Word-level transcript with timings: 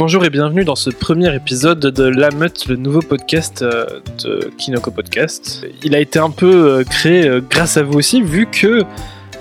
Bonjour 0.00 0.24
et 0.24 0.30
bienvenue 0.30 0.64
dans 0.64 0.76
ce 0.76 0.88
premier 0.88 1.34
épisode 1.36 1.78
de 1.80 2.04
La 2.04 2.30
Meute, 2.30 2.66
le 2.68 2.76
nouveau 2.76 3.00
podcast 3.00 3.60
euh, 3.60 3.84
de 4.24 4.50
Kinoko 4.56 4.90
Podcast. 4.90 5.66
Il 5.84 5.94
a 5.94 6.00
été 6.00 6.18
un 6.18 6.30
peu 6.30 6.50
euh, 6.78 6.84
créé 6.84 7.28
euh, 7.28 7.42
grâce 7.46 7.76
à 7.76 7.82
vous 7.82 7.98
aussi, 7.98 8.22
vu 8.22 8.46
que 8.46 8.82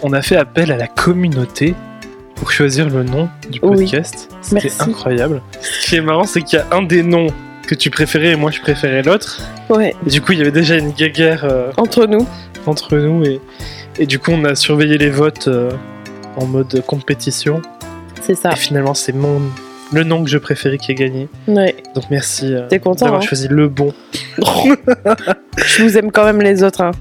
on 0.04 0.12
a 0.12 0.22
fait 0.22 0.36
appel 0.36 0.70
à 0.73 0.76
la 0.76 0.88
communauté 0.88 1.76
pour 2.36 2.52
choisir 2.52 2.90
le 2.90 3.04
nom 3.04 3.30
du 3.50 3.59
Oui. 3.64 3.86
podcast. 3.86 4.27
C'était 4.41 4.64
Merci. 4.64 4.82
incroyable. 4.82 5.41
Ce 5.62 5.90
qui 5.91 5.95
est 5.95 6.02
marrant, 6.02 6.26
c'est 6.26 6.41
qu'il 6.41 6.60
y 6.60 6.62
a 6.62 6.66
un 6.76 6.82
des 6.82 7.04
noms 7.04 7.28
que 7.66 7.73
tu 7.76 7.89
préférais 7.89 8.32
et 8.32 8.36
moi 8.36 8.52
je 8.52 8.60
préférais 8.60 9.02
l'autre. 9.02 9.39
Ouais, 9.70 9.96
Et 10.05 10.10
du 10.10 10.20
coup, 10.21 10.34
il 10.34 10.39
y 10.39 10.41
avait 10.41 10.52
déjà 10.52 10.76
une 10.76 10.91
guéguerre 10.91 11.46
euh, 11.46 11.71
entre 11.78 12.05
nous. 12.05 12.28
entre 12.66 12.98
nous 12.98 13.23
et, 13.23 13.40
et 13.98 14.05
du 14.05 14.20
coup, 14.20 14.32
on 14.32 14.44
a 14.44 14.55
surveillé 14.55 14.98
les 14.98 15.10
votes 15.10 15.48
euh, 15.48 15.71
en 16.35 16.46
mode 16.46 16.84
compétition. 16.85 17.62
C'est 18.21 18.35
ça. 18.35 18.52
Et 18.52 18.55
finalement, 18.57 18.94
c'est 18.94 19.13
mon 19.13 19.41
le 19.91 20.03
nom 20.03 20.23
que 20.23 20.29
je 20.29 20.38
préférais 20.38 20.77
qui 20.77 20.91
a 20.91 20.93
gagné. 20.93 21.27
Ouais. 21.48 21.75
Donc 21.95 22.05
merci 22.09 22.53
euh, 22.53 22.67
d'avoir 22.67 23.16
hein 23.16 23.21
choisi 23.21 23.48
le 23.49 23.67
bon. 23.67 23.93
Je 25.57 25.84
vous 25.84 25.98
aime 25.98 26.12
quand 26.12 26.25
même 26.25 26.41
les 26.41 26.63
autres. 26.63 26.81
hein. 26.81 26.91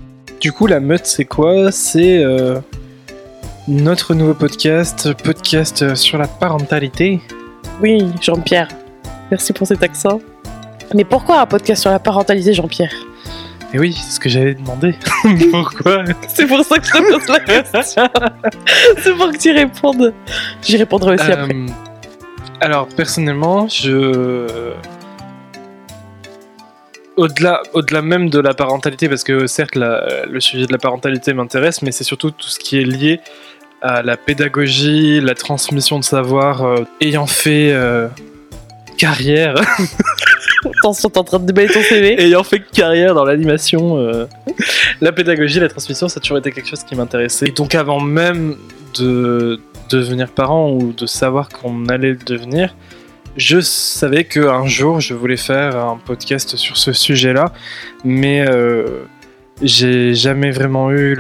Du 0.41 0.53
coup, 0.53 0.67
la 0.67 0.81
meute, 0.81 1.07
c'est 1.07 1.25
quoi? 1.25 1.71
C'est 1.73 2.23
euh, 2.23 2.59
notre 3.67 4.15
nouveau 4.15 4.35
podcast, 4.35 5.13
podcast 5.23 5.83
euh, 5.83 5.95
sur 5.95 6.17
la 6.19 6.29
parentalité. 6.29 7.21
Oui, 7.83 8.07
Jean-Pierre. 8.21 8.69
Merci 9.31 9.53
pour 9.53 9.67
cet 9.67 9.83
accent. 9.83 10.21
Mais 10.95 11.05
pourquoi 11.05 11.41
un 11.41 11.47
podcast 11.47 11.83
sur 11.83 11.91
la 11.91 11.99
parentalité, 11.99 12.55
Jean-Pierre? 12.55 12.93
Et 13.75 13.79
oui, 13.79 13.93
c'est 13.93 14.13
ce 14.13 14.21
que 14.21 14.31
j'avais 14.31 14.55
demandé. 14.55 14.95
Pourquoi? 15.51 16.03
C'est 16.29 16.47
pour 16.47 16.65
ça 16.65 16.79
que 16.79 16.87
je 16.87 16.91
te 16.93 17.13
pose 17.19 17.29
la 17.29 17.41
question. 17.41 18.09
C'est 19.03 19.13
pour 19.15 19.31
que 19.31 19.37
tu 19.37 19.51
répondes. 19.53 20.15
J'y 20.63 20.79
répondrai 20.79 21.15
aussi 21.17 21.31
après. 21.31 21.55
Alors, 22.61 22.89
personnellement, 22.89 23.69
je. 23.69 24.73
Au-delà, 27.17 27.63
au-delà 27.73 28.01
même 28.01 28.31
de 28.31 28.39
la 28.39 28.55
parentalité, 28.55 29.09
parce 29.09 29.25
que 29.25 29.47
certes, 29.49 29.75
la- 29.75 30.25
le 30.27 30.39
sujet 30.41 30.67
de 30.67 30.73
la 30.73 30.79
parentalité 30.79 31.33
m'intéresse, 31.35 31.83
mais 31.83 31.91
c'est 31.91 32.05
surtout 32.05 32.31
tout 32.31 32.49
ce 32.49 32.59
qui 32.61 32.79
est 32.79 32.85
lié 32.85 33.21
à 33.83 34.03
la 34.03 34.17
pédagogie, 34.17 35.21
la 35.21 35.35
transmission 35.35 35.99
de 35.99 36.05
savoir. 36.05 36.63
euh, 36.65 36.85
ayant 37.01 37.27
fait 37.27 37.73
euh, 37.73 38.07
carrière, 38.97 39.55
Attention, 40.81 41.09
t'es 41.09 41.19
en 41.19 41.25
train 41.25 41.39
de 41.39 41.47
déballer 41.47 41.69
ton 41.69 41.83
CV. 41.83 42.21
ayant 42.21 42.43
fait 42.43 42.59
carrière 42.61 43.15
dans 43.15 43.25
l'animation, 43.25 43.97
euh, 43.99 44.27
la 45.01 45.13
pédagogie, 45.13 45.61
la 45.61 45.69
transmission, 45.69 46.09
ça 46.09 46.19
a 46.19 46.21
toujours 46.21 46.39
été 46.39 46.51
quelque 46.53 46.69
chose 46.69 46.83
qui 46.83 46.97
m'intéressait. 46.97 47.47
Et 47.49 47.53
donc, 47.53 47.75
avant 47.77 48.01
même 48.01 48.57
de 48.99 49.61
devenir 49.89 50.31
parent 50.31 50.71
ou 50.71 50.93
de 50.93 51.07
savoir 51.07 51.49
qu'on 51.49 51.87
allait 51.87 52.11
le 52.11 52.17
devenir, 52.17 52.75
je 53.37 53.61
savais 53.61 54.25
qu'un 54.25 54.67
jour 54.67 55.01
je 55.01 55.15
voulais 55.15 55.37
faire 55.37 55.77
un 55.77 55.97
podcast 55.97 56.57
sur 56.57 56.77
ce 56.77 56.93
sujet-là, 56.93 57.53
mais 58.05 58.45
euh, 58.49 59.05
j'ai 59.63 60.15
jamais 60.15 60.51
vraiment 60.51 60.91
eu 60.91 61.17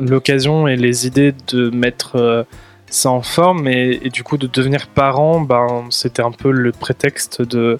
l'occasion 0.00 0.68
et 0.68 0.76
les 0.76 1.06
idées 1.06 1.34
de 1.48 1.70
mettre 1.70 2.16
euh, 2.16 2.44
ça 2.86 3.10
en 3.10 3.22
forme 3.22 3.68
et, 3.68 4.00
et 4.02 4.10
du 4.10 4.22
coup 4.22 4.36
de 4.36 4.46
devenir 4.46 4.86
parent, 4.88 5.40
ben, 5.40 5.86
c'était 5.90 6.22
un 6.22 6.32
peu 6.32 6.50
le 6.50 6.72
prétexte 6.72 7.42
de, 7.42 7.76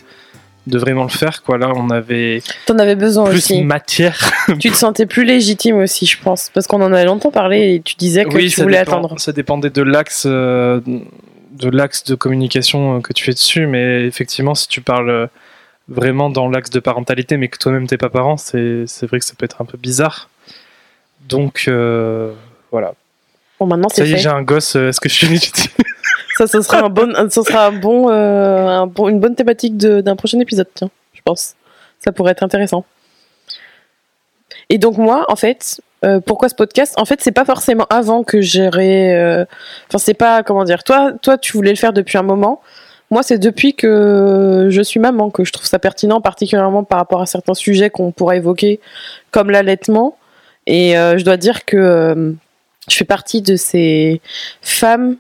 de 0.66 0.78
vraiment 0.78 1.02
le 1.02 1.08
faire. 1.08 1.42
Quoi. 1.42 1.58
Là, 1.58 1.72
on 1.74 1.90
avait 1.90 2.42
T'en 2.66 2.78
avais 2.78 2.94
besoin 2.94 3.24
plus 3.28 3.38
aussi. 3.38 3.62
matière. 3.64 4.18
Tu 4.60 4.70
te 4.70 4.76
sentais 4.76 5.06
plus 5.06 5.24
légitime 5.24 5.76
aussi, 5.78 6.06
je 6.06 6.20
pense. 6.22 6.50
Parce 6.54 6.66
qu'on 6.66 6.80
en 6.82 6.92
avait 6.92 7.04
longtemps 7.04 7.30
parlé 7.30 7.74
et 7.74 7.80
tu 7.82 7.94
disais 7.96 8.24
que 8.24 8.36
tu 8.36 8.50
ça 8.50 8.62
voulais 8.62 8.78
dépend- 8.78 8.92
attendre. 8.98 9.18
Ça 9.20 9.32
dépendait 9.32 9.70
de 9.70 9.82
l'axe 9.82 10.24
euh, 10.26 10.80
de 10.84 11.68
l'axe 11.68 12.04
de 12.04 12.14
communication 12.14 12.96
euh, 12.96 13.00
que 13.00 13.12
tu 13.12 13.24
fais 13.24 13.32
dessus, 13.32 13.66
mais 13.66 14.04
effectivement, 14.06 14.54
si 14.54 14.68
tu 14.68 14.80
parles 14.80 15.10
euh, 15.10 15.26
vraiment 15.88 16.30
dans 16.30 16.48
l'axe 16.48 16.70
de 16.70 16.80
parentalité, 16.80 17.36
mais 17.36 17.48
que 17.48 17.58
toi-même 17.58 17.86
t'es 17.86 17.98
pas 17.98 18.08
parent, 18.08 18.36
c'est 18.36 18.84
c'est 18.86 19.06
vrai 19.06 19.18
que 19.18 19.24
ça 19.24 19.34
peut 19.36 19.44
être 19.44 19.60
un 19.60 19.64
peu 19.64 19.76
bizarre. 19.78 20.28
Donc 21.28 21.64
euh, 21.68 22.32
voilà. 22.70 22.94
Bon, 23.60 23.66
maintenant 23.66 23.88
Ça 23.88 23.96
c'est 23.96 24.08
y 24.08 24.12
est, 24.12 24.16
fait. 24.16 24.22
j'ai 24.22 24.28
un 24.28 24.42
gosse. 24.42 24.76
Est-ce 24.76 25.00
que 25.00 25.08
je 25.08 25.14
suis 25.14 25.26
légitime? 25.28 25.70
Ça, 26.46 26.58
ce 26.58 26.62
sera, 26.62 26.80
un 26.80 26.88
bon, 26.88 27.14
ça 27.30 27.42
sera 27.44 27.70
euh, 27.70 28.66
un 28.66 28.86
bon- 28.88 29.08
une 29.08 29.20
bonne 29.20 29.36
thématique 29.36 29.76
d'un 29.76 30.16
prochain 30.16 30.40
épisode, 30.40 30.66
tiens, 30.74 30.90
je 31.14 31.20
pense. 31.24 31.54
Ça 32.00 32.10
pourrait 32.10 32.32
être 32.32 32.42
intéressant. 32.42 32.84
Et 34.68 34.78
donc 34.78 34.98
moi, 34.98 35.24
en 35.28 35.36
fait, 35.36 35.80
euh, 36.04 36.18
pourquoi 36.18 36.48
ce 36.48 36.56
podcast? 36.56 36.94
En 36.98 37.04
fait, 37.04 37.20
c'est 37.20 37.30
pas 37.30 37.44
forcément 37.44 37.86
avant 37.90 38.24
que 38.24 38.40
j'aurais... 38.40 39.14
euh, 39.14 39.44
Enfin, 39.88 39.98
c'est 39.98 40.14
pas, 40.14 40.42
comment 40.42 40.64
dire, 40.64 40.82
toi, 40.82 41.12
toi, 41.22 41.38
tu 41.38 41.52
voulais 41.52 41.70
le 41.70 41.76
faire 41.76 41.92
depuis 41.92 42.18
un 42.18 42.22
moment. 42.22 42.60
Moi, 43.12 43.22
c'est 43.22 43.38
depuis 43.38 43.74
que 43.74 44.66
je 44.70 44.82
suis 44.82 44.98
maman 44.98 45.30
que 45.30 45.44
je 45.44 45.52
trouve 45.52 45.66
ça 45.66 45.78
pertinent, 45.78 46.20
particulièrement 46.20 46.82
par 46.82 46.98
rapport 46.98 47.20
à 47.22 47.26
certains 47.26 47.54
sujets 47.54 47.90
qu'on 47.90 48.10
pourrait 48.10 48.38
évoquer, 48.38 48.80
comme 49.30 49.50
l'allaitement. 49.50 50.16
Et 50.66 50.98
euh, 50.98 51.18
je 51.18 51.24
dois 51.24 51.36
dire 51.36 51.64
que 51.64 52.34
je 52.88 52.96
fais 52.96 53.04
partie 53.04 53.42
de 53.42 53.54
ces 53.54 54.20
femmes 54.60 55.16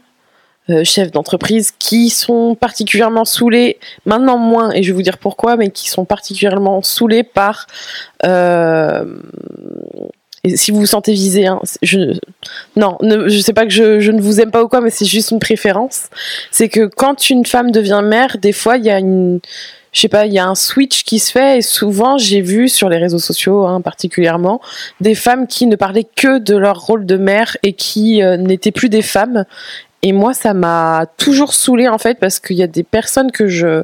euh, 0.70 0.84
chefs 0.84 1.10
d'entreprise 1.10 1.72
qui 1.78 2.10
sont 2.10 2.54
particulièrement 2.54 3.24
saoulés, 3.24 3.78
maintenant 4.06 4.38
moins, 4.38 4.70
et 4.72 4.82
je 4.82 4.88
vais 4.88 4.94
vous 4.94 5.02
dire 5.02 5.18
pourquoi, 5.18 5.56
mais 5.56 5.70
qui 5.70 5.88
sont 5.88 6.04
particulièrement 6.04 6.82
saoulés 6.82 7.22
par... 7.22 7.66
euh, 8.24 9.04
si 10.56 10.72
vous 10.72 10.80
vous 10.80 10.86
sentez 10.86 11.12
visé, 11.12 11.46
hein, 11.46 11.60
je, 11.82 12.18
non, 12.74 12.98
ne, 13.00 13.28
je 13.28 13.38
sais 13.38 13.52
pas 13.52 13.64
que 13.64 13.70
je, 13.70 14.00
je 14.00 14.10
ne 14.10 14.20
vous 14.20 14.40
aime 14.40 14.50
pas 14.50 14.64
ou 14.64 14.68
quoi, 14.68 14.80
mais 14.80 14.90
c'est 14.90 15.04
juste 15.04 15.30
une 15.30 15.38
préférence. 15.38 16.06
C'est 16.50 16.68
que 16.68 16.86
quand 16.86 17.30
une 17.30 17.46
femme 17.46 17.70
devient 17.70 18.00
mère, 18.02 18.38
des 18.38 18.52
fois, 18.52 18.76
il 18.76 18.84
y 18.84 18.90
a 18.90 18.98
une, 18.98 19.38
je 19.92 20.00
sais 20.00 20.08
pas, 20.08 20.26
il 20.26 20.32
y 20.32 20.40
a 20.40 20.46
un 20.46 20.56
switch 20.56 21.04
qui 21.04 21.20
se 21.20 21.30
fait, 21.30 21.58
et 21.58 21.62
souvent, 21.62 22.18
j'ai 22.18 22.40
vu 22.40 22.68
sur 22.68 22.88
les 22.88 22.98
réseaux 22.98 23.20
sociaux, 23.20 23.66
hein, 23.66 23.80
particulièrement, 23.80 24.60
des 25.00 25.14
femmes 25.14 25.46
qui 25.46 25.66
ne 25.66 25.76
parlaient 25.76 26.08
que 26.16 26.38
de 26.38 26.56
leur 26.56 26.80
rôle 26.80 27.06
de 27.06 27.16
mère 27.16 27.56
et 27.62 27.72
qui 27.72 28.20
euh, 28.20 28.36
n'étaient 28.36 28.72
plus 28.72 28.88
des 28.88 29.02
femmes. 29.02 29.44
Et 30.02 30.12
moi, 30.12 30.34
ça 30.34 30.52
m'a 30.52 31.06
toujours 31.16 31.54
saoulée 31.54 31.88
en 31.88 31.98
fait 31.98 32.18
parce 32.18 32.40
qu'il 32.40 32.56
y 32.56 32.62
a 32.62 32.66
des 32.66 32.82
personnes 32.82 33.30
que 33.30 33.46
je 33.46 33.82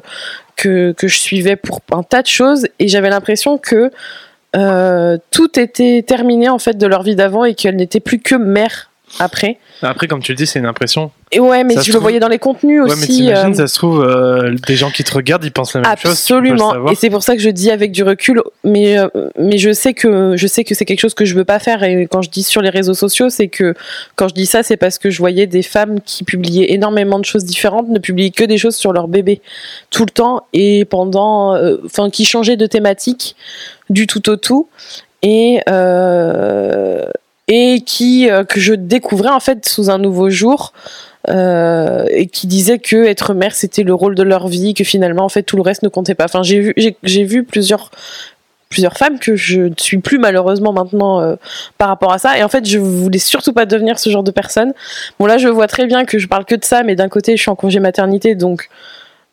que, 0.57 0.91
que 0.91 1.07
je 1.07 1.17
suivais 1.17 1.55
pour 1.55 1.79
un 1.91 2.03
tas 2.03 2.21
de 2.21 2.27
choses 2.27 2.67
et 2.79 2.89
j'avais 2.89 3.09
l'impression 3.09 3.57
que 3.57 3.91
euh, 4.55 5.17
tout 5.31 5.57
était 5.57 6.03
terminé 6.05 6.49
en 6.49 6.59
fait 6.59 6.77
de 6.77 6.85
leur 6.85 7.03
vie 7.03 7.15
d'avant 7.15 7.45
et 7.45 7.55
qu'elles 7.55 7.77
n'étaient 7.77 8.01
plus 8.01 8.19
que 8.19 8.35
mères 8.35 8.91
après. 9.19 9.57
Après, 9.81 10.07
comme 10.07 10.21
tu 10.21 10.33
le 10.33 10.35
dis, 10.35 10.45
c'est 10.45 10.59
une 10.59 10.65
impression. 10.65 11.11
Et 11.31 11.39
ouais, 11.39 11.63
mais 11.63 11.75
Ça 11.75 11.81
je 11.81 11.87
le 11.87 11.91
trouve- 11.93 12.01
voyais 12.03 12.19
dans 12.19 12.27
les 12.27 12.39
contenus 12.39 12.81
Ouais, 12.81 12.87
mais 12.87 12.93
aussi. 12.93 13.07
t'imagines, 13.17 13.51
euh, 13.51 13.53
ça 13.53 13.67
se 13.67 13.75
trouve, 13.75 14.01
euh, 14.03 14.55
des 14.67 14.75
gens 14.75 14.89
qui 14.89 15.03
te 15.03 15.13
regardent, 15.13 15.45
ils 15.45 15.51
pensent 15.51 15.75
la 15.75 15.81
même 15.81 15.89
chose. 15.91 16.01
peux 16.01 16.07
le 16.07 16.13
Absolument. 16.13 16.87
Et 16.89 16.95
c'est 16.95 17.11
pour 17.11 17.21
ça 17.21 17.35
que 17.35 17.41
je 17.41 17.49
dis 17.51 17.69
avec 17.69 17.91
du 17.91 18.01
recul, 18.01 18.41
mais 18.63 18.97
euh, 18.97 19.07
mais 19.37 19.59
je 19.59 19.71
sais 19.71 19.93
que 19.93 20.35
je 20.35 20.47
sais 20.47 20.63
que 20.63 20.73
c'est 20.73 20.85
quelque 20.85 20.99
chose 21.01 21.13
que 21.13 21.25
je 21.25 21.35
veux 21.35 21.45
pas 21.45 21.59
faire. 21.59 21.83
Et 21.83 22.07
quand 22.09 22.23
je 22.23 22.31
dis 22.31 22.41
sur 22.41 22.63
les 22.63 22.69
réseaux 22.71 22.95
sociaux, 22.95 23.29
c'est 23.29 23.47
que 23.47 23.75
quand 24.15 24.27
je 24.27 24.33
dis 24.33 24.47
ça, 24.47 24.63
c'est 24.63 24.75
parce 24.77 24.97
que 24.97 25.11
je 25.11 25.19
voyais 25.19 25.45
des 25.45 25.61
femmes 25.61 25.99
qui 26.03 26.23
publiaient 26.23 26.71
énormément 26.71 27.19
de 27.19 27.25
choses 27.25 27.45
différentes, 27.45 27.89
ne 27.89 27.99
publiaient 27.99 28.31
que 28.31 28.43
des 28.45 28.57
choses 28.57 28.75
sur 28.75 28.91
leur 28.91 29.07
bébé 29.07 29.39
tout 29.91 30.05
le 30.05 30.11
temps 30.11 30.47
et 30.53 30.83
pendant, 30.85 31.55
enfin, 31.85 32.09
qui 32.09 32.25
changeaient 32.25 32.57
de 32.57 32.65
thématique 32.65 33.35
du 33.91 34.07
tout 34.07 34.27
au 34.31 34.35
tout 34.35 34.67
et 35.21 35.59
et 37.47 37.81
qui 37.85 38.29
que 38.47 38.59
je 38.59 38.73
découvrais 38.73 39.29
en 39.29 39.39
fait 39.39 39.67
sous 39.67 39.89
un 39.89 39.97
nouveau 39.99 40.29
jour 40.29 40.73
euh, 41.27 42.05
et 42.09 42.27
qui 42.27 42.47
disaient 42.47 42.79
que 42.79 42.95
être 43.05 43.33
mère 43.33 43.53
c'était 43.53 43.83
le 43.83 43.93
rôle 43.93 44.15
de 44.15 44.23
leur 44.23 44.47
vie 44.47 44.73
que 44.73 44.85
finalement 44.85 45.25
en 45.25 45.29
fait 45.29 45.43
tout 45.43 45.57
le 45.57 45.61
reste 45.61 45.83
ne 45.83 45.89
comptait 45.89 46.15
pas 46.15 46.25
enfin 46.25 46.43
j'ai 46.43 46.61
vu 46.61 46.73
j'ai, 47.03 47.23
vu 47.25 47.43
plusieurs 47.43 47.91
plusieurs 48.69 48.93
femmes 48.97 49.19
que 49.19 49.35
je 49.35 49.63
ne 49.63 49.73
suis 49.77 49.97
plus 49.97 50.17
malheureusement 50.17 50.71
maintenant 50.71 51.19
euh, 51.19 51.35
par 51.77 51.89
rapport 51.89 52.13
à 52.13 52.19
ça 52.19 52.37
et 52.37 52.43
en 52.43 52.47
fait 52.47 52.65
je 52.65 52.79
voulais 52.79 53.19
surtout 53.19 53.51
pas 53.51 53.65
devenir 53.65 53.99
ce 53.99 54.09
genre 54.09 54.23
de 54.23 54.31
personne 54.31 54.73
bon 55.19 55.25
là 55.25 55.37
je 55.37 55.49
vois 55.49 55.67
très 55.67 55.87
bien 55.87 56.05
que 56.05 56.19
je 56.19 56.27
parle 56.27 56.45
que 56.45 56.55
de 56.55 56.63
ça 56.63 56.83
mais 56.83 56.95
d'un 56.95 57.09
côté 57.09 57.35
je 57.35 57.41
suis 57.41 57.51
en 57.51 57.55
congé 57.55 57.81
maternité 57.81 58.35
donc 58.35 58.69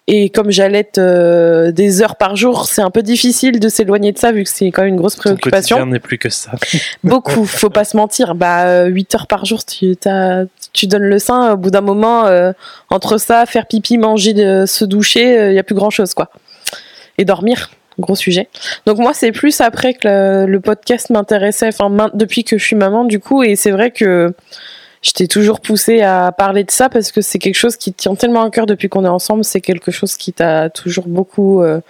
et 0.09 0.31
comme 0.31 0.53
j'allaite 0.53 0.99
euh, 0.99 1.73
des 1.73 2.01
heures 2.01 2.15
par 2.15 2.37
jour, 2.37 2.67
c'est 2.67 2.83
un 2.83 2.91
peu 2.91 3.03
difficile 3.03 3.59
de 3.59 3.69
s'éloigner 3.69 4.13
de 4.13 4.19
ça 4.19 4.31
vu 4.31 4.45
que 4.45 4.51
c'est 4.51 4.71
quand 4.71 4.83
même 4.83 4.91
une 4.93 4.97
grosse 4.97 5.17
préoccupation. 5.17 5.85
n'est 5.85 5.99
plus 5.99 6.19
que 6.19 6.29
ça. 6.29 6.53
Beaucoup, 7.03 7.45
faut 7.45 7.71
pas 7.71 7.85
se 7.85 7.97
mentir. 7.97 8.37
Bah, 8.37 8.85
8 8.85 9.15
heures 9.17 9.27
par 9.27 9.45
jour, 9.45 9.65
tu, 9.65 9.97
t'as- 9.97 10.45
tu 10.77 10.87
donnes 10.87 11.05
le 11.05 11.19
sein. 11.19 11.55
Au 11.55 11.57
bout 11.57 11.71
d'un 11.71 11.81
moment, 11.81 12.27
euh, 12.27 12.53
entre 12.91 13.19
ça, 13.19 13.47
faire 13.47 13.67
pipi, 13.67 13.99
manger, 13.99 14.33
de- 14.35 14.65
se 14.67 14.85
doucher, 14.85 15.51
il 15.51 15.55
y 15.55 15.59
a 15.59 15.63
plus 15.65 15.75
grand 15.75 15.91
chose, 15.91 16.15
quoi. 16.15 16.31
Et 17.19 17.25
dormir, 17.25 17.71
gros 17.99 18.15
sujet. 18.15 18.49
Donc 18.87 18.99
moi, 18.99 19.15
c'est 19.15 19.33
plus 19.33 19.61
après 19.61 19.95
que 19.95 20.45
le, 20.47 20.61
podcast 20.61 21.11
m'intéressait, 21.11 21.69
enfin 21.69 22.11
depuis 22.15 22.45
que 22.45 22.59
je 22.59 22.65
suis 22.65 22.77
maman, 22.77 23.05
du 23.05 23.21
coup. 23.21 23.43
Et 23.43 23.57
c'est 23.57 23.71
vrai 23.71 23.91
que 23.91 24.33
je 25.03 25.13
t'ai 25.13 25.29
toujours 25.29 25.61
poussé 25.61 26.03
à 26.03 26.33
parler 26.33 26.65
de 26.65 26.71
ça 26.71 26.89
parce 26.89 27.13
que 27.13 27.21
c'est 27.21 27.39
quelque 27.39 27.55
chose 27.55 27.77
qui 27.77 27.93
tient 27.93 28.15
tellement 28.15 28.43
à 28.43 28.51
cœur 28.51 28.67
depuis 28.67 28.89
qu'on 28.89 29.05
est 29.05 29.09
ensemble. 29.09 29.45
C'est 29.45 29.61
quelque 29.61 29.91
chose 29.91 30.17
qui 30.17 30.33
t'a 30.33 30.69
toujours 30.69 31.07
beaucoup 31.07 31.63
euh, 31.63 31.81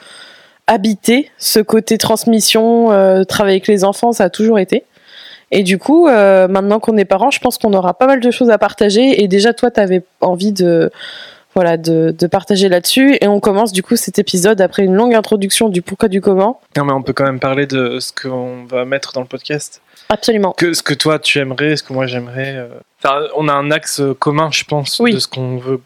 habité. 0.66 1.30
Ce 1.38 1.60
côté 1.60 1.98
transmission, 1.98 2.92
euh, 2.92 3.24
travailler 3.24 3.56
avec 3.56 3.68
les 3.68 3.84
enfants, 3.84 4.12
ça 4.12 4.24
a 4.24 4.30
toujours 4.30 4.58
été. 4.58 4.84
Et 5.52 5.62
du 5.62 5.78
coup, 5.78 6.08
euh, 6.08 6.48
maintenant 6.48 6.80
qu'on 6.80 6.96
est 6.96 7.04
parents, 7.04 7.30
je 7.30 7.38
pense 7.40 7.56
qu'on 7.58 7.72
aura 7.72 7.94
pas 7.94 8.06
mal 8.06 8.20
de 8.20 8.30
choses 8.30 8.50
à 8.50 8.58
partager. 8.58 9.22
Et 9.22 9.28
déjà, 9.28 9.52
toi, 9.54 9.70
tu 9.70 9.80
avais 9.80 10.02
envie 10.20 10.52
de. 10.52 10.90
voilà, 11.54 11.76
de, 11.76 12.14
de 12.18 12.26
partager 12.26 12.68
là-dessus. 12.68 13.16
Et 13.20 13.28
on 13.28 13.40
commence 13.40 13.72
du 13.72 13.82
coup 13.82 13.96
cet 13.96 14.18
épisode 14.18 14.60
après 14.60 14.82
une 14.84 14.94
longue 14.94 15.14
introduction 15.14 15.68
du 15.68 15.82
pourquoi 15.82 16.08
du 16.08 16.20
comment. 16.20 16.60
Non, 16.76 16.84
mais 16.84 16.92
on 16.92 17.02
peut 17.02 17.12
quand 17.12 17.24
même 17.24 17.40
parler 17.40 17.66
de 17.66 17.98
ce 18.00 18.12
qu'on 18.12 18.64
va 18.64 18.84
mettre 18.84 19.12
dans 19.12 19.20
le 19.22 19.26
podcast. 19.26 19.80
Absolument. 20.08 20.52
Que, 20.52 20.72
ce 20.74 20.82
que 20.82 20.94
toi 20.94 21.18
tu 21.18 21.38
aimerais, 21.38 21.76
ce 21.76 21.82
que 21.82 21.92
moi 21.92 22.06
j'aimerais. 22.06 22.54
euh. 22.56 22.68
Enfin, 23.02 23.20
on 23.36 23.48
a 23.48 23.52
un 23.52 23.70
axe 23.70 24.00
commun, 24.18 24.50
je 24.52 24.64
pense, 24.64 24.98
Oui. 25.00 25.14
de 25.14 25.18
ce 25.18 25.28
qu'on 25.28 25.56
veut 25.58 25.80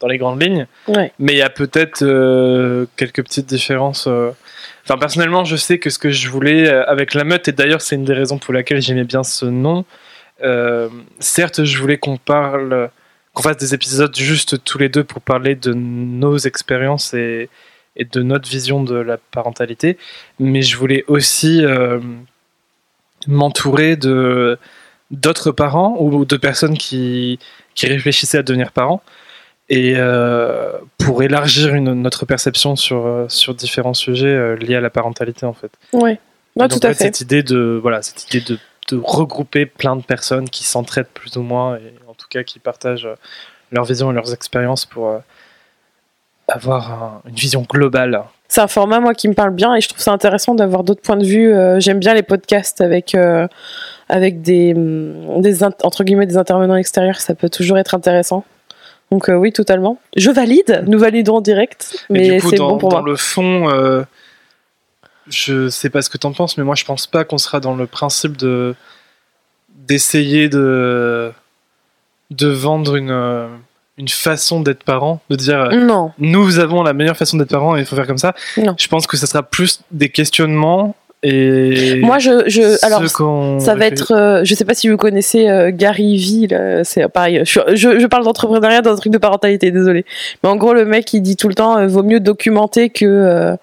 dans 0.00 0.06
les 0.08 0.18
grandes 0.18 0.42
lignes. 0.42 0.66
Ouais. 0.88 1.12
Mais 1.18 1.32
il 1.32 1.38
y 1.38 1.42
a 1.42 1.50
peut-être 1.50 2.02
euh, 2.02 2.86
quelques 2.96 3.22
petites 3.22 3.46
différences. 3.46 4.06
euh. 4.06 4.30
Personnellement, 4.86 5.44
je 5.44 5.56
sais 5.56 5.78
que 5.78 5.90
ce 5.90 5.98
que 5.98 6.10
je 6.10 6.28
voulais 6.28 6.68
euh, 6.68 6.84
avec 6.86 7.14
la 7.14 7.24
meute, 7.24 7.48
et 7.48 7.52
d'ailleurs, 7.52 7.80
c'est 7.80 7.96
une 7.96 8.04
des 8.04 8.14
raisons 8.14 8.38
pour 8.38 8.54
laquelle 8.54 8.80
j'aimais 8.80 9.04
bien 9.04 9.24
ce 9.24 9.46
nom. 9.46 9.84
euh, 10.42 10.88
certes, 11.18 11.64
je 11.64 11.78
voulais 11.78 11.98
qu'on 11.98 12.18
parle, 12.18 12.90
qu'on 13.34 13.42
fasse 13.42 13.56
des 13.56 13.74
épisodes 13.74 14.14
juste 14.16 14.62
tous 14.64 14.78
les 14.78 14.88
deux 14.88 15.04
pour 15.04 15.22
parler 15.22 15.54
de 15.56 15.72
nos 15.74 16.38
expériences 16.38 17.14
et, 17.14 17.50
de 17.98 18.22
notre 18.22 18.48
vision 18.48 18.82
de 18.84 18.94
la 18.94 19.16
parentalité, 19.16 19.96
mais 20.38 20.62
je 20.62 20.76
voulais 20.76 21.04
aussi 21.08 21.64
euh, 21.64 21.98
m'entourer 23.26 23.96
d'autres 25.10 25.50
parents 25.50 25.96
ou 25.98 26.26
de 26.26 26.36
personnes 26.36 26.76
qui 26.76 27.38
réfléchissaient 27.82 28.38
à 28.38 28.42
devenir 28.42 28.72
parents 28.72 29.02
et 29.68 29.94
euh, 29.96 30.72
pour 30.98 31.22
élargir 31.22 31.74
une, 31.74 31.92
notre 31.94 32.24
perception 32.26 32.76
sur, 32.76 33.04
euh, 33.06 33.26
sur 33.28 33.54
différents 33.54 33.94
sujets 33.94 34.26
euh, 34.26 34.54
liés 34.56 34.76
à 34.76 34.80
la 34.80 34.90
parentalité 34.90 35.44
en 35.46 35.52
fait. 35.54 35.70
Non, 35.92 36.68
Donc, 36.68 36.80
tout 36.80 36.86
à 36.86 36.94
fait. 36.94 37.04
Cette 37.04 37.20
idée 37.20 37.42
de 37.42 37.78
voilà 37.82 38.00
cette 38.02 38.32
idée 38.32 38.40
de, 38.46 38.58
de 38.90 39.00
regrouper 39.02 39.66
plein 39.66 39.96
de 39.96 40.02
personnes 40.02 40.48
qui 40.48 40.64
s'entraident 40.64 41.08
plus 41.12 41.36
ou 41.36 41.42
moins 41.42 41.76
et 41.76 41.94
en 42.08 42.14
tout 42.14 42.28
cas 42.30 42.42
qui 42.44 42.58
partagent 42.60 43.08
leur 43.72 43.84
vision 43.84 44.10
et 44.12 44.14
leurs 44.14 44.32
expériences 44.32 44.86
pour 44.86 45.08
euh, 45.08 45.18
avoir 46.48 46.92
un- 46.92 47.22
une 47.28 47.34
vision 47.34 47.62
globale. 47.68 48.22
C'est 48.48 48.60
un 48.60 48.68
format, 48.68 49.00
moi, 49.00 49.12
qui 49.12 49.26
me 49.28 49.34
parle 49.34 49.50
bien 49.50 49.74
et 49.74 49.80
je 49.80 49.88
trouve 49.88 50.00
ça 50.00 50.12
intéressant 50.12 50.54
d'avoir 50.54 50.84
d'autres 50.84 51.02
points 51.02 51.16
de 51.16 51.24
vue. 51.26 51.52
Euh, 51.52 51.80
J'aime 51.80 51.98
bien 51.98 52.14
les 52.14 52.22
podcasts 52.22 52.80
avec, 52.80 53.16
euh, 53.16 53.48
avec 54.08 54.40
des, 54.40 54.72
hum, 54.72 55.40
des, 55.40 55.64
entre 55.64 56.04
guillemets, 56.04 56.26
des 56.26 56.36
intervenants 56.36 56.76
extérieurs. 56.76 57.20
Ça 57.20 57.34
peut 57.34 57.48
toujours 57.50 57.76
être 57.78 57.94
intéressant. 57.96 58.44
Donc, 59.10 59.28
euh, 59.28 59.34
oui, 59.34 59.52
totalement. 59.52 59.98
Je 60.16 60.30
valide. 60.30 60.84
Nous 60.86 60.98
validons 60.98 61.36
en 61.36 61.40
direct. 61.40 62.04
Mais 62.10 62.40
c'est 62.40 62.56
dans, 62.56 62.70
bon 62.70 62.78
pour 62.78 62.88
dans 62.90 63.02
moi. 63.02 63.10
le 63.10 63.16
fond, 63.16 63.70
euh, 63.70 64.02
je 65.28 65.68
sais 65.68 65.90
pas 65.90 66.02
ce 66.02 66.10
que 66.10 66.18
t'en 66.18 66.32
penses, 66.32 66.58
mais 66.58 66.64
moi 66.64 66.74
je 66.74 66.84
pense 66.84 67.06
pas 67.06 67.24
qu'on 67.24 67.38
sera 67.38 67.60
dans 67.60 67.74
le 67.74 67.86
principe 67.86 68.36
de 68.36 68.74
d'essayer 69.86 70.48
de 70.48 71.32
de 72.30 72.48
vendre 72.48 72.96
une 72.96 73.10
euh, 73.10 73.46
une 73.98 74.08
façon 74.08 74.60
d'être 74.60 74.82
parent, 74.82 75.20
de 75.30 75.36
dire 75.36 75.70
Non. 75.72 76.12
nous 76.18 76.58
avons 76.58 76.82
la 76.82 76.92
meilleure 76.92 77.16
façon 77.16 77.36
d'être 77.38 77.50
parent 77.50 77.76
et 77.76 77.80
il 77.80 77.86
faut 77.86 77.96
faire 77.96 78.06
comme 78.06 78.18
ça. 78.18 78.34
Non. 78.58 78.74
Je 78.78 78.88
pense 78.88 79.06
que 79.06 79.16
ça 79.16 79.26
sera 79.26 79.42
plus 79.42 79.80
des 79.90 80.10
questionnements 80.10 80.94
et 81.26 82.00
Moi, 82.00 82.18
je. 82.18 82.84
alors, 82.84 83.00
Ça 83.60 83.74
va 83.74 83.86
être, 83.86 84.12
euh, 84.14 84.40
je 84.44 84.54
sais 84.54 84.64
pas 84.64 84.74
si 84.74 84.88
vous 84.88 84.96
connaissez 84.96 85.48
euh, 85.48 85.70
Gary 85.74 86.46
là, 86.50 86.84
c'est 86.84 87.08
pareil. 87.08 87.40
Je, 87.44 87.50
suis- 87.50 87.60
je, 87.74 87.98
je 87.98 88.06
parle 88.06 88.24
d'entrepreneuriat 88.24 88.82
dans 88.82 88.92
un 88.92 88.96
truc 88.96 89.12
de 89.12 89.18
parentalité, 89.18 89.70
désolé. 89.70 90.04
Mais 90.42 90.48
en 90.48 90.56
gros, 90.56 90.74
le 90.74 90.84
mec, 90.84 91.12
il 91.12 91.20
dit 91.22 91.36
tout 91.36 91.48
le 91.48 91.54
temps, 91.54 91.78
euh, 91.78 91.86
vaut 91.86 92.02
mieux 92.02 92.20
documenter 92.20 92.90
que 92.90 93.04
euh, 93.06 93.56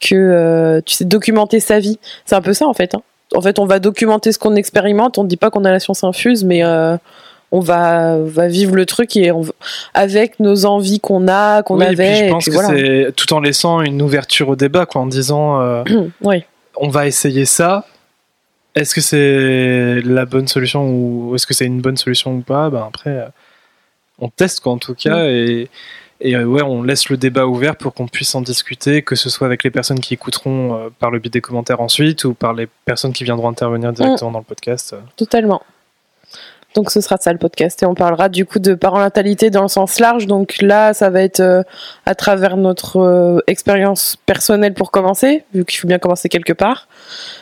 que 0.00 0.14
euh, 0.14 0.80
tu 0.84 0.94
sais 0.94 1.04
documenter 1.04 1.60
sa 1.60 1.78
vie. 1.80 1.98
C'est 2.24 2.36
un 2.36 2.40
peu 2.42 2.52
ça 2.52 2.66
en 2.66 2.74
fait. 2.74 2.94
hein. 2.94 3.02
En 3.34 3.40
fait, 3.42 3.58
on 3.58 3.66
va 3.66 3.78
documenter 3.78 4.32
ce 4.32 4.38
qu'on 4.38 4.54
expérimente. 4.54 5.18
On 5.18 5.24
ne 5.24 5.28
dit 5.28 5.36
pas 5.36 5.50
qu'on 5.50 5.64
a 5.64 5.70
la 5.70 5.80
science 5.80 6.02
infuse, 6.04 6.44
mais 6.44 6.64
euh, 6.64 6.96
on 7.52 7.60
va 7.60 8.16
va 8.20 8.46
vivre 8.48 8.74
le 8.76 8.86
truc 8.86 9.16
et 9.16 9.32
on, 9.32 9.42
avec 9.94 10.38
nos 10.40 10.64
envies 10.66 11.00
qu'on 11.00 11.28
a, 11.28 11.62
qu'on 11.62 11.78
Oui, 11.78 11.84
et 11.84 11.94
puis 11.94 12.00
avait. 12.06 12.14
je 12.14 12.24
et 12.24 12.28
pense 12.30 12.44
puis 12.44 12.52
que 12.52 12.56
voilà. 12.58 12.68
c'est 12.78 13.12
tout 13.16 13.32
en 13.34 13.40
laissant 13.40 13.80
une 13.82 14.00
ouverture 14.02 14.48
au 14.50 14.56
débat, 14.56 14.86
quoi, 14.86 15.00
en 15.02 15.06
disant 15.06 15.60
euh, 15.60 15.82
oui. 16.22 16.44
On 16.80 16.88
va 16.88 17.06
essayer 17.06 17.44
ça. 17.44 17.86
Est-ce 18.74 18.94
que 18.94 19.00
c'est 19.00 20.00
la 20.02 20.24
bonne 20.24 20.46
solution 20.46 20.88
ou 20.88 21.34
est-ce 21.34 21.46
que 21.46 21.54
c'est 21.54 21.66
une 21.66 21.80
bonne 21.80 21.96
solution 21.96 22.36
ou 22.36 22.40
pas? 22.42 22.70
Ben 22.70 22.84
après, 22.86 23.10
euh, 23.10 23.28
on 24.18 24.28
teste 24.28 24.60
quoi 24.60 24.72
en 24.72 24.78
tout 24.78 24.94
cas 24.94 25.26
et, 25.26 25.68
et 26.20 26.36
euh, 26.36 26.44
ouais, 26.44 26.62
on 26.62 26.82
laisse 26.82 27.08
le 27.08 27.16
débat 27.16 27.46
ouvert 27.46 27.76
pour 27.76 27.94
qu'on 27.94 28.08
puisse 28.08 28.34
en 28.34 28.40
discuter, 28.40 29.02
que 29.02 29.16
ce 29.16 29.30
soit 29.30 29.46
avec 29.46 29.64
les 29.64 29.70
personnes 29.70 30.00
qui 30.00 30.14
écouteront 30.14 30.74
euh, 30.74 30.88
par 30.98 31.10
le 31.10 31.18
biais 31.18 31.30
des 31.30 31.40
commentaires 31.40 31.80
ensuite 31.80 32.24
ou 32.24 32.34
par 32.34 32.52
les 32.54 32.68
personnes 32.84 33.12
qui 33.12 33.24
viendront 33.24 33.48
intervenir 33.48 33.92
directement 33.92 34.32
dans 34.32 34.38
le 34.38 34.44
podcast. 34.44 34.94
Totalement. 35.16 35.62
Donc 36.78 36.92
ce 36.92 37.00
sera 37.00 37.16
ça 37.18 37.32
le 37.32 37.38
podcast 37.38 37.82
et 37.82 37.86
on 37.86 37.94
parlera 37.94 38.28
du 38.28 38.46
coup 38.46 38.60
de 38.60 38.74
parentalité 38.74 39.50
dans 39.50 39.62
le 39.62 39.68
sens 39.68 39.98
large. 39.98 40.28
Donc 40.28 40.62
là, 40.62 40.94
ça 40.94 41.10
va 41.10 41.22
être 41.22 41.40
euh, 41.40 41.62
à 42.06 42.14
travers 42.14 42.56
notre 42.56 43.00
euh, 43.00 43.40
expérience 43.48 44.16
personnelle 44.26 44.74
pour 44.74 44.92
commencer, 44.92 45.42
vu 45.52 45.64
qu'il 45.64 45.80
faut 45.80 45.88
bien 45.88 45.98
commencer 45.98 46.28
quelque 46.28 46.52
part. 46.52 46.86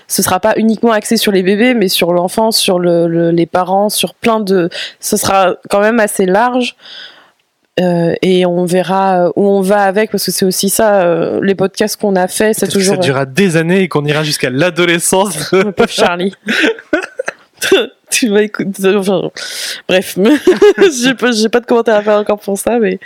Ce 0.08 0.22
sera 0.22 0.40
pas 0.40 0.54
uniquement 0.56 0.92
axé 0.92 1.18
sur 1.18 1.32
les 1.32 1.42
bébés, 1.42 1.74
mais 1.74 1.88
sur 1.88 2.14
l'enfance, 2.14 2.56
sur 2.56 2.78
le, 2.78 3.06
le- 3.08 3.30
les 3.30 3.44
parents, 3.44 3.90
sur 3.90 4.14
plein 4.14 4.40
de. 4.40 4.70
Ce 5.00 5.18
sera 5.18 5.56
quand 5.68 5.80
même 5.80 6.00
assez 6.00 6.24
large. 6.24 6.74
Euh, 7.78 8.14
et 8.22 8.46
on 8.46 8.64
verra 8.64 9.28
où 9.36 9.46
on 9.46 9.60
va 9.60 9.82
avec 9.82 10.10
parce 10.10 10.24
que 10.24 10.30
c'est 10.32 10.46
aussi 10.46 10.70
ça 10.70 11.02
euh, 11.02 11.40
les 11.42 11.54
podcasts 11.54 12.00
qu'on 12.00 12.16
a 12.16 12.26
fait 12.26 12.54
c'est 12.54 12.68
toujours 12.68 12.94
ça 12.94 13.00
durera 13.02 13.26
des 13.26 13.58
années 13.58 13.82
et 13.82 13.88
qu'on 13.88 14.02
ira 14.06 14.22
jusqu'à 14.24 14.48
l'adolescence. 14.48 15.52
le 15.52 15.72
pauvre 15.72 15.90
Charlie. 15.90 16.34
tu 18.10 18.28
vas 18.28 18.42
écouter. 18.42 18.94
enfin, 18.94 19.30
bref, 19.88 20.18
j'ai 20.92 21.14
pas, 21.14 21.30
pas 21.50 21.60
de 21.60 21.66
commentaires 21.66 21.96
à 21.96 22.02
faire 22.02 22.18
encore 22.18 22.40
pour 22.40 22.58
ça, 22.58 22.78
mais 22.78 22.98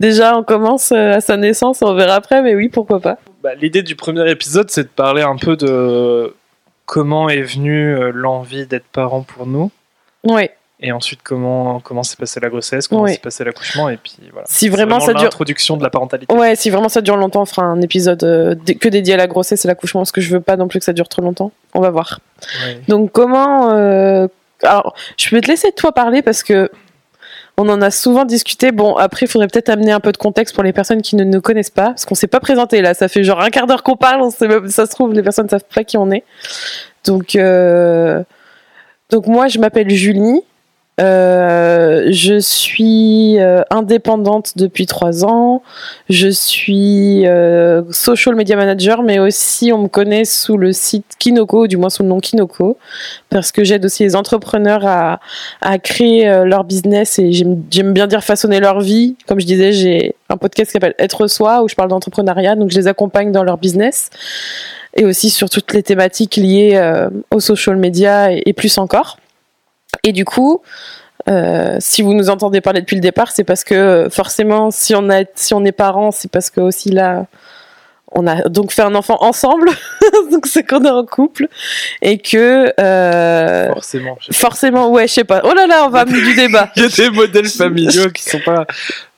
déjà 0.00 0.36
on 0.36 0.42
commence 0.42 0.92
euh, 0.92 1.14
à 1.14 1.20
sa 1.20 1.36
naissance, 1.36 1.82
on 1.82 1.94
verra 1.94 2.14
après, 2.14 2.42
mais 2.42 2.54
oui, 2.54 2.68
pourquoi 2.68 3.00
pas. 3.00 3.18
Bah, 3.42 3.54
L'idée 3.54 3.82
du 3.82 3.96
premier 3.96 4.30
épisode, 4.30 4.70
c'est 4.70 4.84
de 4.84 4.88
parler 4.88 5.22
un 5.22 5.36
peu 5.36 5.56
de 5.56 6.34
comment 6.86 7.28
est 7.28 7.42
venue 7.42 7.94
euh, 7.96 8.10
l'envie 8.12 8.66
d'être 8.66 8.86
parent 8.86 9.22
pour 9.22 9.46
nous. 9.46 9.70
Ouais. 10.24 10.54
Et 10.80 10.90
ensuite, 10.90 11.20
comment 11.22 11.78
comment 11.80 12.02
s'est 12.02 12.16
passée 12.16 12.40
la 12.40 12.48
grossesse, 12.48 12.88
comment 12.88 13.06
s'est 13.06 13.18
passé 13.18 13.44
l'accouchement, 13.44 13.88
et 13.88 13.96
puis 13.96 14.16
voilà. 14.32 14.46
Si 14.50 14.68
vraiment 14.68 14.98
ça 14.98 15.12
dure. 15.12 15.22
l'introduction 15.22 15.76
de 15.76 15.82
la 15.82 15.90
parentalité. 15.90 16.34
Ouais, 16.34 16.56
si 16.56 16.68
vraiment 16.68 16.88
ça 16.88 17.00
dure 17.00 17.16
longtemps, 17.16 17.42
on 17.42 17.46
fera 17.46 17.62
un 17.62 17.80
épisode 17.80 18.22
euh, 18.24 18.56
que 18.80 18.88
dédié 18.88 19.14
à 19.14 19.16
la 19.16 19.28
grossesse 19.28 19.64
et 19.64 19.68
l'accouchement, 19.68 20.00
parce 20.00 20.12
que 20.12 20.20
je 20.20 20.30
veux 20.30 20.40
pas 20.40 20.56
non 20.56 20.66
plus 20.66 20.80
que 20.80 20.84
ça 20.84 20.92
dure 20.92 21.08
trop 21.08 21.22
longtemps. 21.22 21.52
On 21.74 21.80
va 21.80 21.90
voir. 21.90 22.20
Ouais. 22.66 22.80
Donc 22.88 23.12
comment 23.12 23.70
euh, 23.70 24.26
alors 24.62 24.94
je 25.16 25.30
vais 25.30 25.40
te 25.40 25.48
laisser 25.48 25.70
toi 25.72 25.92
parler 25.92 26.22
parce 26.22 26.42
que 26.42 26.70
on 27.56 27.68
en 27.68 27.80
a 27.80 27.92
souvent 27.92 28.24
discuté. 28.24 28.72
Bon 28.72 28.96
après 28.96 29.26
il 29.26 29.28
faudrait 29.28 29.46
peut-être 29.46 29.68
amener 29.68 29.92
un 29.92 30.00
peu 30.00 30.10
de 30.10 30.16
contexte 30.16 30.54
pour 30.54 30.64
les 30.64 30.72
personnes 30.72 31.02
qui 31.02 31.14
ne 31.14 31.22
nous 31.22 31.40
connaissent 31.40 31.70
pas 31.70 31.90
parce 31.90 32.04
qu'on 32.04 32.16
s'est 32.16 32.26
pas 32.26 32.40
présenté 32.40 32.82
là. 32.82 32.94
Ça 32.94 33.06
fait 33.06 33.22
genre 33.22 33.40
un 33.40 33.50
quart 33.50 33.68
d'heure 33.68 33.84
qu'on 33.84 33.96
parle. 33.96 34.22
On 34.22 34.30
sait 34.30 34.48
même, 34.48 34.68
ça 34.68 34.86
se 34.86 34.90
trouve 34.90 35.12
les 35.12 35.22
personnes 35.22 35.46
ne 35.46 35.50
savent 35.50 35.64
pas 35.72 35.84
qui 35.84 35.96
on 35.96 36.10
est. 36.10 36.24
Donc 37.04 37.36
euh, 37.36 38.24
donc 39.10 39.28
moi 39.28 39.46
je 39.46 39.58
m'appelle 39.60 39.88
Julie. 39.90 40.42
Euh, 41.00 42.06
je 42.12 42.38
suis 42.38 43.38
euh, 43.40 43.62
indépendante 43.70 44.52
depuis 44.56 44.86
trois 44.86 45.24
ans. 45.24 45.62
Je 46.08 46.28
suis 46.28 47.26
euh, 47.26 47.82
social 47.90 48.36
media 48.36 48.54
manager, 48.56 49.02
mais 49.02 49.18
aussi 49.18 49.72
on 49.72 49.78
me 49.78 49.88
connaît 49.88 50.24
sous 50.24 50.56
le 50.56 50.72
site 50.72 51.16
Kinoko, 51.18 51.64
ou 51.64 51.66
du 51.66 51.76
moins 51.76 51.90
sous 51.90 52.04
le 52.04 52.08
nom 52.08 52.20
Kinoko, 52.20 52.78
parce 53.28 53.50
que 53.50 53.64
j'aide 53.64 53.84
aussi 53.84 54.04
les 54.04 54.14
entrepreneurs 54.14 54.86
à, 54.86 55.20
à 55.60 55.78
créer 55.78 56.28
euh, 56.28 56.44
leur 56.44 56.62
business 56.62 57.18
et 57.18 57.32
j'aime 57.32 57.92
bien 57.92 58.06
dire 58.06 58.22
façonner 58.22 58.60
leur 58.60 58.80
vie. 58.80 59.16
Comme 59.26 59.40
je 59.40 59.46
disais, 59.46 59.72
j'ai 59.72 60.14
un 60.28 60.36
podcast 60.36 60.70
qui 60.70 60.72
s'appelle 60.74 60.94
Être 60.98 61.26
soi 61.26 61.62
où 61.62 61.68
je 61.68 61.74
parle 61.74 61.88
d'entrepreneuriat, 61.88 62.54
donc 62.54 62.70
je 62.70 62.76
les 62.76 62.86
accompagne 62.86 63.32
dans 63.32 63.42
leur 63.42 63.58
business 63.58 64.10
et 64.96 65.04
aussi 65.04 65.30
sur 65.30 65.50
toutes 65.50 65.72
les 65.72 65.82
thématiques 65.82 66.36
liées 66.36 66.72
euh, 66.74 67.10
aux 67.32 67.40
social 67.40 67.76
media 67.76 68.30
et 68.30 68.52
plus 68.52 68.78
encore. 68.78 69.18
Et 70.02 70.12
du 70.12 70.24
coup, 70.24 70.60
euh, 71.28 71.76
si 71.80 72.02
vous 72.02 72.12
nous 72.14 72.28
entendez 72.30 72.60
parler 72.60 72.80
depuis 72.80 72.96
le 72.96 73.00
départ, 73.00 73.30
c'est 73.30 73.44
parce 73.44 73.64
que 73.64 73.74
euh, 73.74 74.10
forcément, 74.10 74.70
si 74.70 74.94
on, 74.94 75.08
a, 75.10 75.22
si 75.34 75.54
on 75.54 75.64
est 75.64 75.72
parents, 75.72 76.10
c'est 76.10 76.30
parce 76.30 76.50
que 76.50 76.60
aussi 76.60 76.90
là, 76.90 77.26
on 78.12 78.26
a 78.26 78.42
donc 78.48 78.72
fait 78.72 78.82
un 78.82 78.94
enfant 78.94 79.16
ensemble, 79.22 79.70
donc 80.30 80.46
c'est 80.46 80.62
qu'on 80.64 80.84
est 80.84 80.90
en 80.90 81.04
couple, 81.04 81.48
et 82.02 82.18
que 82.18 82.72
euh, 82.78 83.68
Forcément. 83.72 84.16
je 84.20 84.26
sais 84.26 84.32
pas. 84.32 84.38
forcément, 84.38 84.90
ouais, 84.90 85.08
je 85.08 85.12
sais 85.14 85.24
pas. 85.24 85.40
Oh 85.44 85.52
là 85.54 85.66
là, 85.66 85.84
on 85.86 85.88
va 85.90 86.00
amener 86.00 86.20
du 86.20 86.34
débat. 86.34 86.70
Il 86.76 86.82
y 86.82 86.86
a 86.86 86.88
des 86.88 87.10
modèles 87.10 87.48
familiaux 87.48 88.10
qui 88.10 88.22
sont 88.22 88.40
pas 88.44 88.66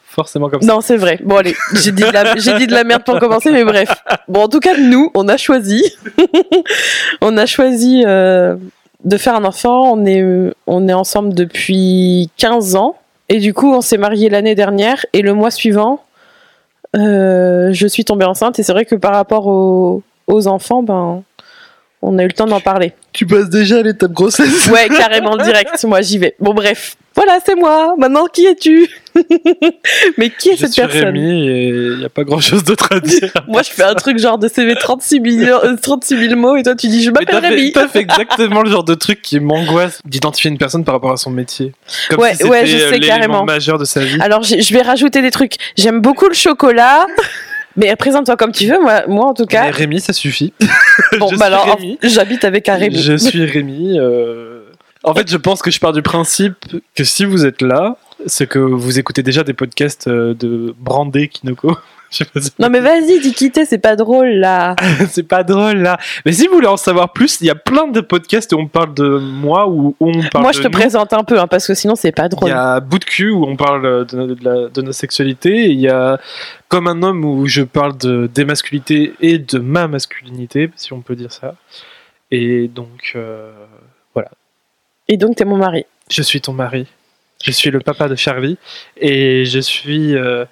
forcément 0.07 0.49
comme 0.49 0.63
ça. 0.63 0.67
Non, 0.73 0.81
c'est 0.81 0.97
vrai. 0.97 1.19
Bon, 1.23 1.37
allez, 1.37 1.55
j'ai 1.75 1.93
dit, 1.93 2.03
de 2.03 2.09
la- 2.11 2.37
j'ai 2.37 2.55
dit 2.57 2.67
de 2.67 2.73
la 2.73 2.85
merde 2.85 3.05
pour 3.05 3.19
commencer, 3.19 3.51
mais 3.51 3.65
bref. 3.65 3.91
Bon, 4.29 4.45
en 4.45 4.49
tout 4.49 4.61
cas, 4.61 4.75
nous, 4.79 5.11
on 5.15 5.29
a 5.29 5.37
choisi. 5.37 5.83
on 7.21 7.37
a 7.37 7.45
choisi 7.45 8.03
euh, 8.07 8.57
de 9.05 9.17
faire 9.17 9.35
un 9.35 9.45
enfant. 9.45 9.93
On 9.93 10.05
est, 10.05 10.25
on 10.67 10.89
est 10.89 10.93
ensemble 10.93 11.35
depuis 11.35 12.31
15 12.37 12.77
ans. 12.77 12.97
Et 13.29 13.39
du 13.39 13.55
coup, 13.55 13.73
on 13.73 13.81
s'est 13.81 13.99
mariés 13.99 14.29
l'année 14.29 14.55
dernière. 14.55 15.05
Et 15.13 15.23
le 15.23 15.35
mois 15.35 15.51
suivant, 15.51 16.03
euh, 16.97 17.71
je 17.73 17.87
suis 17.87 18.05
tombée 18.05 18.25
enceinte. 18.25 18.59
Et 18.59 18.63
c'est 18.63 18.73
vrai 18.73 18.85
que 18.85 18.95
par 18.95 19.13
rapport 19.13 19.47
aux 19.47 20.03
enfants, 20.47 20.83
ben, 20.83 21.23
On 22.03 22.19
a 22.19 22.23
eu 22.23 22.27
le 22.29 22.33
temps 22.33 22.47
d'en 22.47 22.61
parler. 22.61 22.93
Tu 23.13 23.27
passes 23.27 23.49
déjà 23.49 23.79
à 23.79 23.83
l'étape 23.83 24.13
grossesse. 24.13 24.69
Ouais, 24.73 24.89
carrément 24.89 25.37
direct. 25.37 25.83
Moi, 25.85 26.03
j'y 26.03 26.19
vais. 26.19 26.37
Bon, 26.39 26.53
bref. 26.55 26.97
Voilà, 27.15 27.39
c'est 27.45 27.55
moi. 27.55 27.95
Maintenant, 27.97 28.27
qui 28.27 28.45
es-tu? 28.45 28.89
Mais 30.19 30.29
qui 30.31 30.51
est 30.51 30.57
Je 30.57 30.61
cette 30.67 30.73
suis 30.75 30.83
personne? 30.83 31.07
Rémi 31.07 31.49
et 31.49 31.69
il 31.69 31.99
n'y 31.99 32.05
a 32.05 32.11
pas 32.11 32.25
grand 32.25 32.41
chose 32.41 32.63
d'autre 32.63 32.93
à 32.93 33.01
dire. 33.01 33.33
Moi, 33.49 33.63
je 33.63 33.71
fais 33.71 33.83
un 33.85 33.95
truc 33.95 34.19
genre 34.19 34.37
de 34.39 34.47
CV 34.49 34.75
36 34.75 35.23
000, 35.25 35.65
euh, 35.65 35.77
36 35.81 36.29
000 36.29 36.37
mots 36.39 36.57
et 36.57 36.63
toi, 36.63 36.75
tu 36.75 36.89
dis 36.89 37.03
je 37.03 37.11
m'appelle 37.11 37.37
Rémi. 37.39 37.73
t'as 37.73 37.89
fait 37.89 38.01
exactement 38.01 38.61
le 38.63 38.71
genre 38.71 38.85
de 38.85 38.95
truc 38.95 39.23
qui 39.23 39.41
m'angoisse 39.41 40.01
d'identifier 40.05 40.51
une 40.51 40.59
personne 40.59 40.85
par 40.85 40.95
rapport 40.97 41.13
à 41.13 41.17
son 41.17 41.31
métier. 41.31 41.73
Comme 42.11 42.21
Ouais, 42.21 42.33
si 42.33 42.37
c'était 42.39 42.51
ouais, 42.51 42.67
je 42.67 42.77
sais 42.77 42.91
l'élément 42.91 43.07
carrément. 43.07 43.45
majeur 43.45 43.79
de 43.79 43.87
sa 43.87 44.01
vie. 44.05 44.19
Alors, 44.21 44.43
je 44.43 44.75
vais 44.75 44.83
rajouter 44.83 45.23
des 45.23 45.31
trucs. 45.31 45.55
J'aime 45.79 46.01
beaucoup 46.03 46.29
le 46.29 46.35
chocolat. 46.35 47.07
Mais 47.77 47.95
présente-toi 47.97 48.37
comme 48.37 48.53
tu 48.53 48.67
veux. 48.67 48.81
Moi, 48.81 49.03
moi 49.09 49.27
en 49.27 49.35
tout 49.35 49.43
Mais 49.45 49.49
cas. 49.49 49.71
Rémi, 49.71 50.01
ça 50.01 50.13
suffit. 50.13 50.53
Bon, 51.19 51.31
bah 51.37 51.47
alors, 51.47 51.79
j'habite 52.03 52.45
avec 52.45 52.69
un 52.69 52.75
Rémi. 52.77 52.97
Je 52.99 53.17
suis 53.17 53.45
Rémi. 53.45 53.99
euh, 53.99 54.63
En 55.05 55.15
fait, 55.15 55.31
je 55.31 55.37
pense 55.37 55.63
que 55.63 55.71
je 55.71 55.79
pars 55.81 55.93
du 55.93 56.03
principe 56.03 56.57
que 56.95 57.05
si 57.05 57.25
vous 57.25 57.45
êtes 57.47 57.63
là, 57.63 57.97
c'est 58.27 58.47
que 58.49 58.59
vous 58.59 58.99
écoutez 58.99 59.23
déjà 59.23 59.45
des 59.45 59.53
podcasts 59.53 60.09
euh, 60.09 60.35
de 60.35 60.75
Brandé 60.79 61.29
Kinoko. 61.29 61.77
Non, 62.59 62.71
mais 62.71 62.81
vas-y, 62.81 63.21
dis 63.21 63.33
quitter, 63.35 63.65
c'est 63.65 63.79
pas 63.79 63.97
drôle 63.97 64.29
là. 64.29 64.77
c'est 65.11 65.23
pas 65.27 65.43
drôle 65.43 65.79
là. 65.79 65.99
Mais 66.25 66.33
si 66.33 66.47
vous 66.47 66.55
voulez 66.55 66.67
en 66.69 66.77
savoir 66.77 67.13
plus, 67.13 67.41
il 67.41 67.47
y 67.47 67.51
a 67.51 67.55
plein 67.55 67.89
de 67.89 68.01
podcasts 68.01 68.53
où 68.53 68.59
on 68.59 68.67
parle 68.69 68.95
de 68.95 69.19
moi 69.19 69.69
ou 69.69 69.97
on 70.01 70.13
parle 70.31 70.43
Moi, 70.43 70.53
de 70.53 70.57
je 70.57 70.63
te 70.63 70.67
nous. 70.69 70.71
présente 70.73 71.13
un 71.13 71.25
peu, 71.25 71.39
hein, 71.41 71.47
parce 71.47 71.67
que 71.67 71.75
sinon, 71.75 71.95
c'est 71.97 72.13
pas 72.13 72.27
Il 72.27 72.31
drôle. 72.31 72.49
y 72.51 72.53
a 72.53 72.81
Bout 72.81 72.99
de 73.01 73.05
cul 73.05 73.31
où 73.31 73.45
on 73.45 73.57
parle 73.57 74.07
de, 74.07 74.35
de 74.35 74.45
la- 74.45 74.69
de 74.69 74.83
notre 74.83 74.97
sexualité. 74.99 75.67
Il 75.71 75.81
y 75.81 75.89
a 75.89 76.19
Comme 76.69 76.87
un 76.89 77.03
homme 77.03 77.25
où 77.25 77.47
je 77.47 77.63
parle 77.63 77.97
de, 77.99 78.29
des 78.33 78.45
masculinités 78.45 79.13
et 79.21 79.39
de 79.39 79.59
ma 79.59 79.87
masculinité, 79.89 80.71
si 80.77 80.93
on 80.93 81.01
peut 81.01 81.17
dire 81.17 81.33
ça. 81.33 81.55
Et 82.31 82.69
donc, 82.69 83.13
euh, 83.17 83.53
Et 85.09 85.17
donc, 85.17 85.37
t'es 85.37 85.45
mon 85.45 85.57
mari. 85.57 85.87
je 86.11 86.23
suis 86.23 86.41
ton 86.41 86.53
mari. 86.53 86.87
Je 87.45 87.51
suis 87.53 87.71
le 87.71 87.79
papa 87.81 88.09
de 88.09 88.17
Charlie. 88.17 88.59
Et 88.97 89.45
je 89.45 89.61
suis 89.61 90.17
euh, 90.17 90.45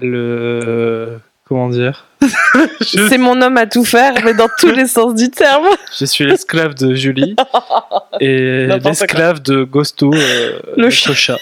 le. 0.00 1.18
Comment 1.44 1.70
dire? 1.70 2.06
Je, 2.20 3.06
C'est 3.08 3.16
mon 3.18 3.40
homme 3.40 3.56
à 3.56 3.66
tout 3.66 3.84
faire, 3.84 4.14
mais 4.24 4.34
dans 4.34 4.48
tous 4.58 4.70
les 4.70 4.86
sens 4.86 5.14
du 5.14 5.30
terme. 5.30 5.66
je 5.98 6.04
suis 6.04 6.26
l'esclave 6.26 6.74
de 6.74 6.94
Julie 6.94 7.36
et 8.20 8.66
l'esclave 8.66 9.40
de 9.40 9.64
Gosto, 9.64 10.12
euh, 10.12 10.60
Le 10.76 10.84
notre 10.84 10.94
chat. 10.94 11.14
chat. 11.14 11.38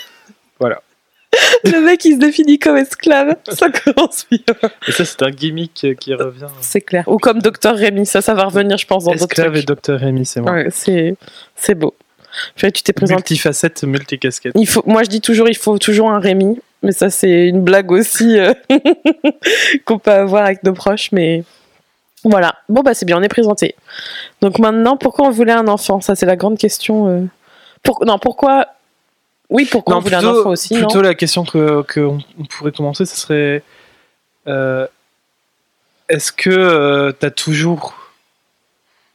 Le 1.65 1.81
mec, 1.85 2.05
il 2.05 2.15
se 2.15 2.19
définit 2.19 2.59
comme 2.59 2.77
esclave. 2.77 3.37
Ça 3.49 3.69
commence 3.71 4.27
bien. 4.31 4.41
Et 4.89 4.93
ça, 4.93 5.05
c'est 5.05 5.23
un 5.23 5.31
gimmick 5.31 5.85
euh, 5.85 5.95
qui 5.95 6.15
revient. 6.15 6.47
C'est 6.61 6.81
clair. 6.81 7.05
Ou 7.07 7.19
comme 7.19 7.41
Docteur 7.41 7.77
Rémi. 7.77 8.07
Ça, 8.07 8.23
ça 8.23 8.35
va 8.35 8.45
revenir, 8.45 8.79
je 8.79 8.87
pense, 8.87 9.05
dans 9.05 9.13
d'autres 9.13 9.25
Esclave 9.25 9.57
et. 9.57 9.63
Docteur 9.63 10.01
Rémi, 10.01 10.25
c'est 10.25 10.41
moi. 10.41 10.53
Ouais, 10.53 10.69
c'est, 10.71 11.17
c'est 11.55 11.75
beau. 11.75 11.95
Tu 12.57 12.71
t'es 12.71 12.93
présenté. 12.93 13.17
Multifacette, 13.17 13.85
multicasquette. 13.85 14.53
Il 14.57 14.69
faut, 14.69 14.83
moi, 14.87 15.03
je 15.03 15.09
dis 15.09 15.21
toujours, 15.21 15.49
il 15.49 15.57
faut 15.57 15.79
toujours 15.79 16.11
un 16.11 16.19
Rémi. 16.19 16.59
Mais 16.83 16.93
ça, 16.93 17.11
c'est 17.11 17.49
une 17.49 17.63
blague 17.63 17.91
aussi 17.91 18.39
euh, 18.39 18.53
qu'on 19.85 19.99
peut 19.99 20.13
avoir 20.13 20.45
avec 20.45 20.63
nos 20.63 20.73
proches. 20.73 21.11
Mais 21.13 21.43
voilà. 22.25 22.55
Bon, 22.69 22.83
bah, 22.83 22.95
c'est 22.95 23.07
bien, 23.07 23.19
on 23.19 23.23
est 23.23 23.29
présenté. 23.29 23.75
Donc 24.41 24.59
maintenant, 24.59 24.97
pourquoi 24.97 25.27
on 25.27 25.31
voulait 25.31 25.53
un 25.53 25.69
enfant? 25.69 26.01
Ça, 26.01 26.15
c'est 26.15 26.27
la 26.27 26.37
grande 26.37 26.59
question. 26.59 27.09
euh. 27.09 27.25
Pour... 27.83 28.05
Non, 28.05 28.19
pourquoi? 28.19 28.67
Oui, 29.49 29.67
pourquoi 29.71 29.97
on 29.97 30.01
voulait 30.01 30.17
un 30.17 30.25
enfant 30.25 30.51
aussi 30.51 30.75
non? 30.75 30.81
plutôt 30.81 31.03
la 31.03 31.15
question 31.15 31.45
que, 31.45 31.83
que 31.83 32.01
on, 32.01 32.19
on 32.39 32.45
pourrait 32.45 32.73
commencer, 32.73 33.07
ce 33.07 33.17
serait 33.17 33.63
euh, 34.49 34.87
est-ce 36.09 36.33
que 36.33 37.15
tu 37.19 37.27
as 37.27 37.31
toujours, 37.31 37.95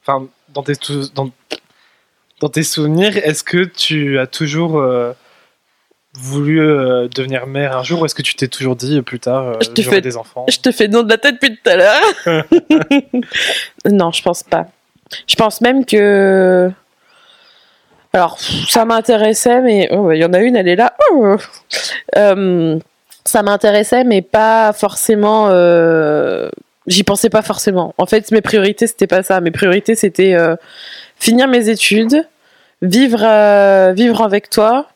enfin, 0.02 0.28
dans 0.50 0.64
tes, 0.64 0.74
dans, 1.14 1.30
dans 2.40 2.50
tes 2.50 2.64
souvenirs, 2.64 3.18
est-ce 3.18 3.44
que 3.44 3.64
tu 3.64 4.20
as 4.20 4.28
toujours 4.28 4.82
voulu 6.14 6.60
euh, 6.62 7.08
devenir 7.08 7.48
mère 7.48 7.78
un 7.78 7.84
jour 7.84 8.02
ou 8.02 8.06
est-ce 8.06 8.16
que 8.16 8.22
tu 8.22 8.36
t'es 8.36 8.48
toujours 8.48 8.76
dit 8.76 8.98
euh, 8.98 9.02
plus 9.02 9.20
tard, 9.20 9.48
euh, 9.48 9.58
Je 9.62 9.70
te 9.70 9.82
fais- 9.82 10.02
des 10.02 10.18
enfants? 10.18 10.46
Je 10.50 10.58
te 10.58 10.72
fais 10.72 10.88
nom 10.88 11.04
de 11.04 11.10
la 11.10 11.18
tête 11.18 11.36
depuis 11.42 11.56
tout 11.58 11.70
à 11.70 11.76
l'heure. 11.76 12.02
non, 13.86 14.12
je 14.12 14.22
pense 14.22 14.44
pas. 14.44 14.68
Je 15.28 15.36
pense 15.36 15.62
même 15.62 15.86
que. 15.86 16.70
Alors, 18.14 18.38
ça 18.40 18.84
m'intéressait, 18.86 19.62
mais. 19.62 19.88
oh, 19.92 20.12
Il 20.12 20.20
y 20.20 20.26
en 20.26 20.34
a 20.34 20.40
une, 20.40 20.56
elle 20.56 20.68
est 20.68 20.76
là. 20.76 20.94
Oh. 21.12 21.36
Euh, 22.18 22.78
ça 23.24 23.42
m'intéressait, 23.44 24.04
mais 24.04 24.22
pas 24.22 24.74
forcément. 24.74 25.48
J'y 26.88 27.04
pensais 27.04 27.30
pas 27.30 27.42
forcément. 27.42 27.94
En 27.98 28.06
fait, 28.06 28.32
mes 28.32 28.42
priorités, 28.42 28.88
c'était 28.88 29.08
pas 29.08 29.24
ça. 29.24 29.40
Mes 29.40 29.52
priorités, 29.52 29.96
c'était 29.96 30.36
finir 31.18 31.48
mes 31.48 31.70
études, 31.70 32.28
vivre, 32.82 33.92
vivre 33.94 34.22
avec 34.22 34.50
toi, 34.50 34.88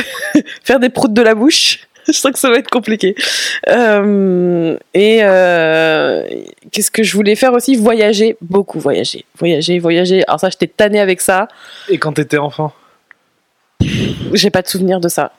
faire 0.64 0.80
des 0.80 0.88
proutes 0.88 1.12
de 1.14 1.22
la 1.22 1.34
bouche. 1.34 1.80
Je 2.06 2.12
sens 2.12 2.30
que 2.30 2.38
ça 2.38 2.48
va 2.50 2.58
être 2.58 2.70
compliqué. 2.70 3.16
Euh, 3.68 4.76
et 4.94 5.18
euh, 5.22 6.24
qu'est-ce 6.70 6.90
que 6.92 7.02
je 7.02 7.12
voulais 7.16 7.34
faire 7.34 7.52
aussi? 7.52 7.74
Voyager, 7.74 8.36
beaucoup 8.40 8.78
voyager. 8.78 9.24
Voyager, 9.38 9.80
voyager. 9.80 10.22
Alors 10.28 10.38
ça, 10.38 10.48
j'étais 10.48 10.68
tannée 10.68 11.00
avec 11.00 11.20
ça. 11.20 11.48
Et 11.88 11.98
quand 11.98 12.12
t'étais 12.12 12.38
enfant? 12.38 12.72
J'ai 14.32 14.50
pas 14.50 14.62
de 14.62 14.68
souvenir 14.68 15.00
de 15.00 15.08
ça. 15.08 15.32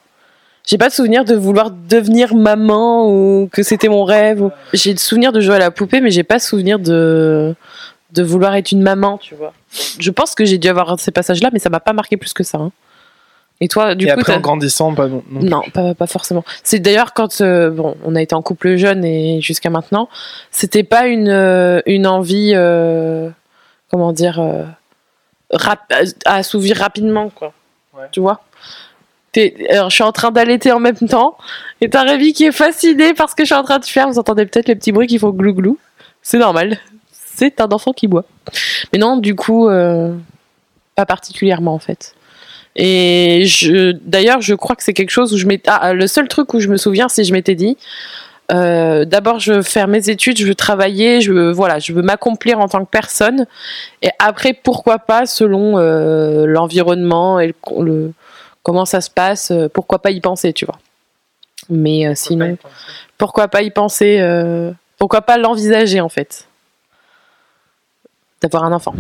J'ai 0.66 0.78
pas 0.78 0.90
de 0.90 0.94
souvenir 0.94 1.24
de 1.24 1.36
vouloir 1.36 1.72
devenir 1.72 2.36
maman 2.36 3.10
ou 3.10 3.48
que 3.52 3.64
c'était 3.64 3.88
mon 3.88 4.04
rêve. 4.04 4.42
ou- 4.42 4.52
J'ai 4.74 4.92
le 4.92 4.98
souvenir 5.00 5.32
de 5.32 5.40
jouer 5.40 5.56
à 5.56 5.60
la 5.60 5.72
poupée, 5.72 6.02
mais 6.02 6.12
j'ai 6.12 6.24
pas 6.24 6.40
souvenir 6.40 6.80
de 6.80 7.56
de 8.12 8.24
vouloir 8.24 8.56
être 8.56 8.72
une 8.72 8.82
maman, 8.82 9.18
tu 9.18 9.36
vois. 9.36 9.54
Je 10.00 10.12
pense 10.12 10.34
que 10.34 10.46
j'ai 10.46 10.58
dû 10.58 10.68
avoir 10.70 10.98
ces 11.00 11.12
passages-là, 11.12 11.50
mais 11.52 11.60
ça 11.60 11.70
m'a 11.70 11.82
pas 11.82 11.92
marqué 11.94 12.16
plus 12.18 12.32
que 12.34 12.44
ça. 12.44 12.58
hein. 12.58 12.72
Et 13.60 13.68
toi, 13.68 13.96
du 13.96 14.06
Et 14.06 14.10
coup, 14.10 14.20
après, 14.20 14.36
en 14.36 14.40
grandissant, 14.40 14.94
pas 14.94 15.08
non. 15.08 15.24
non 15.32 15.40
plus. 15.40 15.50
non, 15.50 15.62
pas, 15.74 15.96
pas 15.96 16.06
forcément. 16.08 16.44
C'est 16.64 16.80
d'ailleurs 16.80 17.14
quand 17.14 17.42
euh, 17.42 17.72
bon, 17.72 17.96
on 18.06 18.16
a 18.16 18.22
été 18.22 18.36
en 18.36 18.42
couple 18.44 18.76
jeune 18.76 19.04
et 19.04 19.42
jusqu'à 19.42 19.70
maintenant, 19.72 20.10
c'était 20.52 20.84
pas 20.84 21.08
une 21.08 21.28
euh, 21.30 21.82
une 21.88 22.06
envie, 22.06 22.52
euh, 22.54 23.30
comment 23.90 24.14
dire, 24.14 24.40
euh, 24.40 24.64
rap- 25.52 25.92
à 26.26 26.36
assouvir 26.36 26.78
rapidement 26.78 27.30
quoi. 27.30 27.52
Ouais. 27.98 28.06
Tu 28.12 28.20
vois? 28.20 28.42
Alors, 29.70 29.90
je 29.92 29.96
suis 29.96 30.04
en 30.04 30.12
train 30.12 30.32
d'allaiter 30.32 30.72
en 30.72 30.80
même 30.80 30.96
temps 30.96 31.38
et 31.82 31.90
t'as 31.90 32.04
Rémi 32.04 32.34
qui 32.34 32.46
est 32.46 32.52
fasciné 32.52 33.14
par 33.14 33.30
ce 33.30 33.36
que 33.36 33.44
je 33.44 33.48
suis 33.48 33.56
en 33.56 33.64
train 33.64 33.78
de 33.78 33.86
faire. 33.86 34.08
Vous 34.08 34.18
entendez 34.18 34.46
peut-être 34.48 34.68
les 34.68 34.76
petits 34.76 34.92
bruits 34.92 35.06
qui 35.08 35.20
font 35.20 35.30
glou 35.30 35.54
glou. 35.54 35.78
C'est 36.24 36.40
normal. 36.40 36.78
C'est 37.12 37.62
un 37.62 37.68
enfant 37.70 37.94
qui 37.94 38.08
boit. 38.08 38.26
Mais 38.92 38.98
non, 39.00 39.18
du 39.18 39.36
coup, 39.36 39.68
pas 40.96 41.06
particulièrement 41.06 41.76
en 41.76 41.80
fait. 41.80 42.16
Et 42.80 43.44
je, 43.46 43.92
d'ailleurs, 44.04 44.40
je 44.42 44.54
crois 44.54 44.76
que 44.76 44.84
c'est 44.84 44.94
quelque 44.94 45.10
chose 45.10 45.34
où 45.34 45.38
je 45.38 45.46
m'étais. 45.48 45.70
Ah, 45.74 45.94
le 45.94 46.06
seul 46.08 46.28
truc 46.28 46.54
où 46.54 46.60
je 46.60 46.68
me 46.70 46.78
souviens, 46.78 47.10
c'est 47.10 47.24
que 47.24 47.28
je 47.28 47.34
m'étais 47.34 47.56
dit. 47.56 47.76
euh, 48.52 49.04
D'abord, 49.04 49.40
je 49.40 49.54
veux 49.54 49.62
faire 49.64 49.88
mes 49.88 50.10
études, 50.10 50.38
je 50.38 50.46
veux 50.46 50.54
travailler, 50.56 51.20
je 51.20 51.34
veux, 51.34 51.52
voilà, 51.52 51.80
je 51.80 51.92
veux 51.92 52.04
m'accomplir 52.04 52.60
en 52.60 52.68
tant 52.68 52.86
que 52.86 52.90
personne. 52.90 53.48
Et 54.04 54.10
après, 54.20 54.54
pourquoi 54.54 55.00
pas, 55.00 55.26
selon 55.26 55.78
euh, 55.80 56.46
l'environnement 56.46 57.40
et 57.40 57.48
le, 57.48 57.54
le- 57.84 58.14
comment 58.62 58.86
ça 58.86 59.02
se 59.02 59.10
passe, 59.10 59.50
euh, 59.52 59.68
pourquoi 59.70 60.00
pas 60.00 60.12
y 60.12 60.22
penser, 60.22 60.54
tu 60.54 60.66
vois. 60.66 60.78
Mais 61.70 62.06
euh, 62.08 62.14
sinon, 62.16 62.58
pourquoi 63.18 63.48
pas 63.48 63.64
y 63.64 63.72
penser 63.72 64.20
Pourquoi 65.00 65.22
pas 65.24 65.38
l'envisager 65.40 66.00
en 66.00 66.10
fait 66.10 66.48
D'avoir 68.42 68.64
un 68.66 68.72
enfant. 68.72 68.94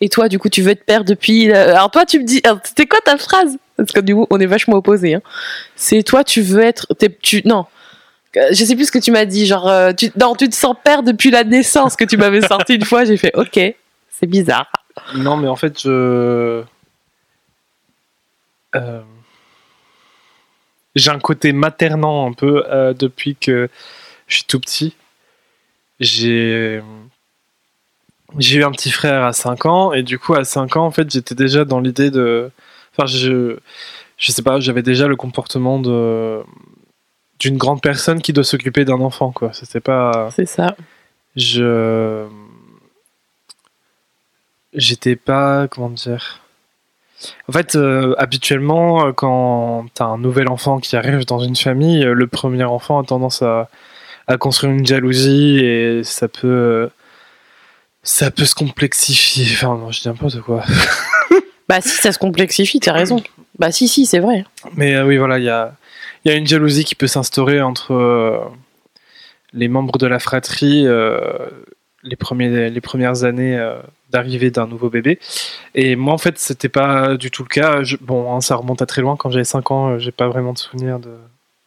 Et 0.00 0.08
toi, 0.08 0.28
du 0.28 0.38
coup, 0.38 0.48
tu 0.48 0.62
veux 0.62 0.70
être 0.70 0.84
père 0.84 1.04
depuis. 1.04 1.50
euh, 1.50 1.74
Alors, 1.74 1.90
toi, 1.90 2.04
tu 2.06 2.18
me 2.18 2.24
dis. 2.24 2.42
C'était 2.64 2.86
quoi 2.86 3.00
ta 3.04 3.16
phrase? 3.16 3.56
Parce 3.76 3.92
que 3.92 4.00
du 4.00 4.14
coup, 4.14 4.26
on 4.30 4.38
est 4.40 4.46
vachement 4.46 4.76
opposés. 4.76 5.14
Hein. 5.14 5.22
C'est 5.76 6.02
toi, 6.02 6.24
tu 6.24 6.42
veux 6.42 6.62
être. 6.62 6.86
Non. 7.44 7.66
Euh, 8.36 8.48
Je 8.52 8.64
sais 8.64 8.74
plus 8.76 8.86
ce 8.86 8.92
que 8.92 8.98
tu 8.98 9.10
m'as 9.10 9.24
dit. 9.24 9.46
Genre, 9.46 9.68
euh, 9.68 9.92
tu... 9.92 10.10
non, 10.20 10.34
tu 10.34 10.48
te 10.48 10.54
sens 10.54 10.74
père 10.82 11.02
depuis 11.02 11.30
la 11.30 11.44
naissance 11.44 11.96
que 11.96 12.04
tu 12.04 12.16
m'avais 12.16 12.40
sorti 12.42 12.74
une 12.74 12.84
fois. 12.84 13.04
J'ai 13.04 13.16
fait 13.16 13.32
OK, 13.34 13.58
c'est 14.10 14.26
bizarre. 14.26 14.70
Non, 15.16 15.36
mais 15.36 15.48
en 15.48 15.56
fait, 15.56 15.80
je. 15.82 16.62
J'ai 20.94 21.10
un 21.10 21.18
côté 21.18 21.52
maternant 21.52 22.28
un 22.28 22.32
peu 22.32 22.64
depuis 22.98 23.36
que 23.36 23.68
je 24.26 24.36
suis 24.36 24.44
tout 24.44 24.60
petit. 24.60 24.94
J'ai. 26.00 26.82
J'ai 28.38 28.58
eu 28.58 28.64
un 28.64 28.70
petit 28.70 28.90
frère 28.90 29.24
à 29.24 29.32
5 29.32 29.66
ans, 29.66 29.92
et 29.92 30.02
du 30.02 30.18
coup, 30.18 30.34
à 30.34 30.44
5 30.44 30.76
ans, 30.76 30.86
en 30.86 30.90
fait, 30.90 31.10
j'étais 31.10 31.34
déjà 31.34 31.64
dans 31.64 31.80
l'idée 31.80 32.10
de. 32.10 32.50
Enfin, 32.96 33.06
je. 33.06 33.58
Je 34.18 34.30
sais 34.30 34.42
pas, 34.42 34.60
j'avais 34.60 34.82
déjà 34.82 35.08
le 35.08 35.16
comportement 35.16 35.78
de. 35.80 36.40
d'une 37.40 37.56
grande 37.58 37.82
personne 37.82 38.22
qui 38.22 38.32
doit 38.32 38.44
s'occuper 38.44 38.84
d'un 38.84 39.00
enfant, 39.00 39.32
quoi. 39.32 39.52
C'était 39.52 39.80
pas 39.80 40.30
C'est 40.34 40.46
ça. 40.46 40.76
je 41.36 42.26
j'étais 44.74 45.16
pas 45.16 45.68
comment 45.68 45.90
dire 45.90 46.40
en 47.48 47.52
fait 47.52 47.76
euh, 47.76 48.14
habituellement 48.18 49.06
euh, 49.06 49.12
quand 49.12 49.86
t'as 49.94 50.06
un 50.06 50.18
nouvel 50.18 50.48
enfant 50.48 50.80
qui 50.80 50.96
arrive 50.96 51.24
dans 51.26 51.38
une 51.40 51.56
famille 51.56 52.04
euh, 52.04 52.14
le 52.14 52.26
premier 52.26 52.64
enfant 52.64 53.00
a 53.00 53.04
tendance 53.04 53.42
à, 53.42 53.68
à 54.26 54.36
construire 54.38 54.72
une 54.72 54.86
jalousie 54.86 55.58
et 55.58 56.04
ça 56.04 56.28
peut 56.28 56.90
Ça 58.02 58.30
peut 58.30 58.44
se 58.44 58.54
complexifier. 58.54 59.46
Enfin, 59.52 59.76
non, 59.76 59.90
je 59.92 60.00
dis 60.00 60.08
n'importe 60.08 60.40
quoi. 60.40 60.64
Bah 61.68 61.80
si, 61.80 61.88
ça 61.90 62.10
se 62.12 62.18
complexifie, 62.18 62.80
t'as 62.80 62.92
raison. 62.92 63.22
Bah 63.58 63.70
si, 63.70 63.86
si, 63.88 64.04
c'est 64.04 64.18
vrai. 64.18 64.44
Mais 64.74 64.94
euh, 64.96 65.06
oui, 65.06 65.16
voilà, 65.16 65.38
il 65.38 65.44
y 65.44 65.48
a, 65.48 65.74
y 66.24 66.30
a 66.30 66.34
une 66.34 66.46
jalousie 66.46 66.84
qui 66.84 66.96
peut 66.96 67.06
s'instaurer 67.06 67.62
entre 67.62 67.94
euh, 67.94 68.38
les 69.54 69.68
membres 69.68 69.96
de 69.96 70.06
la 70.06 70.18
fratrie 70.18 70.86
euh, 70.86 71.22
les, 72.02 72.16
premiers, 72.16 72.68
les 72.68 72.80
premières 72.80 73.22
années 73.24 73.56
d'arrivée 74.10 74.50
d'un 74.50 74.66
nouveau 74.66 74.90
bébé. 74.90 75.18
Et 75.74 75.94
moi, 75.96 76.12
en 76.12 76.18
fait, 76.18 76.38
c'était 76.38 76.68
pas 76.68 77.16
du 77.16 77.30
tout 77.30 77.44
le 77.44 77.48
cas. 77.48 77.84
Je- 77.84 77.96
bon, 78.00 78.34
hein, 78.34 78.40
ça 78.40 78.56
remonte 78.56 78.82
à 78.82 78.86
très 78.86 79.00
loin. 79.00 79.16
Quand 79.16 79.30
j'avais 79.30 79.44
5 79.44 79.70
ans, 79.70 79.98
j'ai 79.98 80.12
pas 80.12 80.28
vraiment 80.28 80.52
de 80.52 80.58
souvenir 80.58 80.98
de, 80.98 81.10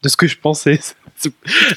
de 0.05 0.09
ce 0.09 0.15
que 0.15 0.27
je 0.27 0.37
pensais. 0.37 0.79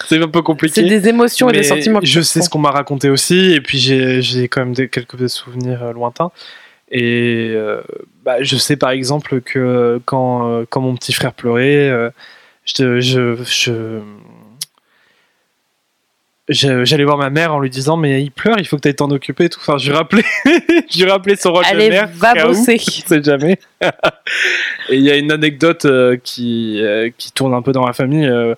C'est 0.07 0.23
un 0.23 0.29
peu 0.29 0.43
compliqué. 0.43 0.83
C'est 0.83 0.89
des 0.89 1.09
émotions 1.09 1.49
et 1.49 1.53
des 1.53 1.63
sentiments. 1.63 2.01
Je 2.03 2.21
sais 2.21 2.43
ce 2.43 2.51
qu'on 2.51 2.59
m'a 2.59 2.71
raconté 2.71 3.09
aussi, 3.09 3.53
et 3.53 3.61
puis 3.61 3.79
j'ai 3.79 4.49
quand 4.49 4.61
même 4.61 4.75
des, 4.75 4.89
quelques 4.89 5.29
souvenirs 5.31 5.83
euh, 5.83 5.93
lointains. 5.93 6.31
Et 6.91 7.53
euh, 7.55 7.81
bah, 8.25 8.43
je 8.43 8.57
sais 8.57 8.77
par 8.77 8.91
exemple 8.91 9.41
que 9.41 10.01
quand, 10.05 10.49
euh, 10.51 10.65
quand 10.69 10.81
mon 10.81 10.95
petit 10.97 11.13
frère 11.13 11.33
pleurait, 11.33 12.11
je- 12.65 13.01
je- 13.01 14.01
j'allais 16.49 17.05
voir 17.05 17.19
ma 17.19 17.31
mère 17.31 17.55
en 17.55 17.61
lui 17.61 17.71
disant 17.71 17.97
mais 17.97 18.23
il 18.23 18.31
pleure, 18.31 18.57
il 18.59 18.67
faut 18.67 18.77
que 18.77 18.83
tu 18.83 18.89
ailles 18.89 18.95
t'en 18.97 19.11
occuper 19.11 19.45
et 19.45 19.49
tout. 19.49 19.61
Enfin, 19.61 19.79
je 19.79 19.91
lui 19.91 19.97
rappelais, 19.97 20.25
je 20.91 21.05
lui 21.05 21.11
rappelais 21.11 21.37
son 21.37 21.53
rôle 21.53 21.65
de 21.65 21.69
Allez, 21.71 21.91
mère. 21.91 22.09
va 22.15 22.33
au 22.45 22.49
bosser. 22.49 22.77
on 22.81 23.09
sait 23.09 23.23
jamais. 23.23 23.59
et 24.89 24.97
il 24.97 25.03
y 25.03 25.11
a 25.11 25.17
une 25.17 25.31
anecdote 25.33 25.85
euh, 25.85 26.17
qui, 26.23 26.81
euh, 26.83 27.11
qui 27.17 27.33
tourne 27.33 27.55
un 27.55 27.63
peu 27.63 27.73
dans 27.73 27.87
la 27.87 27.93
famille. 27.93 28.27
euh, 28.27 28.55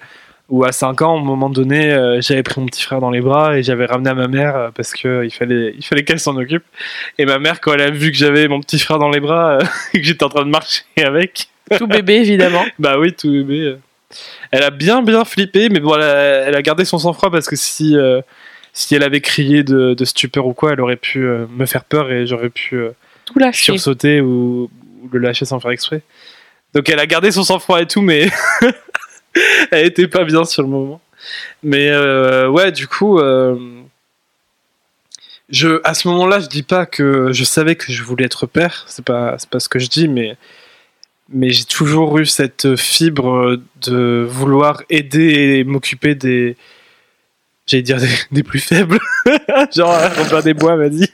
où 0.48 0.64
à 0.64 0.72
5 0.72 1.00
ans, 1.02 1.16
un 1.16 1.22
moment 1.22 1.48
donné, 1.48 1.96
j'avais 2.22 2.42
pris 2.42 2.60
mon 2.60 2.66
petit 2.66 2.82
frère 2.82 2.98
dans 3.00 3.10
les 3.12 3.20
bras 3.20 3.56
et 3.56 3.62
j'avais 3.62 3.86
ramené 3.86 4.10
à 4.10 4.14
ma 4.14 4.26
mère 4.26 4.72
parce 4.74 4.94
que 4.94 5.24
il 5.24 5.30
fallait, 5.30 5.72
il 5.78 5.84
fallait 5.84 6.02
qu'elle 6.02 6.18
s'en 6.18 6.36
occupe. 6.36 6.64
Et 7.18 7.24
ma 7.24 7.38
mère, 7.38 7.60
quand 7.60 7.72
elle 7.72 7.82
a 7.82 7.90
vu 7.90 8.10
que 8.10 8.16
j'avais 8.16 8.48
mon 8.48 8.58
petit 8.60 8.80
frère 8.80 8.98
dans 8.98 9.10
les 9.10 9.20
bras 9.20 9.58
et 9.94 10.00
que 10.00 10.04
j'étais 10.04 10.24
en 10.24 10.28
train 10.28 10.44
de 10.44 10.50
marcher 10.50 10.82
avec, 11.00 11.46
Tout 11.78 11.86
bébé, 11.86 12.14
évidemment. 12.14 12.64
bah 12.80 12.98
oui, 12.98 13.12
tout 13.12 13.30
bébé. 13.30 13.76
Elle 14.50 14.62
a 14.62 14.70
bien, 14.70 15.02
bien 15.02 15.24
flippé, 15.24 15.68
mais 15.68 15.80
bon, 15.80 15.94
elle 15.94 16.02
a, 16.02 16.22
elle 16.48 16.56
a 16.56 16.62
gardé 16.62 16.84
son 16.84 16.98
sang-froid 16.98 17.30
parce 17.30 17.46
que 17.46 17.56
si, 17.56 17.96
euh, 17.96 18.20
si 18.72 18.94
elle 18.94 19.02
avait 19.02 19.20
crié 19.20 19.62
de, 19.62 19.94
de 19.94 20.04
stupeur 20.04 20.46
ou 20.46 20.52
quoi, 20.52 20.72
elle 20.72 20.80
aurait 20.80 20.96
pu 20.96 21.24
euh, 21.24 21.46
me 21.50 21.66
faire 21.66 21.84
peur 21.84 22.10
et 22.10 22.26
j'aurais 22.26 22.50
pu 22.50 22.76
euh, 22.76 22.90
Tout 23.24 23.38
lâché. 23.38 23.64
sursauter 23.64 24.20
ou, 24.20 24.70
ou 25.02 25.08
le 25.12 25.18
lâcher 25.20 25.44
sans 25.44 25.60
faire 25.60 25.70
exprès. 25.70 26.02
Donc 26.74 26.88
elle 26.88 26.98
a 26.98 27.06
gardé 27.06 27.30
son 27.30 27.44
sang-froid 27.44 27.80
et 27.80 27.86
tout, 27.86 28.02
mais 28.02 28.28
elle 29.70 29.86
était 29.86 30.08
pas 30.08 30.24
bien 30.24 30.44
sur 30.44 30.62
le 30.62 30.68
moment. 30.68 31.00
Mais 31.62 31.94
ouais, 32.46 32.72
du 32.72 32.86
coup, 32.88 33.20
je, 35.50 35.80
à 35.84 35.94
ce 35.94 36.08
moment-là, 36.08 36.40
je 36.40 36.46
dis 36.46 36.62
pas 36.62 36.86
que 36.86 37.32
je 37.32 37.44
savais 37.44 37.74
que 37.74 37.92
je 37.92 38.02
voulais 38.02 38.24
être 38.24 38.46
père. 38.46 38.84
C'est 38.88 39.04
pas, 39.04 39.36
c'est 39.38 39.50
pas 39.50 39.60
ce 39.60 39.68
que 39.68 39.78
je 39.78 39.88
dis, 39.88 40.08
mais 40.08 40.36
mais 41.32 41.50
j'ai 41.50 41.64
toujours 41.64 42.18
eu 42.18 42.26
cette 42.26 42.76
fibre 42.76 43.56
de 43.82 44.26
vouloir 44.28 44.82
aider 44.90 45.58
et 45.58 45.64
m'occuper 45.64 46.14
des, 46.14 46.56
j'allais 47.66 47.82
dire 47.82 47.98
des, 47.98 48.08
des 48.32 48.42
plus 48.42 48.60
faibles, 48.60 48.98
genre 49.74 49.96
Robin 50.18 50.42
des 50.42 50.54
Bois 50.54 50.76
m'a 50.76 50.88
dit 50.88 51.08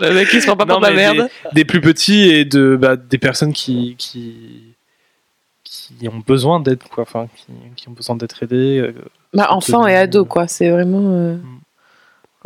Le 0.00 0.12
mec 0.14 0.28
qui 0.28 0.40
se 0.40 0.48
rend 0.48 0.56
pas 0.56 0.66
pour 0.66 0.78
de 0.80 0.86
la 0.86 0.92
merde. 0.92 1.28
des 1.52 1.64
plus 1.64 1.80
petits 1.80 2.28
et 2.28 2.44
de 2.44 2.76
bah, 2.80 2.96
des 2.96 3.18
personnes 3.18 3.52
qui 3.52 3.96
qui 3.98 4.74
qui 5.64 6.08
ont 6.08 6.22
besoin 6.24 6.60
d'aide 6.60 6.82
quoi 6.90 7.02
enfin 7.02 7.28
qui, 7.36 7.46
qui 7.76 7.88
ont 7.88 7.92
besoin 7.92 8.14
d'être 8.16 8.42
aidées 8.42 8.78
euh, 8.78 8.92
Bah, 9.34 9.48
enfant 9.50 9.86
et 9.86 9.96
ado, 9.96 10.24
quoi. 10.24 10.46
C'est 10.46 10.70
vraiment. 10.70 11.10
euh, 11.12 11.34
Mm. 11.36 11.58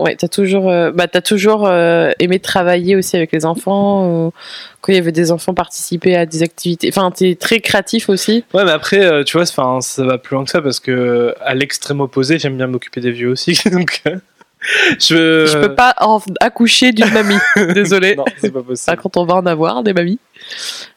Ouais, 0.00 0.16
t'as 0.16 0.28
toujours, 0.28 0.68
euh, 0.70 0.90
bah, 0.92 1.06
t'as 1.08 1.20
toujours 1.20 1.66
euh, 1.66 2.10
aimé 2.18 2.38
travailler 2.40 2.96
aussi 2.96 3.16
avec 3.16 3.32
les 3.32 3.44
enfants. 3.44 4.06
ou 4.26 4.32
Quand 4.80 4.92
il 4.92 4.96
y 4.96 4.98
avait 4.98 5.12
des 5.12 5.30
enfants 5.30 5.52
participer 5.54 6.16
à 6.16 6.26
des 6.26 6.42
activités. 6.42 6.88
Enfin, 6.92 7.10
t'es 7.10 7.34
très 7.34 7.60
créatif 7.60 8.08
aussi. 8.08 8.44
ouais 8.54 8.64
mais 8.64 8.70
après 8.70 9.04
euh, 9.04 9.22
tu 9.24 9.36
vois 9.36 9.42
enfin 9.42 9.80
ça 9.80 10.04
va 10.04 10.18
plus 10.18 10.34
loin 10.34 10.44
que 10.44 10.50
ça 10.50 10.62
parce 10.62 10.80
que 10.80 11.34
à 11.40 11.54
l'extrême 11.54 12.00
opposé 12.00 12.38
j'aime 12.38 12.56
bien 12.56 12.66
m'occuper 12.66 13.00
des 13.00 13.10
vieux 13.10 13.28
aussi 13.30 13.60
donc 13.70 14.02
je 14.98 15.46
Je 15.46 15.58
peux 15.58 15.74
pas 15.74 15.94
en- 16.00 16.20
accoucher 16.40 16.92
d'une 16.92 17.10
mamie. 17.12 17.38
Désolé. 17.74 18.16
non 18.16 18.24
c'est 18.38 18.50
pas 18.50 18.60
Pas 18.60 18.64
possible 18.66 18.96
quand 19.02 19.16
on 19.16 19.24
va 19.24 19.34
en 19.34 19.46
avoir 19.46 19.82
des 19.82 19.92
mamies. 19.92 20.18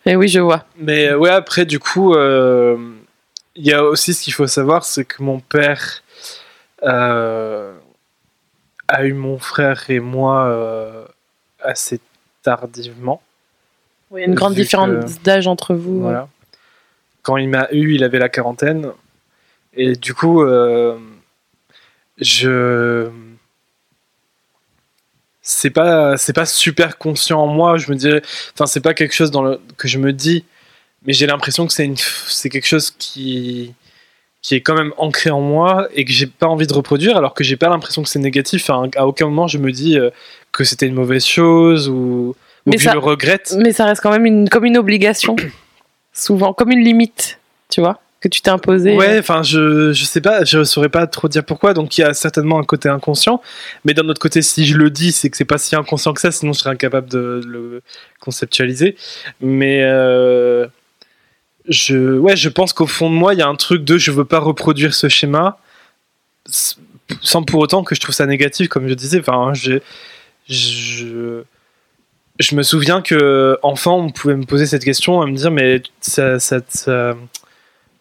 Mais 0.06 0.16
oui, 0.16 0.28
je 0.28 0.40
vois. 0.40 0.66
mais 0.78 1.14
ouais 1.14 1.30
après 1.30 1.66
du 1.66 1.80
coup 1.80 2.16
il 2.16 3.68
y 3.68 3.74
a 3.74 3.84
aussi 3.84 4.14
ce 4.14 4.24
qu'il 4.24 4.34
faut 4.34 4.48
savoir 4.48 4.84
c'est 4.86 5.06
que 5.06 5.22
mon 5.22 5.40
père 5.40 6.02
euh, 6.84 7.74
a 8.94 9.06
eu 9.06 9.14
mon 9.14 9.40
frère 9.40 9.90
et 9.90 10.00
moi 10.00 10.46
euh, 10.46 11.06
assez 11.60 12.00
tardivement 12.44 13.22
Il 14.12 14.20
y 14.20 14.22
a 14.22 14.26
une 14.26 14.36
grande 14.36 14.54
différence 14.54 15.16
que- 15.16 15.24
d'âge 15.24 15.48
entre 15.48 15.74
vous. 15.74 16.02
Voilà. 16.02 16.30
Quand 17.24 17.38
il 17.38 17.50
m'a 17.50 17.68
eu, 17.72 17.96
il 17.96 18.04
avait 18.04 18.20
la 18.20 18.30
quarantaine. 18.30 18.92
Et 19.74 19.94
du 19.96 20.14
coup, 20.14 20.44
euh, 20.44 20.98
je. 22.20 23.10
C'est 25.42 25.72
pas, 25.72 26.16
c'est 26.18 26.34
pas 26.34 26.46
super 26.46 26.98
conscient 26.98 27.40
en 27.42 27.48
moi. 27.48 27.78
Je 27.78 27.90
me 27.92 27.96
dirais. 27.96 28.22
Enfin, 28.54 28.66
c'est 28.66 28.82
pas 28.82 28.94
quelque 28.94 29.14
chose 29.14 29.32
dans 29.32 29.42
le, 29.42 29.60
que 29.78 29.88
je 29.88 29.98
me 29.98 30.14
dis. 30.14 30.46
Mais 31.06 31.14
j'ai 31.14 31.26
l'impression 31.26 31.66
que 31.68 31.74
c'est, 31.74 31.86
une, 31.86 31.98
c'est 31.98 32.50
quelque 32.50 32.68
chose 32.68 32.92
qui, 32.92 33.74
qui 34.44 34.56
est 34.56 34.62
quand 34.62 34.76
même 34.76 34.94
ancré 34.98 35.32
en 35.32 35.42
moi 35.42 35.88
et 35.96 36.06
que 36.06 36.12
j'ai 36.12 36.28
pas 36.28 36.48
envie 36.48 36.68
de 36.68 36.74
reproduire, 36.74 37.18
alors 37.18 37.34
que 37.34 37.44
j'ai 37.44 37.56
pas 37.56 37.70
l'impression 37.70 38.04
que 38.04 38.10
c'est 38.10 38.20
négatif. 38.20 38.70
Enfin, 38.70 38.90
à 38.96 39.08
aucun 39.08 39.26
moment 39.26 39.48
je 39.48 39.58
me 39.58 39.72
dis 39.72 39.98
euh, 39.98 40.10
que 40.52 40.64
c'était 40.66 40.86
une 40.86 40.94
mauvaise 40.96 41.26
chose 41.26 41.90
ou, 41.90 42.36
que 42.72 42.78
ça- 42.78 42.92
je 42.92 42.94
le 42.96 43.00
regrette. 43.00 43.56
Mais 43.58 43.72
ça 43.72 43.86
reste 43.86 44.02
quand 44.02 44.12
même 44.12 44.26
une, 44.26 44.50
comme 44.50 44.66
une 44.66 44.78
obligation. 44.78 45.36
Souvent, 46.14 46.54
comme 46.54 46.72
une 46.72 46.84
limite, 46.84 47.40
tu 47.70 47.82
vois, 47.82 48.00
que 48.22 48.28
tu 48.28 48.42
t'es 48.42 48.52
imposée. 48.52 48.96
Ouais, 48.96 49.18
enfin, 49.18 49.42
je, 49.44 49.92
je 49.94 50.04
sais 50.06 50.22
pas, 50.22 50.44
je 50.44 50.64
saurais 50.64 50.90
pas 50.90 51.08
trop 51.08 51.28
dire 51.28 51.44
pourquoi. 51.44 51.74
Donc, 51.74 51.98
il 51.98 52.02
y 52.02 52.04
a 52.04 52.14
certainement 52.14 52.60
un 52.60 52.64
côté 52.64 52.88
inconscient. 52.88 53.42
Mais 53.84 53.94
d'un 53.96 54.08
autre 54.08 54.20
côté, 54.22 54.42
si 54.44 54.66
je 54.66 54.78
le 54.78 54.90
dis, 54.92 55.12
c'est 55.12 55.30
que 55.30 55.38
c'est 55.38 55.44
pas 55.44 55.58
si 55.58 55.76
inconscient 55.76 56.14
que 56.14 56.22
ça, 56.22 56.32
sinon 56.32 56.54
je 56.54 56.60
serais 56.60 56.70
incapable 56.70 57.10
de 57.10 57.42
le 57.46 57.82
conceptualiser. 58.20 58.96
Mais 59.42 59.82
euh, 59.84 60.68
je, 61.70 62.18
ouais, 62.18 62.36
je 62.36 62.50
pense 62.50 62.74
qu'au 62.74 62.88
fond 62.88 63.10
de 63.10 63.16
moi, 63.16 63.34
il 63.34 63.40
y 63.40 63.42
a 63.42 63.48
un 63.48 63.56
truc 63.56 63.84
de 63.84 63.98
je 63.98 64.12
veux 64.12 64.26
pas 64.26 64.40
reproduire 64.40 64.94
ce 64.94 65.08
schéma 65.10 65.58
sans 67.22 67.44
pour 67.44 67.60
autant 67.60 67.84
que 67.84 67.96
je 67.96 68.02
trouve 68.02 68.16
ça 68.16 68.26
négatif, 68.26 68.68
comme 68.70 68.88
je 68.88 68.94
disais. 68.94 69.20
Enfin, 69.20 69.54
je, 69.54 69.80
je, 70.50 71.44
je 72.40 72.56
me 72.56 72.64
souviens 72.64 73.02
que 73.02 73.58
enfant, 73.64 73.98
on 74.00 74.10
pouvait 74.10 74.36
me 74.36 74.46
poser 74.46 74.66
cette 74.66 74.84
question, 74.84 75.22
à 75.22 75.26
me 75.28 75.36
dire, 75.36 75.52
mais 75.52 75.82
ça, 76.02 76.40
ça, 76.40 76.60
ça- 76.68 77.16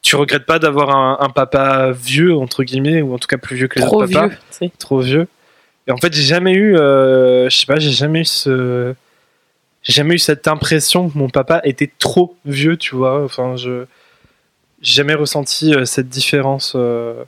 tu 0.02 0.16
regrettes 0.16 0.46
pas 0.46 0.58
d'avoir 0.58 0.90
un, 0.90 1.18
un 1.20 1.28
papa 1.30 1.92
vieux 1.92 2.34
entre 2.34 2.64
guillemets, 2.64 3.02
ou 3.02 3.14
en 3.14 3.18
tout 3.18 3.28
cas 3.28 3.38
plus 3.38 3.54
vieux 3.54 3.68
que 3.68 3.78
les 3.78 3.84
trop 3.86 4.02
autres 4.02 4.12
papas, 4.12 4.28
vieux. 4.60 4.70
trop 4.78 5.00
vieux. 5.00 5.28
Et 5.86 5.92
en 5.92 5.96
fait, 5.96 6.12
j'ai 6.12 6.22
jamais 6.22 6.52
eu, 6.54 6.76
euh, 6.76 7.48
je 7.48 7.56
sais 7.56 7.66
pas, 7.66 7.78
j'ai 7.78 7.92
jamais 7.92 8.20
eu 8.22 8.24
ce, 8.24 8.94
j'ai 9.82 9.92
jamais 9.92 10.14
eu 10.14 10.18
cette 10.18 10.48
impression 10.48 11.08
que 11.08 11.18
mon 11.18 11.28
papa 11.28 11.60
était 11.64 11.90
trop 11.98 12.36
vieux, 12.44 12.76
tu 12.76 12.94
vois. 12.94 13.24
Enfin, 13.24 13.56
je, 13.56 13.84
j'ai 14.80 14.94
jamais 14.94 15.14
ressenti 15.14 15.74
euh, 15.74 15.84
cette 15.84 16.08
différence 16.08 16.74
euh, 16.76 17.24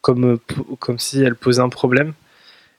comme, 0.00 0.38
comme 0.78 0.98
si 0.98 1.22
elle 1.22 1.34
posait 1.34 1.62
un 1.62 1.68
problème. 1.68 2.12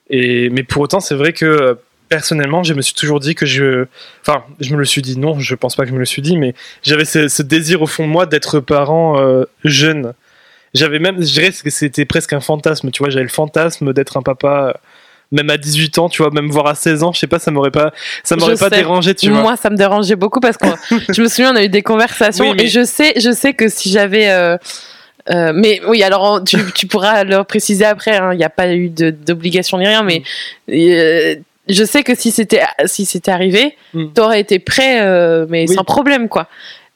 Et, 0.10 0.50
mais 0.50 0.63
pour 0.63 0.82
autant, 0.82 1.00
c'est 1.00 1.16
vrai 1.16 1.34
que 1.34 1.46
euh, 1.46 1.76
personnellement, 2.10 2.63
je 2.63 2.74
me 2.74 2.82
suis 2.82 2.94
toujours 2.94 3.20
dit 3.20 3.36
que 3.36 3.46
je. 3.46 3.86
Enfin, 4.22 4.44
je 4.60 4.72
me 4.74 4.78
le 4.78 4.86
suis 4.86 5.02
dit, 5.02 5.18
non, 5.18 5.39
je 5.39 5.56
pense 5.56 5.76
pas 5.76 5.84
que 5.84 5.89
je 5.89 5.94
me 5.94 6.00
le 6.00 6.06
suis 6.06 6.22
dit, 6.22 6.38
mais 6.38 6.54
j'avais 6.84 7.06
ce, 7.06 7.42
désir 7.42 7.82
au 7.82 7.88
fond 7.88 8.06
de 8.06 8.12
moi 8.12 8.26
d'être 8.26 8.60
parent 8.60 9.20
euh, 9.20 9.46
jeune. 9.63 10.13
J'avais 10.74 11.00
même, 11.00 11.18
je 11.18 11.32
dirais 11.32 11.52
que 11.52 11.70
c'était 11.70 12.06
presque 12.06 12.34
un 12.34 12.39
fantasme, 12.39 12.92
tu 12.92 13.00
vois, 13.00 13.10
j'avais 13.10 13.24
le 13.24 13.30
fantasme 13.30 13.94
d'être 13.94 14.18
un 14.18 14.22
papa. 14.22 14.70
euh, 14.70 14.74
Même 15.34 15.50
à 15.50 15.58
18 15.58 15.98
ans, 15.98 16.08
tu 16.10 16.22
vois, 16.22 16.32
même 16.32 16.48
voir 16.50 16.67
à 16.67 16.76
16 16.76 17.04
ans, 17.04 17.12
je 17.12 17.19
sais 17.19 17.28
pas, 17.28 17.39
ça 17.39 17.52
m'aurait 17.52 17.72
pas, 17.72 17.91
ça 18.24 18.36
m'aurait 18.38 18.56
pas 18.56 18.69
sais. 18.69 18.78
dérangé, 18.78 19.15
tu 19.15 19.30
vois. 19.32 19.41
Moi, 19.41 19.56
ça 19.58 19.69
me 19.69 19.76
dérangeait 19.76 20.15
beaucoup 20.15 20.39
parce 20.39 20.56
que 20.58 20.67
je 21.12 21.22
me 21.22 21.28
souviens, 21.28 21.52
on 21.54 21.56
a 21.58 21.63
eu 21.63 21.69
des 21.69 21.82
conversations 21.82 22.46
Oui, 22.52 22.54
mais- 22.56 22.63
et 22.63 22.67
je 22.67 22.86
sais, 22.86 23.13
je 23.19 23.32
sais 23.32 23.54
que 23.54 23.67
si 23.67 23.89
j'avais. 23.89 24.30
euh, 24.30 24.58
euh, 25.32 25.52
mais 25.56 25.82
oui, 25.88 26.04
alors 26.04 26.43
tu, 26.43 26.58
tu 26.76 26.86
pourras 26.88 27.24
le 27.24 27.43
préciser 27.43 27.84
après. 27.86 28.15
hein, 28.15 28.34
Il 28.34 28.38
n'y 28.38 28.43
a 28.43 28.50
pas 28.50 28.74
eu 28.74 28.89
d'obligation 28.89 29.78
ni 29.80 29.88
rien, 29.88 30.04
mais 30.04 30.22
euh, 30.69 31.36
je 31.67 31.84
sais 31.84 32.04
que 32.04 32.13
si 32.13 32.30
c'était 32.32 32.62
si 32.86 33.06
c'était 33.06 33.32
arrivé, 33.32 33.76
Mm. 33.96 34.08
t'aurais 34.13 34.39
été 34.39 34.60
prêt, 34.60 35.02
euh, 35.02 35.46
mais 35.50 35.65
Oui. 35.67 35.76
sans 35.76 35.84
problème, 35.84 36.30
quoi. 36.30 36.48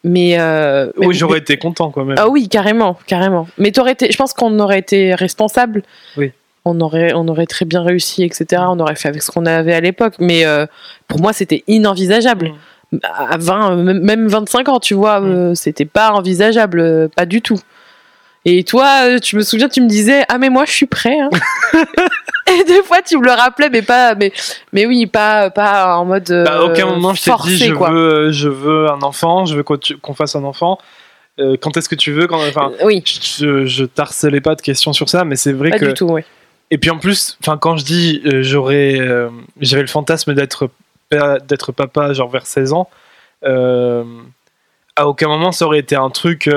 Mais, 0.04 0.38
mais- 0.38 1.08
Oui, 1.08 1.16
j'aurais 1.16 1.40
été 1.40 1.58
content 1.58 1.90
quand 1.90 2.06
même. 2.06 2.18
Ah 2.20 2.30
oui, 2.30 2.48
carrément, 2.50 2.98
carrément. 3.08 3.48
Mais 3.58 3.72
t'aurais 3.72 3.94
été, 3.94 4.12
je 4.12 4.16
pense 4.18 4.32
qu'on 4.34 4.60
aurait 4.60 4.80
été 4.80 5.16
responsable. 5.16 5.82
Oui. 6.18 6.32
On 6.68 6.80
aurait, 6.82 7.14
on 7.14 7.28
aurait 7.28 7.46
très 7.46 7.66
bien 7.66 7.82
réussi, 7.82 8.24
etc. 8.24 8.62
On 8.68 8.80
aurait 8.80 8.96
fait 8.96 9.08
avec 9.08 9.22
ce 9.24 9.32
qu'on 9.32 9.46
avait 9.46 9.74
à 9.74 9.80
l'époque. 9.82 10.16
Mais 10.20 10.46
euh, 10.46 10.66
pour 11.08 11.20
moi, 11.20 11.34
c'était 11.34 11.64
inenvisageable. 11.68 12.52
À 13.04 13.38
20, 13.38 13.76
même- 13.78 14.00
même 14.02 14.28
25 14.28 14.70
ans, 14.70 14.80
tu 14.80 14.94
vois, 14.94 15.22
euh, 15.22 15.56
c'était 15.56 15.86
pas 15.86 16.12
envisageable, 16.12 16.80
euh, 16.80 17.08
pas 17.14 17.26
du 17.26 17.42
tout. 17.42 17.60
Et 18.46 18.64
toi, 18.64 19.20
tu 19.20 19.36
me 19.36 19.42
souviens, 19.42 19.68
tu 19.68 19.82
me 19.82 19.90
disais, 19.90 20.24
ah 20.30 20.38
mais 20.38 20.50
moi 20.50 20.64
je 20.66 20.72
suis 20.72 20.86
prêt. 20.86 21.18
hein. 21.20 21.30
Et 22.48 22.64
des 22.64 22.82
fois, 22.84 23.02
tu 23.06 23.18
me 23.18 23.26
le 23.26 23.32
rappelais, 23.32 23.70
mais 23.70 23.82
pas, 23.82 24.16
mais, 24.16 24.32
mais 24.72 24.86
oui, 24.86 25.06
pas, 25.06 25.50
pas 25.50 25.98
en 25.98 26.06
mode. 26.06 26.28
Bah, 26.30 26.60
à 26.60 26.62
aucun 26.64 26.86
moment 26.86 27.14
je 27.14 27.24
t'ai 27.24 27.30
forcé, 27.32 27.50
dit 27.56 27.66
je 27.66 27.74
quoi. 27.74 27.90
veux, 27.92 28.32
je 28.32 28.48
veux 28.48 28.90
un 28.90 29.02
enfant, 29.02 29.46
je 29.46 29.56
veux 29.58 29.64
qu'on 29.64 30.14
fasse 30.14 30.36
un 30.38 30.44
enfant. 30.46 30.78
Quand 31.62 31.76
est-ce 31.78 31.88
que 31.90 31.96
tu 31.96 32.14
veux 32.14 32.26
quand, 32.26 32.38
enfin, 32.40 32.72
oui, 32.84 33.04
je, 33.06 33.66
je 33.66 33.84
t'harcelais 33.86 34.42
pas 34.42 34.56
de 34.56 34.62
questions 34.62 34.92
sur 34.94 35.08
ça, 35.10 35.24
mais 35.26 35.36
c'est 35.36 35.52
vrai 35.54 35.70
pas 35.72 35.78
que 35.80 35.86
du 35.86 35.94
tout, 35.94 36.06
ouais. 36.06 36.26
Et 36.72 36.78
puis 36.78 36.90
en 36.90 36.98
plus, 36.98 37.38
enfin 37.42 37.58
quand 37.58 37.78
je 37.78 37.86
dis 37.86 38.22
euh, 38.26 38.44
j'aurais, 38.44 39.00
euh, 39.00 39.30
j'avais 39.62 39.84
le 39.84 39.88
fantasme 39.88 40.34
d'être 40.34 40.70
pa- 41.10 41.40
d'être 41.40 41.72
papa 41.72 42.12
genre 42.14 42.30
vers 42.30 42.46
16 42.46 42.74
ans, 42.74 42.90
euh, 43.46 44.04
à 44.96 45.08
aucun 45.08 45.28
moment 45.30 45.52
ça 45.52 45.66
aurait 45.66 45.80
été 45.80 45.96
un 45.96 46.10
truc 46.10 46.50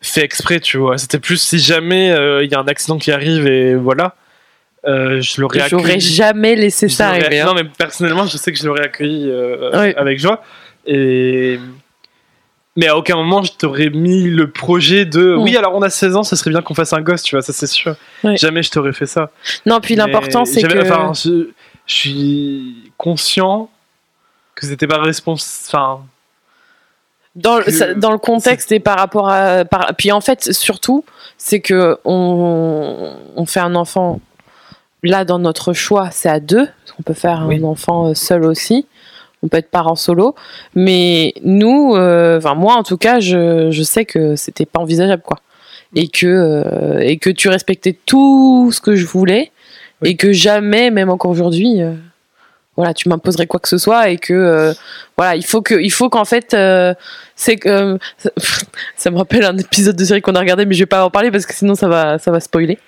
fait 0.00 0.22
exprès, 0.24 0.60
tu 0.60 0.78
vois. 0.78 0.98
C'était 0.98 1.18
plus 1.18 1.36
si 1.40 1.58
jamais 1.58 2.08
il 2.42 2.50
y 2.50 2.54
a 2.54 2.60
un 2.60 2.66
accident 2.68 2.98
qui 2.98 3.12
arrive 3.12 3.46
et 3.46 3.74
voilà, 3.74 4.14
je 4.84 5.40
l'aurais 5.40 5.68
J'aurais 5.68 5.92
accueilli. 5.92 6.00
jamais 6.00 6.54
laissé 6.56 6.88
ça 6.88 7.08
arriver. 7.10 7.40
hein. 7.40 7.46
Non 7.46 7.54
mais 7.54 7.64
personnellement, 7.64 8.26
je 8.26 8.36
sais 8.36 8.52
que 8.52 8.58
je 8.58 8.66
l'aurais 8.66 8.84
accueilli 8.84 9.30
avec 9.96 10.18
joie. 10.18 10.42
Et 10.88 11.58
mais 12.76 12.86
à 12.88 12.96
aucun 12.96 13.16
moment 13.16 13.42
je 13.42 13.52
t'aurais 13.52 13.90
mis 13.90 14.24
le 14.24 14.50
projet 14.50 15.04
de 15.04 15.34
Mm. 15.36 15.42
oui 15.42 15.56
alors 15.56 15.74
on 15.74 15.82
a 15.82 15.90
16 15.90 16.16
ans 16.16 16.22
ça 16.22 16.36
serait 16.36 16.50
bien 16.50 16.62
qu'on 16.62 16.74
fasse 16.74 16.92
un 16.92 17.00
gosse 17.00 17.22
tu 17.22 17.34
vois 17.36 17.42
ça 17.42 17.52
c'est 17.52 17.66
sûr 17.66 17.96
jamais 18.34 18.62
je 18.62 18.70
t'aurais 18.70 18.92
fait 18.92 19.06
ça 19.06 19.30
Non, 19.64 19.80
puis 19.80 19.94
l'important, 19.96 20.44
c'est 20.44 20.62
que. 20.62 20.82
Enfin, 20.82 21.12
je, 21.14 21.48
je 21.86 21.94
suis 21.94 22.92
conscient 22.96 23.70
que 24.54 24.66
c'était 24.66 24.86
pas 24.86 24.98
responsable. 24.98 26.00
Dans, 27.34 27.58
que- 27.60 27.92
dans 27.94 28.12
le 28.12 28.18
contexte 28.18 28.72
et 28.72 28.80
par 28.80 28.96
rapport 28.98 29.28
à 29.28 29.64
par, 29.66 29.94
puis 29.98 30.10
en 30.10 30.22
fait 30.22 30.52
surtout 30.54 31.04
c'est 31.36 31.60
que 31.60 31.98
on, 32.06 33.12
on 33.36 33.44
fait 33.46 33.60
un 33.60 33.74
enfant 33.74 34.20
là 35.02 35.26
dans 35.26 35.38
notre 35.38 35.74
choix 35.74 36.08
c'est 36.10 36.30
à 36.30 36.40
deux 36.40 36.66
on 36.98 37.02
peut 37.02 37.12
faire 37.12 37.44
Oui. 37.46 37.58
un 37.60 37.64
enfant 37.64 38.08
euh, 38.08 38.14
seul 38.14 38.44
aussi 38.44 38.86
on 39.42 39.48
peut 39.48 39.58
être 39.58 39.70
parent 39.70 39.96
solo. 39.96 40.34
Mais 40.74 41.34
nous 41.42 41.94
euh, 41.94 42.38
enfin 42.38 42.54
moi 42.54 42.74
en 42.74 42.82
tout 42.82 42.96
cas 42.96 43.20
je, 43.20 43.70
je 43.70 43.82
sais 43.82 44.04
que 44.04 44.36
c'était 44.36 44.66
pas 44.66 44.80
envisageable 44.80 45.22
quoi. 45.22 45.38
Et 45.94 46.08
que 46.08 46.26
euh, 46.26 46.98
et 47.00 47.18
que 47.18 47.30
tu 47.30 47.48
respectais 47.48 47.96
tout 48.06 48.70
ce 48.72 48.80
que 48.80 48.96
je 48.96 49.06
voulais. 49.06 49.52
Oui. 50.02 50.10
et 50.10 50.16
que 50.16 50.30
jamais 50.30 50.90
même 50.90 51.08
encore 51.08 51.30
aujourd'hui 51.30 51.80
euh, 51.80 51.94
voilà 52.76 52.94
tu 52.94 53.08
m'imposerais 53.08 53.46
quoi 53.46 53.58
que 53.58 53.68
ce 53.68 53.78
soit 53.78 54.10
et 54.10 54.18
que 54.18 54.34
euh, 54.34 54.74
voilà 55.16 55.34
il 55.36 55.44
faut 55.44 55.62
que 55.62 55.74
il 55.74 55.90
faut 55.90 56.08
qu'en 56.10 56.24
fait 56.24 56.52
euh, 56.54 56.94
c'est 57.34 57.56
que 57.56 57.68
euh, 57.68 57.98
ça, 58.18 58.30
ça 58.96 59.10
me 59.10 59.16
rappelle 59.16 59.44
un 59.44 59.56
épisode 59.56 59.96
de 59.96 60.04
série 60.04 60.20
qu'on 60.20 60.34
a 60.34 60.40
regardé 60.40 60.66
mais 60.66 60.74
je 60.74 60.80
vais 60.80 60.86
pas 60.86 61.04
en 61.04 61.10
parler 61.10 61.30
parce 61.30 61.46
que 61.46 61.54
sinon 61.54 61.74
ça 61.74 61.88
va 61.88 62.18
ça 62.18 62.30
va 62.30 62.40
spoiler 62.40 62.78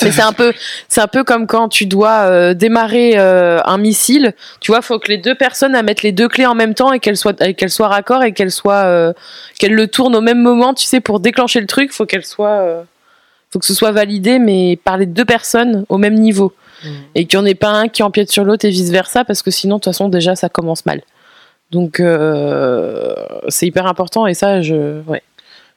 mais 0.00 0.10
c'est 0.10 0.22
un 0.22 0.32
peu 0.32 0.52
c'est 0.88 1.00
un 1.00 1.08
peu 1.08 1.24
comme 1.24 1.46
quand 1.46 1.68
tu 1.68 1.86
dois 1.86 2.22
euh, 2.22 2.54
démarrer 2.54 3.14
euh, 3.16 3.60
un 3.64 3.78
missile. 3.78 4.34
Tu 4.60 4.70
vois 4.70 4.82
faut 4.82 4.98
que 4.98 5.08
les 5.08 5.18
deux 5.18 5.34
personnes 5.34 5.80
mettent 5.82 6.02
les 6.02 6.12
deux 6.12 6.28
clés 6.28 6.46
en 6.46 6.54
même 6.54 6.74
temps 6.74 6.92
et 6.92 7.00
qu'elles 7.00 7.16
soient 7.16 7.34
et 7.40 7.54
qu'elles 7.54 7.70
soient 7.70 7.88
raccord 7.88 8.22
et 8.22 8.32
qu'elles 8.32 8.50
soient 8.50 8.84
euh, 8.84 9.12
qu'elles 9.58 9.74
le 9.74 9.88
tournent 9.88 10.16
au 10.16 10.20
même 10.20 10.40
moment 10.40 10.74
tu 10.74 10.86
sais 10.86 11.00
pour 11.00 11.20
déclencher 11.20 11.60
le 11.60 11.66
truc. 11.66 11.92
Faut 11.92 12.06
qu'elles 12.06 12.24
soient 12.24 12.60
euh, 12.60 12.82
faut 13.50 13.58
que 13.58 13.66
ce 13.66 13.74
soit 13.74 13.92
validé 13.92 14.38
mais 14.38 14.76
par 14.82 14.96
les 14.96 15.06
deux 15.06 15.24
personnes 15.24 15.84
au 15.88 15.98
même 15.98 16.14
niveau. 16.14 16.52
Et 17.14 17.26
qu'il 17.26 17.38
n'y 17.38 17.44
en 17.44 17.46
ait 17.46 17.54
pas 17.54 17.68
un 17.68 17.86
qui 17.86 18.02
empiète 18.02 18.32
sur 18.32 18.42
l'autre 18.42 18.64
et 18.64 18.70
vice 18.70 18.90
versa 18.90 19.24
parce 19.24 19.40
que 19.40 19.52
sinon 19.52 19.76
de 19.76 19.82
toute 19.82 19.92
façon 19.92 20.08
déjà 20.08 20.34
ça 20.34 20.48
commence 20.48 20.84
mal. 20.84 21.02
Donc 21.70 22.00
euh, 22.00 23.14
c'est 23.48 23.66
hyper 23.66 23.86
important 23.86 24.26
et 24.26 24.34
ça 24.34 24.62
je 24.62 25.00
ouais, 25.06 25.22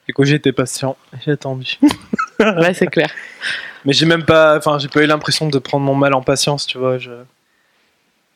Et 0.10 0.13
que 0.13 0.34
été 0.34 0.51
patient, 0.51 0.97
j'ai 1.23 1.34
attendu. 1.34 1.78
ouais 2.39 2.73
c'est 2.73 2.88
clair 2.88 3.10
Mais 3.86 3.93
j'ai 3.93 4.06
même 4.06 4.24
pas, 4.26 4.58
enfin, 4.58 4.78
j'ai 4.80 4.88
pas 4.88 5.02
eu 5.04 5.06
l'impression 5.08 5.48
de 5.48 5.60
prendre 5.60 5.86
mon 5.86 5.95
mal 5.95 6.13
en 6.13 6.21
patience, 6.21 6.65
tu 6.65 6.78
vois. 6.78 6.98
Je... 6.98 7.12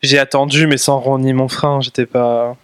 J'ai 0.01 0.19
attendu, 0.19 0.67
mais 0.67 0.77
sans 0.77 0.99
renier 0.99 1.33
mon 1.33 1.47
frein. 1.47 1.81
J'étais 1.81 2.05
pas. 2.05 2.55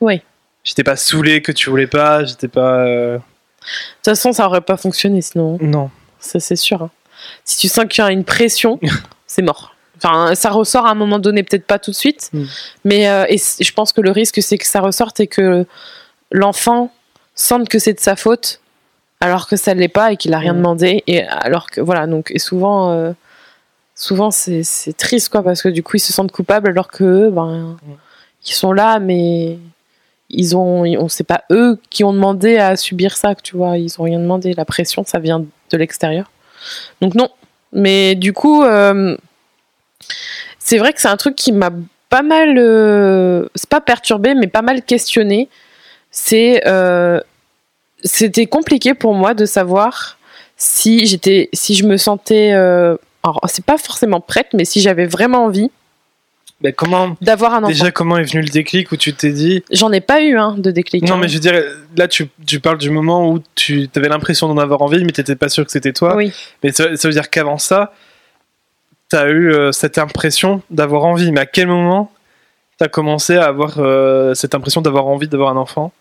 Oui. 0.00 0.20
J'étais 0.62 0.84
pas 0.84 0.96
saoulé 0.96 1.42
que 1.42 1.52
tu 1.52 1.70
voulais 1.70 1.86
pas. 1.86 2.24
J'étais 2.24 2.48
pas. 2.48 2.84
euh, 2.86 3.16
de 3.16 3.22
toute 3.62 4.04
façon 4.04 4.32
ça 4.32 4.46
aurait 4.46 4.60
pas 4.60 4.76
fonctionné 4.76 5.20
sinon 5.22 5.58
Non. 5.60 5.90
ça 6.20 6.38
c'est 6.38 6.54
sûr 6.54 6.82
hein. 6.82 6.90
si 7.44 7.56
tu 7.58 7.66
sens 7.68 7.84
qu'il 7.88 8.04
y 8.04 8.06
a 8.06 8.12
une 8.12 8.22
pression 8.22 8.78
c'est 9.26 9.42
mort 9.42 9.74
enfin 9.96 10.36
ça 10.36 10.50
ressort 10.50 10.86
à 10.86 10.90
un 10.90 10.94
moment 10.94 11.18
donné 11.18 11.42
peut-être 11.42 11.66
pas 11.66 11.80
tout 11.80 11.90
de 11.90 11.96
suite 11.96 12.30
Mm. 12.32 12.44
mais 12.84 13.08
euh, 13.08 13.24
et 13.28 13.38
je 13.38 13.72
pense 13.72 13.92
que 13.92 14.00
le 14.00 14.12
risque 14.12 14.40
c'est 14.40 14.56
que 14.58 14.66
ça 14.66 14.80
ressorte 14.80 15.18
et 15.18 15.26
que 15.26 15.66
l'enfant 16.30 16.92
sente 17.34 17.68
que 17.68 17.80
c'est 17.80 17.94
de 17.94 17.98
sa 18.00 18.14
faute 18.14 18.60
alors 19.20 19.48
que 19.48 19.56
ça 19.56 19.74
l'est 19.74 19.88
pas 19.88 20.12
et 20.12 20.16
qu'il 20.16 20.34
a 20.34 20.38
rien 20.38 20.52
Mm. 20.52 20.58
demandé. 20.58 21.02
Et 21.06 21.22
alors 21.22 21.70
que 21.70 21.80
voilà 21.80 22.06
donc 22.06 22.30
et 22.30 22.38
souvent 22.38 22.90
euh, 22.92 23.12
souvent 23.94 24.30
c'est 24.30 24.62
c'est 24.62 24.92
triste 24.96 25.30
quoi 25.30 25.42
parce 25.42 25.62
que 25.62 25.68
du 25.68 25.82
coup 25.82 25.96
ils 25.96 26.00
se 26.00 26.12
sentent 26.12 26.32
coupables 26.32 26.68
alors 26.68 26.88
que 26.88 27.04
eux, 27.04 27.30
ben 27.30 27.76
ils 28.46 28.52
sont 28.52 28.72
là 28.72 28.98
mais 28.98 29.58
ils 30.28 30.56
ont 30.56 30.84
on 30.84 31.08
sait 31.08 31.24
pas 31.24 31.44
eux 31.50 31.78
qui 31.90 32.04
ont 32.04 32.12
demandé 32.12 32.58
à 32.58 32.76
subir 32.76 33.16
ça 33.16 33.34
tu 33.34 33.56
vois. 33.56 33.78
Ils 33.78 33.98
ont 34.00 34.04
rien 34.04 34.18
demandé. 34.20 34.52
La 34.54 34.64
pression 34.64 35.04
ça 35.04 35.18
vient 35.18 35.40
de 35.70 35.76
l'extérieur. 35.76 36.30
Donc 37.00 37.14
non. 37.14 37.30
Mais 37.72 38.14
du 38.14 38.32
coup 38.32 38.62
euh, 38.64 39.16
c'est 40.58 40.78
vrai 40.78 40.92
que 40.92 41.00
c'est 41.00 41.08
un 41.08 41.16
truc 41.16 41.36
qui 41.36 41.52
m'a 41.52 41.70
pas 42.10 42.22
mal 42.22 42.56
euh, 42.58 43.48
c'est 43.54 43.68
pas 43.68 43.80
perturbé 43.80 44.34
mais 44.34 44.46
pas 44.46 44.62
mal 44.62 44.82
questionné. 44.82 45.48
C'est 46.10 46.62
c'était 48.06 48.46
compliqué 48.46 48.94
pour 48.94 49.14
moi 49.14 49.34
de 49.34 49.44
savoir 49.44 50.16
si 50.56 51.04
j'étais 51.06 51.50
si 51.52 51.74
je 51.74 51.84
me 51.84 51.96
sentais 51.98 52.52
euh, 52.54 52.96
alors 53.22 53.40
c'est 53.46 53.64
pas 53.64 53.76
forcément 53.76 54.20
prête 54.20 54.48
mais 54.54 54.64
si 54.64 54.80
j'avais 54.80 55.06
vraiment 55.06 55.44
envie 55.44 55.70
Mais 56.62 56.72
comment. 56.72 57.16
d'avoir 57.20 57.52
un 57.54 57.58
enfant 57.58 57.68
Déjà, 57.68 57.90
comment 57.90 58.16
est 58.16 58.22
venu 58.22 58.42
le 58.42 58.48
déclic 58.48 58.90
où 58.92 58.96
tu 58.96 59.12
t'es 59.12 59.32
dit. 59.32 59.62
j'en 59.70 59.92
ai 59.92 60.00
pas 60.00 60.22
eu 60.22 60.38
un 60.38 60.52
de 60.56 60.70
déclic 60.70 61.02
Non, 61.02 61.14
hein. 61.14 61.18
mais 61.20 61.28
je 61.28 61.34
veux 61.34 61.40
dire, 61.40 61.60
là, 61.96 62.08
tu, 62.08 62.30
tu 62.46 62.60
parles 62.60 62.78
du 62.78 62.88
moment 62.88 63.30
où 63.30 63.40
tu 63.54 63.90
avais 63.94 64.08
l'impression 64.08 64.48
d'en 64.48 64.56
avoir 64.56 64.80
envie, 64.80 65.04
mais 65.04 65.12
t'étais 65.12 65.36
pas 65.36 65.50
sûr 65.50 65.66
que 65.66 65.70
c'était 65.72 65.92
toi. 65.92 66.16
oui 66.16 66.32
Mais 66.62 66.72
ça, 66.72 66.96
ça 66.96 67.08
veut 67.08 67.12
dire 67.12 67.28
qu'avant 67.28 67.58
ça, 67.58 67.92
t'as 69.10 69.28
eu 69.28 69.52
euh, 69.52 69.70
cette 69.72 69.98
impression 69.98 70.62
d'avoir 70.70 71.04
envie. 71.04 71.30
Mais 71.32 71.40
à 71.40 71.46
quel 71.46 71.66
moment 71.66 72.10
t'as 72.78 72.88
commencé 72.88 73.36
à 73.36 73.44
avoir 73.44 73.74
euh, 73.78 74.32
cette 74.34 74.54
impression 74.54 74.80
d'avoir 74.80 75.06
envie 75.08 75.28
d'avoir 75.28 75.50
un 75.50 75.56
enfant? 75.56 75.92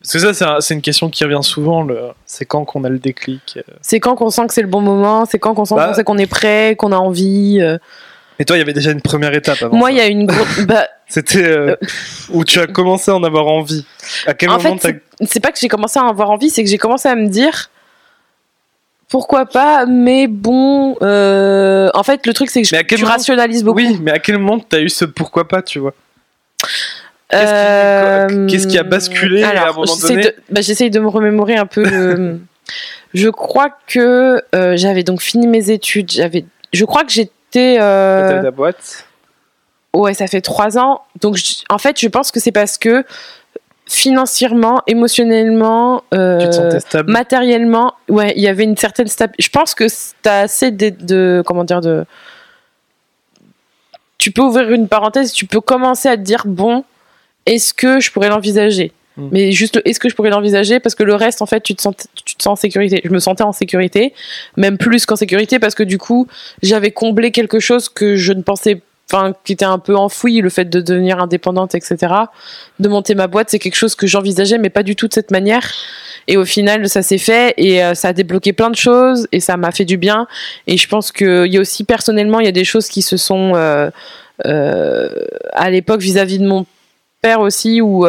Parce 0.00 0.14
que 0.14 0.18
ça, 0.18 0.34
c'est 0.34 0.44
un- 0.44 0.60
c'est 0.60 0.74
une 0.74 0.82
question 0.82 1.08
qui 1.10 1.22
revient 1.24 1.42
souvent. 1.42 1.82
le- 1.82 2.10
C'est 2.26 2.44
quand 2.44 2.64
qu'on 2.64 2.82
a 2.84 2.88
le 2.88 2.98
déclic 2.98 3.54
euh. 3.58 3.62
C'est 3.82 4.00
quand 4.00 4.16
qu'on 4.16 4.30
sent 4.30 4.46
que 4.48 4.54
c'est 4.54 4.62
le 4.62 4.66
bon 4.68 4.80
moment, 4.80 5.26
c'est 5.26 5.38
quand 5.38 5.54
qu'on 5.54 5.64
sent 5.64 5.76
Bah. 5.76 5.94
qu'on 6.04 6.18
est 6.18 6.26
prêt, 6.26 6.74
qu'on 6.76 6.90
a 6.92 6.96
envie. 6.96 7.58
euh. 7.60 7.78
Mais 8.38 8.44
toi, 8.44 8.56
il 8.56 8.60
y 8.60 8.62
avait 8.62 8.72
déjà 8.72 8.90
une 8.90 9.00
première 9.02 9.32
étape 9.34 9.62
avant. 9.62 9.76
Moi, 9.76 9.92
il 9.92 9.98
y 9.98 10.00
a 10.00 10.06
une 10.08 10.26
grosse. 10.26 10.60
bah, 10.66 10.88
C'était 11.06 11.44
euh, 11.44 11.76
Euh. 11.80 11.86
où 12.30 12.44
tu 12.44 12.58
as 12.58 12.66
commencé 12.66 13.10
à 13.12 13.14
en 13.14 13.22
avoir 13.22 13.46
envie. 13.46 13.86
À 14.26 14.34
quel 14.34 14.48
en 14.50 14.56
moment 14.60 14.76
fait, 14.78 15.04
c'est 15.24 15.38
pas 15.40 15.52
que 15.52 15.58
j'ai 15.60 15.68
commencé 15.68 16.00
à 16.00 16.02
en 16.04 16.08
avoir 16.08 16.30
envie, 16.30 16.50
c'est 16.50 16.64
que 16.64 16.70
j'ai 16.70 16.78
commencé 16.78 17.08
à 17.08 17.14
me 17.14 17.28
dire 17.28 17.70
pourquoi 19.12 19.46
pas, 19.46 19.86
mais 19.86 20.26
bon. 20.26 20.96
euh, 21.02 21.88
En 21.94 22.02
fait, 22.02 22.26
le 22.26 22.32
truc, 22.32 22.50
c'est 22.50 22.62
que 22.62 22.68
je, 22.68 22.74
tu 22.74 22.96
moment- 23.02 23.12
rationalises 23.12 23.62
beaucoup. 23.62 23.76
Oui, 23.78 23.98
mais 24.02 24.10
à 24.10 24.18
quel 24.18 24.38
moment 24.38 24.58
t'as 24.58 24.80
eu 24.80 24.88
ce 24.88 25.04
pourquoi 25.04 25.46
pas, 25.46 25.62
tu 25.62 25.78
vois? 25.78 25.94
Euh, 27.34 28.26
Qu'est-ce 28.26 28.36
qui- 28.36 28.46
qu'est-ce 28.52 28.66
qui 28.68 28.78
a 28.78 28.82
basculé 28.82 29.42
à 29.42 29.68
un 29.68 29.72
moment 29.72 29.84
j'essaie 29.86 30.08
donné 30.08 30.22
de- 30.24 30.34
bah, 30.50 30.60
J'essaye 30.60 30.90
de 30.90 31.00
me 31.00 31.08
remémorer 31.08 31.56
un 31.56 31.66
peu. 31.66 31.82
le- 31.84 32.40
je 33.14 33.28
crois 33.28 33.70
que 33.86 34.42
euh, 34.54 34.76
j'avais 34.76 35.02
donc 35.02 35.22
fini 35.22 35.46
mes 35.46 35.70
études. 35.70 36.10
J'avais, 36.10 36.44
je 36.72 36.84
crois 36.84 37.04
que 37.04 37.12
j'étais. 37.12 37.78
euh, 37.80 38.42
la 38.42 38.50
boîte? 38.50 39.06
Ouais, 39.94 40.14
ça 40.14 40.26
fait 40.26 40.40
trois 40.40 40.78
ans. 40.78 41.02
Donc, 41.20 41.36
je- 41.36 41.62
en 41.68 41.78
fait, 41.78 42.00
je 42.00 42.08
pense 42.08 42.30
que 42.30 42.40
c'est 42.40 42.52
parce 42.52 42.78
que 42.78 43.04
financièrement, 43.86 44.82
émotionnellement, 44.86 46.02
euh, 46.14 46.50
Tu 46.90 46.98
matériellement, 47.06 47.94
ouais, 48.08 48.32
il 48.36 48.42
y 48.42 48.48
avait 48.48 48.64
une 48.64 48.76
certaine 48.76 49.08
stabilité. 49.08 49.42
Je 49.42 49.48
pense 49.50 49.74
que 49.74 49.84
t'as 50.22 50.40
assez 50.40 50.70
de, 50.70 50.90
de- 51.00 51.42
comment 51.44 51.64
dire 51.64 51.80
de. 51.80 52.04
Tu 54.18 54.30
peux 54.30 54.42
ouvrir 54.42 54.70
une 54.70 54.88
parenthèse, 54.88 55.32
tu 55.32 55.46
peux 55.46 55.60
commencer 55.60 56.08
à 56.08 56.16
te 56.16 56.22
dire 56.22 56.44
bon, 56.46 56.84
est-ce 57.44 57.74
que 57.74 57.98
je 57.98 58.10
pourrais 58.12 58.28
l'envisager? 58.28 58.92
Mm. 59.16 59.28
Mais 59.32 59.52
juste, 59.52 59.80
est-ce 59.84 59.98
que 59.98 60.08
je 60.08 60.14
pourrais 60.14 60.30
l'envisager? 60.30 60.78
Parce 60.78 60.94
que 60.94 61.02
le 61.02 61.14
reste, 61.16 61.42
en 61.42 61.46
fait, 61.46 61.60
tu 61.60 61.74
te, 61.74 61.82
sens, 61.82 61.94
tu 62.24 62.36
te 62.36 62.42
sens 62.42 62.52
en 62.52 62.60
sécurité. 62.60 63.00
Je 63.04 63.10
me 63.10 63.18
sentais 63.18 63.42
en 63.42 63.52
sécurité, 63.52 64.14
même 64.56 64.78
plus 64.78 65.06
qu'en 65.06 65.16
sécurité, 65.16 65.58
parce 65.58 65.74
que 65.74 65.82
du 65.82 65.98
coup, 65.98 66.28
j'avais 66.62 66.92
comblé 66.92 67.32
quelque 67.32 67.58
chose 67.58 67.88
que 67.88 68.14
je 68.14 68.32
ne 68.32 68.42
pensais 68.42 68.80
qui 69.44 69.52
était 69.52 69.64
un 69.64 69.78
peu 69.78 69.96
enfoui 69.96 70.40
le 70.40 70.50
fait 70.50 70.64
de 70.64 70.80
devenir 70.80 71.20
indépendante 71.20 71.74
etc 71.74 72.14
de 72.80 72.88
monter 72.88 73.14
ma 73.14 73.26
boîte 73.26 73.50
c'est 73.50 73.58
quelque 73.58 73.76
chose 73.76 73.94
que 73.94 74.06
j'envisageais 74.06 74.58
mais 74.58 74.70
pas 74.70 74.82
du 74.82 74.96
tout 74.96 75.08
de 75.08 75.12
cette 75.12 75.30
manière. 75.30 75.70
Et 76.28 76.36
au 76.36 76.44
final, 76.44 76.88
ça 76.88 77.02
s'est 77.02 77.18
fait 77.18 77.54
et 77.56 77.82
euh, 77.82 77.94
ça 77.94 78.08
a 78.08 78.12
débloqué 78.12 78.52
plein 78.52 78.70
de 78.70 78.76
choses 78.76 79.26
et 79.32 79.40
ça 79.40 79.56
m'a 79.56 79.72
fait 79.72 79.84
du 79.84 79.96
bien. 79.96 80.26
Et 80.66 80.76
je 80.76 80.88
pense 80.88 81.10
qu'il 81.10 81.52
y 81.52 81.56
a 81.56 81.60
aussi 81.60 81.84
personnellement, 81.84 82.40
il 82.40 82.46
y 82.46 82.48
a 82.48 82.52
des 82.52 82.64
choses 82.64 82.88
qui 82.88 83.02
se 83.02 83.16
sont 83.16 83.52
euh, 83.54 83.90
euh, 84.46 85.08
à 85.52 85.70
l'époque 85.70 86.00
vis-à-vis 86.00 86.38
de 86.38 86.46
mon 86.46 86.64
père 87.20 87.40
aussi 87.40 87.80
où 87.80 88.06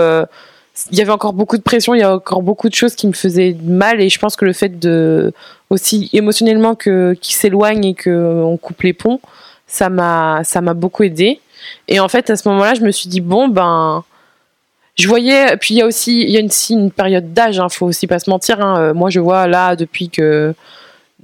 il 0.92 0.98
y 0.98 1.02
avait 1.02 1.12
encore 1.12 1.34
beaucoup 1.34 1.58
de 1.58 1.62
pression, 1.62 1.94
il 1.94 2.00
y 2.00 2.04
a 2.04 2.16
encore 2.16 2.42
beaucoup 2.42 2.68
de 2.68 2.74
choses 2.74 2.96
qui 2.96 3.08
me 3.08 3.14
faisaient 3.14 3.56
mal. 3.64 4.02
Et 4.02 4.10
je 4.10 4.20
pense 4.20 4.36
que 4.36 4.46
le 4.46 4.54
fait 4.54 4.80
de 4.80 5.34
aussi 5.70 6.10
émotionnellement 6.14 6.76
que 6.76 7.16
qui 7.20 7.34
s'éloigne 7.34 7.86
et 7.86 7.94
que 7.94 8.44
on 8.44 8.58
coupe 8.58 8.82
les 8.84 8.94
ponts, 8.94 9.20
ça 9.74 9.90
m'a 9.90 10.42
ça 10.44 10.62
m'a 10.62 10.74
beaucoup 10.76 11.04
aidé. 11.04 11.40
Et 11.88 12.00
en 12.00 12.08
fait, 12.08 12.30
à 12.30 12.36
ce 12.36 12.48
moment-là, 12.50 12.76
je 12.76 12.82
me 12.82 12.92
suis 12.92 13.10
dit 13.10 13.22
bon 13.22 13.48
ben 13.48 14.04
je 14.96 15.08
voyais, 15.08 15.58
puis 15.58 15.74
il 15.74 15.78
y 15.78 15.82
a 15.82 15.88
aussi, 15.88 16.22
il 16.22 16.30
y 16.30 16.38
a 16.38 16.40
une, 16.40 16.52
une 16.70 16.92
période 16.92 17.34
d'âge, 17.34 17.60
hein, 17.60 17.68
faut 17.70 17.88
aussi 17.88 18.06
pas 18.06 18.20
se 18.20 18.30
mentir. 18.30 18.62
Hein, 18.62 18.78
euh, 18.78 18.94
moi, 18.94 19.10
je 19.10 19.20
vois 19.20 19.48
là 19.48 19.76
depuis 19.76 20.10
que, 20.10 20.54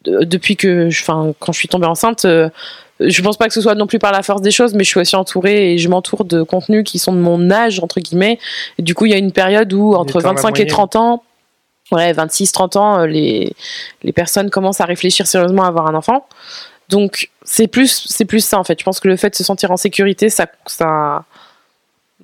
de- 0.06 0.24
depuis 0.24 0.56
que, 0.56 0.88
enfin, 0.88 1.34
quand 1.38 1.52
je 1.52 1.60
suis 1.60 1.68
tombée 1.68 1.86
enceinte, 1.86 2.26
euh, 2.26 2.50
je 3.00 3.22
pense 3.22 3.38
pas 3.38 3.48
que 3.48 3.54
ce 3.54 3.62
soit 3.62 3.76
non 3.76 3.86
plus 3.86 4.00
par 4.00 4.12
la 4.12 4.24
force 4.24 4.42
des 4.42 4.50
choses, 4.50 4.74
mais 4.74 4.84
je 4.84 4.90
suis 4.90 5.00
aussi 5.00 5.16
entourée 5.16 5.74
et 5.74 5.78
je 5.78 5.88
m'entoure 5.88 6.26
de 6.26 6.42
contenus 6.42 6.84
qui 6.84 6.98
sont 6.98 7.14
de 7.14 7.20
mon 7.20 7.52
âge 7.52 7.80
entre 7.80 8.00
guillemets. 8.00 8.40
Et 8.80 8.82
du 8.82 8.96
coup, 8.96 9.06
il 9.06 9.12
y 9.12 9.16
a 9.16 9.20
une 9.20 9.32
période 9.32 9.72
où 9.72 9.94
entre 9.94 10.18
Étant 10.20 10.30
la 10.30 10.34
25 10.34 10.48
et 10.48 10.52
moyenne. 10.52 10.68
30 10.68 10.96
ans, 10.96 11.24
ouais, 11.92 12.12
26, 12.12 12.52
30 12.52 12.76
ans, 12.76 13.00
euh, 13.02 13.06
les 13.06 13.54
les 14.02 14.12
personnes 14.14 14.50
commencent 14.50 14.82
à 14.82 14.86
réfléchir 14.86 15.28
sérieusement 15.28 15.64
à 15.64 15.68
avoir 15.68 15.86
un 15.86 15.94
enfant. 15.94 16.26
Donc 16.90 17.30
c'est 17.44 17.68
plus 17.68 18.06
c'est 18.10 18.26
plus 18.26 18.44
ça 18.44 18.60
en 18.60 18.64
fait. 18.64 18.80
Je 18.80 18.84
pense 18.84 19.00
que 19.00 19.08
le 19.08 19.16
fait 19.16 19.30
de 19.30 19.36
se 19.36 19.44
sentir 19.44 19.72
en 19.72 19.78
sécurité, 19.78 20.30
ça 20.30 20.48
ça 20.66 21.24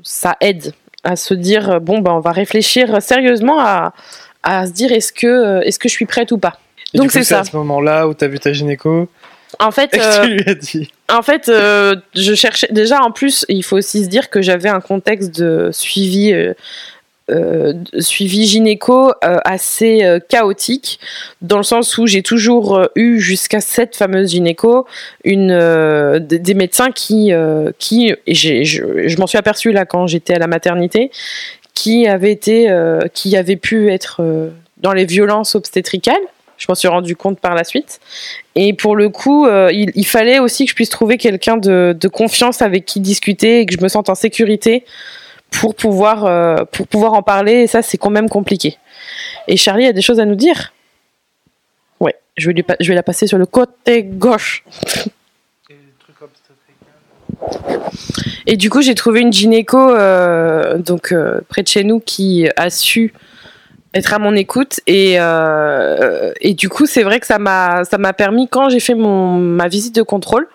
ça 0.04 0.36
aide 0.42 0.74
à 1.04 1.16
se 1.16 1.34
dire 1.34 1.70
euh, 1.70 1.80
bon 1.80 2.00
ben 2.00 2.12
on 2.14 2.20
va 2.20 2.32
réfléchir 2.32 3.02
sérieusement 3.02 3.60
à, 3.60 3.94
à 4.44 4.66
se 4.68 4.72
dire 4.72 4.92
est-ce 4.92 5.14
que 5.14 5.28
euh, 5.28 5.62
est-ce 5.62 5.80
que 5.80 5.88
je 5.88 5.94
suis 5.94 6.06
prête 6.06 6.32
ou 6.32 6.38
pas. 6.38 6.58
Et 6.94 6.98
Donc 6.98 7.12
c'est 7.12 7.24
ça. 7.24 7.40
à 7.42 7.44
ce 7.44 7.56
moment-là 7.58 8.08
où 8.08 8.14
t'as 8.14 8.28
vu 8.28 8.40
ta 8.40 8.54
gynéco 8.54 9.08
En 9.60 9.72
fait 9.72 9.94
euh, 9.96 10.56
tu 10.56 10.88
as 11.08 11.18
en 11.18 11.22
fait 11.22 11.48
euh, 11.48 11.96
je 12.16 12.34
cherchais 12.34 12.68
déjà 12.72 13.02
en 13.02 13.12
plus 13.12 13.46
il 13.50 13.64
faut 13.64 13.78
aussi 13.78 14.04
se 14.04 14.10
dire 14.10 14.30
que 14.30 14.42
j'avais 14.42 14.70
un 14.70 14.82
contexte 14.82 15.40
de 15.40 15.70
suivi 15.72 16.34
euh, 16.34 16.54
euh, 17.32 17.74
suivi 18.00 18.46
gynéco 18.46 19.10
euh, 19.10 19.38
assez 19.46 20.04
euh, 20.04 20.20
chaotique 20.20 21.00
dans 21.42 21.58
le 21.58 21.64
sens 21.64 21.98
où 21.98 22.06
j'ai 22.06 22.22
toujours 22.22 22.78
euh, 22.78 22.86
eu 22.96 23.20
jusqu'à 23.20 23.62
cette 23.62 23.96
fameuse 23.96 24.32
gynéco 24.32 24.86
une 25.24 25.50
euh, 25.52 26.20
des 26.20 26.54
médecins 26.54 26.92
qui 26.92 27.34
euh, 27.34 27.72
qui 27.80 28.14
et 28.28 28.36
je, 28.36 29.08
je 29.08 29.18
m'en 29.18 29.26
suis 29.26 29.40
aperçue 29.40 29.72
là 29.72 29.86
quand 29.86 30.06
j'étais 30.06 30.36
à 30.36 30.40
la 30.40 30.46
maternité 30.46 31.10
qui 31.74 32.08
avaient 32.08 32.32
été 32.32 32.70
qui 33.14 33.36
avaient 33.36 33.58
pu 33.58 33.92
être 33.92 34.22
dans 34.78 34.94
les 34.94 35.06
violences 35.06 35.56
obstétricales. 35.56 36.16
Je 36.58 36.68
m'en 36.70 36.76
suis 36.76 36.88
rendu 36.88 37.18
compte 37.18 37.40
par 37.40 37.54
la 37.54 37.66
suite. 37.66 38.00
Et 38.56 38.72
pour 38.74 38.96
le 38.96 39.10
coup 39.10 39.46
euh, 39.46 39.70
il, 39.74 39.92
il 39.96 40.06
fallait 40.06 40.40
aussi 40.40 40.66
que 40.66 40.70
je 40.70 40.76
puisse 40.76 40.90
trouver 40.90 41.18
quelqu'un 41.18 41.58
de, 41.58 41.96
de 42.00 42.08
confiance 42.08 42.62
avec 42.62 42.86
qui 42.86 43.02
discuter 43.02 43.62
et 43.62 43.66
que 43.66 43.74
je 43.74 43.82
me 43.82 43.90
sente 43.90 44.10
en 44.10 44.16
sécurité 44.16 44.86
pour 45.60 45.76
pouvoir 45.76 46.26
euh, 46.26 46.66
pour 46.72 46.88
pouvoir 46.88 47.14
en 47.14 47.24
parler 47.24 47.54
et 47.64 47.68
ça 47.68 47.82
c'est 47.82 47.98
quand 47.98 48.10
même 48.10 48.30
compliqué. 48.30 48.78
Et 49.48 49.58
Charlie 49.58 49.88
a 49.88 49.94
des 49.94 50.02
choses 50.02 50.20
à 50.20 50.26
nous 50.26 50.36
dire. 50.36 50.74
Ouais 52.00 52.16
je 52.38 52.52
vais 52.52 52.96
la 52.96 53.04
passer 53.04 53.28
sur 53.28 53.38
le 53.38 53.46
côté 53.46 54.04
gauche. 54.04 54.64
Et 58.48 58.58
du 58.58 58.70
coup, 58.70 58.82
j'ai 58.82 58.96
trouvé 58.96 59.22
une 59.22 59.34
gynéco 59.34 59.78
euh, 59.78 60.78
donc 60.78 61.12
euh, 61.12 61.42
près 61.50 61.64
de 61.64 61.68
chez 61.68 61.84
nous 61.84 62.00
qui 62.00 62.48
a 62.56 62.70
su 62.70 63.14
être 63.94 64.14
à 64.14 64.20
mon 64.20 64.36
écoute. 64.36 64.80
Et 64.88 65.18
et 66.42 66.54
du 66.54 66.70
coup, 66.70 66.86
c'est 66.86 67.04
vrai 67.04 67.20
que 67.20 67.28
ça 67.28 67.40
m'a 67.40 67.86
ça 67.86 67.98
m'a 67.98 68.14
permis 68.14 68.48
quand 68.50 68.70
j'ai 68.70 68.80
fait 68.80 68.96
mon 68.96 69.34
ma 69.38 69.68
visite 69.68 69.96
de 69.96 70.04
contrôle. 70.04 70.48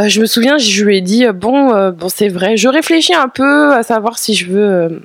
Euh, 0.00 0.08
je 0.08 0.20
me 0.20 0.26
souviens, 0.26 0.56
je 0.56 0.84
lui 0.84 0.96
ai 0.96 1.00
dit 1.02 1.26
euh, 1.26 1.32
bon 1.32 1.74
euh, 1.74 1.90
bon 1.90 2.08
c'est 2.08 2.28
vrai, 2.28 2.56
je 2.56 2.68
réfléchis 2.68 3.14
un 3.14 3.28
peu 3.28 3.74
à 3.74 3.82
savoir 3.82 4.18
si 4.18 4.34
je 4.34 4.46
veux 4.50 5.02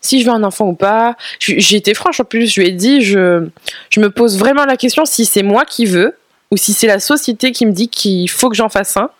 si 0.00 0.20
je 0.20 0.26
veux 0.26 0.32
un 0.32 0.42
enfant 0.42 0.66
ou 0.68 0.74
pas. 0.74 1.16
J'ai 1.38 1.76
été 1.76 1.94
franche 1.94 2.20
en 2.20 2.24
plus, 2.24 2.52
je 2.52 2.60
lui 2.60 2.68
ai 2.68 2.72
dit 2.72 3.00
je 3.00 3.48
je 3.90 4.00
me 4.00 4.10
pose 4.10 4.38
vraiment 4.38 4.66
la 4.66 4.76
question 4.76 5.06
si 5.06 5.24
c'est 5.24 5.42
moi 5.42 5.64
qui 5.64 5.86
veux 5.86 6.14
ou 6.50 6.56
si 6.58 6.74
c'est 6.74 6.86
la 6.86 7.00
société 7.00 7.52
qui 7.52 7.64
me 7.64 7.72
dit 7.72 7.88
qu'il 7.88 8.28
faut 8.28 8.50
que 8.50 8.56
j'en 8.56 8.68
fasse 8.68 8.96
un 8.98 9.10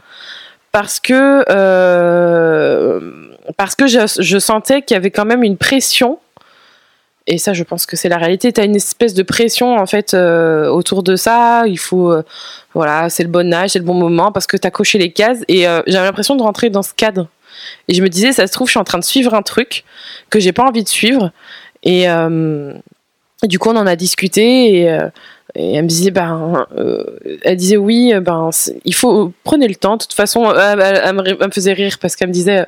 parce 0.73 1.01
que 1.01 1.43
parce 3.57 3.75
que 3.75 3.87
je, 3.87 4.01
je 4.21 4.39
sentais 4.39 4.83
qu'il 4.83 4.95
y 4.95 4.99
avait 4.99 5.11
quand 5.11 5.25
même 5.25 5.43
une 5.43 5.57
pression 5.57 6.19
et 7.29 7.37
ça 7.37 7.53
je 7.53 7.63
pense 7.63 7.85
que 7.85 7.95
c'est 7.95 8.09
la 8.09 8.17
réalité. 8.17 8.53
Tu 8.53 8.61
as 8.61 8.65
une 8.65 8.75
espèce 8.75 9.13
de 9.13 9.23
pression 9.23 9.77
en 9.77 9.87
fait 9.87 10.15
euh, 10.15 10.69
autour 10.69 11.03
de 11.03 11.15
ça. 11.15 11.65
Il 11.67 11.79
faut 11.79 12.11
euh, 12.11 12.23
voilà 12.73 13.11
c'est 13.11 13.23
le 13.23 13.29
bon 13.29 13.53
âge 13.53 13.71
c'est 13.71 13.79
le 13.79 13.85
bon 13.85 13.95
moment 13.95 14.33
parce 14.33 14.47
que 14.47 14.57
tu 14.57 14.67
as 14.67 14.71
coché 14.71 14.99
les 14.99 15.13
cases. 15.13 15.45
Et 15.47 15.69
euh, 15.69 15.83
j'avais 15.87 16.07
l'impression 16.07 16.37
de 16.37 16.43
rentrer 16.43 16.71
dans 16.71 16.83
ce 16.83 16.95
cadre. 16.95 17.29
Et 17.87 17.95
je 17.95 18.03
me 18.03 18.09
disais 18.09 18.33
ça 18.33 18.47
se 18.47 18.53
trouve 18.53 18.67
je 18.67 18.73
suis 18.73 18.81
en 18.81 18.85
train 18.85 18.99
de 18.99 19.05
suivre 19.05 19.35
un 19.35 19.43
truc 19.43 19.85
que 20.31 20.41
j'ai 20.41 20.53
pas 20.53 20.65
envie 20.65 20.83
de 20.83 20.89
suivre. 20.89 21.31
Et, 21.85 22.07
du 23.45 23.59
coup 23.59 23.69
on 23.69 23.77
en 23.77 23.87
a 23.87 23.95
discuté 23.95 24.81
et 24.81 24.99
et 25.55 25.75
elle 25.75 25.85
me 25.85 25.89
disait, 25.89 26.11
ben, 26.11 26.67
euh, 26.77 27.05
elle 27.43 27.57
disait 27.57 27.79
oui, 27.79 28.13
ben, 28.21 28.51
il 28.85 28.95
faut 28.95 29.33
prenez 29.45 29.67
le 29.67 29.75
temps. 29.75 29.97
De 29.97 30.03
toute 30.03 30.13
façon, 30.13 30.47
euh, 30.47 30.77
elle, 30.79 31.15
me, 31.15 31.51
faisait 31.51 31.73
rire 31.73 31.97
parce 32.01 32.17
qu'elle 32.17 32.29
me 32.29 32.33
disait, 32.33 32.61
euh, 32.61 32.65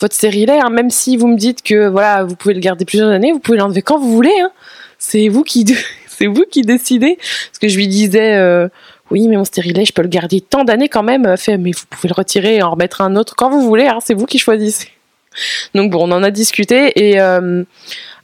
votre 0.00 0.14
stérilet, 0.14 0.58
hein, 0.58 0.70
même 0.70 0.90
si 0.90 1.16
vous 1.16 1.28
me 1.28 1.36
dites 1.36 1.62
que 1.62 1.88
voilà, 1.88 2.24
vous 2.24 2.34
pouvez 2.34 2.54
le 2.54 2.60
garder 2.60 2.84
plusieurs 2.84 3.10
années, 3.10 3.32
vous 3.32 3.38
pouvez 3.38 3.58
l'enlever 3.58 3.82
quand 3.82 3.98
vous 3.98 4.12
voulez. 4.12 4.34
Hein. 4.42 4.50
C'est 4.98 5.28
vous 5.28 5.44
qui, 5.44 5.64
c'est 6.08 6.26
vous 6.26 6.44
qui 6.50 6.62
décidez. 6.62 7.16
Parce 7.16 7.58
que 7.60 7.68
je 7.68 7.76
lui 7.76 7.86
disais, 7.86 8.36
oui, 9.10 9.28
mais 9.28 9.36
mon 9.36 9.44
stérilet, 9.44 9.84
je 9.84 9.92
peux 9.92 10.02
le 10.02 10.08
garder 10.08 10.40
tant 10.40 10.64
d'années 10.64 10.88
quand 10.88 11.04
même. 11.04 11.36
Fait, 11.36 11.56
mais 11.56 11.70
vous 11.70 11.84
pouvez 11.88 12.08
le 12.08 12.14
retirer 12.14 12.56
et 12.56 12.62
en 12.62 12.72
remettre 12.72 13.00
un 13.00 13.14
autre 13.14 13.36
quand 13.36 13.48
vous 13.48 13.62
voulez. 13.62 13.86
Hein, 13.86 13.98
c'est 14.04 14.14
vous 14.14 14.26
qui 14.26 14.38
choisissez. 14.38 14.88
Donc 15.74 15.90
bon, 15.92 16.08
on 16.08 16.12
en 16.12 16.22
a 16.22 16.30
discuté 16.30 17.10
et 17.10 17.20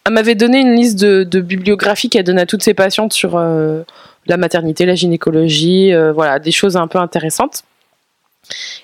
elle 0.07 0.13
m'avait 0.13 0.35
donné 0.35 0.61
une 0.61 0.75
liste 0.75 0.99
de, 0.99 1.41
bibliographies 1.41 2.09
qu'elle 2.09 2.25
donne 2.25 2.39
à 2.39 2.47
toutes 2.47 2.63
ses 2.63 2.75
patientes 2.75 3.13
sur 3.13 3.37
euh, 3.37 3.83
la 4.27 4.37
maternité, 4.37 4.87
la 4.87 4.95
gynécologie, 4.95 5.93
euh, 5.93 6.13
voilà, 6.13 6.39
des 6.39 6.53
choses 6.53 6.77
un 6.77 6.87
peu 6.87 6.99
intéressantes. 6.99 7.65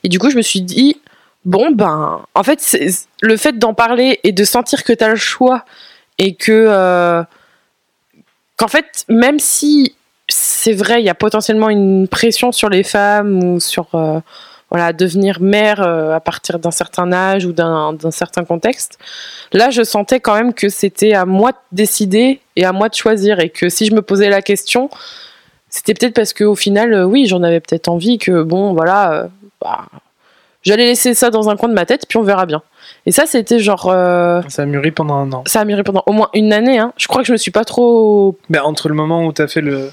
Et 0.03 0.09
du 0.09 0.19
coup, 0.19 0.31
je 0.31 0.37
me 0.37 0.43
suis 0.43 0.61
dit, 0.61 1.01
bon, 1.45 1.71
ben, 1.73 2.23
en 2.35 2.43
fait, 2.43 2.79
le 3.23 3.37
fait 3.37 3.59
d'en 3.59 3.75
parler 3.75 4.21
et 4.25 4.33
de 4.33 4.45
sentir 4.45 4.85
que 4.85 4.93
tu 4.93 5.03
as 5.03 5.09
le 5.09 5.17
choix 5.17 5.65
et 6.19 6.35
que, 6.35 6.67
euh, 6.69 7.23
qu'en 8.57 8.69
fait, 8.69 9.05
même 9.09 9.39
si 9.39 9.95
c'est 10.29 10.73
vrai, 10.73 11.01
il 11.01 11.07
y 11.07 11.11
a 11.11 11.15
potentiellement 11.15 11.71
une 11.71 12.09
pression 12.09 12.53
sur 12.53 12.69
les 12.69 12.83
femmes 12.83 13.43
ou 13.43 13.61
sur, 13.61 13.89
voilà, 14.71 14.93
devenir 14.93 15.41
mère 15.41 15.81
euh, 15.83 16.13
à 16.13 16.21
partir 16.21 16.59
d'un 16.59 16.71
certain 16.73 17.13
âge 17.13 17.45
ou 17.47 17.53
d'un 17.53 17.97
certain 18.11 18.45
contexte, 18.45 18.99
là, 19.53 19.71
je 19.71 19.83
sentais 19.85 20.19
quand 20.21 20.35
même 20.35 20.53
que 20.55 20.69
c'était 20.69 21.15
à 21.15 21.25
moi 21.25 21.53
de 21.53 21.57
décider 21.73 22.41
et 22.57 22.65
à 22.65 22.73
moi 22.73 22.89
de 22.89 22.95
choisir 22.95 23.39
et 23.41 23.49
que 23.51 23.69
si 23.69 23.87
je 23.87 23.95
me 23.95 24.03
posais 24.03 24.29
la 24.29 24.43
question, 24.43 24.91
c'était 25.69 25.95
peut-être 25.95 26.15
parce 26.15 26.33
qu'au 26.33 26.55
final, 26.57 26.93
euh, 26.95 27.05
oui, 27.05 27.27
j'en 27.27 27.43
avais 27.43 27.61
peut-être 27.61 27.89
envie 27.89 28.19
que, 28.19 28.43
bon, 28.43 28.73
voilà, 28.73 29.13
euh, 29.13 29.27
bah, 29.61 29.87
j'allais 30.63 30.87
laisser 30.87 31.15
ça 31.15 31.31
dans 31.31 31.49
un 31.49 31.57
coin 31.57 31.69
de 31.69 31.75
ma 31.75 31.87
tête, 31.87 32.07
puis 32.09 32.19
on 32.19 32.23
verra 32.23 32.47
bien. 32.47 32.63
Et 33.05 33.13
ça, 33.13 33.27
c'était 33.27 33.59
genre. 33.61 33.89
euh, 33.93 34.43
Ça 34.49 34.63
a 34.63 34.67
mûri 34.67 34.91
pendant 34.91 35.15
un 35.15 35.33
an. 35.33 35.45
ça 35.47 35.61
a 35.61 35.65
mûri 35.65 35.83
pendant 35.85 36.03
au 36.07 36.13
moins 36.13 36.29
une 36.35 36.53
année. 36.53 36.79
Hein. 36.79 36.93
Je 36.97 37.07
crois 37.07 37.23
que 37.23 37.29
je 37.29 37.33
me 37.33 37.37
suis 37.37 37.51
pas 37.53 37.65
trop. 37.65 38.37
Mais 38.49 38.59
entre 38.59 38.89
le 38.89 38.95
moment 38.95 39.25
où 39.27 39.33
t'as 39.33 39.47
fait 39.49 39.61
le. 39.61 39.91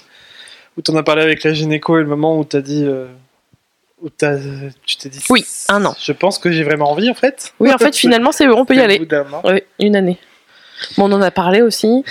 où 0.77 0.81
t'en 0.81 0.95
as 0.95 1.03
parlé 1.03 1.21
avec 1.21 1.43
la 1.43 1.53
gynéco 1.53 1.97
et 1.97 2.01
le 2.01 2.07
moment 2.07 2.37
où 2.39 2.43
t'as 2.43 2.61
dit. 2.61 2.83
euh, 2.85 3.05
où 4.03 4.09
tu 4.09 4.97
t'es 4.97 5.09
dit. 5.09 5.23
Oui, 5.29 5.45
un 5.69 5.83
an. 5.85 5.95
Je 5.99 6.11
pense 6.11 6.37
que 6.37 6.51
j'ai 6.51 6.63
vraiment 6.63 6.91
envie 6.91 7.09
en 7.09 7.13
fait. 7.15 7.53
Oui, 7.59 7.71
en 7.73 7.77
fait, 7.77 7.95
finalement, 7.95 8.31
c'est 8.31 8.47
on 8.47 8.65
peut 8.65 8.75
y 8.75 8.79
aller. 8.79 8.99
bout 8.99 9.05
d'un 9.05 9.31
an. 9.33 9.41
Oui, 9.45 9.63
une 9.79 9.95
année. 9.95 10.19
Bon, 10.97 11.05
on 11.09 11.13
en 11.13 11.21
a 11.21 11.31
parlé 11.31 11.61
aussi. 11.61 12.03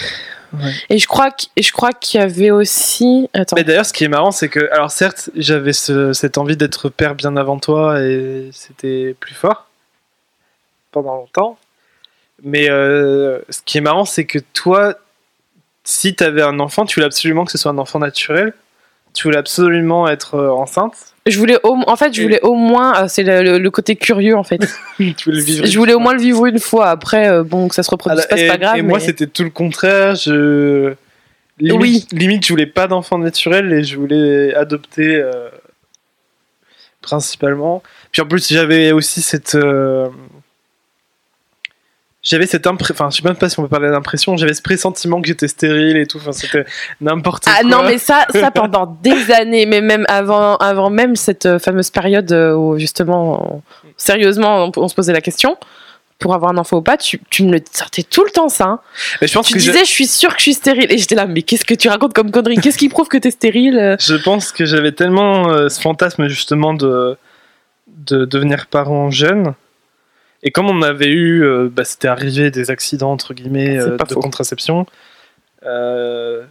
Ouais. 0.54 0.70
Et 0.90 0.98
je 0.98 1.06
crois 1.06 1.30
qu'- 1.30 1.46
et 1.56 1.62
je 1.62 1.72
crois 1.72 1.92
qu'il 1.92 2.20
y 2.20 2.22
avait 2.22 2.50
aussi. 2.50 3.28
Attends. 3.32 3.56
Mais 3.56 3.64
d'ailleurs, 3.64 3.86
ce 3.86 3.92
qui 3.92 4.04
est 4.04 4.08
marrant, 4.08 4.30
c'est 4.32 4.48
que, 4.48 4.70
alors 4.72 4.90
certes, 4.90 5.30
j'avais 5.34 5.72
ce- 5.72 6.12
cette 6.12 6.36
envie 6.38 6.56
d'être 6.56 6.88
père 6.90 7.14
bien 7.14 7.36
avant 7.36 7.58
toi 7.58 8.00
et 8.00 8.50
c'était 8.52 9.14
plus 9.20 9.34
fort 9.34 9.66
pendant 10.90 11.14
longtemps. 11.16 11.58
Mais 12.42 12.68
euh, 12.70 13.38
ce 13.50 13.60
qui 13.64 13.78
est 13.78 13.80
marrant, 13.82 14.04
c'est 14.04 14.24
que 14.26 14.38
toi, 14.52 14.94
si 15.84 16.14
tu 16.14 16.24
avais 16.24 16.42
un 16.42 16.58
enfant, 16.60 16.84
tu 16.86 16.96
voulais 16.96 17.06
absolument 17.06 17.44
que 17.44 17.52
ce 17.52 17.58
soit 17.58 17.70
un 17.70 17.78
enfant 17.78 17.98
naturel. 17.98 18.52
Tu 19.14 19.24
voulais 19.24 19.38
absolument 19.38 20.08
être 20.08 20.34
euh, 20.36 20.50
enceinte? 20.50 20.94
Je 21.26 21.38
voulais 21.38 21.58
au, 21.62 21.78
en 21.86 21.96
fait, 21.96 22.12
je 22.14 22.22
voulais 22.22 22.40
au 22.42 22.54
moins. 22.54 23.04
euh, 23.04 23.08
c'est 23.08 23.22
le, 23.22 23.68
côté 23.70 23.94
curieux 23.94 24.36
en 24.36 24.42
fait. 24.42 24.58
tu 24.96 25.14
voulais 25.26 25.42
vivre. 25.42 25.66
je 25.66 25.78
voulais 25.78 25.94
au 25.94 26.00
moins 26.00 26.14
le 26.14 26.20
vivre 26.20 26.46
une 26.46 26.58
fois. 26.58 26.88
Après, 26.88 27.28
euh, 27.28 27.44
bon, 27.44 27.68
que 27.68 27.74
ça 27.74 27.82
se 27.82 27.90
reproduise 27.90 28.26
pas, 28.26 28.36
c'est 28.36 28.48
pas 28.48 28.58
grave. 28.58 28.76
et 28.78 28.82
moi, 28.82 28.98
mais- 28.98 29.04
c'était 29.04 29.26
tout 29.26 29.44
le 29.44 29.50
contraire. 29.50 30.14
Je 30.16 30.94
limite, 31.60 31.80
Oui. 31.80 32.06
limite, 32.12 32.44
je 32.46 32.52
voulais 32.52 32.66
pas 32.66 32.88
d'enfant 32.88 33.18
naturel 33.18 33.72
et 33.72 33.84
je 33.84 33.96
voulais 33.96 34.54
adopter 34.54 35.16
euh, 35.16 35.48
principalement. 37.00 37.82
Puis 38.10 38.22
en 38.22 38.26
plus, 38.26 38.52
j'avais 38.52 38.92
aussi 38.92 39.22
cette 39.22 39.54
euh, 39.54 40.08
j'avais 42.22 42.46
cette 42.46 42.66
impression, 42.66 42.94
enfin, 42.94 43.10
je 43.10 43.16
sais 43.20 43.26
même 43.28 43.36
pas 43.36 43.48
si 43.48 43.58
on 43.58 43.62
peut 43.62 43.68
parler 43.68 43.90
d'impression, 43.90 44.36
j'avais 44.36 44.54
ce 44.54 44.62
pressentiment 44.62 45.20
que 45.20 45.26
j'étais 45.28 45.48
stérile 45.48 45.96
et 45.96 46.06
tout, 46.06 46.18
enfin, 46.18 46.32
c'était 46.32 46.64
n'importe 47.00 47.44
quoi. 47.44 47.54
Ah 47.58 47.64
non, 47.64 47.82
mais 47.82 47.98
ça, 47.98 48.26
ça 48.32 48.50
pendant 48.54 48.86
des 49.02 49.30
années, 49.32 49.66
mais 49.66 49.80
même 49.80 50.04
avant, 50.08 50.56
avant 50.56 50.88
même 50.90 51.16
cette 51.16 51.46
euh, 51.46 51.58
fameuse 51.58 51.90
période 51.90 52.30
euh, 52.32 52.54
où 52.54 52.78
justement, 52.78 53.62
sérieusement, 53.96 54.66
on, 54.66 54.72
on 54.80 54.88
se 54.88 54.94
posait 54.94 55.12
la 55.12 55.20
question 55.20 55.56
pour 56.20 56.34
avoir 56.34 56.52
un 56.52 56.56
enfant 56.58 56.76
ou 56.76 56.82
pas, 56.82 56.96
tu, 56.96 57.20
tu 57.30 57.42
me 57.42 57.50
le 57.50 57.60
sortais 57.72 58.04
tout 58.04 58.22
le 58.22 58.30
temps 58.30 58.48
ça. 58.48 58.64
hein. 58.66 58.80
Mais 59.20 59.26
je 59.26 59.34
pense 59.34 59.48
Tu 59.48 59.54
que 59.54 59.58
disais, 59.58 59.80
je 59.80 59.90
suis 59.90 60.06
sûre 60.06 60.30
que 60.30 60.38
je 60.38 60.42
suis 60.44 60.54
stérile. 60.54 60.86
Et 60.92 60.96
j'étais 60.98 61.16
là, 61.16 61.26
mais 61.26 61.42
qu'est-ce 61.42 61.64
que 61.64 61.74
tu 61.74 61.88
racontes 61.88 62.12
comme 62.14 62.30
connerie 62.30 62.58
Qu'est-ce 62.58 62.78
qui 62.78 62.88
prouve 62.88 63.08
que 63.08 63.16
t'es 63.18 63.32
stérile? 63.32 63.96
Je 63.98 64.14
pense 64.14 64.52
que 64.52 64.64
j'avais 64.64 64.92
tellement 64.92 65.48
euh, 65.50 65.68
ce 65.68 65.80
fantasme 65.80 66.28
justement 66.28 66.74
de, 66.74 67.16
de 67.88 68.24
devenir 68.24 68.68
parent 68.68 69.10
jeune. 69.10 69.54
Et 70.42 70.50
comme 70.50 70.68
on 70.68 70.82
avait 70.82 71.08
eu, 71.10 71.44
euh, 71.44 71.68
bah, 71.70 71.84
c'était 71.84 72.08
arrivé 72.08 72.50
des 72.50 72.70
accidents 72.70 73.12
entre 73.12 73.32
guillemets 73.34 73.78
euh, 73.78 73.96
de 73.96 74.04
faux. 74.14 74.20
contraception. 74.20 74.86
euh, 75.64 76.42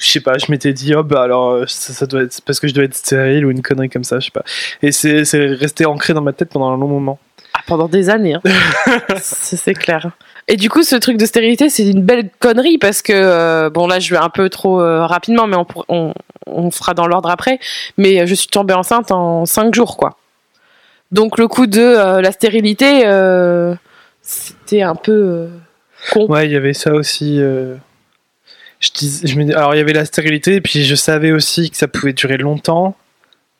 je 0.00 0.06
sais 0.08 0.20
pas, 0.20 0.38
je 0.38 0.46
m'étais 0.52 0.72
dit, 0.72 0.94
oh 0.94 1.02
bah 1.02 1.22
alors 1.22 1.50
euh, 1.50 1.64
ça, 1.66 1.92
ça 1.92 2.06
doit 2.06 2.22
être 2.22 2.40
parce 2.42 2.60
que 2.60 2.68
je 2.68 2.74
dois 2.74 2.84
être 2.84 2.94
stérile 2.94 3.44
ou 3.44 3.50
une 3.50 3.62
connerie 3.62 3.88
comme 3.88 4.04
ça, 4.04 4.20
je 4.20 4.26
sais 4.26 4.30
pas. 4.30 4.44
Et 4.82 4.92
c'est 4.92 5.22
resté 5.46 5.86
ancré 5.86 6.14
dans 6.14 6.20
ma 6.22 6.32
tête 6.32 6.50
pendant 6.50 6.68
un 6.70 6.76
long 6.76 6.86
moment. 6.86 7.18
Ah, 7.54 7.60
pendant 7.66 7.88
des 7.88 8.08
années. 8.08 8.34
hein. 8.34 8.42
c'est 9.20 9.74
clair. 9.74 10.12
Et 10.46 10.56
du 10.56 10.70
coup, 10.70 10.84
ce 10.84 10.94
truc 10.94 11.16
de 11.16 11.26
stérilité, 11.26 11.68
c'est 11.68 11.84
une 11.90 12.02
belle 12.02 12.30
connerie 12.38 12.78
parce 12.78 13.02
que, 13.02 13.12
euh, 13.12 13.70
bon, 13.70 13.86
là, 13.88 13.98
je 13.98 14.10
vais 14.14 14.20
un 14.20 14.30
peu 14.30 14.48
trop 14.48 14.80
euh, 14.80 15.04
rapidement, 15.04 15.46
mais 15.48 15.56
on, 15.56 15.66
on, 15.88 16.14
on 16.46 16.70
fera 16.70 16.94
dans 16.94 17.06
l'ordre 17.08 17.28
après. 17.28 17.58
Mais 17.98 18.26
je 18.26 18.34
suis 18.34 18.48
tombée 18.48 18.74
enceinte 18.74 19.10
en 19.10 19.44
5 19.46 19.74
jours, 19.74 19.96
quoi. 19.96 20.16
Donc, 21.10 21.38
le 21.38 21.48
coup 21.48 21.66
de 21.66 21.80
euh, 21.80 22.20
la 22.20 22.32
stérilité, 22.32 23.02
euh, 23.06 23.74
c'était 24.22 24.82
un 24.82 24.94
peu 24.94 25.12
euh, 25.12 25.48
con. 26.12 26.26
Ouais, 26.26 26.46
il 26.46 26.52
y 26.52 26.56
avait 26.56 26.74
ça 26.74 26.92
aussi. 26.92 27.38
Je 27.38 28.90
dis, 28.94 29.20
je 29.24 29.36
me 29.36 29.44
dis- 29.44 29.52
alors 29.54 29.74
il 29.74 29.78
y 29.78 29.80
avait 29.80 29.92
la 29.92 30.04
stérilité, 30.04 30.56
et 30.56 30.60
puis 30.60 30.84
je 30.84 30.94
savais 30.94 31.32
aussi 31.32 31.70
que 31.70 31.76
ça 31.76 31.88
pouvait 31.88 32.12
durer 32.12 32.36
longtemps. 32.36 32.96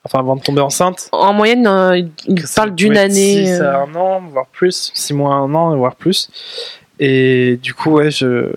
Enfin, 0.04 0.20
avant 0.20 0.36
de 0.36 0.42
tomber 0.42 0.60
enceinte. 0.60 1.08
En 1.12 1.32
moyenne, 1.32 1.68
il 2.28 2.42
parle 2.54 2.74
d'une 2.74 2.96
année. 2.96 3.46
six 3.46 3.60
euh, 3.60 3.72
à 3.72 3.78
un 3.78 3.94
an, 3.94 4.22
voire 4.30 4.46
plus. 4.46 4.92
6 4.94 5.12
mois 5.12 5.34
à 5.34 5.38
un 5.38 5.54
an, 5.54 5.76
voire 5.76 5.96
plus. 5.96 6.30
Et 7.00 7.58
du 7.62 7.74
coup, 7.74 7.90
ouais, 7.90 8.10
je... 8.10 8.48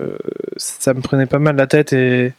ça 0.57 0.93
me 0.93 1.01
prenait 1.01 1.25
pas 1.25 1.39
mal 1.39 1.55
la 1.55 1.67
tête. 1.67 1.93
Et... 1.93 2.33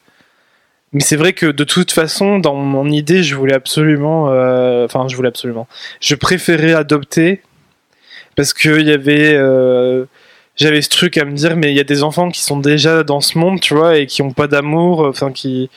Mais 0.92 1.00
c'est 1.00 1.16
vrai 1.16 1.32
que 1.32 1.46
de 1.46 1.64
toute 1.64 1.90
façon, 1.92 2.38
dans 2.38 2.54
mon 2.54 2.86
idée, 2.90 3.22
je 3.22 3.34
voulais 3.34 3.54
absolument. 3.54 4.28
euh, 4.30 4.84
Enfin, 4.84 5.08
je 5.08 5.16
voulais 5.16 5.28
absolument. 5.28 5.66
Je 6.00 6.14
préférais 6.14 6.74
adopter 6.74 7.42
parce 8.36 8.52
qu'il 8.54 8.82
y 8.86 8.92
avait. 8.92 9.34
euh, 9.34 10.04
J'avais 10.56 10.82
ce 10.82 10.90
truc 10.90 11.16
à 11.18 11.24
me 11.24 11.32
dire, 11.34 11.56
mais 11.56 11.70
il 11.72 11.76
y 11.76 11.80
a 11.80 11.84
des 11.84 12.02
enfants 12.02 12.30
qui 12.30 12.42
sont 12.42 12.58
déjà 12.60 13.04
dans 13.04 13.20
ce 13.22 13.38
monde, 13.38 13.60
tu 13.60 13.74
vois, 13.74 13.96
et 13.98 14.06
qui 14.06 14.22
ont 14.22 14.32
pas 14.32 14.48
d'amour, 14.48 15.00
enfin, 15.06 15.32
qui. 15.32 15.70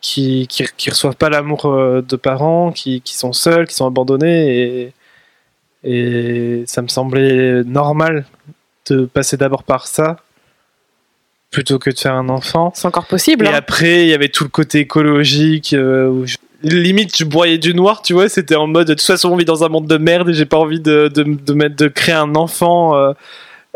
Qui, 0.00 0.46
reçoivent 0.88 1.16
pas 1.16 1.30
l'amour 1.30 1.66
euh, 1.66 2.00
de 2.00 2.14
parents, 2.16 2.70
qui, 2.70 3.00
qui 3.00 3.16
sont 3.16 3.32
seuls, 3.32 3.66
qui 3.66 3.74
sont 3.74 3.86
abandonnés, 3.88 4.92
et, 5.82 6.60
et 6.62 6.64
ça 6.66 6.80
me 6.82 6.86
semblait 6.88 7.64
normal 7.64 8.24
de 8.88 9.04
passer 9.06 9.36
d'abord 9.36 9.64
par 9.64 9.86
ça 9.88 10.16
plutôt 11.50 11.78
que 11.78 11.90
de 11.90 11.98
faire 11.98 12.14
un 12.14 12.28
enfant. 12.28 12.72
C'est 12.74 12.86
encore 12.86 13.06
possible. 13.06 13.46
Et 13.46 13.48
hein. 13.48 13.54
après, 13.54 14.02
il 14.02 14.08
y 14.08 14.14
avait 14.14 14.28
tout 14.28 14.44
le 14.44 14.50
côté 14.50 14.80
écologique 14.80 15.72
euh, 15.72 16.08
où 16.08 16.26
je- 16.26 16.36
limite 16.62 17.16
je 17.16 17.24
broyais 17.24 17.58
du 17.58 17.74
noir, 17.74 18.02
tu 18.02 18.12
vois. 18.14 18.28
C'était 18.28 18.56
en 18.56 18.66
mode 18.66 18.88
de 18.88 18.94
toute 18.94 19.02
façon 19.06 19.30
on 19.30 19.36
vit 19.36 19.44
dans 19.44 19.62
un 19.64 19.68
monde 19.68 19.86
de 19.86 19.96
merde 19.98 20.28
et 20.30 20.32
j'ai 20.34 20.46
pas 20.46 20.56
envie 20.58 20.80
de, 20.80 21.08
de, 21.08 21.22
de 21.22 21.52
mettre 21.54 21.76
de 21.76 21.88
créer 21.88 22.14
un 22.14 22.34
enfant. 22.34 22.96
euh, 22.96 23.12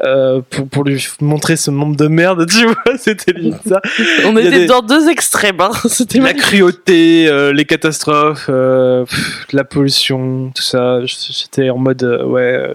euh, 0.03 0.41
pour, 0.49 0.67
pour 0.67 0.85
lui 0.85 1.07
montrer 1.21 1.57
ce 1.57 1.71
monde 1.71 1.95
de 1.95 2.07
merde, 2.09 2.47
tu 2.51 2.65
vois, 2.65 2.97
c'était 2.97 3.33
limite 3.35 3.59
ça. 3.69 3.83
On 4.25 4.35
était 4.39 4.51
des- 4.61 4.67
dans 4.67 4.81
deux 4.81 5.11
extrêmes. 5.11 5.61
hein. 5.61 5.73
C'était 5.91 6.17
La 6.17 6.25
magnifique. 6.25 6.59
cruauté, 6.59 7.29
euh, 7.29 7.53
les 7.53 7.67
catastrophes, 7.67 8.47
euh, 8.49 9.05
pff, 9.05 9.47
la 9.53 9.63
pollution, 9.65 10.53
tout 10.55 10.63
ça. 10.63 11.05
J'étais 11.05 11.69
en 11.69 11.77
mode 11.77 12.03
ouais. 12.27 12.73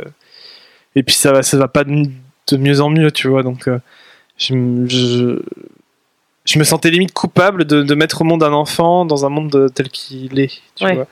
et 0.96 1.02
puis 1.02 1.16
ça 1.16 1.32
va, 1.32 1.42
ça 1.42 1.58
va 1.58 1.68
pas 1.68 1.84
de, 1.84 2.04
de 2.52 2.58
mieux 2.58 2.80
en 2.80 2.92
mieux, 2.92 3.10
tu 3.10 3.28
vois. 3.28 3.42
Donc 3.42 3.68
je, 4.38 4.54
je, 4.88 5.42
je 6.46 6.60
me 6.60 6.64
sentais 6.64 6.90
limite 6.92 7.14
coupable 7.14 7.66
de, 7.66 7.82
de 7.84 7.96
mettre 7.96 8.22
au 8.22 8.24
monde 8.24 8.44
un 8.44 8.54
enfant 8.54 9.06
dans 9.06 9.26
un 9.26 9.30
monde 9.30 9.50
de- 9.52 9.68
tel 9.68 9.90
qu'il 9.90 10.40
est, 10.40 10.62
tu 10.76 10.84
Ouais. 10.86 10.96
vois. 10.96 11.08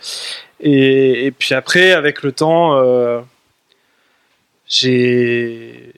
Et, 0.59 1.25
et 1.25 1.31
puis 1.31 1.53
après, 1.55 1.91
avec 1.93 2.21
le 2.23 2.31
temps, 2.31 2.77
euh, 2.77 3.19
j'ai 4.67 5.93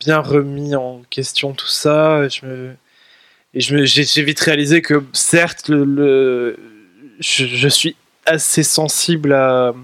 bien 0.00 0.18
remis 0.20 0.74
en 0.74 1.02
question 1.10 1.52
tout 1.52 1.66
ça. 1.68 2.28
Je 2.28 2.46
me, 2.46 2.70
et 3.54 3.60
je 3.60 3.74
me- 3.74 3.84
j'ai 3.84 4.04
j'ai 4.04 4.22
vite 4.22 4.40
réalisé 4.40 4.82
que 4.82 5.02
certes, 5.12 5.68
le, 5.68 5.84
le- 5.84 6.58
je, 7.20 7.46
je 7.46 7.68
suis 7.68 7.96
assez 8.24 8.62
sensible 8.62 9.32
à, 9.32 9.74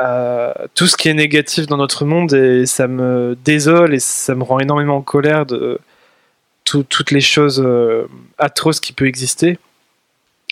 à 0.00 0.66
tout 0.74 0.86
ce 0.86 0.96
qui 0.96 1.08
est 1.08 1.14
négatif 1.14 1.66
dans 1.66 1.76
notre 1.76 2.04
monde 2.04 2.32
et 2.32 2.66
ça 2.66 2.86
me 2.88 3.36
désole 3.44 3.94
et 3.94 3.98
ça 4.00 4.34
me 4.34 4.42
rend 4.42 4.58
énormément 4.60 4.96
en 4.96 5.02
colère 5.02 5.46
de 5.46 5.78
tout- 6.64 6.84
toutes 6.84 7.10
les 7.10 7.20
choses 7.20 7.60
euh, 7.64 8.06
atroces 8.38 8.80
qui 8.80 8.92
peuvent 8.92 9.08
exister. 9.08 9.58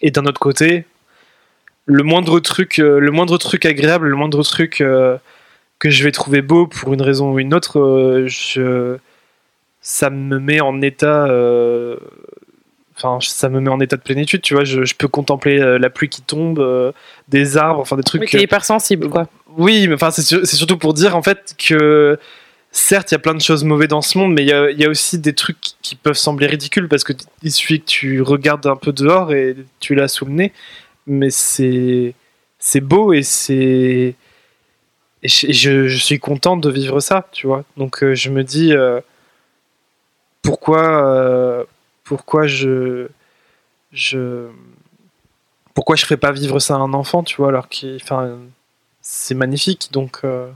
Et 0.03 0.11
d'un 0.11 0.27
autre 0.27 0.41
côté, 0.41 0.85
le 1.87 2.03
moindre 2.03 2.41
truc, 2.41 2.79
euh, 2.79 2.99
le 3.01 3.11
moindre 3.11 3.39
truc 3.39 3.65
agréable, 3.67 4.09
le 4.09 4.17
moindre 4.17 4.43
truc 4.43 4.81
euh, 4.81 5.17
que 5.79 5.91
je 5.91 6.05
vais 6.05 6.13
trouver 6.13 6.43
beau 6.43 6.67
pour 6.67 6.93
une 6.93 7.03
raison 7.03 7.33
ou 7.33 7.39
une 7.39 7.55
autre, 7.55 7.79
euh, 7.81 8.27
je, 8.29 8.97
ça 9.81 10.11
me 10.11 10.39
met 10.39 10.61
en 10.61 10.81
état 10.83 11.27
euh, 11.29 11.97
enfin 12.97 13.19
ça 13.23 13.49
me 13.49 13.61
met 13.61 13.71
en 13.71 13.79
état 13.81 13.97
de 13.97 14.03
plénitude 14.03 14.43
tu 14.43 14.55
vois 14.55 14.65
je, 14.65 14.85
je 14.85 14.95
peux 14.97 15.07
contempler 15.07 15.61
euh, 15.61 15.79
la 15.79 15.89
pluie 15.89 16.09
qui 16.09 16.21
tombe 16.21 16.59
euh, 16.59 16.91
des 17.29 17.57
arbres 17.57 17.79
enfin 17.81 17.97
des 17.97 18.03
trucs 18.03 18.23
Oui, 18.23 18.27
t'es 18.29 18.43
hypersensible, 18.43 19.09
quoi. 19.09 19.29
Oui 19.57 19.89
mais 19.89 19.95
enfin 19.95 20.11
c'est 20.11 20.23
sur- 20.23 20.47
c'est 20.47 20.57
surtout 20.57 20.79
pour 20.79 20.95
dire 20.95 21.17
en 21.17 21.23
fait 21.23 21.55
que 21.59 22.19
certes 22.71 23.11
il 23.11 23.15
y 23.15 23.17
a 23.17 23.19
plein 23.19 23.35
de 23.35 23.41
choses 23.41 23.65
mauvaises 23.65 23.89
dans 23.89 24.03
ce 24.03 24.19
monde 24.19 24.35
mais 24.35 24.43
il 24.43 24.49
y 24.49 24.85
a, 24.85 24.89
aussi 24.89 25.19
des 25.19 25.35
trucs 25.35 25.59
qui 25.83 25.97
peuvent 25.97 26.15
sembler 26.15 26.47
ridicules 26.47 26.89
parce 26.89 27.05
que 27.05 27.13
il 27.43 27.53
suffit 27.53 27.81
que 27.81 27.87
tu 27.87 28.23
regardes 28.23 28.67
un 28.67 28.77
peu 28.77 28.93
dehors 28.93 29.33
et 29.33 29.57
tu 29.81 29.95
l'as 29.95 30.09
sous 30.09 30.25
le 30.27 30.33
nez. 30.33 30.53
Mais 31.07 31.31
c'est 31.31 32.15
beau 32.81 33.13
et 33.13 33.23
c'est 33.23 34.15
et 35.23 35.29
je, 35.29 35.89
suis 35.97 36.21
content 36.21 36.57
de 36.57 36.71
vivre 36.71 37.01
ça 37.01 37.27
tu 37.33 37.47
vois. 37.47 37.65
Donc 37.77 38.03
euh, 38.03 38.15
je 38.15 38.31
me 38.31 38.45
dis 38.45 38.73
euh, 38.73 39.01
pourquoi 40.43 41.07
euh, 41.07 41.65
pourquoi 42.05 42.47
je 42.47 43.09
je 43.93 44.49
pourquoi 45.75 45.97
je 45.97 46.05
ferais 46.05 46.17
pas 46.17 46.33
vivre 46.33 46.59
ça 46.61 46.75
à 46.75 46.79
un 46.79 46.93
enfant 46.95 47.23
tu 47.23 47.37
vois 47.37 47.49
alors 47.49 47.69
qu'il 47.69 48.01
c'est 49.11 49.35
magnifique 49.35 49.89
donc 49.91 50.21
euh, 50.25 50.51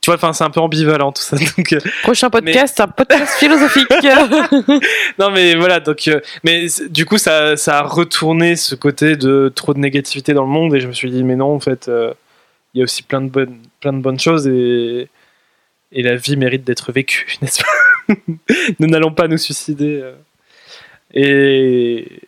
tu 0.00 0.10
vois 0.10 0.16
enfin 0.16 0.32
c'est 0.32 0.42
un 0.42 0.50
peu 0.50 0.58
ambivalent 0.58 1.12
tout 1.12 1.22
ça 1.22 1.36
donc 1.56 1.72
euh, 1.72 1.78
Prochain 2.02 2.28
podcast, 2.28 2.80
un 2.80 2.88
podcast 2.88 3.38
philosophique. 3.38 3.86
non 5.18 5.30
mais 5.30 5.54
voilà 5.54 5.78
donc 5.78 6.08
euh, 6.08 6.20
mais 6.42 6.66
du 6.88 7.06
coup 7.06 7.18
ça, 7.18 7.56
ça 7.56 7.78
a 7.78 7.82
retourné 7.82 8.56
ce 8.56 8.74
côté 8.74 9.14
de 9.14 9.52
trop 9.54 9.74
de 9.74 9.78
négativité 9.78 10.34
dans 10.34 10.42
le 10.42 10.48
monde 10.48 10.74
et 10.74 10.80
je 10.80 10.88
me 10.88 10.92
suis 10.92 11.08
dit 11.08 11.22
mais 11.22 11.36
non 11.36 11.54
en 11.54 11.60
fait 11.60 11.88
il 12.74 12.78
y 12.78 12.80
a 12.80 12.84
aussi 12.84 13.04
plein 13.04 13.20
de 13.20 13.28
bonnes 13.28 13.60
plein 13.78 13.92
de 13.92 14.00
bonnes 14.00 14.18
choses 14.18 14.48
et 14.48 15.08
et 15.92 16.02
la 16.02 16.16
vie 16.16 16.36
mérite 16.36 16.64
d'être 16.64 16.90
vécue 16.90 17.36
n'est-ce 17.42 17.62
pas? 17.62 18.14
Nous 18.80 18.88
n'allons 18.88 19.12
pas 19.12 19.28
nous 19.28 19.38
suicider 19.38 20.02
et 21.14 22.22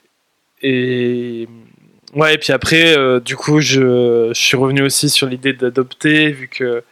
et 0.62 1.48
ouais 2.14 2.35
et 2.35 2.38
puis 2.38 2.53
après 2.53 2.96
euh, 2.96 3.20
du 3.20 3.37
coup 3.37 3.61
je, 3.61 4.31
je 4.35 4.40
suis 4.40 4.57
revenu 4.57 4.83
aussi 4.83 5.09
sur 5.09 5.27
l'idée 5.27 5.53
d'adopter 5.53 6.31
vu 6.31 6.48
que 6.48 6.83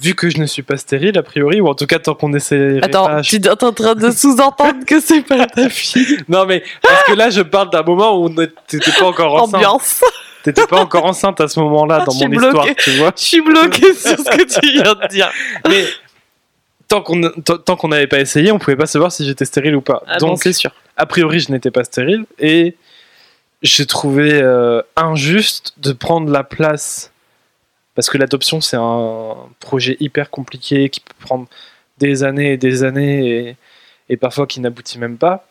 vu 0.00 0.14
que 0.14 0.30
je 0.30 0.38
ne 0.38 0.46
suis 0.46 0.62
pas 0.62 0.76
stérile 0.76 1.18
a 1.18 1.22
priori 1.22 1.60
ou 1.60 1.68
en 1.68 1.74
tout 1.74 1.86
cas 1.86 1.98
tant 1.98 2.14
qu'on 2.14 2.32
essaie 2.32 2.78
Attends, 2.82 3.20
tu 3.20 3.36
es 3.36 3.48
en 3.48 3.72
train 3.72 3.94
de 3.94 4.10
sous-entendre 4.10 4.84
que 4.86 5.00
c'est 5.00 5.22
pas 5.22 5.46
ta 5.46 5.68
fille. 5.68 6.18
non 6.28 6.46
mais 6.46 6.62
parce 6.82 7.04
que 7.04 7.12
là 7.12 7.30
je 7.30 7.42
parle 7.42 7.70
d'un 7.70 7.82
moment 7.82 8.18
où 8.20 8.28
t'étais 8.30 8.92
pas 8.98 9.06
encore 9.06 9.34
enceinte. 9.34 9.54
Ambiance. 9.54 10.02
T'étais 10.42 10.66
pas 10.66 10.80
encore 10.80 11.04
enceinte 11.04 11.40
à 11.40 11.46
ce 11.46 11.60
moment-là 11.60 12.04
dans 12.04 12.14
mon 12.14 12.32
histoire, 12.32 12.66
tu 12.76 12.90
vois. 12.92 13.12
Je 13.16 13.22
suis 13.22 13.40
bloquée 13.40 13.94
sur 13.94 14.18
ce 14.18 14.36
que 14.36 14.60
tu 14.60 14.72
viens 14.72 14.94
de 14.94 15.08
dire. 15.08 15.30
Mais 15.68 15.84
tant 16.88 17.00
qu'on 17.00 17.20
tant 17.20 17.76
qu'on 17.76 17.88
n'avait 17.88 18.08
pas 18.08 18.18
essayé, 18.18 18.50
on 18.50 18.58
pouvait 18.58 18.76
pas 18.76 18.86
savoir 18.86 19.12
si 19.12 19.24
j'étais 19.24 19.44
stérile 19.44 19.76
ou 19.76 19.82
pas. 19.82 20.02
Ah 20.08 20.16
Donc 20.16 20.42
c'est 20.42 20.52
sûr. 20.52 20.72
a 20.96 21.06
priori 21.06 21.38
je 21.38 21.52
n'étais 21.52 21.70
pas 21.70 21.84
stérile 21.84 22.24
et 22.40 22.74
j'ai 23.62 23.86
trouvé 23.86 24.40
euh, 24.42 24.82
injuste 24.96 25.74
de 25.78 25.92
prendre 25.92 26.30
la 26.30 26.44
place 26.44 27.12
parce 27.94 28.10
que 28.10 28.18
l'adoption 28.18 28.60
c'est 28.60 28.76
un 28.76 29.36
projet 29.60 29.96
hyper 30.00 30.30
compliqué 30.30 30.88
qui 30.88 31.00
peut 31.00 31.14
prendre 31.20 31.46
des 31.98 32.24
années 32.24 32.52
et 32.52 32.56
des 32.56 32.82
années 32.82 33.28
et, 33.28 33.56
et 34.08 34.16
parfois 34.16 34.46
qui 34.46 34.60
n'aboutit 34.60 34.98
même 34.98 35.16
pas. 35.16 35.46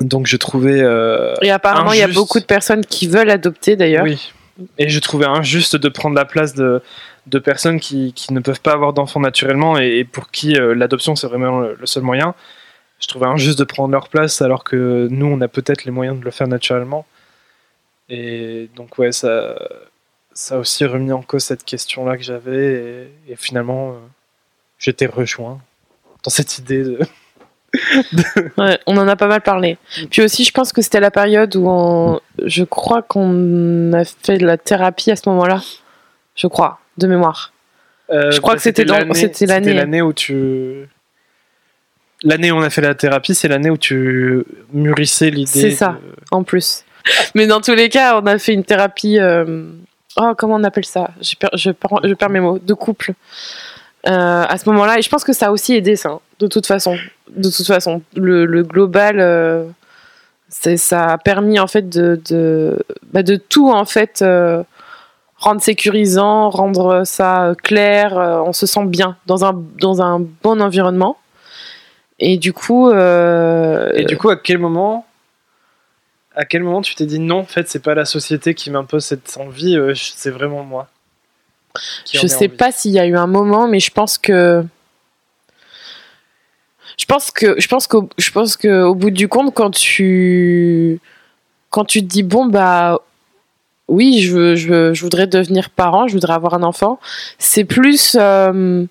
Donc 0.00 0.26
je 0.26 0.36
trouvais 0.36 0.80
euh, 0.82 1.34
Et 1.42 1.50
apparemment, 1.50 1.92
il 1.92 1.98
y 1.98 2.02
a 2.02 2.08
beaucoup 2.08 2.40
de 2.40 2.44
personnes 2.44 2.84
qui 2.84 3.06
veulent 3.06 3.30
adopter 3.30 3.76
d'ailleurs. 3.76 4.04
oui 4.04 4.32
Et 4.78 4.88
je 4.88 5.00
trouvais 5.00 5.26
injuste 5.26 5.76
de 5.76 5.88
prendre 5.88 6.14
la 6.14 6.24
place 6.24 6.54
de, 6.54 6.82
de 7.26 7.38
personnes 7.38 7.80
qui, 7.80 8.12
qui 8.12 8.32
ne 8.32 8.40
peuvent 8.40 8.60
pas 8.60 8.72
avoir 8.72 8.92
d'enfants 8.92 9.20
naturellement 9.20 9.78
et, 9.78 9.98
et 9.98 10.04
pour 10.04 10.30
qui 10.30 10.56
euh, 10.56 10.74
l'adoption 10.74 11.16
c'est 11.16 11.26
vraiment 11.26 11.60
le, 11.60 11.76
le 11.78 11.86
seul 11.86 12.02
moyen. 12.02 12.34
Je 13.02 13.08
trouvais 13.08 13.26
injuste 13.26 13.58
de 13.58 13.64
prendre 13.64 13.92
leur 13.92 14.08
place 14.08 14.40
alors 14.42 14.62
que 14.64 15.08
nous 15.10 15.26
on 15.26 15.40
a 15.42 15.48
peut-être 15.48 15.84
les 15.84 15.90
moyens 15.90 16.18
de 16.18 16.24
le 16.24 16.30
faire 16.30 16.46
naturellement. 16.48 17.04
Et 18.08 18.68
donc 18.76 18.96
ouais, 18.98 19.12
ça, 19.12 19.56
ça 20.32 20.54
a 20.54 20.58
aussi 20.58 20.84
remis 20.84 21.12
en 21.12 21.22
cause 21.22 21.42
cette 21.44 21.64
question-là 21.64 22.16
que 22.16 22.22
j'avais 22.22 23.08
et, 23.28 23.32
et 23.32 23.36
finalement 23.36 23.90
euh, 23.90 23.94
j'étais 24.78 25.06
rejoint 25.06 25.60
dans 26.24 26.30
cette 26.30 26.58
idée 26.58 26.84
de... 26.84 26.98
Ouais, 28.58 28.78
on 28.86 28.96
en 28.98 29.08
a 29.08 29.16
pas 29.16 29.26
mal 29.26 29.40
parlé. 29.40 29.78
Puis 30.10 30.20
aussi, 30.22 30.44
je 30.44 30.52
pense 30.52 30.72
que 30.74 30.82
c'était 30.82 31.00
la 31.00 31.10
période 31.10 31.56
où 31.56 31.64
on... 31.66 32.20
je 32.44 32.64
crois 32.64 33.00
qu'on 33.02 33.92
a 33.94 34.04
fait 34.04 34.36
de 34.38 34.44
la 34.46 34.58
thérapie 34.58 35.10
à 35.10 35.16
ce 35.16 35.26
moment-là. 35.30 35.62
Je 36.36 36.46
crois, 36.48 36.80
de 36.98 37.06
mémoire. 37.06 37.52
Euh, 38.10 38.30
Je 38.30 38.40
crois 38.40 38.54
que 38.56 38.60
c'était 38.62 38.84
dans- 38.84 38.98
l'année 39.74 40.02
où 40.02 40.12
tu. 40.12 40.86
L'année 42.24 42.52
où 42.52 42.56
on 42.56 42.62
a 42.62 42.70
fait 42.70 42.80
la 42.82 42.94
thérapie, 42.94 43.34
c'est 43.34 43.48
l'année 43.48 43.70
où 43.70 43.76
tu 43.76 44.44
mûrissais 44.72 45.30
l'idée. 45.30 45.46
C'est 45.50 45.70
ça. 45.72 45.98
de- 46.02 46.14
En 46.30 46.42
plus. 46.44 46.84
Mais 47.34 47.46
dans 47.46 47.60
tous 47.60 47.74
les 47.74 47.88
cas, 47.88 48.20
on 48.20 48.26
a 48.26 48.38
fait 48.38 48.52
une 48.54 48.64
thérapie. 48.64 49.18
euh, 49.18 49.64
Oh, 50.16 50.32
comment 50.36 50.56
on 50.56 50.64
appelle 50.64 50.84
ça? 50.84 51.10
Je 51.22 51.34
perds, 51.36 51.50
je, 51.54 51.70
perds, 51.70 52.00
je 52.04 52.12
perds 52.14 52.28
mes 52.30 52.40
mots. 52.40 52.58
De 52.58 52.74
couple. 52.74 53.12
Euh, 54.06 54.44
à 54.48 54.58
ce 54.58 54.68
moment-là, 54.68 54.98
et 54.98 55.02
je 55.02 55.08
pense 55.08 55.24
que 55.24 55.32
ça 55.32 55.46
a 55.46 55.50
aussi 55.52 55.74
aidé 55.74 55.96
ça, 55.96 56.10
hein, 56.10 56.20
de 56.38 56.46
toute 56.48 56.66
façon. 56.66 56.96
De 57.34 57.48
toute 57.50 57.66
façon, 57.66 58.02
le, 58.16 58.44
le 58.46 58.62
global, 58.62 59.20
euh, 59.20 59.64
c'est 60.48 60.76
ça 60.76 61.06
a 61.06 61.18
permis 61.18 61.58
en 61.60 61.66
fait 61.66 61.88
de 61.88 62.20
de, 62.28 62.78
bah, 63.12 63.22
de 63.22 63.36
tout 63.36 63.70
en 63.70 63.84
fait 63.86 64.20
euh, 64.20 64.62
rendre 65.36 65.62
sécurisant, 65.62 66.50
rendre 66.50 67.04
ça 67.04 67.54
clair. 67.62 68.12
on 68.46 68.52
se 68.52 68.66
sent 68.66 68.84
bien 68.86 69.16
dans 69.26 69.44
un 69.46 69.62
dans 69.80 70.02
un 70.02 70.20
bon 70.42 70.60
environnement. 70.60 71.16
Et 72.24 72.36
du 72.36 72.52
coup, 72.52 72.88
euh, 72.88 73.90
Et 73.94 74.04
du 74.04 74.16
coup, 74.16 74.30
à 74.30 74.36
quel 74.36 74.58
moment. 74.58 75.04
À 76.36 76.44
quel 76.44 76.62
moment 76.62 76.80
tu 76.80 76.94
t'es 76.94 77.04
dit 77.04 77.18
non, 77.18 77.40
en 77.40 77.44
fait, 77.44 77.68
c'est 77.68 77.82
pas 77.82 77.94
la 77.94 78.04
société 78.04 78.54
qui 78.54 78.70
m'impose 78.70 79.04
cette 79.04 79.36
envie, 79.38 79.76
euh, 79.76 79.92
c'est 79.94 80.30
vraiment 80.30 80.62
moi. 80.62 80.88
Je 82.10 82.24
ai 82.24 82.28
sais 82.28 82.36
envie. 82.36 82.48
pas 82.48 82.70
s'il 82.70 82.92
y 82.92 83.00
a 83.00 83.06
eu 83.06 83.16
un 83.16 83.26
moment, 83.26 83.66
mais 83.66 83.80
je 83.80 83.90
pense 83.90 84.18
que. 84.18 84.64
Je 86.96 87.06
pense 87.06 87.32
que 87.32 87.58
je 87.58 87.66
pense 87.66 87.88
qu'au 87.88 88.08
je 88.18 88.30
pense 88.30 88.56
que 88.56 88.84
au 88.84 88.94
bout 88.94 89.10
du 89.10 89.26
compte, 89.26 89.52
quand 89.52 89.70
tu 89.70 91.00
quand 91.70 91.84
tu 91.84 92.02
te 92.02 92.06
dis 92.06 92.22
bon 92.22 92.46
bah 92.46 93.00
oui, 93.88 94.20
je 94.22 94.54
je 94.54 94.94
je 94.94 95.02
voudrais 95.02 95.26
devenir 95.26 95.70
parent, 95.70 96.06
je 96.06 96.12
voudrais 96.12 96.34
avoir 96.34 96.54
un 96.54 96.62
enfant, 96.62 97.00
c'est 97.38 97.64
plus 97.64 98.16
euh, 98.20 98.84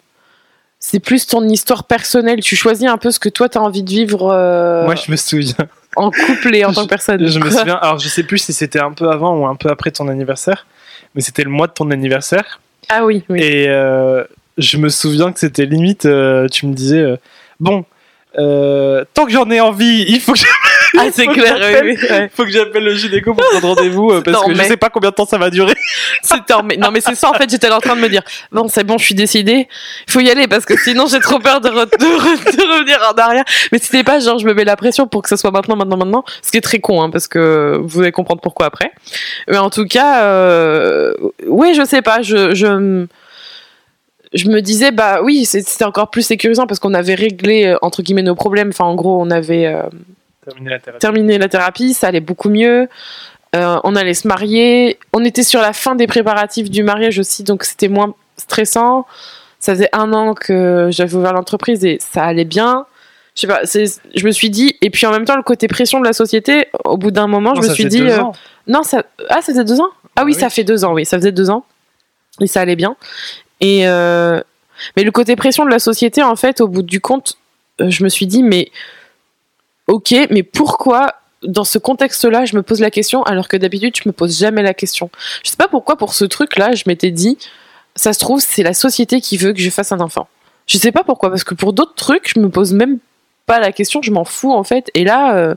c'est 0.82 1.00
plus 1.00 1.28
ton 1.28 1.48
histoire 1.48 1.86
personnelle. 1.86 2.42
Tu 2.42 2.58
choisis 2.58 2.88
un 2.88 2.98
peu 2.98 3.12
ce 3.12 3.20
que 3.20 3.30
toi 3.30 3.48
tu 3.48 3.58
as 3.58 3.62
envie 3.62 3.84
de 3.84 3.90
vivre 3.90 4.30
euh, 4.34 4.84
Moi, 4.84 4.96
je 4.96 5.10
me 5.10 5.16
souviens. 5.16 5.56
en 5.96 6.10
couple 6.12 6.56
et 6.56 6.66
en 6.66 6.74
tant 6.74 6.84
que 6.84 6.90
personne. 6.90 7.26
Je 7.26 7.40
me 7.40 7.50
souviens. 7.50 7.76
Alors, 7.76 8.00
je 8.00 8.10
sais 8.10 8.24
plus 8.24 8.40
si 8.40 8.52
c'était 8.52 8.80
un 8.82 8.92
peu 8.92 9.10
avant 9.10 9.38
ou 9.38 9.46
un 9.46 9.56
peu 9.56 9.70
après 9.70 9.92
ton 9.92 10.10
anniversaire, 10.10 10.66
mais 11.16 11.22
c'était 11.22 11.44
le 11.44 11.52
mois 11.52 11.68
de 11.68 11.74
ton 11.74 11.90
anniversaire. 11.92 12.60
Ah 12.90 13.06
oui, 13.06 13.24
oui. 13.30 13.40
Et 13.42 13.70
euh, 13.70 14.24
je 14.58 14.78
me 14.78 14.90
souviens 14.90 15.32
que 15.32 15.40
c'était 15.40 15.66
limite, 15.66 16.06
euh, 16.06 16.48
tu 16.50 16.66
me 16.66 16.74
disais, 16.74 17.06
bon, 17.60 17.86
tant 18.34 19.26
que 19.26 19.32
j'en 19.32 19.50
ai 19.52 19.62
envie, 19.62 20.04
il 20.10 20.20
faut 20.20 20.34
que 20.34 20.40
Ah, 21.02 21.10
c'est 21.12 21.28
clair, 21.28 21.58
oui, 21.84 21.95
oui, 21.99 22.18
faut 22.36 22.43
que 22.43 22.52
j'appelle 22.52 22.84
le 22.84 22.93
gynéco 22.95 23.34
pour 23.34 23.43
prendre 23.49 23.76
rendez-vous 23.76 24.12
euh, 24.12 24.22
parce 24.22 24.38
Non, 24.38 24.47
que 24.47 24.54
je 24.54 24.58
mais- 24.58 24.68
sais 24.68 24.78
pas 24.78 24.89
combien 24.89 25.10
de 25.10 25.16
temps 25.16 25.26
ça 25.26 25.38
va 25.38 25.49
durer. 25.49 25.74
C'était 26.22 26.54
en- 26.54 26.64
mais- 26.64 26.78
Non, 26.78 26.89
mais 26.91 27.02
c'est 27.02 27.16
ça, 27.16 27.30
en 27.30 27.34
fait, 27.34 27.49
j'étais 27.49 27.70
en 27.72 27.80
train 27.80 27.95
de 27.95 28.02
me 28.02 28.10
dire, 28.10 28.22
bon, 28.52 28.68
c'est 28.68 28.84
bon, 28.84 28.97
je 28.97 29.06
suis 29.06 29.16
décidée, 29.16 29.68
il 30.08 30.12
faut 30.12 30.20
y 30.20 30.30
aller, 30.30 30.47
parce 30.47 30.66
que 30.66 30.78
sinon, 30.78 31.06
j'ai 31.08 31.20
trop 31.20 31.39
peur 31.39 31.62
de, 31.62 31.70
re- 31.70 31.86
de 31.86 32.06
re- 32.06 32.56
de 32.58 32.62
revenir 32.78 32.99
en 33.12 33.18
arrière. 33.20 33.43
Mais 33.72 33.78
c'était 33.80 34.04
pas 34.04 34.20
genre, 34.20 34.38
je 34.39 34.45
me 34.45 34.54
mets 34.54 34.64
la 34.66 34.76
pression 34.76 35.08
pour 35.08 35.22
que 35.22 35.30
ce 35.30 35.36
soit 35.36 35.52
maintenant, 35.52 35.76
maintenant, 35.76 35.97
maintenant, 35.97 36.24
ce 36.41 36.52
qui 36.52 36.58
est 36.58 36.62
très 36.62 36.80
con, 36.80 37.02
hein, 37.02 37.10
parce 37.10 37.28
que 37.28 37.80
vous 37.84 38.02
allez 38.02 38.12
comprendre 38.12 38.41
pourquoi 38.41 38.68
après. 38.68 38.91
Mais 39.47 39.58
en 39.58 39.70
tout 39.70 39.86
cas, 39.86 40.24
euh, 40.24 41.14
oui, 41.47 41.74
je 41.76 41.84
sais 41.86 42.02
pas, 42.02 42.22
je, 42.22 42.54
je, 42.54 43.06
je 44.34 44.47
me 44.49 44.62
disais, 44.62 44.91
bah 44.91 45.20
oui, 45.24 45.45
c'était 45.45 45.84
encore 45.84 46.10
plus 46.10 46.22
sécurisant 46.22 46.66
parce 46.68 46.80
qu'on 46.80 46.93
avait 46.93 47.16
réglé, 47.16 47.66
euh, 47.66 47.78
entre 47.82 48.02
guillemets, 48.02 48.22
nos 48.24 48.36
problèmes. 48.36 48.70
Enfin, 48.70 48.86
en 48.86 48.95
gros, 48.95 49.22
on 49.22 49.30
avait, 49.30 49.66
euh, 49.66 49.84
Terminer 50.46 50.70
la 50.72 50.80
thérapie. 50.80 51.00
terminé 51.00 51.38
la 51.38 51.50
thérapie, 51.50 51.94
ça 51.94 52.08
allait 52.08 52.20
beaucoup 52.20 52.50
mieux. 52.50 52.88
Euh, 53.56 53.80
on 53.84 53.96
allait 53.96 54.14
se 54.14 54.28
marier. 54.28 54.98
On 55.14 55.24
était 55.24 55.44
sur 55.44 55.62
la 55.62 55.74
fin 55.74 55.96
des 55.96 56.08
préparatifs 56.08 56.70
du 56.70 56.84
mariage 56.84 57.20
aussi, 57.20 57.44
donc 57.44 57.64
c'était 57.64 57.89
moins 57.89 58.14
stressant. 58.38 59.06
Ça 59.60 59.74
faisait 59.74 59.89
un 59.94 60.14
an 60.14 60.34
que 60.34 60.88
j'avais 60.92 61.14
ouvert 61.14 61.34
l'entreprise 61.34 61.84
et 61.86 61.98
ça 62.00 62.24
allait 62.24 62.46
bien. 62.46 62.86
Je 63.36 63.42
sais 63.42 63.48
pas, 63.48 63.62
c'est- 63.66 64.02
je 64.16 64.26
me 64.26 64.32
suis 64.32 64.50
dit, 64.50 64.76
et 64.82 64.89
puis 64.89 65.06
en 65.06 65.12
même 65.12 65.26
temps, 65.26 65.36
le 65.38 65.44
côté 65.44 65.68
pression 65.68 66.00
de 66.00 66.06
la 66.06 66.14
société, 66.14 66.68
au 66.86 66.98
bout 66.98 67.12
d'un 67.12 67.28
moment, 67.28 67.54
Non, 67.54 67.62
je 67.62 67.68
me 67.70 67.74
suis 67.74 67.86
dit. 67.86 68.00
deux 68.00 68.10
euh, 68.10 68.22
ans. 68.22 68.34
non, 68.68 68.84
ça. 68.84 69.04
Ah, 69.30 69.36
ça 69.36 69.54
faisait 69.54 69.64
deux 69.64 69.80
ans? 69.80 69.89
Ah 70.16 70.24
oui, 70.24 70.24
Ah 70.24 70.24
oui. 70.26 70.34
ça 70.34 70.50
fait 70.50 70.64
deux 70.64 70.84
ans, 70.84 70.94
oui, 70.94 71.06
ça 71.06 71.18
faisait 71.18 71.32
deux 71.32 71.50
ans. 71.50 71.64
Et 72.39 72.48
ça 72.48 72.62
allait 72.62 72.76
bien. 72.76 72.96
Et. 73.60 73.88
euh, 73.88 74.42
Mais 74.98 75.04
le 75.04 75.12
côté 75.12 75.36
pression 75.36 75.64
de 75.64 75.70
la 75.70 75.78
société, 75.80 76.24
en 76.24 76.36
fait, 76.36 76.60
au 76.60 76.68
bout 76.68 76.82
du 76.82 77.00
compte, 77.00 77.38
euh, 77.82 77.89
je 77.92 78.04
me 78.04 78.10
suis 78.10 78.26
dit, 78.28 78.42
mais. 78.44 78.72
Ok, 79.92 80.16
mais 80.30 80.42
pourquoi, 80.42 81.16
dans 81.44 81.66
ce 81.66 81.78
contexte-là, 81.78 82.46
je 82.46 82.56
me 82.56 82.64
pose 82.64 82.80
la 82.80 82.89
question 82.89 83.24
alors 83.24 83.50
que 83.50 83.58
d'habitude, 83.58 83.94
je 84.02 84.08
me 84.08 84.14
pose 84.14 84.39
jamais 84.39 84.62
la 84.62 84.74
question? 84.74 85.10
Je 85.44 85.50
sais 85.50 85.58
pas 85.58 85.68
pourquoi, 85.68 85.98
pour 85.98 86.14
ce 86.14 86.24
truc-là, 86.24 86.74
je 86.76 86.84
m'étais 86.88 87.12
dit, 87.12 87.38
ça 87.98 88.14
se 88.14 88.20
trouve, 88.20 88.39
c'est 88.39 88.64
la 88.64 88.74
société 88.74 89.20
qui 89.20 89.36
veut 89.36 89.52
que 89.52 89.60
je 89.60 89.70
fasse 89.70 89.92
un 89.92 90.00
enfant. 90.00 90.30
Je 90.66 90.78
sais 90.78 90.94
pas 90.94 91.04
pourquoi, 91.04 91.30
parce 91.30 91.44
que 91.44 91.56
pour 91.56 91.74
d'autres 91.74 91.96
trucs, 91.96 92.32
je 92.34 92.39
me 92.39 92.48
pose 92.48 92.72
même 92.72 93.00
pas 93.46 93.60
la 93.60 93.74
question, 93.74 94.02
je 94.02 94.12
m'en 94.12 94.24
fous 94.24 94.54
en 94.54 94.64
fait. 94.64 94.89
Et 94.94 95.04
là, 95.04 95.36
euh, 95.36 95.56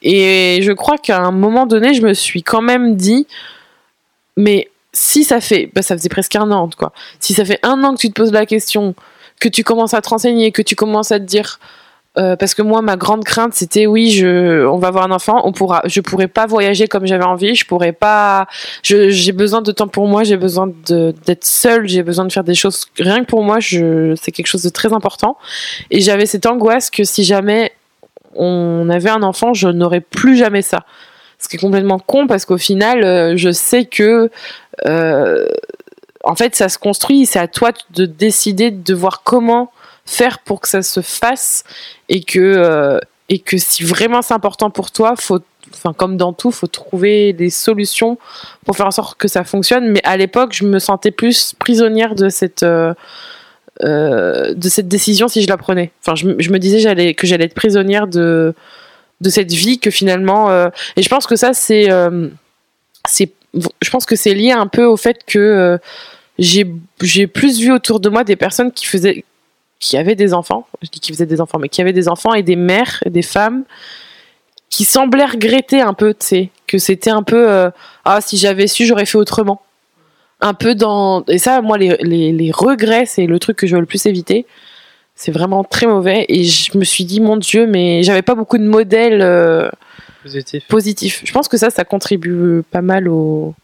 et 0.00 0.60
je 0.62 0.70
crois 0.70 0.96
qu'à 0.96 1.18
un 1.18 1.32
moment 1.32 1.66
donné, 1.66 1.92
je 1.92 2.02
me 2.02 2.14
suis 2.14 2.44
quand 2.44 2.62
même 2.62 2.94
dit, 2.94 3.26
mais 4.36 4.70
si 4.92 5.24
ça 5.24 5.40
fait, 5.40 5.68
bah, 5.74 5.82
ça 5.82 5.96
faisait 5.96 6.08
presque 6.08 6.36
un 6.36 6.52
an, 6.52 6.70
quoi. 6.78 6.92
Si 7.18 7.34
ça 7.34 7.44
fait 7.44 7.58
un 7.64 7.82
an 7.82 7.96
que 7.96 8.00
tu 8.00 8.10
te 8.10 8.14
poses 8.14 8.30
la 8.30 8.46
question, 8.46 8.94
que 9.40 9.48
tu 9.48 9.64
commences 9.64 9.92
à 9.92 10.00
te 10.00 10.08
renseigner, 10.08 10.52
que 10.52 10.62
tu 10.62 10.76
commences 10.76 11.10
à 11.10 11.18
te 11.18 11.24
dire, 11.24 11.58
euh, 12.18 12.36
parce 12.36 12.54
que 12.54 12.60
moi, 12.60 12.82
ma 12.82 12.96
grande 12.96 13.24
crainte, 13.24 13.54
c'était 13.54 13.86
oui, 13.86 14.10
je, 14.10 14.66
on 14.66 14.78
va 14.78 14.88
avoir 14.88 15.04
un 15.04 15.10
enfant, 15.10 15.40
on 15.44 15.52
pourra, 15.52 15.82
je 15.86 16.00
pourrais 16.00 16.28
pas 16.28 16.46
voyager 16.46 16.86
comme 16.86 17.06
j'avais 17.06 17.24
envie, 17.24 17.54
je 17.54 17.64
pourrais 17.64 17.92
pas, 17.92 18.46
j'ai 18.82 19.32
besoin 19.32 19.62
de 19.62 19.72
temps 19.72 19.88
pour 19.88 20.06
moi, 20.06 20.22
j'ai 20.22 20.36
besoin 20.36 20.70
d'être 20.86 21.44
seule, 21.44 21.88
j'ai 21.88 22.02
besoin 22.02 22.26
de 22.26 22.32
faire 22.32 22.44
des 22.44 22.54
choses 22.54 22.86
rien 22.98 23.20
que 23.20 23.30
pour 23.30 23.42
moi, 23.42 23.58
c'est 23.60 24.30
quelque 24.32 24.46
chose 24.46 24.62
de 24.62 24.68
très 24.68 24.92
important. 24.92 25.38
Et 25.90 26.00
j'avais 26.00 26.26
cette 26.26 26.44
angoisse 26.44 26.90
que 26.90 27.04
si 27.04 27.24
jamais 27.24 27.72
on 28.34 28.88
avait 28.90 29.10
un 29.10 29.22
enfant, 29.22 29.54
je 29.54 29.68
n'aurais 29.68 30.00
plus 30.00 30.36
jamais 30.36 30.62
ça. 30.62 30.84
Ce 31.38 31.48
qui 31.48 31.56
est 31.56 31.58
complètement 31.58 31.98
con 31.98 32.26
parce 32.26 32.44
qu'au 32.44 32.58
final, 32.58 33.02
euh, 33.02 33.36
je 33.36 33.50
sais 33.50 33.84
que 33.84 34.30
euh, 34.86 35.46
en 36.24 36.36
fait, 36.36 36.54
ça 36.54 36.68
se 36.68 36.78
construit. 36.78 37.26
C'est 37.26 37.38
à 37.38 37.48
toi 37.48 37.72
de 37.90 38.06
décider 38.06 38.70
de 38.70 38.94
voir 38.94 39.22
comment 39.24 39.72
faire 40.04 40.40
pour 40.40 40.60
que 40.60 40.68
ça 40.68 40.82
se 40.82 41.00
fasse 41.00 41.64
et 42.08 42.22
que 42.22 42.38
euh, 42.38 42.98
et 43.28 43.38
que 43.38 43.56
si 43.56 43.84
vraiment 43.84 44.22
c'est 44.22 44.34
important 44.34 44.70
pour 44.70 44.90
toi, 44.90 45.14
faut 45.16 45.40
comme 45.96 46.16
dans 46.18 46.32
tout, 46.32 46.50
faut 46.50 46.66
trouver 46.66 47.32
des 47.32 47.48
solutions 47.48 48.18
pour 48.66 48.76
faire 48.76 48.86
en 48.86 48.90
sorte 48.90 49.16
que 49.16 49.28
ça 49.28 49.42
fonctionne. 49.42 49.88
Mais 49.88 50.02
à 50.04 50.16
l'époque, 50.16 50.52
je 50.52 50.64
me 50.64 50.78
sentais 50.78 51.12
plus 51.12 51.54
prisonnière 51.58 52.14
de 52.14 52.28
cette 52.28 52.62
euh, 52.62 52.92
euh, 53.82 54.52
de 54.54 54.68
cette 54.68 54.88
décision 54.88 55.28
si 55.28 55.40
je 55.40 55.48
la 55.48 55.56
prenais. 55.56 55.92
Enfin, 56.00 56.14
je, 56.14 56.28
je 56.38 56.50
me 56.50 56.58
disais 56.58 56.78
que 57.14 57.26
j'allais 57.26 57.44
être 57.44 57.54
prisonnière 57.54 58.06
de 58.06 58.54
de 59.20 59.30
cette 59.30 59.52
vie 59.52 59.78
que 59.78 59.90
finalement 59.90 60.50
et 60.96 61.02
je 61.02 61.08
pense 61.08 61.28
que 61.28 61.36
ça 61.36 61.54
c'est 61.54 61.88
c'est 63.06 63.32
je 63.80 63.90
pense 63.90 64.04
que 64.04 64.16
c'est 64.16 64.34
lié 64.34 64.50
un 64.50 64.66
peu 64.66 64.84
au 64.84 64.96
fait 64.96 65.24
que 65.24 65.78
j'ai 66.40 66.66
j'ai 67.00 67.28
plus 67.28 67.60
vu 67.60 67.72
autour 67.72 68.00
de 68.00 68.08
moi 68.08 68.24
des 68.24 68.34
personnes 68.34 68.72
qui 68.72 68.84
faisaient 68.84 69.24
qui 69.82 69.96
avaient 69.96 70.14
des 70.14 70.32
enfants 70.32 70.66
je 70.82 70.88
dis 70.88 71.00
qui 71.00 71.12
faisaient 71.12 71.26
des 71.26 71.40
enfants 71.40 71.58
mais 71.58 71.68
qui 71.68 71.80
avaient 71.80 71.92
des 71.92 72.08
enfants 72.08 72.34
et 72.34 72.42
des 72.42 72.56
mères 72.56 73.02
et 73.04 73.10
des 73.10 73.22
femmes 73.22 73.64
qui 74.70 74.84
semblaient 74.84 75.26
regretter 75.26 75.80
un 75.80 75.92
peu 75.94 76.14
tu 76.14 76.26
sais 76.26 76.50
que 76.66 76.78
c'était 76.78 77.10
un 77.10 77.22
peu 77.22 77.50
euh, 77.50 77.70
ah 78.04 78.20
si 78.20 78.36
j'avais 78.36 78.66
su 78.68 78.86
j'aurais 78.86 79.06
fait 79.06 79.18
autrement 79.18 79.60
un 80.40 80.54
peu 80.54 80.74
dans 80.74 81.24
et 81.26 81.38
ça 81.38 81.60
moi 81.62 81.76
les, 81.78 81.96
les, 82.00 82.32
les 82.32 82.50
regrets 82.52 83.06
c'est 83.06 83.26
le 83.26 83.38
truc 83.38 83.56
que 83.58 83.66
je 83.66 83.74
veux 83.74 83.80
le 83.80 83.86
plus 83.86 84.06
éviter 84.06 84.46
c'est 85.14 85.32
vraiment 85.32 85.62
très 85.64 85.86
mauvais 85.86 86.24
et 86.28 86.44
je 86.44 86.76
me 86.78 86.84
suis 86.84 87.04
dit 87.04 87.20
mon 87.20 87.36
dieu 87.36 87.66
mais 87.66 88.02
j'avais 88.02 88.22
pas 88.22 88.34
beaucoup 88.34 88.58
de 88.58 88.66
modèles 88.66 89.20
euh, 89.22 89.68
Positif. 90.22 90.64
positif. 90.68 91.22
Je 91.24 91.32
pense 91.32 91.48
que 91.48 91.56
ça, 91.56 91.68
ça 91.70 91.82
contribue 91.84 92.62
pas 92.70 92.80
mal 92.80 93.08
au, 93.08 93.54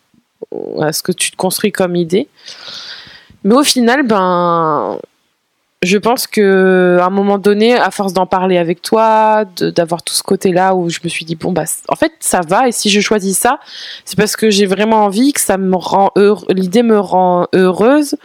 au- 0.51 0.83
à 0.83 0.93
ce 0.93 1.03
que 1.05 1.13
tu 1.13 1.31
te 1.31 1.37
construis 1.37 1.71
comme 1.71 1.95
idée. 1.95 2.27
Mais 3.45 3.55
au 3.55 3.63
final, 3.63 4.03
ben, 4.05 4.99
je 5.83 5.97
pense 5.97 6.27
que 6.27 6.99
à 7.01 7.07
un 7.07 7.11
moment 7.11 7.39
donné, 7.39 7.75
à 7.75 7.91
force 7.91 8.13
d'en 8.13 8.27
parler 8.27 8.59
avec 8.59 8.83
toi, 8.83 9.45
d'avoir 9.61 10.03
tout 10.03 10.15
ce 10.15 10.25
côté-là 10.25 10.75
où 10.75 10.91
je 10.91 10.99
me 11.05 11.09
suis 11.09 11.25
dit 11.25 11.37
bon 11.37 11.53
bah 11.53 11.65
en 11.89 11.95
fait 11.95 12.13
ça 12.19 12.41
va 12.41 12.67
et 12.69 12.73
si 12.73 12.91
je 12.91 13.01
choisis 13.01 13.39
ça, 13.39 13.61
c'est 14.05 14.17
parce 14.17 14.35
que 14.35 14.51
j'ai 14.51 14.67
vraiment 14.67 15.05
envie 15.05 15.33
que 15.33 15.41
ça 15.41 15.57
me 15.57 15.77
rend 15.77 16.11
l'idée 16.49 16.83
me 16.83 16.99
rend 16.99 17.47
heureuse 17.55 18.17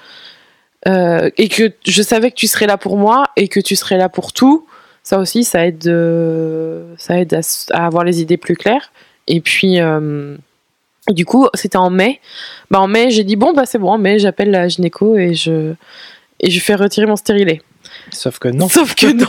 euh, 0.87 1.29
et 1.37 1.47
que 1.47 1.71
je 1.85 2.01
savais 2.01 2.31
que 2.31 2.35
tu 2.35 2.47
serais 2.47 2.67
là 2.67 2.77
pour 2.77 2.97
moi 2.97 3.23
et 3.37 3.47
que 3.47 3.59
tu 3.59 3.75
serais 3.75 3.97
là 3.97 4.09
pour 4.09 4.33
tout. 4.33 4.65
Ça 5.03 5.19
aussi, 5.19 5.43
ça 5.43 5.65
aide, 5.67 5.85
euh, 5.87 6.93
ça 6.97 7.19
aide 7.19 7.39
à 7.71 7.85
avoir 7.85 8.03
les 8.03 8.21
idées 8.21 8.37
plus 8.37 8.55
claires. 8.55 8.91
Et 9.27 9.41
puis 9.41 9.79
euh, 9.79 10.35
du 11.09 11.25
coup, 11.25 11.47
c'était 11.53 11.77
en 11.77 11.89
mai. 11.89 12.19
Bah 12.71 12.79
en 12.79 12.87
mai, 12.87 13.11
j'ai 13.11 13.23
dit 13.23 13.35
bon 13.35 13.53
bah 13.53 13.65
c'est 13.65 13.77
bon, 13.77 13.91
en 13.91 13.97
mai 13.97 14.19
j'appelle 14.19 14.51
la 14.51 14.67
gynéco 14.67 15.15
et 15.17 15.33
je 15.35 15.73
et 16.43 16.51
je 16.51 16.59
fais 16.59 16.75
retirer 16.75 17.07
mon 17.07 17.15
stérilet. 17.15 17.61
Sauf 18.11 18.37
que 18.37 18.49
non. 18.49 18.67
Sauf 18.67 18.95
que 18.95 19.07
non. 19.07 19.27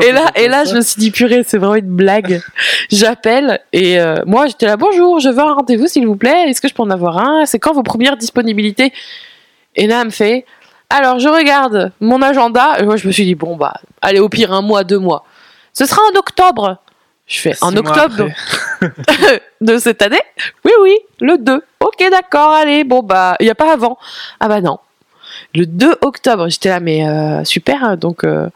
Et 0.02 0.12
là, 0.12 0.30
et 0.34 0.48
là, 0.48 0.64
je 0.64 0.74
me 0.74 0.80
suis 0.80 0.98
dit, 0.98 1.10
purée, 1.10 1.42
c'est 1.46 1.56
vraiment 1.56 1.76
une 1.76 1.94
blague. 1.94 2.42
J'appelle 2.90 3.60
et 3.72 4.00
euh, 4.00 4.22
moi, 4.26 4.46
j'étais 4.46 4.66
là, 4.66 4.76
bonjour, 4.76 5.20
je 5.20 5.28
veux 5.28 5.38
un 5.38 5.54
rendez-vous, 5.54 5.86
s'il 5.86 6.06
vous 6.06 6.16
plaît. 6.16 6.48
Est-ce 6.48 6.60
que 6.60 6.68
je 6.68 6.74
peux 6.74 6.82
en 6.82 6.90
avoir 6.90 7.18
un? 7.18 7.46
C'est 7.46 7.58
quand 7.58 7.72
vos 7.72 7.82
premières 7.82 8.16
disponibilités? 8.16 8.92
Et 9.76 9.86
là, 9.86 10.00
elle 10.00 10.06
me 10.06 10.10
fait, 10.10 10.46
alors, 10.90 11.20
je 11.20 11.28
regarde 11.28 11.92
mon 12.00 12.20
agenda. 12.22 12.78
Et 12.78 12.82
moi, 12.82 12.96
je 12.96 13.06
me 13.06 13.12
suis 13.12 13.24
dit, 13.24 13.34
bon, 13.34 13.56
bah, 13.56 13.74
allez, 14.02 14.18
au 14.18 14.28
pire, 14.28 14.52
un 14.52 14.62
mois, 14.62 14.84
deux 14.84 14.98
mois. 14.98 15.24
Ce 15.72 15.84
sera 15.84 16.00
en 16.12 16.18
octobre. 16.18 16.78
Je 17.26 17.40
fais, 17.40 17.52
Six 17.52 17.62
en 17.62 17.76
octobre 17.76 18.28
de 19.60 19.78
cette 19.78 20.02
année? 20.02 20.22
Oui, 20.64 20.72
oui, 20.80 20.96
le 21.20 21.36
2. 21.36 21.62
Ok, 21.80 22.04
d'accord, 22.10 22.50
allez, 22.50 22.84
bon, 22.84 23.02
bah, 23.02 23.36
il 23.38 23.44
n'y 23.44 23.50
a 23.50 23.54
pas 23.54 23.72
avant. 23.72 23.98
Ah 24.40 24.48
bah 24.48 24.62
non. 24.62 24.78
Le 25.54 25.66
2 25.66 25.96
octobre, 26.02 26.48
j'étais 26.48 26.68
là, 26.68 26.80
mais 26.80 27.06
euh, 27.08 27.44
super, 27.44 27.96
donc... 27.96 28.24
euh, 28.24 28.48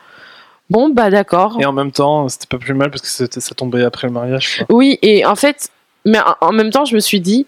Bon, 0.71 0.89
bah 0.89 1.11
d'accord. 1.11 1.59
Et 1.61 1.67
en 1.67 1.73
même 1.73 1.93
temps, 1.93 2.29
c'était 2.31 2.47
pas 2.47 2.57
plus 2.57 2.73
mal 2.73 2.91
parce 2.91 3.03
que 3.03 3.41
ça 3.41 3.55
tombait 3.55 3.85
après 3.85 4.07
le 4.07 4.13
mariage. 4.15 4.57
quoi. 4.67 4.75
Oui, 4.75 4.99
et 5.03 5.27
en 5.27 5.35
fait, 5.35 5.69
mais 6.07 6.19
en- 6.41 6.53
même 6.53 6.71
temps, 6.71 6.87
je 6.87 6.95
me 6.95 7.01
suis 7.01 7.21
dit, 7.21 7.47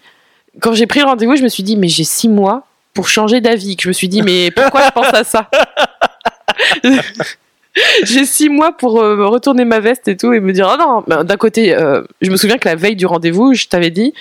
quand 0.59 0.73
j'ai 0.73 0.85
pris 0.85 0.99
le 0.99 1.07
rendez-vous, 1.07 1.35
je 1.35 1.41
me 1.41 1.47
suis 1.47 1.63
dit, 1.63 1.75
mais 1.75 1.87
j'ai 1.87 2.03
six 2.03 2.29
mois 2.29 2.67
pour 2.93 3.07
changer 3.09 3.41
d'avis. 3.41 3.77
Je 3.81 3.87
me 3.87 3.93
suis 3.93 4.09
dit, 4.09 4.21
mais 4.21 4.51
pourquoi 4.51 4.83
je 4.85 4.91
pense 4.91 5.11
à 5.13 5.23
ça? 5.23 5.49
J'ai 8.03 8.25
six 8.25 8.47
mois 8.47 8.71
pour 8.71 9.01
euh, 9.01 9.17
me 9.17 9.25
retourner 9.25 9.65
ma 9.65 9.79
veste 9.81 10.07
et 10.07 10.15
tout 10.15 10.31
et 10.31 10.39
me 10.39 10.53
dire, 10.53 10.69
oh 10.73 10.77
non, 10.79 11.03
Ben, 11.07 11.23
d'un 11.25 11.35
côté, 11.35 11.75
euh, 11.75 12.03
je 12.21 12.31
me 12.31 12.37
souviens 12.37 12.57
que 12.57 12.69
la 12.69 12.75
veille 12.75 12.95
du 12.95 13.05
rendez-vous, 13.05 13.53
je 13.53 13.65
t'avais 13.67 13.89
dit, 13.89 14.13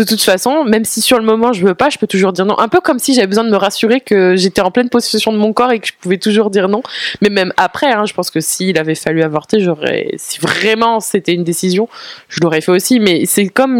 de 0.00 0.04
toute 0.06 0.22
façon, 0.22 0.64
même 0.64 0.86
si 0.86 1.02
sur 1.02 1.18
le 1.18 1.24
moment 1.24 1.52
je 1.52 1.62
veux 1.66 1.74
pas, 1.74 1.90
je 1.90 1.98
peux 1.98 2.06
toujours 2.06 2.32
dire 2.32 2.46
non. 2.46 2.58
Un 2.58 2.68
peu 2.68 2.80
comme 2.80 2.98
si 2.98 3.12
j'avais 3.12 3.26
besoin 3.26 3.44
de 3.44 3.50
me 3.50 3.56
rassurer 3.56 4.00
que 4.00 4.34
j'étais 4.34 4.62
en 4.62 4.70
pleine 4.70 4.88
possession 4.88 5.30
de 5.30 5.36
mon 5.36 5.52
corps 5.52 5.72
et 5.72 5.78
que 5.78 5.86
je 5.86 5.92
pouvais 6.00 6.16
toujours 6.16 6.48
dire 6.48 6.68
non. 6.68 6.82
Mais 7.20 7.28
même 7.28 7.52
après, 7.58 7.92
hein, 7.92 8.06
je 8.06 8.14
pense 8.14 8.30
que 8.30 8.40
s'il 8.40 8.78
avait 8.78 8.94
fallu 8.94 9.22
avorter, 9.22 9.60
j'aurais, 9.60 10.12
si 10.16 10.40
vraiment 10.40 11.00
c'était 11.00 11.34
une 11.34 11.44
décision, 11.44 11.86
je 12.30 12.40
l'aurais 12.40 12.62
fait 12.62 12.72
aussi. 12.72 12.98
Mais 12.98 13.26
c'est 13.26 13.48
comme 13.48 13.76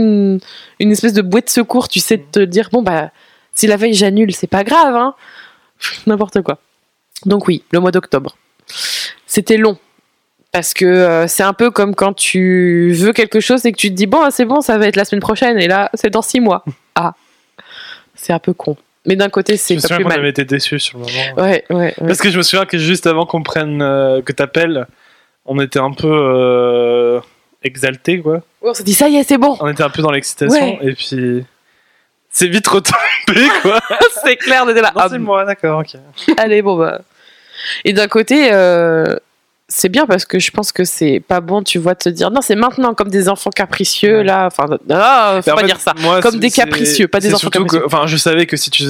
une, 0.79 0.93
espèce 0.93 1.15
de 1.15 1.23
bouée 1.23 1.41
de 1.41 1.49
secours, 1.49 1.89
tu 1.89 2.01
sais, 2.01 2.19
de 2.19 2.25
te 2.31 2.41
dire 2.41 2.69
bon 2.71 2.83
bah 2.83 3.13
si 3.55 3.67
la 3.67 3.79
veille 3.79 3.95
j'annule, 3.95 4.35
c'est 4.35 4.47
pas 4.47 4.63
grave, 4.63 4.95
hein. 4.97 5.15
N'importe 6.07 6.43
quoi. 6.43 6.59
Donc 7.25 7.49
oui, 7.49 7.65
le 7.71 7.81
mois 7.81 7.93
d'octobre. 7.93 8.37
C'était 9.27 9.57
long. 9.57 9.79
Parce 10.53 10.75
que 10.75 10.85
euh, 10.85 11.27
c'est 11.29 11.45
un 11.45 11.53
peu 11.53 11.71
comme 11.71 11.95
quand 11.95 12.13
tu 12.13 12.93
veux 12.93 13.13
quelque 13.13 13.39
chose 13.41 13.65
et 13.67 13.73
que 13.73 13.77
tu 13.77 13.89
te 13.91 13.95
dis 13.95 14.07
bon, 14.07 14.31
c'est 14.31 14.45
bon, 14.45 14.61
ça 14.61 14.79
va 14.79 14.87
être 14.89 14.97
la 14.97 15.05
semaine 15.05 15.21
prochaine 15.21 15.59
et 15.61 15.69
là, 15.69 15.91
c'est 15.95 16.11
dans 16.11 16.23
six 16.23 16.41
mois. 16.41 16.65
Ah, 16.97 17.15
c'est 18.17 18.33
un 18.33 18.39
peu 18.41 18.53
con. 18.53 18.77
Mais 19.07 19.15
d'un 19.17 19.29
côté, 19.31 19.55
Je 19.55 19.59
c'est 19.59 19.75
me 19.77 19.81
pas 19.81 19.83
souviens 19.83 19.97
plus 19.99 20.03
qu'on 20.05 20.09
mal. 20.11 20.19
avait 20.19 20.29
été 20.31 20.45
déçus 20.45 20.81
sur 20.81 20.99
le 20.99 21.05
moment. 21.07 21.43
Ouais, 21.43 21.65
ouais, 21.71 21.77
ouais. 21.77 21.95
Parce 21.99 22.19
que 22.19 22.31
je 22.31 22.37
me 22.37 22.43
souviens 22.43 22.67
que 22.67 22.77
juste 22.79 23.07
avant 23.07 23.25
qu'on 23.27 23.43
prenne, 23.43 23.81
euh, 23.81 24.21
que 24.21 24.33
t'appelles, 24.33 24.87
on 25.47 25.59
était 25.61 25.79
un 25.79 25.93
peu 25.93 26.11
euh, 26.11 27.21
exaltés, 27.63 28.21
quoi. 28.21 28.43
On 28.61 28.75
s'est 28.75 28.83
dit 28.83 28.93
ça 28.93 29.09
y 29.09 29.17
est, 29.17 29.23
c'est 29.23 29.39
bon. 29.39 29.57
On 29.61 29.69
était 29.69 29.85
un 29.85 29.89
peu 29.89 30.03
dans 30.03 30.11
l'excitation, 30.11 30.79
Ouais. 30.79 30.79
et 30.83 30.93
puis 30.93 31.45
c'est 32.29 32.49
vite 32.49 32.67
retombé, 32.67 33.49
quoi. 33.63 33.81
c'est 34.25 34.37
clair, 34.37 34.65
on 34.67 34.69
était 34.69 34.83
là. 34.83 34.93
Non, 34.95 35.01
Ah, 35.03 35.09
c'est 35.09 35.19
moi, 35.19 35.45
d'accord, 35.47 35.81
ok. 35.81 35.99
Allez, 36.37 36.61
bon 36.61 36.77
bah. 36.77 37.01
Et 37.85 37.93
d'un 37.95 38.09
côté, 38.09 38.51
euh, 38.53 39.17
c'est 39.73 39.89
bien 39.89 40.05
parce 40.05 40.25
que 40.27 40.39
je 40.39 40.51
pense 40.51 40.73
que 40.73 40.85
c'est 40.85 41.21
pas 41.27 41.41
bon, 41.41 41.63
tu 41.63 41.79
vois, 41.79 41.95
de 41.95 42.01
te 42.01 42.09
dire 42.11 42.31
non, 42.31 42.43
c'est 42.43 42.57
maintenant 42.57 42.93
comme 42.93 43.09
des 43.09 43.29
enfants 43.29 43.51
capricieux 43.51 44.19
Ouais. 44.19 44.25
là. 44.25 44.47
Enfin, 44.47 44.67
ah, 44.91 45.41
faut 45.43 45.51
en 45.51 45.55
pas 45.55 45.61
fait, 45.61 45.67
dire 45.69 45.81
ça. 45.81 45.95
moi, 46.01 46.21
Comme 46.21 46.39
des 46.39 46.51
capricieux, 46.51 47.09
pas 47.09 47.21
des 47.21 47.33
enfants 47.35 47.49
capricieux. 47.51 47.87
Enfin, 47.87 48.07
je 48.07 48.17
savais 48.17 48.47
que 48.47 48.57
si 48.57 48.71
tu. 48.71 48.85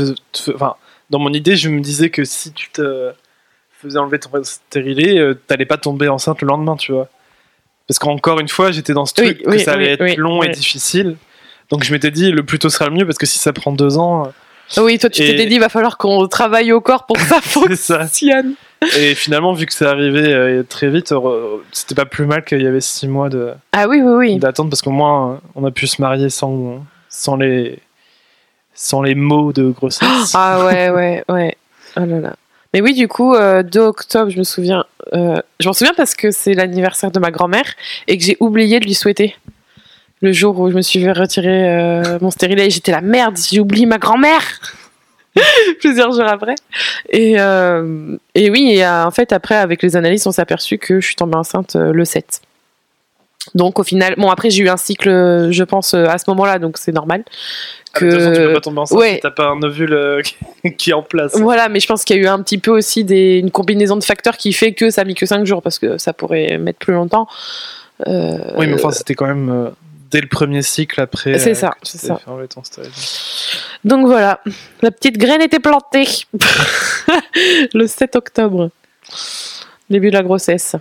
Enfin, 0.54 0.74
dans 1.10 1.18
mon 1.18 1.32
idée, 1.32 1.54
je 1.56 1.68
me 1.68 1.80
disais 1.80 2.08
que 2.10 2.24
si 2.24 2.52
tu 2.52 2.70
te 2.70 3.12
faisais 3.80 3.98
enlever 3.98 4.18
ton 4.18 4.30
stérilet, 4.42 5.18
euh, 5.18 5.34
t'allais 5.46 5.66
pas 5.66 5.76
tomber 5.76 6.08
enceinte 6.08 6.40
le 6.42 6.48
lendemain, 6.48 6.76
tu 6.76 6.92
vois. 6.92 7.08
Parce 7.86 7.98
qu'encore 7.98 8.40
une 8.40 8.48
fois, 8.48 8.70
j'étais 8.72 8.92
dans 8.94 9.06
ce 9.06 9.12
Oui, 9.18 9.26
truc 9.34 9.42
que 9.42 9.50
oui, 9.50 9.60
ça 9.60 9.72
allait 9.72 9.86
oui, 9.86 9.90
être 9.92 10.00
oui, 10.02 10.14
long 10.16 10.42
et 10.42 10.48
oui. 10.48 10.52
difficile. 10.52 11.16
Donc 11.70 11.84
je 11.84 11.92
m'étais 11.92 12.10
dit, 12.10 12.30
le 12.32 12.42
plus 12.44 12.58
tôt 12.58 12.68
sera 12.68 12.86
le 12.88 12.94
mieux, 12.94 13.04
parce 13.06 13.18
que 13.18 13.26
si 13.26 13.38
ça 13.38 13.52
prend 13.52 13.72
deux 13.72 13.96
ans, 13.98 14.26
euh, 14.78 14.82
Oui, 14.82 14.98
toi, 14.98 15.10
tu 15.10 15.22
Et- 15.22 15.26
t'étais 15.26 15.46
dit, 15.46 15.54
il 15.56 15.60
va 15.60 15.68
falloir 15.68 15.98
qu'on 15.98 16.26
travaille 16.28 16.72
au 16.72 16.80
corps 16.80 17.04
pour 17.06 17.16
que 17.16 17.22
ça. 17.22 17.40
fonctionne. 17.42 18.54
Et 18.98 19.14
finalement, 19.14 19.52
vu 19.52 19.66
que 19.66 19.72
c'est 19.74 19.86
arrivé 19.86 20.32
euh, 20.32 20.62
très 20.62 20.88
vite, 20.88 21.12
euh, 21.12 21.58
c'était 21.70 21.94
pas 21.94 22.06
plus 22.06 22.24
mal 22.26 22.44
qu'il 22.44 22.62
y 22.62 22.66
avait 22.66 22.80
six 22.80 23.06
mois 23.08 23.28
de- 23.28 23.52
Ah 23.72 23.86
oui, 23.88 24.00
oui, 24.02 24.12
oui. 24.14 24.38
d'attente, 24.38 24.70
parce 24.70 24.80
qu'au 24.82 24.90
moins, 24.90 25.40
on 25.54 25.64
a 25.66 25.70
pu 25.70 25.86
se 25.86 26.00
marier 26.00 26.30
sans, 26.30 26.82
sans, 27.10 27.36
les, 27.36 27.78
sans 28.74 29.02
les 29.02 29.14
mots 29.14 29.52
de 29.52 29.70
grossesse. 29.70 30.32
Ah 30.34 30.64
ouais, 30.64 30.88
ouais, 30.90 31.24
ouais. 31.28 31.56
Oh 31.96 32.04
là 32.06 32.20
là. 32.20 32.36
Mais 32.72 32.80
oui, 32.80 32.94
du 32.94 33.06
coup, 33.08 33.34
euh, 33.34 33.62
2 33.62 33.80
octobre, 33.80 34.30
je 34.30 34.38
me 34.38 34.44
souviens. 34.44 34.84
euh, 35.12 35.36
je 35.58 35.66
m'en 35.68 35.72
souviens 35.72 35.94
parce 35.96 36.14
que 36.14 36.30
c'est 36.30 36.54
l'anniversaire 36.54 37.10
de 37.10 37.18
ma 37.18 37.30
grand-mère 37.32 37.74
et 38.06 38.16
que 38.16 38.24
j'ai 38.24 38.36
oublié 38.40 38.78
de 38.80 38.84
lui 38.86 38.94
souhaiter. 38.94 39.36
Le 40.22 40.32
jour 40.32 40.58
où 40.60 40.70
je 40.70 40.76
me 40.76 40.82
suis 40.82 41.02
fait 41.02 41.12
retirer 41.12 41.68
euh, 41.68 42.18
mon 42.20 42.30
stérilet, 42.30 42.66
et 42.66 42.70
j'étais 42.70 42.92
la 42.92 43.00
merde, 43.00 43.36
j'ai 43.50 43.58
oublié 43.60 43.86
ma 43.86 43.98
grand-mère 43.98 44.42
Plusieurs 45.80 46.12
jours 46.12 46.26
après. 46.26 46.54
Et, 47.10 47.34
euh, 47.38 48.16
et 48.34 48.50
oui, 48.50 48.72
et 48.74 48.84
euh, 48.84 49.04
en 49.04 49.10
fait, 49.10 49.32
après, 49.32 49.56
avec 49.56 49.82
les 49.82 49.96
analyses, 49.96 50.26
on 50.26 50.32
s'est 50.32 50.42
aperçu 50.42 50.78
que 50.78 51.00
je 51.00 51.06
suis 51.06 51.16
tombée 51.16 51.36
enceinte 51.36 51.76
euh, 51.76 51.92
le 51.92 52.04
7. 52.04 52.42
Donc 53.54 53.78
au 53.78 53.84
final, 53.84 54.14
bon 54.18 54.28
après 54.28 54.50
j'ai 54.50 54.62
eu 54.62 54.68
un 54.68 54.76
cycle, 54.76 55.48
je 55.50 55.64
pense, 55.64 55.94
à 55.94 56.18
ce 56.18 56.24
moment-là, 56.28 56.58
donc 56.58 56.76
c'est 56.76 56.92
normal. 56.92 57.24
Ah, 57.94 58.00
de 58.04 58.10
toute 58.10 58.18
façon, 58.20 58.32
tu 58.32 58.38
peux 58.46 58.52
pas 58.52 58.60
tomber 58.60 58.78
enceinte 58.80 58.98
Ouais. 58.98 59.14
si 59.14 59.20
t'as 59.20 59.30
pas 59.30 59.46
un 59.46 59.62
ovule 59.62 59.94
euh, 59.94 60.20
qui 60.78 60.90
est 60.90 60.92
en 60.92 61.02
place. 61.02 61.36
Voilà, 61.38 61.70
mais 61.70 61.80
je 61.80 61.86
pense 61.86 62.04
qu'il 62.04 62.16
y 62.16 62.18
a 62.18 62.22
eu 62.22 62.26
un 62.26 62.40
petit 62.42 62.58
peu 62.58 62.70
aussi 62.70 63.02
des, 63.02 63.38
une 63.38 63.50
combinaison 63.50 63.96
de 63.96 64.04
facteurs 64.04 64.36
qui 64.36 64.52
fait 64.52 64.72
que 64.72 64.90
ça 64.90 65.00
a 65.00 65.04
mis 65.04 65.14
que 65.14 65.24
5 65.24 65.46
jours 65.46 65.62
parce 65.62 65.78
que 65.78 65.96
ça 65.96 66.12
pourrait 66.12 66.58
mettre 66.58 66.78
plus 66.80 66.92
longtemps. 66.92 67.26
Euh, 68.06 68.38
Oui, 68.58 68.66
mais 68.66 68.74
enfin, 68.74 68.90
c'était 68.90 69.14
quand 69.14 69.26
même 69.26 69.48
euh, 69.48 69.70
dès 70.11 70.20
le 70.20 70.28
premier 70.28 70.62
cycle 70.62 71.00
après. 71.00 71.38
C'est 71.38 71.52
euh, 71.52 71.54
ça, 71.54 71.74
c'est 71.82 71.98
ça. 71.98 72.16
fait 72.18 72.48
ton 72.48 72.64
stérilet. 72.64 72.92
Donc 73.84 74.06
voilà, 74.06 74.40
la 74.82 74.90
petite 74.90 75.16
graine 75.16 75.42
était 75.42 75.61
plantée 75.61 76.06
le 77.74 77.86
7 77.86 78.16
octobre, 78.16 78.70
début 79.88 80.11
de 80.11 80.14
la 80.16 80.22
grossesse. 80.22 80.76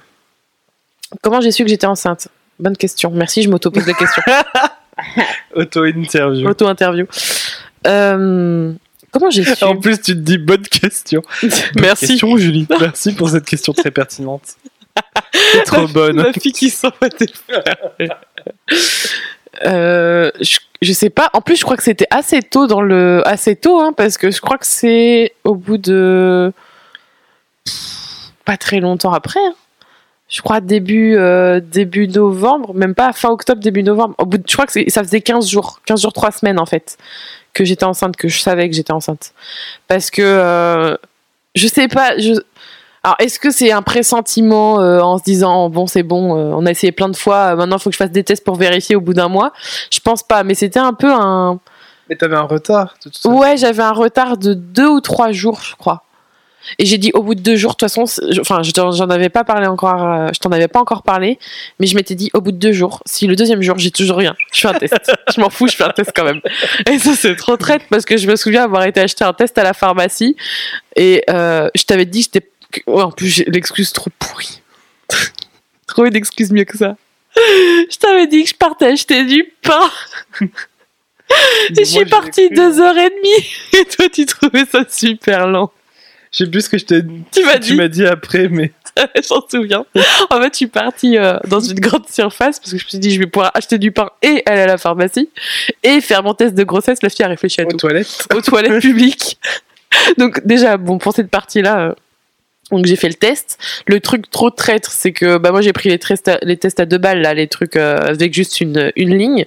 Comment 1.22 1.42
j'ai 1.42 1.52
su 1.52 1.64
que 1.64 1.70
j'étais 1.70 1.88
enceinte? 1.88 2.28
Bonne 2.60 2.78
question. 2.78 3.12
Merci, 3.12 3.42
je 3.44 3.50
m'auto-pose 3.50 3.88
la 3.88 3.94
question. 3.94 4.22
Auto-interview. 5.56 6.48
Auto-interview. 6.48 7.06
Euh, 7.88 8.74
comment 9.12 9.30
j'ai 9.30 9.44
su? 9.44 9.64
En 9.64 9.78
plus, 9.78 10.02
tu 10.02 10.14
te 10.14 10.20
dis 10.20 10.38
bonne 10.38 10.64
question. 10.64 11.22
Bonne 11.42 11.52
Merci. 11.78 12.08
question, 12.08 12.38
Julie. 12.38 12.68
Merci 12.80 13.14
pour 13.14 13.30
cette 13.30 13.46
question 13.46 13.74
très 13.74 13.92
pertinente. 13.92 14.58
C'est 15.54 15.64
trop 15.66 15.88
bonne. 15.88 16.18
La 16.18 16.34
fille 16.34 16.52
qui 16.52 16.74
des 17.20 18.10
euh, 19.66 20.32
je, 20.82 20.94
sais 20.94 21.10
pas. 21.10 21.30
En 21.34 21.42
plus, 21.42 21.58
je 21.58 21.64
crois 21.64 21.78
que 21.78 21.84
c'était 21.84 22.08
assez 22.12 22.42
tôt 22.42 22.68
dans 22.68 22.82
le, 22.82 23.22
assez 23.28 23.56
tôt, 23.56 23.80
hein, 23.80 23.94
parce 23.96 24.18
que 24.18 24.32
je 24.32 24.40
crois 24.42 24.58
que 24.58 24.66
c'est 24.66 25.34
au 25.44 25.56
bout 25.56 25.78
de 25.78 26.52
pas 28.46 28.58
très 28.58 28.80
longtemps 28.80 29.14
après. 29.14 29.40
hein. 29.40 29.54
Je 30.28 30.42
crois 30.44 30.62
début 30.62 31.16
euh, 31.18 31.60
début 31.60 32.08
novembre, 32.08 32.76
même 32.76 32.94
pas 32.94 33.14
fin 33.14 33.30
octobre, 33.30 33.62
début 33.62 33.82
novembre. 33.82 34.14
Au 34.20 34.26
bout 34.26 34.38
de- 34.38 34.44
je 34.48 34.54
crois 34.54 34.68
que 34.68 34.90
ça 34.90 35.04
faisait 35.04 35.22
15 35.22 35.50
jours, 35.50 35.82
15 35.88 36.02
jours, 36.04 36.14
3 36.14 36.32
semaines 36.32 36.60
en 36.60 36.68
fait, 36.68 36.98
que 37.54 37.66
j'étais 37.66 37.84
enceinte, 37.86 38.16
que 38.16 38.28
je 38.28 38.40
savais 38.40 38.70
que 38.70 38.76
j'étais 38.76 38.94
enceinte. 38.94 39.34
Parce 39.88 40.12
que 40.12 40.22
euh, 40.22 40.96
je 41.56 41.68
sais 41.68 41.88
pas, 41.88 42.16
je, 42.20 42.34
alors, 43.04 43.16
est-ce 43.20 43.40
que 43.40 43.50
c'est 43.50 43.72
un 43.72 43.82
pressentiment 43.82 44.82
euh, 44.82 45.00
en 45.00 45.18
se 45.18 45.24
disant 45.24 45.70
bon, 45.70 45.88
c'est 45.88 46.04
bon, 46.04 46.36
euh, 46.38 46.52
on 46.54 46.66
a 46.66 46.72
essayé 46.72 46.92
plein 46.92 47.10
de 47.10 47.16
fois, 47.16 47.54
euh, 47.54 47.56
maintenant 47.56 47.78
il 47.78 47.82
faut 47.82 47.90
que 47.90 47.94
je 47.94 47.98
fasse 47.98 48.12
des 48.12 48.24
tests 48.24 48.44
pour 48.44 48.56
vérifier 48.56 48.96
au 48.96 49.02
bout 49.02 49.14
d'un 49.14 49.30
mois? 49.30 49.54
Je 49.92 50.00
pense 50.00 50.22
pas, 50.22 50.44
mais 50.44 50.54
c'était 50.54 50.80
un 50.80 50.94
peu 50.94 51.12
un. 51.12 51.60
Mais 52.10 52.16
t'avais 52.16 52.36
un 52.36 52.42
retard. 52.44 52.96
de 52.98 53.04
toute 53.04 53.16
façon. 53.16 53.34
Ouais, 53.34 53.56
j'avais 53.56 53.84
un 53.84 53.94
retard 53.94 54.38
de 54.38 54.54
deux 54.54 54.88
ou 54.88 55.00
trois 55.00 55.32
jours, 55.32 55.62
je 55.62 55.76
crois. 55.76 56.04
Et 56.78 56.86
j'ai 56.86 56.98
dit 56.98 57.12
au 57.14 57.24
bout 57.24 57.36
de 57.36 57.40
deux 57.40 57.56
jours, 57.56 57.72
de 57.72 57.78
toute 57.78 57.90
façon, 57.90 58.04
enfin, 58.42 58.62
j'en 58.64 59.10
avais 59.10 59.30
pas 59.30 59.46
parlé 59.46 59.66
encore, 59.66 60.28
je 60.34 60.40
t'en 60.40 60.52
avais 60.52 60.68
pas 60.68 60.82
encore 60.82 61.04
parlé, 61.04 61.40
mais 61.80 61.88
je 61.88 61.96
m'étais 61.96 62.16
dit 62.16 62.30
au 62.34 62.42
bout 62.42 62.52
de 62.52 62.58
deux 62.58 62.74
jours, 62.74 63.02
si 63.06 63.28
le 63.28 63.38
deuxième 63.38 63.62
jour 63.62 63.78
j'ai 63.80 63.92
toujours 63.92 64.18
rien, 64.18 64.36
je 64.54 64.60
fais 64.60 64.68
un 64.68 64.74
test. 64.74 64.94
je 65.34 65.40
m'en 65.40 65.50
fous, 65.50 65.68
je 65.68 65.78
fais 65.78 65.86
un 65.86 65.90
test 65.92 66.12
quand 66.14 66.26
même. 66.26 66.42
Et 66.88 67.00
ça, 67.00 67.16
c'est 67.16 67.38
trop 67.38 67.56
traite 67.56 67.84
parce 67.90 68.04
que 68.04 68.18
je 68.18 68.28
me 68.28 68.36
souviens 68.36 68.66
avoir 68.66 68.84
été 68.84 69.00
acheter 69.00 69.24
un 69.24 69.34
test 69.34 69.58
à 69.58 69.64
la 69.64 69.74
pharmacie 69.74 70.36
et 70.98 71.24
je 71.30 71.84
t'avais 71.86 72.06
dit 72.06 72.24
j'étais 72.24 72.46
que- 72.72 72.82
ouais, 72.88 73.02
en 73.04 73.12
plus, 73.12 73.28
j'ai 73.28 73.46
l'excuse 73.46 73.92
trop 73.94 74.10
pourrie. 74.20 74.62
trop 75.88 76.06
une 76.06 76.16
excuse 76.16 76.52
mieux 76.52 76.66
que 76.66 76.78
ça. 76.78 76.96
Je 77.36 77.98
t'avais 77.98 78.28
dit 78.28 78.44
que 78.44 78.50
je 78.50 78.56
partais 78.56 78.88
acheter 78.88 79.26
du 79.26 79.44
pain. 79.62 79.90
Et 81.70 81.76
je 81.78 81.84
suis 81.84 82.06
partie 82.06 82.50
deux 82.50 82.80
heures 82.82 82.98
et 82.98 83.10
demie. 83.10 83.48
Et 83.74 83.86
toi, 83.86 84.10
tu 84.10 84.26
trouvais 84.26 84.66
ça 84.66 84.84
super 84.90 85.48
lent. 85.48 85.72
Je 86.32 86.44
sais 86.44 86.50
plus 86.50 86.62
ce 86.62 86.70
que 86.70 86.78
je 86.78 86.86
t'ai 86.86 87.02
Tu 87.32 87.44
m'as 87.46 87.54
tu 87.60 87.72
dit, 87.72 87.76
m'as 87.76 87.88
dit 87.88 88.06
après, 88.06 88.48
mais 88.50 88.72
j'en 89.28 89.42
souviens. 89.48 89.86
En 90.32 90.42
fait, 90.42 90.54
je 90.54 90.58
suis 90.58 90.68
partie 90.68 91.18
euh, 91.18 91.38
dans 91.48 91.60
une 91.60 91.80
grande 91.80 92.08
surface 92.10 92.60
parce 92.60 92.72
que 92.72 92.78
je 92.78 92.84
me 92.84 92.90
suis 92.90 93.00
dit, 93.00 93.12
je 93.12 93.20
vais 93.20 93.28
pouvoir 93.28 93.52
acheter 93.54 93.78
du 93.78 93.92
pain 93.92 94.10
et 94.24 94.42
aller 94.48 94.62
à 94.62 94.66
la 94.68 94.78
pharmacie 94.78 95.30
et 95.84 96.02
faire 96.02 96.24
mon 96.24 96.34
test 96.34 96.56
de 96.56 96.64
grossesse. 96.64 97.02
La 97.04 97.10
fille 97.10 97.26
a 97.26 97.28
réfléchi 97.30 97.62
à 97.62 97.66
aux 97.66 97.70
tout. 97.72 97.78
toilettes. 97.78 98.28
aux 98.34 98.42
toilettes 98.42 98.82
publiques. 98.82 99.40
Donc 100.18 100.46
déjà, 100.46 100.78
bon, 100.78 100.98
pour 100.98 101.14
cette 101.14 101.30
partie-là, 101.30 101.80
euh, 101.80 101.94
donc 102.72 102.86
j'ai 102.86 102.96
fait 102.96 103.08
le 103.08 103.16
test. 103.16 103.58
Le 103.88 104.00
truc 104.00 104.30
trop 104.30 104.50
traître, 104.50 104.92
c'est 104.92 105.12
que 105.12 105.38
bah, 105.38 105.52
moi 105.52 105.62
j'ai 105.62 105.74
pris 105.74 105.90
les 105.90 106.00
tests, 106.00 106.30
à, 106.80 106.86
deux 106.86 106.98
balles, 106.98 107.22
là, 107.22 107.34
les 107.34 107.48
trucs 107.48 107.76
euh, 107.76 107.98
avec 107.98 108.34
juste 108.34 108.62
une, 108.62 108.92
une 108.96 109.18
ligne. 109.18 109.46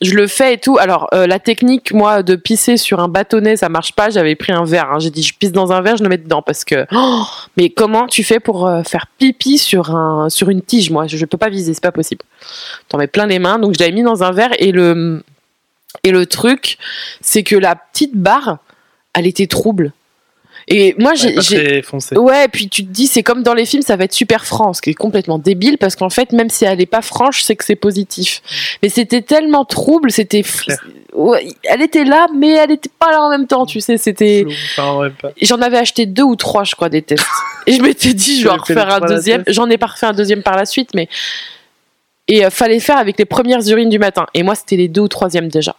Je 0.00 0.14
le 0.14 0.26
fais 0.26 0.54
et 0.54 0.58
tout. 0.58 0.78
Alors 0.78 1.08
euh, 1.12 1.26
la 1.26 1.38
technique, 1.38 1.92
moi, 1.92 2.22
de 2.22 2.36
pisser 2.36 2.76
sur 2.76 3.00
un 3.00 3.08
bâtonnet, 3.08 3.56
ça 3.56 3.68
marche 3.68 3.92
pas. 3.92 4.10
J'avais 4.10 4.34
pris 4.34 4.52
un 4.52 4.64
verre. 4.64 4.90
hein. 4.92 4.98
J'ai 4.98 5.10
dit, 5.10 5.22
je 5.22 5.34
pisse 5.34 5.52
dans 5.52 5.72
un 5.72 5.80
verre, 5.80 5.96
je 5.96 6.02
le 6.02 6.08
mets 6.08 6.18
dedans 6.18 6.42
parce 6.42 6.64
que. 6.64 6.86
Oh, 6.92 7.24
mais 7.56 7.70
comment 7.70 8.06
tu 8.06 8.24
fais 8.24 8.40
pour 8.40 8.66
euh, 8.66 8.82
faire 8.82 9.06
pipi 9.18 9.58
sur 9.58 9.94
un 9.94 10.28
sur 10.30 10.48
une 10.48 10.62
tige 10.62 10.90
Moi, 10.90 11.06
je, 11.06 11.16
je 11.16 11.24
peux 11.26 11.38
pas 11.38 11.50
viser, 11.50 11.74
c'est 11.74 11.82
pas 11.82 11.92
possible. 11.92 12.22
T'en 12.88 12.98
mets 12.98 13.06
plein 13.06 13.26
les 13.26 13.38
mains. 13.38 13.58
Donc 13.58 13.74
je 13.74 13.80
l'avais 13.80 13.92
mis 13.92 14.02
dans 14.02 14.22
un 14.22 14.32
verre 14.32 14.50
et 14.58 14.72
le 14.72 15.22
et 16.04 16.10
le 16.10 16.26
truc, 16.26 16.78
c'est 17.20 17.42
que 17.42 17.56
la 17.56 17.74
petite 17.74 18.14
barre, 18.14 18.58
elle 19.14 19.26
était 19.26 19.46
trouble. 19.46 19.92
Et 20.68 20.96
moi, 20.98 21.14
j'ai. 21.14 21.82
Ouais, 22.16 22.48
puis 22.48 22.68
tu 22.68 22.84
te 22.84 22.90
dis, 22.90 23.06
c'est 23.06 23.22
comme 23.22 23.44
dans 23.44 23.54
les 23.54 23.66
films, 23.66 23.82
ça 23.82 23.94
va 23.94 24.04
être 24.04 24.12
super 24.12 24.44
franc, 24.44 24.72
ce 24.72 24.82
qui 24.82 24.90
est 24.90 24.94
complètement 24.94 25.38
débile, 25.38 25.78
parce 25.78 25.94
qu'en 25.94 26.10
fait, 26.10 26.32
même 26.32 26.50
si 26.50 26.64
elle 26.64 26.78
n'est 26.78 26.86
pas 26.86 27.02
franche, 27.02 27.42
c'est 27.42 27.54
que 27.54 27.64
c'est 27.64 27.76
positif. 27.76 28.42
Mais 28.82 28.88
c'était 28.88 29.22
tellement 29.22 29.64
trouble, 29.64 30.10
c'était. 30.10 30.42
Ouais, 31.14 31.48
elle 31.62 31.82
était 31.82 32.04
là, 32.04 32.26
mais 32.36 32.50
elle 32.54 32.70
n'était 32.70 32.90
pas 32.98 33.12
là 33.12 33.22
en 33.22 33.30
même 33.30 33.46
temps, 33.46 33.64
tu 33.64 33.80
sais, 33.80 33.96
c'était. 33.96 34.44
J'en 34.76 35.60
avais 35.60 35.78
acheté 35.78 36.04
deux 36.04 36.24
ou 36.24 36.34
trois, 36.34 36.64
je 36.64 36.74
crois, 36.74 36.88
des 36.88 37.02
tests. 37.02 37.24
Et 37.68 37.72
je 37.72 37.82
m'étais 37.82 38.12
dit, 38.12 38.40
je 38.40 38.44
vais 38.44 38.50
en 38.50 38.56
refaire 38.56 38.92
un 38.92 39.06
deuxième. 39.06 39.44
J'en 39.46 39.70
ai 39.70 39.78
pas 39.78 39.86
refait 39.86 40.06
un 40.06 40.12
deuxième 40.12 40.42
par 40.42 40.56
la 40.56 40.66
suite, 40.66 40.90
mais. 40.94 41.08
Et 42.28 42.44
euh, 42.44 42.50
fallait 42.50 42.80
faire 42.80 42.98
avec 42.98 43.18
les 43.18 43.24
premières 43.24 43.64
urines 43.68 43.88
du 43.88 44.00
matin. 44.00 44.26
Et 44.34 44.42
moi, 44.42 44.56
c'était 44.56 44.74
les 44.74 44.88
deux 44.88 45.02
ou 45.02 45.08
troisième 45.08 45.46
déjà. 45.46 45.76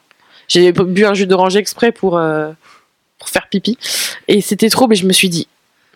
J'ai 0.47 0.71
bu 0.71 1.05
un 1.05 1.13
jus 1.13 1.27
d'oranger 1.27 1.59
exprès 1.59 1.91
pour, 1.91 2.17
euh, 2.17 2.51
faire 3.29 3.47
pipi. 3.49 3.77
Et 4.27 4.41
c'était 4.41 4.69
trop, 4.69 4.87
mais 4.87 4.95
je 4.95 5.05
me 5.05 5.13
suis 5.13 5.29
dit, 5.29 5.47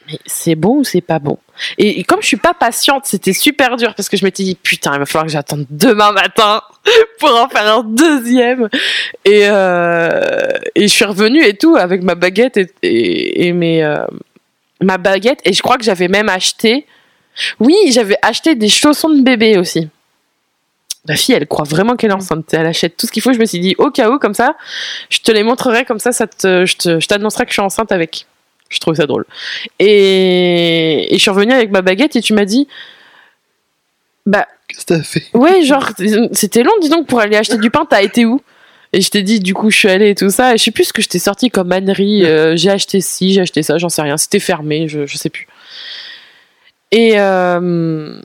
mais 0.07 0.19
c'est 0.25 0.55
bon 0.55 0.79
ou 0.79 0.83
c'est 0.83 1.01
pas 1.01 1.19
bon? 1.19 1.37
Et, 1.77 2.03
comme 2.03 2.21
je 2.21 2.27
suis 2.27 2.37
pas 2.37 2.53
patiente, 2.53 3.05
c'était 3.05 3.33
super 3.33 3.77
dur 3.77 3.93
parce 3.95 4.09
que 4.09 4.17
je 4.17 4.25
m'étais 4.25 4.43
dit, 4.43 4.55
putain, 4.55 4.93
il 4.93 4.99
va 4.99 5.05
falloir 5.05 5.25
que 5.25 5.31
j'attende 5.31 5.65
demain 5.69 6.11
matin 6.11 6.61
pour 7.19 7.29
en 7.35 7.47
faire 7.49 7.77
un 7.77 7.83
deuxième. 7.83 8.69
Et, 9.25 9.43
euh, 9.45 10.57
et 10.75 10.87
je 10.87 10.93
suis 10.93 11.05
revenue 11.05 11.43
et 11.43 11.55
tout 11.55 11.75
avec 11.75 12.01
ma 12.01 12.15
baguette 12.15 12.57
et, 12.57 12.71
et, 12.81 13.47
et 13.47 13.53
mes, 13.53 13.83
euh, 13.83 14.05
ma 14.81 14.97
baguette. 14.97 15.39
Et 15.45 15.53
je 15.53 15.61
crois 15.61 15.77
que 15.77 15.83
j'avais 15.83 16.07
même 16.07 16.29
acheté. 16.29 16.85
Oui, 17.59 17.75
j'avais 17.91 18.17
acheté 18.21 18.55
des 18.55 18.69
chaussons 18.69 19.09
de 19.09 19.21
bébé 19.21 19.57
aussi. 19.57 19.87
La 21.07 21.15
fille, 21.15 21.33
elle 21.33 21.47
croit 21.47 21.65
vraiment 21.65 21.95
qu'elle 21.95 22.11
est 22.11 22.13
enceinte. 22.13 22.53
Elle 22.53 22.65
achète 22.67 22.95
tout 22.95 23.07
ce 23.07 23.11
qu'il 23.11 23.21
faut. 23.23 23.33
Je 23.33 23.39
me 23.39 23.45
suis 23.45 23.59
dit, 23.59 23.75
au 23.79 23.89
cas 23.89 24.09
où, 24.11 24.19
comme 24.19 24.35
ça, 24.35 24.55
je 25.09 25.19
te 25.19 25.31
les 25.31 25.41
montrerai, 25.43 25.83
comme 25.85 25.97
ça, 25.99 26.11
ça 26.11 26.27
te, 26.27 26.65
je 26.65 26.75
te- 26.77 26.99
je 26.99 27.07
t'annoncerai 27.07 27.45
que 27.45 27.49
je 27.49 27.55
suis 27.55 27.61
enceinte 27.61 27.91
avec. 27.91 28.27
Je 28.69 28.79
trouve 28.79 28.93
ça 28.95 29.05
drôle. 29.07 29.25
Et, 29.79 31.07
et 31.13 31.17
je 31.17 31.21
suis 31.21 31.31
revenue 31.31 31.53
avec 31.53 31.71
ma 31.71 31.81
baguette 31.81 32.15
et 32.15 32.21
tu 32.21 32.33
m'as 32.33 32.45
dit, 32.45 32.67
bah, 34.25 34.47
Qu'est-ce 34.67 34.85
que 34.85 34.93
t'as 34.93 35.03
fait? 35.03 35.23
Ouais, 35.33 35.63
genre, 35.63 35.89
c'était 36.31 36.63
long, 36.63 36.71
dis 36.81 36.87
donc, 36.89 37.07
pour 37.07 37.19
aller 37.19 37.35
acheter 37.35 37.57
du 37.57 37.69
pain, 37.71 37.85
t'as 37.89 38.01
été 38.03 38.25
où? 38.25 38.39
Et 38.93 39.01
je 39.01 39.09
t'ai 39.09 39.21
dit, 39.23 39.39
du 39.39 39.53
coup, 39.53 39.69
je 39.71 39.77
suis 39.77 39.89
allée 39.89 40.09
et 40.11 40.15
tout 40.15 40.29
ça. 40.29 40.53
Et 40.53 40.57
je 40.57 40.63
sais 40.63 40.71
plus 40.71 40.85
ce 40.85 40.93
que 40.93 41.01
je 41.01 41.09
t'ai 41.09 41.19
sorti 41.19 41.49
comme 41.49 41.71
ânerie. 41.71 42.25
euh, 42.25 42.55
j'ai 42.55 42.69
acheté 42.69 43.01
ci, 43.01 43.33
j'ai 43.33 43.41
acheté 43.41 43.63
ça, 43.63 43.77
j'en 43.77 43.89
sais 43.89 44.01
rien. 44.01 44.17
C'était 44.17 44.39
fermé, 44.39 44.87
je, 44.87 45.05
je 45.05 45.17
sais 45.17 45.29
plus. 45.29 45.47
Et, 46.91 47.13
euh, 47.19 48.19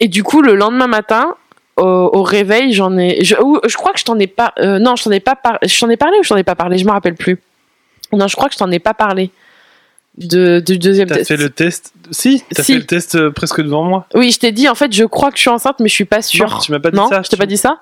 et 0.00 0.08
du 0.08 0.22
coup, 0.22 0.40
le 0.42 0.54
lendemain 0.54 0.86
matin, 0.86 1.34
au, 1.78 2.10
au 2.18 2.22
réveil, 2.22 2.72
j'en 2.72 2.96
ai. 2.98 3.24
Je, 3.24 3.34
ou- 3.36 3.60
je 3.66 3.76
crois 3.76 3.92
que 3.92 3.98
je 4.00 4.04
t'en 4.04 4.18
ai 4.18 4.26
pas. 4.26 4.52
euh, 4.58 4.78
non, 4.78 4.96
je 4.96 5.04
t'en 5.04 5.10
ai 5.10 5.20
pas 5.20 5.36
parlé. 5.36 5.58
Je 5.64 5.78
t'en 5.80 5.88
ai 5.88 5.96
parlé 5.96 6.18
ou 6.18 6.22
je 6.22 6.28
t'en 6.28 6.36
ai 6.36 6.44
pas 6.44 6.54
parlé? 6.54 6.76
Je 6.78 6.84
me 6.84 6.90
rappelle 6.90 7.14
plus. 7.14 7.40
Non, 8.12 8.26
je 8.28 8.36
crois 8.36 8.48
que 8.48 8.54
je 8.54 8.58
t'en 8.58 8.70
ai 8.70 8.78
pas 8.78 8.94
parlé. 8.94 9.30
De, 10.16 10.58
du 10.58 10.78
deuxième 10.78 11.06
T'as 11.08 11.14
test. 11.16 11.28
fait 11.28 11.36
le 11.36 11.48
test 11.48 11.92
Si, 12.10 12.42
t'as 12.52 12.64
Si. 12.64 12.72
fait 12.72 12.78
le 12.80 12.86
test 12.86 13.14
euh, 13.14 13.30
presque 13.30 13.60
devant 13.60 13.84
moi. 13.84 14.06
Oui, 14.14 14.32
je 14.32 14.38
t'ai 14.40 14.50
dit, 14.50 14.68
en 14.68 14.74
fait, 14.74 14.92
je 14.92 15.04
crois 15.04 15.30
que 15.30 15.36
je 15.36 15.42
suis 15.42 15.50
enceinte, 15.50 15.76
mais 15.78 15.88
je 15.88 15.94
suis 15.94 16.04
pas 16.06 16.22
sûre. 16.22 16.50
Non, 16.50 16.58
tu 16.58 16.72
m'as 16.72 16.80
pas 16.80 16.90
dit 16.90 16.96
Non, 16.96 17.08
ça. 17.08 17.22
je 17.22 17.28
t'ai 17.28 17.36
pas 17.36 17.46
dit 17.46 17.56
ça? 17.56 17.78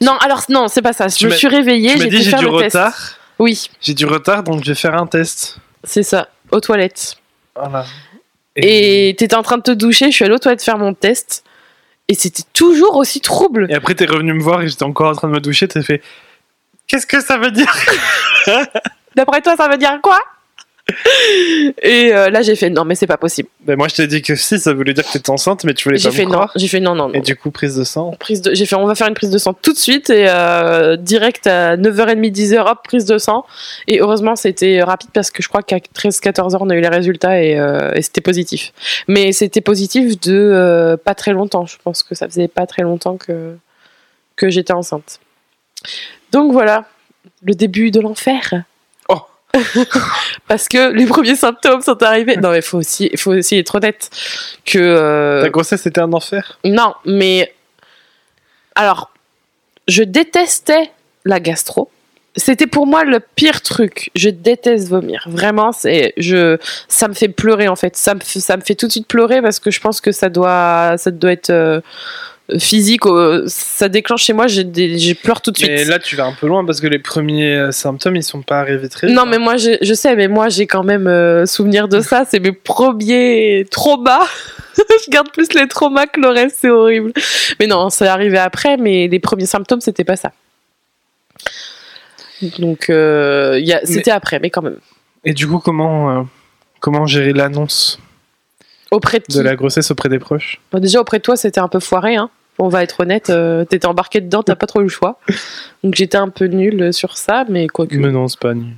Non, 0.00 0.12
alors 0.24 0.42
non, 0.48 0.68
c'est 0.68 0.80
pas 0.80 0.94
ça. 0.94 1.08
Je 1.08 1.26
me 1.26 1.32
suis 1.32 1.46
réveillée, 1.48 1.90
j'ai 1.98 2.08
dit 2.08 2.16
dû 2.16 2.22
j'ai 2.22 2.36
du 2.38 2.44
le 2.46 2.58
test. 2.58 2.74
retard. 2.76 2.96
Oui, 3.38 3.68
J'ai 3.82 3.92
du 3.92 4.06
retard, 4.06 4.44
donc 4.44 4.62
je 4.64 4.68
vais 4.70 4.74
faire 4.74 4.94
un 4.94 5.06
test. 5.06 5.58
c'est 5.82 6.02
ça, 6.04 6.28
aux 6.52 6.60
toilettes. 6.60 7.16
Voilà. 7.54 7.84
Et 8.56 9.14
t'étais 9.18 9.34
en 9.34 9.42
train 9.42 9.58
de 9.58 9.62
te 9.62 9.72
doucher, 9.72 10.10
je 10.10 10.14
suis 10.16 10.24
allée 10.24 10.34
aux 10.34 10.38
toilettes 10.38 10.62
faire 10.62 10.78
mon 10.78 10.94
test. 10.94 11.44
Et 12.08 12.14
c'était 12.14 12.42
toujours 12.52 12.96
aussi 12.96 13.20
trouble. 13.20 13.66
Et 13.70 13.74
après, 13.74 13.94
t'es 13.94 14.04
revenu 14.04 14.34
me 14.34 14.42
voir 14.42 14.62
et 14.62 14.68
j'étais 14.68 14.82
encore 14.82 15.10
en 15.10 15.14
train 15.14 15.28
de 15.28 15.32
me 15.32 15.40
doucher. 15.40 15.68
T'as 15.68 15.82
fait 15.82 16.02
Qu'est-ce 16.86 17.06
que 17.06 17.20
ça 17.20 17.38
veut 17.38 17.50
dire? 17.50 17.72
D'après 19.14 19.40
toi, 19.40 19.56
ça 19.56 19.68
veut 19.68 19.78
dire 19.78 19.98
quoi? 20.02 20.18
Et 21.82 22.12
euh, 22.12 22.28
là, 22.28 22.42
j'ai 22.42 22.56
fait 22.56 22.68
non, 22.68 22.84
mais 22.84 22.94
c'est 22.94 23.06
pas 23.06 23.16
possible. 23.16 23.48
ben, 23.64 23.76
Moi, 23.76 23.88
je 23.88 23.94
t'ai 23.94 24.06
dit 24.06 24.20
que 24.20 24.34
si, 24.34 24.58
ça 24.58 24.74
voulait 24.74 24.92
dire 24.92 25.04
que 25.04 25.12
t'étais 25.12 25.30
enceinte, 25.30 25.64
mais 25.64 25.72
tu 25.72 25.84
voulais 25.88 25.98
pas 26.00 26.10
fait 26.10 26.26
me 26.26 26.32
non, 26.32 26.46
j'ai 26.56 26.68
fait 26.68 26.80
non, 26.80 26.94
non, 26.94 27.08
non. 27.08 27.14
Et 27.14 27.20
du 27.20 27.36
coup, 27.36 27.50
prise 27.50 27.74
de 27.76 27.84
sang. 27.84 28.10
Prise 28.20 28.42
de, 28.42 28.54
j'ai 28.54 28.66
fait, 28.66 28.76
on 28.76 28.86
va 28.86 28.94
faire 28.94 29.08
une 29.08 29.14
prise 29.14 29.30
de 29.30 29.38
sang 29.38 29.54
tout 29.54 29.72
de 29.72 29.78
suite 29.78 30.10
et 30.10 30.26
euh, 30.28 30.96
direct 30.96 31.46
à 31.46 31.78
9h30, 31.78 32.30
10h, 32.30 32.70
hop, 32.70 32.78
prise 32.84 33.06
de 33.06 33.16
sang. 33.16 33.46
Et 33.88 34.00
heureusement, 34.00 34.36
c'était 34.36 34.82
rapide 34.82 35.08
parce 35.14 35.30
que 35.30 35.42
je 35.42 35.48
crois 35.48 35.62
qu'à 35.62 35.78
13-14h, 35.78 36.58
on 36.60 36.68
a 36.68 36.74
eu 36.74 36.80
les 36.82 36.88
résultats 36.88 37.42
et, 37.42 37.58
euh, 37.58 37.92
et 37.94 38.02
c'était 38.02 38.20
positif. 38.20 38.72
Mais 39.08 39.32
c'était 39.32 39.62
positif 39.62 40.20
de 40.20 40.98
pas 41.02 41.14
très 41.14 41.32
longtemps. 41.32 41.64
Je 41.64 41.76
pense 41.82 42.02
que 42.02 42.14
ça 42.14 42.28
faisait 42.28 42.48
pas 42.48 42.66
très 42.66 42.82
longtemps 42.82 43.16
que, 43.16 43.56
que 44.36 44.50
j'étais 44.50 44.74
enceinte. 44.74 45.18
Donc 46.30 46.52
voilà, 46.52 46.84
le 47.42 47.54
début 47.54 47.90
de 47.90 48.00
l'enfer. 48.00 48.64
Parce 50.48 50.68
que 50.68 50.92
les 50.92 51.06
premiers 51.06 51.36
symptômes 51.36 51.82
sont 51.82 52.02
arrivés. 52.02 52.36
Non, 52.36 52.50
mais 52.50 52.62
faut 52.62 52.78
aussi, 52.78 53.10
faut 53.16 53.32
aussi 53.32 53.58
être 53.58 53.74
honnête 53.74 54.10
que. 54.64 54.78
euh, 54.78 55.42
Ta 55.42 55.50
grossesse 55.50 55.86
était 55.86 56.00
un 56.00 56.12
enfer? 56.12 56.58
Non, 56.64 56.94
mais 57.04 57.54
alors, 58.74 59.10
je 59.88 60.02
détestais 60.02 60.90
la 61.24 61.40
gastro. 61.40 61.90
C'était 62.36 62.66
pour 62.66 62.86
moi 62.88 63.04
le 63.04 63.20
pire 63.20 63.62
truc. 63.62 64.10
Je 64.16 64.28
déteste 64.28 64.88
vomir. 64.88 65.24
Vraiment, 65.28 65.70
c'est 65.70 66.12
je 66.16 66.58
ça 66.88 67.06
me 67.06 67.14
fait 67.14 67.28
pleurer 67.28 67.68
en 67.68 67.76
fait. 67.76 67.96
Ça 67.96 68.14
me 68.14 68.20
fait, 68.20 68.40
ça 68.40 68.56
me 68.56 68.62
fait 68.62 68.74
tout 68.74 68.86
de 68.88 68.90
suite 68.92 69.06
pleurer 69.06 69.40
parce 69.40 69.60
que 69.60 69.70
je 69.70 69.80
pense 69.80 70.00
que 70.00 70.10
ça 70.10 70.28
doit 70.30 70.96
ça 70.98 71.12
doit 71.12 71.30
être 71.30 71.50
euh, 71.50 71.80
physique. 72.58 73.02
ça 73.46 73.88
déclenche 73.88 74.24
chez 74.24 74.32
moi. 74.32 74.46
J'ai 74.46 75.14
pleure 75.14 75.40
tout 75.40 75.50
de 75.50 75.58
suite. 75.58 75.70
Mais 75.70 75.84
là, 75.84 75.98
tu 75.98 76.16
vas 76.16 76.26
un 76.26 76.32
peu 76.32 76.46
loin 76.46 76.64
parce 76.64 76.80
que 76.80 76.86
les 76.86 76.98
premiers 76.98 77.54
euh, 77.54 77.72
symptômes, 77.72 78.16
ils 78.16 78.22
sont 78.22 78.42
pas 78.42 78.60
arrivés 78.60 78.88
très 78.88 79.06
vite. 79.06 79.16
Non, 79.16 79.22
hein. 79.22 79.28
mais 79.30 79.38
moi, 79.38 79.56
je, 79.56 79.94
sais, 79.94 80.14
mais 80.16 80.28
moi, 80.28 80.48
j'ai 80.48 80.66
quand 80.66 80.84
même 80.84 81.06
euh, 81.06 81.46
souvenir 81.46 81.88
de 81.88 82.00
ça. 82.00 82.24
C'est 82.28 82.40
mes 82.40 82.52
premiers 82.52 83.66
traumas. 83.70 84.26
je 84.76 85.10
garde 85.10 85.30
plus 85.32 85.52
les 85.54 85.68
traumas 85.68 86.06
que 86.06 86.20
le 86.20 86.28
reste, 86.28 86.58
c'est 86.60 86.70
horrible. 86.70 87.12
Mais 87.60 87.66
non, 87.66 87.90
c'est 87.90 88.06
arrivé 88.06 88.38
après, 88.38 88.76
mais 88.76 89.08
les 89.08 89.18
premiers 89.20 89.46
symptômes, 89.46 89.80
c'était 89.80 90.04
pas 90.04 90.16
ça. 90.16 90.32
Donc, 92.58 92.90
euh, 92.90 93.60
c'était 93.84 94.10
après, 94.10 94.38
mais 94.38 94.50
quand 94.50 94.62
même. 94.62 94.78
Et 95.24 95.32
du 95.32 95.46
coup, 95.46 95.58
comment, 95.58 96.10
euh, 96.10 96.22
comment 96.80 97.06
gérer 97.06 97.32
l'annonce? 97.32 97.98
Auprès 98.94 99.18
de 99.18 99.24
qui 99.24 99.36
de 99.36 99.42
la 99.42 99.56
grossesse 99.56 99.90
auprès 99.90 100.08
des 100.08 100.18
proches 100.18 100.60
Bon, 100.72 100.78
Déjà, 100.78 101.00
auprès 101.00 101.18
de 101.18 101.22
toi, 101.22 101.36
c'était 101.36 101.60
un 101.60 101.68
peu 101.68 101.80
foiré. 101.80 102.16
Hein. 102.16 102.30
On 102.58 102.68
va 102.68 102.82
être 102.84 103.00
honnête, 103.00 103.30
euh, 103.30 103.64
t'étais 103.64 103.86
embarqué 103.86 104.20
dedans, 104.20 104.42
t'as 104.42 104.54
pas 104.54 104.66
trop 104.66 104.80
eu 104.80 104.84
le 104.84 104.88
choix. 104.88 105.18
Donc, 105.82 105.94
j'étais 105.96 106.16
un 106.16 106.28
peu 106.28 106.46
nulle 106.46 106.92
sur 106.92 107.16
ça, 107.16 107.44
mais 107.48 107.66
quoi 107.66 107.86
que. 107.86 107.96
Mais 107.96 108.10
non, 108.12 108.28
c'est 108.28 108.38
pas 108.38 108.54
nul. 108.54 108.74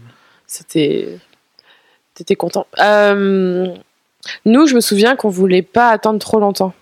C'était. 0.46 1.18
T'étais 2.14 2.36
content. 2.36 2.66
Euh, 2.80 3.66
Nous, 4.46 4.66
je 4.66 4.74
me 4.74 4.80
souviens 4.80 5.14
qu'on 5.16 5.28
voulait 5.28 5.60
pas 5.62 5.90
attendre 5.90 6.18
trop 6.18 6.40
longtemps. 6.40 6.72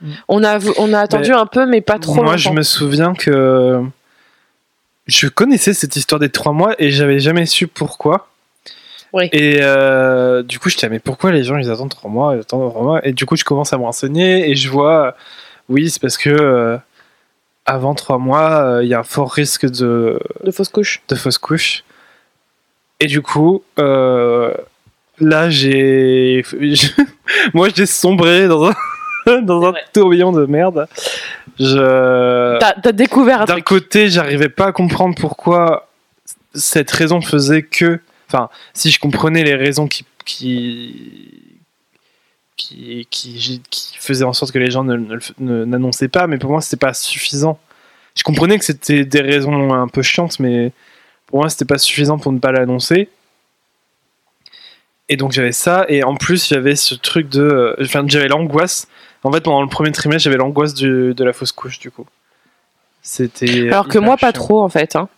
Mm. 0.00 0.10
On 0.28 0.44
a, 0.44 0.58
on 0.78 0.92
a 0.92 1.00
attendu 1.00 1.32
un 1.32 1.46
peu, 1.46 1.66
mais 1.66 1.80
pas 1.80 1.98
trop 2.00 2.14
Moi, 2.16 2.24
longtemps. 2.24 2.36
je 2.36 2.50
me 2.50 2.62
souviens 2.62 3.14
que 3.14 3.80
je 5.06 5.28
connaissais 5.28 5.72
cette 5.72 5.94
histoire 5.94 6.18
des 6.18 6.30
trois 6.30 6.52
mois 6.52 6.74
et 6.80 6.90
j'avais 6.90 7.20
jamais 7.20 7.46
su 7.46 7.68
pourquoi. 7.68 8.28
Oui. 9.16 9.30
Et 9.32 9.60
euh, 9.62 10.42
du 10.42 10.58
coup, 10.58 10.68
je 10.68 10.74
disais, 10.74 10.90
mais 10.90 10.98
pourquoi 10.98 11.32
les 11.32 11.42
gens 11.42 11.56
ils 11.56 11.70
attendent 11.70 11.88
trois 11.88 12.10
mois, 12.10 12.34
ils 12.34 12.40
attendent 12.40 12.70
trois 12.70 12.82
mois? 12.82 13.06
Et 13.06 13.12
du 13.12 13.24
coup, 13.24 13.34
je 13.34 13.44
commence 13.44 13.72
à 13.72 13.78
me 13.78 13.84
renseigner 13.84 14.50
et 14.50 14.54
je 14.54 14.68
vois, 14.68 15.16
oui, 15.70 15.88
c'est 15.88 16.02
parce 16.02 16.18
que 16.18 16.28
euh, 16.28 16.76
avant 17.64 17.94
trois 17.94 18.18
mois, 18.18 18.60
euh, 18.60 18.84
il 18.84 18.90
y 18.90 18.94
a 18.94 18.98
un 18.98 19.04
fort 19.04 19.32
risque 19.32 19.64
de, 19.64 20.20
De 20.44 20.50
fausse 20.50 20.68
couche. 20.68 21.00
de 21.08 21.14
fausse 21.14 21.38
couche. 21.38 21.82
Et 23.00 23.06
du 23.06 23.22
coup, 23.22 23.62
là, 23.78 25.48
j'ai. 25.48 26.44
Moi, 27.54 27.68
j'ai 27.74 27.86
sombré 27.86 28.48
dans 28.48 28.66
un, 28.66 28.74
dans 29.40 29.64
un 29.64 29.72
tourbillon 29.94 30.30
de 30.30 30.44
merde. 30.44 30.88
Je. 31.58 32.58
T'as 32.58 32.92
découvert 32.92 33.42
un 33.42 33.44
D'un 33.46 33.62
côté, 33.62 34.10
j'arrivais 34.10 34.50
pas 34.50 34.66
à 34.66 34.72
comprendre 34.72 35.14
pourquoi 35.18 35.88
cette 36.54 36.90
raison 36.90 37.22
faisait 37.22 37.62
que. 37.62 37.98
Enfin, 38.28 38.48
si 38.74 38.90
je 38.90 38.98
comprenais 38.98 39.44
les 39.44 39.54
raisons 39.54 39.86
qui. 39.88 40.04
qui 40.24 41.42
qui, 42.56 43.06
qui, 43.10 43.60
qui 43.68 43.96
faisaient 43.98 44.24
en 44.24 44.32
sorte 44.32 44.50
que 44.50 44.58
les 44.58 44.70
gens 44.70 44.82
ne- 44.82 45.18
n'annonçaient 45.66 46.08
pas, 46.08 46.26
mais 46.26 46.38
pour 46.38 46.50
moi, 46.50 46.62
c'était 46.62 46.78
pas 46.78 46.94
suffisant. 46.94 47.58
Je 48.14 48.22
comprenais 48.22 48.58
que 48.58 48.64
c'était 48.64 49.04
des 49.04 49.20
raisons 49.20 49.74
un 49.74 49.88
peu 49.88 50.00
chiantes, 50.00 50.40
mais 50.40 50.72
pour 51.26 51.40
moi, 51.40 51.50
c'était 51.50 51.66
pas 51.66 51.76
suffisant 51.76 52.18
pour 52.18 52.32
ne 52.32 52.38
pas 52.38 52.52
l'annoncer. 52.52 53.10
Et 55.10 55.16
donc, 55.16 55.32
j'avais 55.32 55.52
ça, 55.52 55.84
et 55.90 56.02
en 56.02 56.16
plus, 56.16 56.48
j'avais 56.48 56.76
ce 56.76 56.94
truc 56.94 57.28
de. 57.28 57.42
euh, 57.42 57.76
Enfin, 57.82 58.04
j'avais 58.08 58.28
l'angoisse. 58.28 58.88
En 59.22 59.30
fait, 59.30 59.40
pendant 59.42 59.60
le 59.62 59.68
premier 59.68 59.92
trimestre, 59.92 60.24
j'avais 60.24 60.36
l'angoisse 60.38 60.72
de 60.72 61.14
la 61.24 61.32
fausse 61.34 61.52
couche, 61.52 61.78
du 61.78 61.90
coup. 61.90 62.06
C'était. 63.02 63.68
Alors 63.68 63.86
que 63.88 63.98
moi, 63.98 64.16
pas 64.16 64.32
trop, 64.32 64.62
en 64.62 64.68
fait. 64.70 64.96
Hein. 64.96 65.08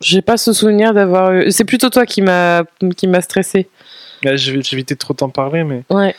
J'ai 0.00 0.22
pas 0.22 0.36
ce 0.36 0.52
souvenir 0.52 0.92
d'avoir 0.94 1.32
eu. 1.32 1.50
C'est 1.50 1.64
plutôt 1.64 1.88
toi 1.90 2.04
qui 2.06 2.20
m'a 2.22 2.64
qui 2.96 3.06
m'a 3.08 3.20
stressé. 3.22 3.68
Évité 4.24 4.94
de 4.94 4.98
trop 4.98 5.14
t'en 5.14 5.28
parler, 5.30 5.64
mais. 5.64 5.82
Ouais. 5.90 6.14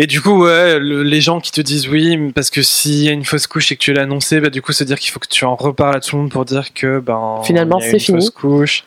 Et 0.00 0.06
du 0.06 0.20
coup, 0.20 0.44
ouais, 0.44 0.78
le- 0.78 1.02
les 1.02 1.20
gens 1.20 1.40
qui 1.40 1.50
te 1.50 1.60
disent 1.60 1.88
oui, 1.88 2.30
parce 2.32 2.50
que 2.50 2.62
s'il 2.62 3.02
y 3.02 3.08
a 3.08 3.12
une 3.12 3.24
fausse 3.24 3.46
couche 3.48 3.72
et 3.72 3.76
que 3.76 3.80
tu 3.82 3.92
l'as 3.92 4.02
annoncé, 4.02 4.38
bah, 4.40 4.48
du 4.48 4.62
coup, 4.62 4.72
se 4.72 4.84
dire 4.84 4.98
qu'il 4.98 5.10
faut 5.10 5.18
que 5.18 5.26
tu 5.28 5.44
en 5.44 5.56
reparles 5.56 5.96
à 5.96 6.00
tout 6.00 6.14
le 6.16 6.22
monde 6.22 6.30
pour 6.30 6.44
dire 6.44 6.72
que 6.72 7.00
ben 7.00 7.40
Finalement, 7.44 7.80
c'est 7.80 7.98
fini. 7.98 8.18
fausse 8.20 8.30
couche. 8.30 8.84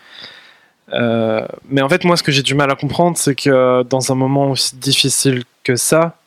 Euh, 0.93 1.45
mais 1.69 1.81
en 1.81 1.89
fait, 1.89 2.03
moi, 2.05 2.15
ce 2.17 2.23
que 2.23 2.31
j'ai 2.31 2.43
du 2.43 2.55
mal 2.55 2.71
à 2.71 2.75
comprendre, 2.75 3.17
c'est 3.17 3.35
que 3.35 3.83
dans 3.83 4.11
un 4.11 4.15
moment 4.15 4.51
aussi 4.51 4.75
difficile 4.77 5.43
que 5.63 5.75
ça, 5.75 6.17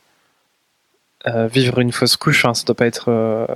euh, 1.27 1.47
vivre 1.47 1.79
une 1.81 1.93
fausse 1.93 2.17
couche, 2.17 2.45
enfin, 2.45 2.55
ça 2.55 2.65
doit 2.65 2.75
pas 2.75 2.87
être, 2.87 3.07
euh, 3.09 3.47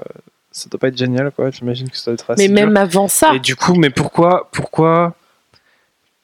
ça 0.50 0.68
doit 0.70 0.80
pas 0.80 0.88
être 0.88 0.96
génial, 0.98 1.30
quoi. 1.30 1.50
J'imagine 1.50 1.88
que 1.90 1.96
ça 1.96 2.10
doit 2.10 2.14
être 2.14 2.30
assez 2.30 2.42
Mais 2.42 2.48
dur. 2.48 2.66
même 2.66 2.76
avant 2.76 3.08
ça. 3.08 3.34
Et 3.34 3.40
du 3.40 3.54
coup, 3.56 3.74
mais 3.74 3.90
pourquoi, 3.90 4.48
pourquoi, 4.52 5.14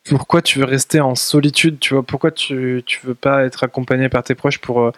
pourquoi 0.09 0.43
tu 0.43 0.59
veux 0.59 0.65
rester 0.65 1.01
en 1.01 1.15
solitude, 1.15 1.79
tu 1.81 1.95
vois? 1.95 2.03
Pourquoi 2.03 2.31
tu, 2.31 2.83
tu 2.87 3.01
veux 3.05 3.15
pas 3.15 3.45
être 3.45 3.65
accompagné 3.65 4.09
par 4.09 4.23
tes 4.23 4.35
proches 4.35 4.59
pour 4.59 4.81
euh, 4.83 4.93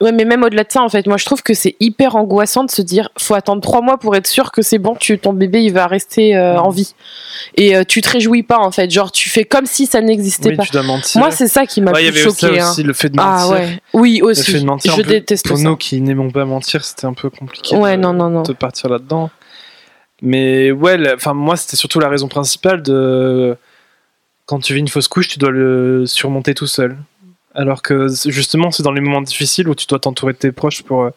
Ouais, 0.00 0.10
mais 0.12 0.24
même 0.24 0.42
au-delà 0.42 0.64
de 0.64 0.72
ça, 0.72 0.82
en 0.82 0.88
fait, 0.88 1.06
moi 1.06 1.16
je 1.16 1.24
trouve 1.24 1.42
que 1.42 1.54
c'est 1.54 1.76
hyper 1.78 2.16
angoissant 2.16 2.64
de 2.64 2.70
se 2.70 2.82
dire 2.82 3.10
faut 3.16 3.34
attendre 3.34 3.62
trois 3.62 3.80
mois 3.80 3.96
pour 3.96 4.16
être 4.16 4.26
sûr 4.26 4.50
que 4.50 4.60
c'est 4.60 4.78
bon, 4.78 4.96
tu, 4.96 5.18
ton 5.18 5.32
bébé 5.32 5.62
il 5.62 5.72
va 5.72 5.86
rester 5.86 6.36
euh, 6.36 6.58
en 6.58 6.70
vie. 6.70 6.94
Et 7.56 7.76
euh, 7.76 7.84
tu 7.86 8.00
te 8.00 8.10
réjouis 8.10 8.42
pas 8.42 8.58
en 8.58 8.70
fait, 8.72 8.90
genre 8.90 9.12
tu 9.12 9.28
fais 9.30 9.44
comme 9.44 9.66
si 9.66 9.86
ça 9.86 10.00
n'existait 10.00 10.50
oui, 10.50 10.56
pas. 10.56 10.64
tu 10.64 10.72
dois 10.72 10.82
mentir 10.82 11.20
Moi 11.20 11.30
c'est 11.30 11.46
ça 11.48 11.64
qui 11.64 11.80
m'a 11.80 11.92
Ouais, 11.92 12.10
plus 12.10 12.20
choqué. 12.22 12.58
hein. 12.60 12.70
aussi, 12.70 12.82
le 12.82 12.92
fait 12.92 13.08
de 13.08 13.16
mentir. 13.16 13.32
Ah 13.46 13.48
ouais, 13.50 13.78
oui 13.94 14.18
Le 14.20 14.26
aussi. 14.26 14.50
fait 14.50 14.60
de 14.60 14.66
mentir, 14.66 14.92
Je 14.96 15.02
peu, 15.02 15.08
déteste 15.08 15.46
pour 15.46 15.56
ça. 15.58 15.62
nous 15.62 15.76
qui 15.76 16.00
n'aimons 16.00 16.30
pas 16.30 16.44
mentir, 16.44 16.84
c'était 16.84 17.06
un 17.06 17.14
peu 17.14 17.30
compliqué 17.30 17.76
Ouais, 17.76 17.96
de, 17.96 18.02
non, 18.02 18.12
non, 18.12 18.28
non. 18.30 18.42
de 18.42 18.52
partir 18.52 18.90
là-dedans. 18.90 19.30
Mais 20.22 20.72
ouais, 20.72 20.98
enfin 21.14 21.34
moi 21.34 21.56
c'était 21.56 21.76
surtout 21.76 22.00
la 22.00 22.08
raison 22.08 22.26
principale 22.28 22.82
de 22.82 23.56
quand 24.46 24.58
tu 24.58 24.74
vis 24.74 24.80
une 24.80 24.88
fausse 24.88 25.08
couche, 25.08 25.28
tu 25.28 25.38
dois 25.38 25.50
le 25.50 26.04
surmonter 26.06 26.54
tout 26.54 26.66
seul. 26.66 26.96
Alors 27.54 27.82
que 27.82 28.08
justement, 28.26 28.70
c'est 28.70 28.82
dans 28.82 28.92
les 28.92 29.00
moments 29.00 29.22
difficiles 29.22 29.68
où 29.68 29.74
tu 29.74 29.86
dois 29.86 29.98
t'entourer 30.00 30.32
de 30.32 30.38
tes 30.38 30.52
proches 30.52 30.82
pour 30.82 31.04
euh, 31.04 31.10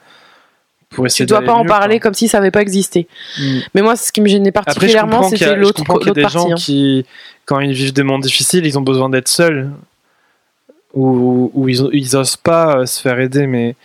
pour 0.89 1.03
Tu 1.03 1.07
essayer. 1.07 1.25
dois 1.25 1.39
d'aller 1.39 1.47
pas 1.47 1.53
en 1.55 1.63
mieux, 1.63 1.67
parler 1.67 1.95
quoi. 1.99 2.03
comme 2.09 2.13
si 2.13 2.27
ça 2.27 2.37
avait 2.37 2.51
pas 2.51 2.61
existé. 2.61 3.07
Mm. 3.39 3.59
Mais 3.75 3.81
moi 3.81 3.95
ce 3.95 4.11
qui 4.11 4.21
me 4.21 4.27
gênait 4.27 4.45
je 4.49 4.51
particulièrement 4.51 5.21
comprends 5.21 5.29
qu'il 5.31 5.41
y 5.41 5.43
a, 5.43 5.47
c'était 5.47 5.55
je 5.59 5.61
l'autre 5.61 5.77
comprends 5.83 5.97
qu'il 5.97 6.07
y 6.07 6.09
a 6.09 6.13
l'autre 6.13 6.15
des 6.15 6.21
partie. 6.21 6.37
gens 6.37 6.51
hein. 6.51 6.55
qui, 6.55 7.05
quand 7.45 7.59
ils 7.59 7.73
vivent 7.73 7.93
des 7.93 8.03
moments 8.03 8.19
difficiles, 8.19 8.65
ils 8.65 8.77
ont 8.77 8.81
besoin 8.83 9.09
d'être 9.09 9.27
seuls. 9.27 9.71
Ou, 10.93 11.51
ou 11.53 11.67
ils, 11.69 11.87
ils 11.93 12.15
osent 12.15 12.37
pas 12.37 12.77
euh, 12.79 12.85
se 12.85 13.01
faire 13.01 13.19
aider. 13.19 13.45
Mais, 13.47 13.75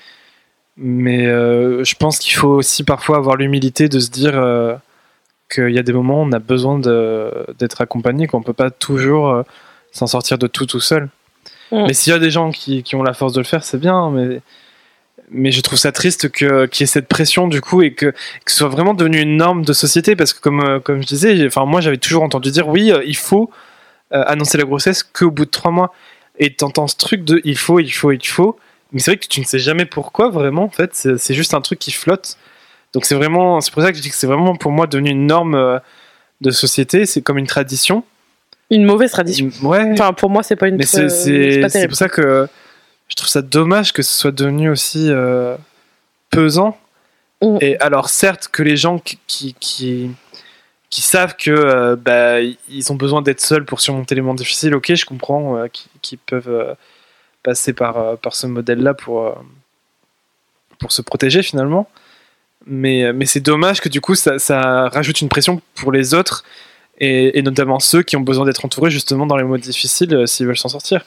mais 0.76 1.26
euh, 1.26 1.84
je 1.84 1.94
pense 1.96 2.18
qu'il 2.18 2.34
faut 2.34 2.48
aussi 2.48 2.84
parfois 2.84 3.16
avoir 3.18 3.36
l'humilité 3.36 3.88
de 3.88 3.98
se 3.98 4.10
dire 4.10 4.38
euh, 4.38 4.74
qu'il 5.52 5.70
y 5.70 5.78
a 5.78 5.82
des 5.82 5.92
moments 5.92 6.22
où 6.22 6.26
on 6.26 6.32
a 6.32 6.38
besoin 6.38 6.78
d'être 6.78 7.80
accompagné, 7.80 8.26
qu'on 8.26 8.42
peut 8.42 8.52
pas 8.54 8.70
toujours 8.70 9.28
euh, 9.30 9.42
s'en 9.90 10.06
sortir 10.06 10.38
de 10.38 10.46
tout 10.46 10.66
tout 10.66 10.80
seul. 10.80 11.08
Mm. 11.70 11.86
Mais 11.86 11.94
s'il 11.94 12.12
y 12.12 12.16
a 12.16 12.18
des 12.18 12.30
gens 12.30 12.50
qui, 12.50 12.82
qui 12.82 12.96
ont 12.96 13.02
la 13.02 13.14
force 13.14 13.32
de 13.32 13.40
le 13.40 13.46
faire, 13.46 13.64
c'est 13.64 13.78
bien. 13.78 14.10
Mais, 14.10 14.40
mais 15.32 15.50
je 15.50 15.60
trouve 15.60 15.78
ça 15.78 15.92
triste 15.92 16.30
qu'il 16.30 16.48
y 16.48 16.82
ait 16.82 16.86
cette 16.86 17.08
pression 17.08 17.48
du 17.48 17.60
coup 17.60 17.82
et 17.82 17.94
que, 17.94 18.06
que 18.06 18.50
ce 18.50 18.58
soit 18.58 18.68
vraiment 18.68 18.94
devenu 18.94 19.20
une 19.20 19.36
norme 19.36 19.64
de 19.64 19.72
société 19.72 20.14
parce 20.14 20.32
que 20.32 20.40
comme, 20.40 20.60
euh, 20.60 20.80
comme 20.80 21.02
je 21.02 21.06
disais, 21.06 21.48
moi 21.66 21.80
j'avais 21.80 21.96
toujours 21.96 22.22
entendu 22.22 22.50
dire 22.50 22.68
oui, 22.68 22.92
euh, 22.92 23.02
il 23.06 23.16
faut 23.16 23.50
euh, 24.12 24.22
annoncer 24.26 24.58
la 24.58 24.64
grossesse 24.64 25.02
qu'au 25.02 25.30
bout 25.30 25.46
de 25.46 25.50
trois 25.50 25.70
mois. 25.70 25.92
Et 26.38 26.54
t'entends 26.54 26.86
ce 26.86 26.96
truc 26.96 27.24
de 27.24 27.40
il 27.44 27.58
faut, 27.58 27.78
il 27.78 27.90
faut, 27.90 28.12
il 28.12 28.26
faut. 28.26 28.58
Mais 28.92 29.00
c'est 29.00 29.12
vrai 29.12 29.18
que 29.18 29.26
tu 29.26 29.40
ne 29.40 29.44
sais 29.44 29.58
jamais 29.58 29.86
pourquoi 29.86 30.28
vraiment 30.28 30.64
en 30.64 30.70
fait. 30.70 30.94
C'est 30.94 31.34
juste 31.34 31.54
un 31.54 31.60
truc 31.60 31.78
qui 31.78 31.92
flotte. 31.92 32.36
Donc 32.92 33.06
c'est 33.06 33.14
vraiment, 33.14 33.60
c'est 33.60 33.72
pour 33.72 33.82
ça 33.82 33.90
que 33.90 33.96
je 33.96 34.02
dis 34.02 34.10
que 34.10 34.16
c'est 34.16 34.26
vraiment 34.26 34.54
pour 34.54 34.70
moi 34.70 34.86
devenu 34.86 35.10
une 35.10 35.26
norme 35.26 35.80
de 36.40 36.50
société. 36.50 37.06
C'est 37.06 37.22
comme 37.22 37.38
une 37.38 37.46
tradition. 37.46 38.04
Une 38.72 38.84
mauvaise 38.84 39.10
tradition. 39.12 39.50
Ouais. 39.62 39.90
Enfin 39.92 40.12
pour 40.12 40.30
moi 40.30 40.42
c'est 40.42 40.56
pas 40.56 40.68
une 40.68 40.76
Mais 40.76 40.86
c'est 40.86 41.08
c'est- 41.08 41.86
pour 41.86 41.96
ça 41.96 42.08
que 42.08 42.48
je 43.08 43.14
trouve 43.14 43.28
ça 43.28 43.42
dommage 43.42 43.92
que 43.92 44.02
ce 44.02 44.12
soit 44.12 44.32
devenu 44.32 44.70
aussi 44.70 45.06
euh, 45.10 45.56
pesant. 46.30 46.76
Et 47.60 47.76
alors 47.80 48.08
certes 48.08 48.48
que 48.52 48.62
les 48.62 48.76
gens 48.76 48.98
qui, 48.98 49.18
qui, 49.26 49.54
qui, 49.58 50.10
qui 50.90 51.00
savent 51.00 51.34
que 51.36 51.50
euh, 51.50 51.96
bah, 51.96 52.40
ils 52.40 52.92
ont 52.92 52.94
besoin 52.94 53.20
d'être 53.20 53.40
seuls 53.40 53.64
pour 53.64 53.80
surmonter 53.80 54.14
les 54.14 54.20
moments 54.20 54.34
difficiles, 54.34 54.74
ok, 54.74 54.94
je 54.94 55.04
comprends 55.04 55.56
euh, 55.56 55.66
qui, 55.66 55.88
qui 56.02 56.16
peuvent 56.16 56.76
passer 57.42 57.72
par, 57.72 58.16
par 58.18 58.34
ce 58.36 58.46
modèle-là 58.46 58.94
pour, 58.94 59.36
pour 60.78 60.92
se 60.92 61.02
protéger 61.02 61.42
finalement. 61.42 61.88
Mais, 62.64 63.12
mais 63.12 63.26
c'est 63.26 63.40
dommage 63.40 63.80
que 63.80 63.88
du 63.88 64.00
coup 64.00 64.14
ça, 64.14 64.38
ça 64.38 64.88
rajoute 64.88 65.20
une 65.20 65.28
pression 65.28 65.60
pour 65.74 65.90
les 65.90 66.14
autres 66.14 66.44
et, 66.98 67.38
et 67.38 67.42
notamment 67.42 67.80
ceux 67.80 68.02
qui 68.02 68.16
ont 68.16 68.20
besoin 68.20 68.44
d'être 68.44 68.64
entourés 68.64 68.90
justement 68.90 69.26
dans 69.26 69.36
les 69.36 69.44
modes 69.44 69.60
difficiles 69.60 70.14
euh, 70.14 70.26
s'ils 70.26 70.46
veulent 70.46 70.56
s'en 70.58 70.68
sortir. 70.68 71.04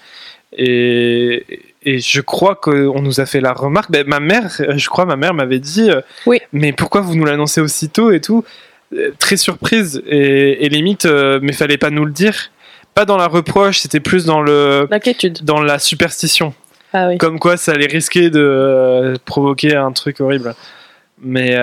Et, 0.57 1.45
et 1.83 1.99
je 1.99 2.21
crois 2.21 2.55
qu'on 2.55 3.01
nous 3.01 3.19
a 3.19 3.25
fait 3.25 3.41
la 3.41 3.53
remarque. 3.53 3.91
Ben, 3.91 4.05
ma 4.07 4.19
mère, 4.19 4.51
je 4.75 4.88
crois, 4.89 5.05
ma 5.05 5.15
mère 5.15 5.33
m'avait 5.33 5.59
dit 5.59 5.89
euh, 5.89 6.01
Oui. 6.25 6.39
Mais 6.53 6.71
pourquoi 6.71 7.01
vous 7.01 7.15
nous 7.15 7.25
l'annoncez 7.25 7.61
aussitôt 7.61 8.11
et 8.11 8.21
tout? 8.21 8.43
Euh, 8.93 9.11
Très 9.19 9.38
surprise. 9.38 10.01
Et, 10.07 10.65
et 10.65 10.69
limite, 10.69 11.05
mais 11.41 11.51
fallait 11.53 11.77
pas 11.77 11.89
nous 11.89 12.05
le 12.05 12.11
dire. 12.11 12.51
Pas 12.93 13.03
dans 13.05 13.17
la 13.17 13.27
reproche, 13.27 13.79
c'était 13.79 13.99
plus 13.99 14.23
dans, 14.25 14.41
le, 14.41 14.88
L'inquiétude. 14.89 15.39
dans 15.43 15.61
la 15.61 15.79
superstition. 15.79 16.53
Ah 16.93 17.09
oui. 17.09 17.17
Comme 17.17 17.39
quoi 17.39 17.57
ça 17.57 17.73
allait 17.73 17.88
risquer 17.88 18.29
de 18.29 19.15
provoquer 19.25 19.75
un 19.75 19.91
truc 19.91 20.21
horrible. 20.21 20.55
Mais 21.21 21.57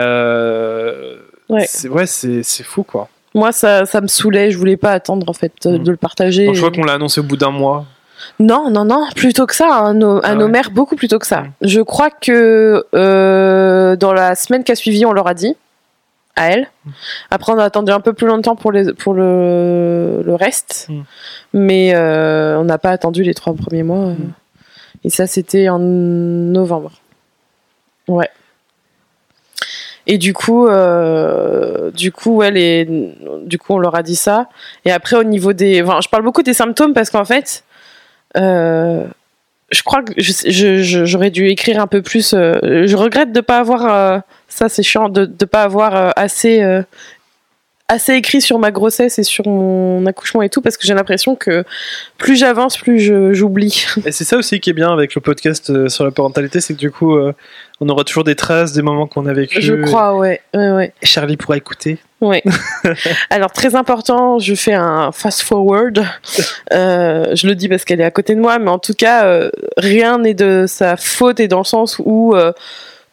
Ouais. 1.48 1.64
c'est 1.66 1.88
ouais, 1.88 2.06
c'est 2.06 2.42
c'est 2.42 2.62
fou 2.64 2.82
quoi. 2.82 3.08
Moi 3.34 3.52
ça, 3.52 3.86
ça 3.86 4.00
me 4.00 4.06
saoulait, 4.08 4.50
je 4.50 4.58
voulais 4.58 4.76
pas 4.76 4.92
attendre 4.92 5.28
en 5.28 5.32
fait 5.32 5.52
euh, 5.66 5.78
Mm. 5.78 5.82
de 5.84 5.90
le 5.90 5.96
partager. 5.96 6.46
Donc, 6.46 6.54
je 6.54 6.60
crois 6.60 6.70
qu'on 6.72 6.84
l'a 6.84 6.94
annoncé 6.94 7.20
au 7.20 7.24
bout 7.24 7.36
d'un 7.36 7.50
mois. 7.50 7.84
Non, 8.38 8.70
non, 8.70 8.84
non, 8.84 9.06
plutôt 9.16 9.46
que 9.46 9.54
ça, 9.54 9.74
à 9.86 9.92
nos, 9.92 10.18
à 10.18 10.20
Ah 10.28 10.34
ouais. 10.36 10.48
mères, 10.48 10.70
beaucoup 10.70 10.94
plutôt 10.96 11.18
que 11.18 11.26
ça. 11.26 11.40
Mm. 11.42 11.52
Je 11.62 11.80
crois 11.80 12.10
que 12.10 12.84
euh, 12.94 13.96
dans 13.96 14.12
la 14.12 14.34
semaine 14.36 14.62
qui 14.64 14.70
a 14.72 14.74
suivi, 14.76 15.04
on 15.06 15.12
leur 15.12 15.26
a 15.26 15.34
dit, 15.34 15.56
à 16.36 16.50
elles. 16.50 16.68
Mm. 16.84 16.90
Après, 17.32 17.52
on 17.52 17.58
a 17.58 17.64
attendu 17.64 17.90
un 17.90 18.00
peu 18.00 18.12
plus 18.12 18.26
longtemps 18.28 18.54
pour, 18.54 18.70
les, 18.70 18.92
pour 18.94 19.14
le, 19.14 20.22
le 20.24 20.34
reste, 20.34 20.86
Mm. 20.88 21.00
mais 21.54 21.92
euh, 21.96 22.58
on 22.60 22.64
n'a 22.64 22.78
pas 22.78 22.90
attendu 22.90 23.22
les 23.24 23.34
trois 23.34 23.54
premiers 23.54 23.82
mois. 23.82 24.10
Mm. 24.10 24.32
Et 25.04 25.10
ça, 25.10 25.26
c'était 25.26 25.68
en 25.68 25.78
novembre. 25.80 26.92
Ouais. 28.08 28.28
Et 30.06 30.18
du 30.18 30.34
coup, 30.34 30.66
euh, 30.66 31.90
du 31.92 32.10
coup, 32.12 32.36
ouais, 32.36 32.50
les- 32.50 32.84
du 33.44 33.58
coup, 33.58 33.74
on 33.74 33.78
leur 33.78 33.94
a 33.94 34.02
dit 34.02 34.16
ça. 34.16 34.48
Et 34.84 34.90
après, 34.90 35.16
au 35.16 35.24
niveau 35.24 35.52
des, 35.52 35.82
enfin, 35.82 36.00
je 36.02 36.08
parle 36.08 36.24
beaucoup 36.24 36.42
des 36.42 36.54
symptômes 36.54 36.92
parce 36.92 37.10
qu'en 37.10 37.24
fait, 37.24 37.62
euh, 38.36 39.04
je 39.70 39.82
crois 39.82 40.02
que 40.02 40.12
j'aurais 40.18 41.30
dû 41.30 41.46
écrire 41.48 41.80
un 41.80 41.86
peu 41.86 42.02
plus. 42.02 42.34
euh, 42.34 42.86
je 42.86 42.96
regrette 42.96 43.32
de 43.32 43.40
pas 43.40 43.58
avoir, 43.58 44.22
ça 44.48 44.68
c'est 44.68 44.82
chiant, 44.82 45.08
de 45.08 45.22
ne 45.26 45.46
pas 45.46 45.62
avoir 45.62 46.12
assez, 46.16 46.60
assez 47.88 48.14
écrit 48.14 48.40
sur 48.40 48.58
ma 48.58 48.70
grossesse 48.70 49.18
et 49.18 49.22
sur 49.22 49.46
mon 49.46 50.06
accouchement 50.06 50.42
et 50.42 50.48
tout 50.48 50.62
parce 50.62 50.76
que 50.76 50.86
j'ai 50.86 50.94
l'impression 50.94 51.36
que 51.36 51.64
plus 52.18 52.36
j'avance, 52.36 52.78
plus 52.78 53.00
j'oublie. 53.34 53.86
Et 54.06 54.12
c'est 54.12 54.24
ça 54.24 54.36
aussi 54.36 54.60
qui 54.60 54.70
est 54.70 54.74
bien 54.74 54.92
avec 54.92 55.14
le 55.14 55.20
podcast 55.20 55.70
euh, 55.70 55.88
sur 55.88 56.04
la 56.04 56.10
parentalité, 56.10 56.60
c'est 56.60 56.74
que 56.74 56.78
du 56.78 56.90
coup, 56.90 57.16
euh, 57.16 57.32
on 57.80 57.88
aura 57.88 58.04
toujours 58.04 58.24
des 58.24 58.36
traces 58.36 58.72
des 58.72 58.82
moments 58.82 59.06
qu'on 59.06 59.26
a 59.26 59.32
vécu. 59.32 59.60
Je 59.60 59.74
crois, 59.74 60.16
ouais, 60.16 60.40
ouais, 60.54 60.92
Charlie 61.02 61.36
pourra 61.36 61.56
écouter. 61.56 61.98
Ouais. 62.20 62.42
Alors 63.30 63.50
très 63.50 63.74
important, 63.74 64.38
je 64.38 64.54
fais 64.54 64.74
un 64.74 65.10
fast 65.10 65.42
forward. 65.42 66.04
Euh, 66.72 67.34
je 67.34 67.46
le 67.48 67.56
dis 67.56 67.68
parce 67.68 67.84
qu'elle 67.84 68.00
est 68.00 68.04
à 68.04 68.12
côté 68.12 68.36
de 68.36 68.40
moi, 68.40 68.58
mais 68.60 68.70
en 68.70 68.78
tout 68.78 68.94
cas, 68.94 69.26
euh, 69.26 69.50
rien 69.76 70.18
n'est 70.18 70.34
de 70.34 70.66
sa 70.68 70.96
faute 70.96 71.40
et 71.40 71.48
dans 71.48 71.58
le 71.58 71.64
sens 71.64 72.00
où 72.04 72.36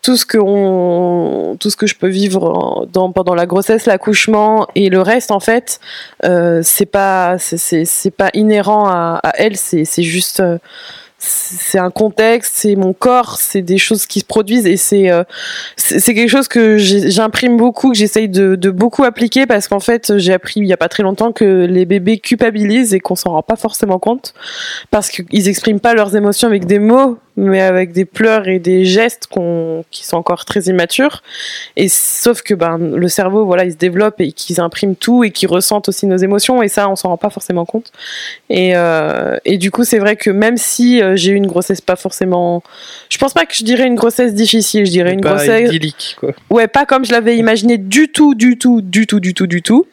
tout 0.01 0.15
ce 0.15 0.25
que 0.25 0.37
on, 0.37 1.57
tout 1.59 1.69
ce 1.69 1.75
que 1.75 1.85
je 1.87 1.95
peux 1.95 2.07
vivre 2.07 2.87
dans, 2.91 3.11
pendant 3.11 3.35
la 3.35 3.45
grossesse, 3.45 3.85
l'accouchement 3.85 4.67
et 4.75 4.89
le 4.89 5.01
reste 5.01 5.31
en 5.31 5.39
fait, 5.41 5.79
euh, 6.23 6.61
c'est 6.63 6.85
pas 6.85 7.37
c'est- 7.37 8.11
pas 8.11 8.29
inhérent 8.33 8.85
à, 8.87 9.19
à 9.23 9.31
elle, 9.37 9.57
c'est 9.57 9.85
juste 10.03 10.39
euh, 10.39 10.57
c'est 11.21 11.77
un 11.79 11.89
contexte, 11.91 12.53
c'est 12.55 12.77
mon 12.77 12.93
corps, 12.93 13.35
c'est 13.39 13.61
des 13.61 13.77
choses 13.77 14.05
qui 14.05 14.21
se 14.21 14.25
produisent 14.25 14.65
et 14.65 14.77
c'est 14.77 15.11
euh, 15.11 15.23
c'est 15.75 16.13
quelque 16.13 16.29
chose 16.29 16.47
que 16.47 16.77
j'imprime 16.77 17.57
beaucoup, 17.57 17.91
que 17.91 17.97
j'essaye 17.97 18.29
de, 18.29 18.55
de 18.55 18.69
beaucoup 18.69 19.03
appliquer 19.03 19.45
parce 19.45 19.67
qu'en 19.67 19.81
fait 19.81 20.17
j'ai 20.17 20.31
appris 20.31 20.61
il 20.61 20.65
y 20.65 20.71
a 20.71 20.77
pas 20.77 20.87
très 20.87 21.03
longtemps 21.03 21.33
que 21.33 21.65
les 21.69 21.85
bébés 21.85 22.19
culpabilisent 22.19 22.93
et 22.93 23.01
qu'on 23.01 23.15
s'en 23.17 23.31
rend 23.31 23.41
pas 23.43 23.57
forcément 23.57 23.99
compte 23.99 24.33
parce 24.91 25.09
qu'ils 25.09 25.49
expriment 25.49 25.81
pas 25.81 25.93
leurs 25.93 26.15
émotions 26.15 26.47
avec 26.47 26.63
des 26.65 26.79
mots 26.79 27.17
mais 27.39 27.61
avec 27.61 27.91
des 27.93 28.05
pleurs 28.05 28.47
et 28.47 28.59
des 28.59 28.85
gestes 28.85 29.27
qu'on 29.27 29.83
qui 29.91 30.05
sont 30.05 30.17
encore 30.17 30.45
très 30.45 30.61
immatures 30.63 31.23
et 31.75 31.87
sauf 31.87 32.41
que 32.41 32.53
ben 32.53 32.77
le 32.77 33.07
cerveau 33.07 33.45
voilà 33.45 33.63
il 33.65 33.71
se 33.71 33.77
développe 33.77 34.19
et 34.19 34.31
qu'ils 34.31 34.59
impriment 34.59 34.95
tout 34.95 35.23
et 35.23 35.31
qu'ils 35.31 35.47
ressentent 35.49 35.87
aussi 35.89 36.05
nos 36.05 36.17
émotions 36.17 36.61
et 36.61 36.67
ça 36.67 36.89
on 36.89 36.95
s'en 36.95 37.09
rend 37.09 37.17
pas 37.17 37.29
forcément 37.29 37.65
compte 37.65 37.91
et 38.49 38.75
euh, 38.75 39.37
et 39.45 39.57
du 39.57 39.71
coup 39.71 39.83
c'est 39.85 39.99
vrai 39.99 40.15
que 40.15 40.29
même 40.29 40.57
si 40.57 41.01
euh, 41.01 41.15
j'ai 41.15 41.31
eu 41.31 41.35
une 41.35 41.47
grossesse 41.47 41.81
pas 41.81 41.95
forcément 41.95 42.61
je 43.09 43.17
pense 43.17 43.33
pas 43.33 43.45
que 43.45 43.55
je 43.55 43.63
dirais 43.63 43.87
une 43.87 43.95
grossesse 43.95 44.33
difficile 44.33 44.85
je 44.85 44.91
dirais 44.91 45.13
une 45.13 45.21
Pas 45.21 45.35
grossesse 45.35 45.69
idyllique, 45.69 46.17
quoi. 46.19 46.31
ouais 46.49 46.67
pas 46.67 46.85
comme 46.85 47.05
je 47.05 47.11
l'avais 47.11 47.37
imaginé 47.37 47.77
du 47.77 48.09
tout 48.11 48.35
du 48.35 48.57
tout 48.57 48.81
du 48.81 49.07
tout 49.07 49.19
du 49.19 49.33
tout 49.33 49.47
du 49.47 49.61
tout 49.61 49.87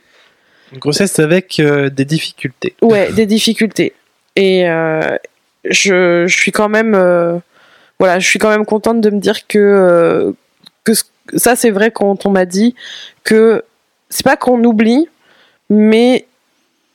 Une 0.73 0.79
grossesse 0.79 1.19
avec 1.21 1.61
euh, 1.61 1.91
des 1.91 2.05
difficultés. 2.05 2.75
ouais 2.83 3.13
des 3.13 3.27
difficultés 3.27 3.93
et 4.35 4.69
euh, 4.69 5.17
je, 5.71 6.25
je 6.27 6.37
suis 6.37 6.53
quand 6.53 6.69
même 6.69 6.95
euh, 6.95 7.37
voilà 7.99 8.19
je 8.19 8.27
suis 8.29 8.39
quand 8.39 8.51
même 8.51 8.65
contente 8.67 9.01
de 9.01 9.11
me 9.11 9.19
dire 9.21 9.47
que 9.47 9.59
euh, 9.59 10.33
que 10.85 10.95
ce- 10.95 11.05
ça 11.37 11.57
c'est 11.57 11.71
vrai 11.71 11.91
quand 11.91 12.27
on 12.27 12.31
m'a 12.31 12.45
dit 12.47 12.75
que 13.25 13.63
c'est 14.11 14.25
pas 14.25 14.37
qu'on 14.37 14.63
oublie 14.65 15.09
mais 15.71 16.27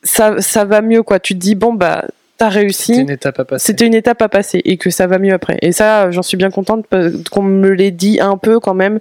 ça 0.04 0.42
ça 0.42 0.66
va 0.66 0.82
mieux 0.82 1.04
quoi 1.04 1.20
tu 1.20 1.34
te 1.34 1.40
dis 1.40 1.56
bon 1.56 1.74
bah 1.74 2.06
t'as 2.38 2.50
réussi 2.50 2.96
C'est 2.96 3.02
une 3.02 3.10
étape 3.12 3.40
à 3.40 3.46
passer. 3.46 3.66
c'était 3.66 3.86
une 3.86 3.94
étape 3.94 4.22
à 4.22 4.30
passer 4.30 4.62
et 4.66 4.78
que 4.78 4.90
ça 4.90 5.06
va 5.06 5.20
mieux 5.20 5.34
après. 5.34 5.60
Et 5.62 5.72
ça, 5.72 6.10
j'en 6.10 6.24
suis 6.24 6.38
bien 6.38 6.50
contente 6.50 6.88
qu'on 7.30 7.44
me 7.44 7.70
l'ait 7.70 7.92
dit 7.92 8.20
un 8.20 8.36
peu 8.36 8.60
quand 8.60 8.74
même. 8.74 9.00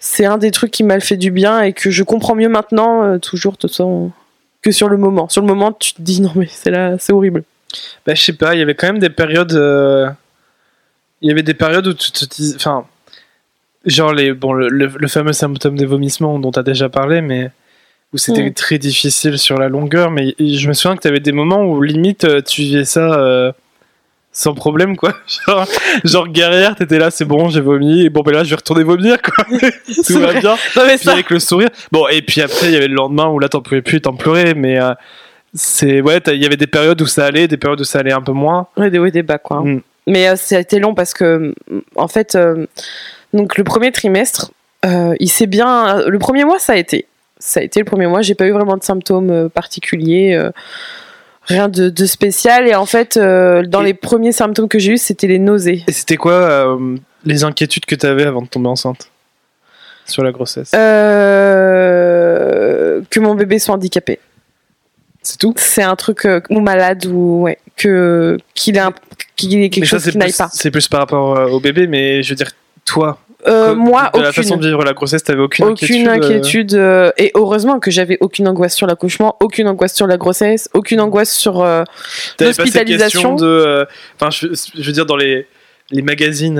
C'est 0.00 0.24
un 0.24 0.38
des 0.38 0.50
trucs 0.50 0.72
qui 0.72 0.82
m'a 0.82 0.98
fait 0.98 1.16
du 1.16 1.30
bien 1.30 1.60
et 1.62 1.72
que 1.72 1.90
je 1.90 2.02
comprends 2.02 2.34
mieux 2.34 2.48
maintenant, 2.48 3.04
euh, 3.04 3.18
toujours 3.18 3.52
de 3.52 3.58
toute 3.58 3.70
façon, 3.70 4.10
que 4.60 4.72
sur 4.72 4.88
le 4.88 4.96
moment. 4.96 5.28
Sur 5.28 5.40
le 5.42 5.46
moment, 5.46 5.70
tu 5.70 5.92
te 5.92 6.02
dis 6.02 6.20
non 6.20 6.32
mais 6.34 6.48
c'est 6.50 6.72
là, 6.72 6.96
c'est 6.98 7.12
horrible. 7.12 7.44
Bah, 8.06 8.14
je 8.14 8.22
sais 8.22 8.32
pas, 8.32 8.54
il 8.54 8.58
y 8.58 8.62
avait 8.62 8.74
quand 8.74 8.86
même 8.88 8.98
des 8.98 9.10
périodes. 9.10 9.52
euh, 9.52 10.08
Il 11.20 11.28
y 11.28 11.32
avait 11.32 11.42
des 11.42 11.54
périodes 11.54 11.86
où 11.86 11.94
tu 11.94 12.10
te 12.12 12.24
dis. 12.24 12.52
Enfin. 12.56 12.84
Genre 13.84 14.12
les, 14.12 14.32
bon, 14.32 14.52
le, 14.52 14.68
le- 14.68 14.92
le 14.96 15.08
fameux 15.08 15.32
symptôme 15.32 15.76
des 15.76 15.86
vomissements 15.86 16.38
dont 16.38 16.52
tu 16.52 16.58
as 16.58 16.62
déjà 16.62 16.88
parlé, 16.88 17.20
mais 17.20 17.50
où 18.12 18.18
c'était 18.18 18.44
Mm. 18.50 18.54
très 18.54 18.78
difficile 18.78 19.38
sur 19.38 19.58
la 19.58 19.68
longueur. 19.68 20.10
Mais 20.12 20.34
je 20.38 20.68
me 20.68 20.72
souviens 20.72 20.96
que 20.96 21.02
tu 21.02 21.08
avais 21.08 21.18
des 21.20 21.32
moments 21.32 21.64
où 21.64 21.82
limite 21.82 22.24
euh, 22.24 22.40
tu 22.42 22.62
vivais 22.62 22.84
ça 22.84 23.12
euh, 23.18 23.50
sans 24.30 24.54
problème, 24.54 24.96
quoi. 24.96 25.14
Genre, 25.46 25.66
genre 26.04 26.28
guerrière, 26.28 26.76
t'étais 26.76 26.98
là, 26.98 27.10
c'est 27.10 27.24
bon, 27.24 27.48
j'ai 27.50 27.60
vomi, 27.60 28.02
et 28.04 28.08
bon, 28.08 28.22
ben 28.22 28.32
là, 28.32 28.44
je 28.44 28.50
vais 28.50 28.56
retourner 28.56 28.84
vomir, 28.84 29.20
quoi. 29.20 29.44
Tout 30.06 30.20
va 30.20 30.32
bien. 30.34 30.56
Non 30.76 30.82
mais 30.86 30.94
Puis 30.96 31.04
ça, 31.04 31.12
avec 31.14 31.28
le 31.30 31.40
sourire. 31.40 31.68
Bon, 31.90 32.06
et 32.08 32.22
puis 32.22 32.40
après, 32.40 32.66
il 32.68 32.72
y 32.72 32.76
avait 32.76 32.88
le 32.88 32.94
lendemain 32.94 33.26
où 33.28 33.38
là, 33.40 33.48
t'en 33.48 33.60
pouvais 33.62 33.82
plus, 33.82 34.00
t'en 34.00 34.14
pleurais, 34.14 34.54
mais 34.54 34.80
euh, 34.80 34.94
c'est. 35.54 36.00
Ouais, 36.00 36.20
il 36.28 36.42
y 36.42 36.46
avait 36.46 36.56
des 36.56 36.66
périodes 36.66 37.00
où 37.02 37.06
ça 37.06 37.26
allait, 37.26 37.48
des 37.48 37.56
périodes 37.56 37.80
où 37.80 37.84
ça 37.84 37.98
allait 38.00 38.12
un 38.12 38.22
peu 38.22 38.32
moins. 38.32 38.66
ouais, 38.76 38.90
des 38.90 38.98
hauts 38.98 39.06
et 39.06 39.10
des 39.10 39.22
bas 39.22 39.38
quoi. 39.38 39.60
Mm. 39.60 39.82
Mais 40.06 40.28
euh, 40.28 40.36
ça 40.36 40.56
a 40.56 40.58
été 40.60 40.78
long 40.80 40.94
parce 40.94 41.14
que 41.14 41.54
en 41.96 42.08
fait, 42.08 42.34
euh, 42.34 42.66
donc 43.32 43.56
le 43.56 43.64
premier 43.64 43.92
trimestre, 43.92 44.50
euh, 44.84 45.14
il 45.20 45.28
s'est 45.28 45.46
bien. 45.46 46.02
Le 46.08 46.18
premier 46.18 46.44
mois, 46.44 46.58
ça 46.58 46.72
a 46.72 46.76
été. 46.76 47.06
Ça 47.38 47.60
a 47.60 47.62
été 47.62 47.78
le 47.80 47.84
premier 47.84 48.06
mois. 48.06 48.22
J'ai 48.22 48.34
pas 48.34 48.46
eu 48.46 48.52
vraiment 48.52 48.76
de 48.76 48.82
symptômes 48.82 49.30
euh, 49.30 49.48
particuliers. 49.48 50.40
Rien 51.46 51.68
de, 51.68 51.88
de 51.88 52.06
spécial 52.06 52.68
et 52.68 52.74
en 52.76 52.86
fait 52.86 53.18
dans 53.18 53.80
Et- 53.82 53.84
les 53.86 53.94
premiers 53.94 54.30
symptômes 54.32 54.68
que 54.68 54.78
j'ai 54.78 54.92
eu 54.92 54.96
c'était 54.96 55.26
les 55.26 55.40
nausées. 55.40 55.82
Et 55.88 55.92
c'était 55.92 56.16
quoi 56.16 56.78
les 57.24 57.42
inquiétudes 57.42 57.84
que 57.84 57.96
t'avais 57.96 58.24
avant 58.24 58.42
de 58.42 58.46
tomber 58.46 58.68
enceinte 58.68 59.10
sur 60.06 60.22
la 60.22 60.30
grossesse? 60.30 60.70
Que 63.10 63.20
mon 63.20 63.34
bébé 63.34 63.58
soit 63.58 63.74
handicapé. 63.74 64.20
C'est 65.22 65.38
tout 65.38 65.54
C'est 65.56 65.82
un 65.82 65.96
truc 65.96 66.24
euh, 66.24 66.40
ou 66.50 66.60
malade 66.60 67.06
ou 67.06 67.42
ouais 67.42 67.58
que 67.76 68.36
qu'il 68.54 68.78
a 68.78 68.88
ait 68.88 69.70
quelque 69.70 69.80
Mais 69.80 69.86
ça, 69.86 69.96
chose 69.96 70.02
c'est 70.04 70.10
qui 70.12 70.18
n'aille 70.18 70.32
pas. 70.32 70.48
C'est 70.52 70.70
plus 70.70 70.88
par 70.88 71.00
rapport 71.00 71.36
euh, 71.38 71.46
au 71.48 71.60
bébé, 71.60 71.86
mais 71.86 72.22
je 72.22 72.30
veux 72.30 72.36
dire, 72.36 72.50
toi, 72.84 73.18
Euh, 73.46 73.74
moi 73.74 74.10
de 74.14 74.20
la 74.20 74.32
façon 74.32 74.54
aucune 74.54 74.60
de 74.62 74.66
vivre 74.68 74.84
la 74.84 74.92
grossesse, 74.92 75.24
t'avais 75.24 75.40
aucune, 75.42 75.64
aucune 75.64 76.06
inquiétude. 76.08 76.74
euh, 76.74 77.08
inquiétude 77.08 77.24
et 77.24 77.32
heureusement 77.34 77.80
que 77.80 77.90
j'avais 77.90 78.18
aucune 78.20 78.46
angoisse 78.46 78.74
sur 78.74 78.86
l'accouchement, 78.86 79.36
aucune 79.40 79.66
angoisse 79.68 79.94
sur 79.94 80.06
la 80.06 80.16
grossesse, 80.16 80.68
aucune 80.74 81.00
angoisse 81.00 81.32
sur 81.32 81.64
L'hospitalisation. 82.40 83.34
de. 83.36 83.86
Enfin, 84.20 84.30
je, 84.30 84.48
je 84.74 84.86
veux 84.86 84.92
dire, 84.92 85.06
dans 85.06 85.16
les, 85.16 85.46
les 85.90 86.02
magazines. 86.02 86.56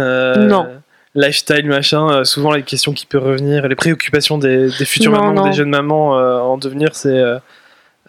Non. 0.48 0.66
Lifestyle, 1.14 1.66
machin, 1.66 2.08
euh, 2.10 2.24
souvent 2.24 2.52
les 2.52 2.62
questions 2.62 2.94
qui 2.94 3.04
peuvent 3.04 3.22
revenir, 3.22 3.68
les 3.68 3.74
préoccupations 3.76 4.38
des, 4.38 4.68
des 4.78 4.84
futures 4.86 5.12
Non, 5.12 5.18
mamans, 5.20 5.32
non. 5.34 5.44
des 5.46 5.52
jeunes 5.52 5.68
mamans 5.68 6.18
euh, 6.18 6.38
en 6.38 6.56
devenir, 6.56 6.94
c'est. 6.94 7.08
euh, 7.10 7.36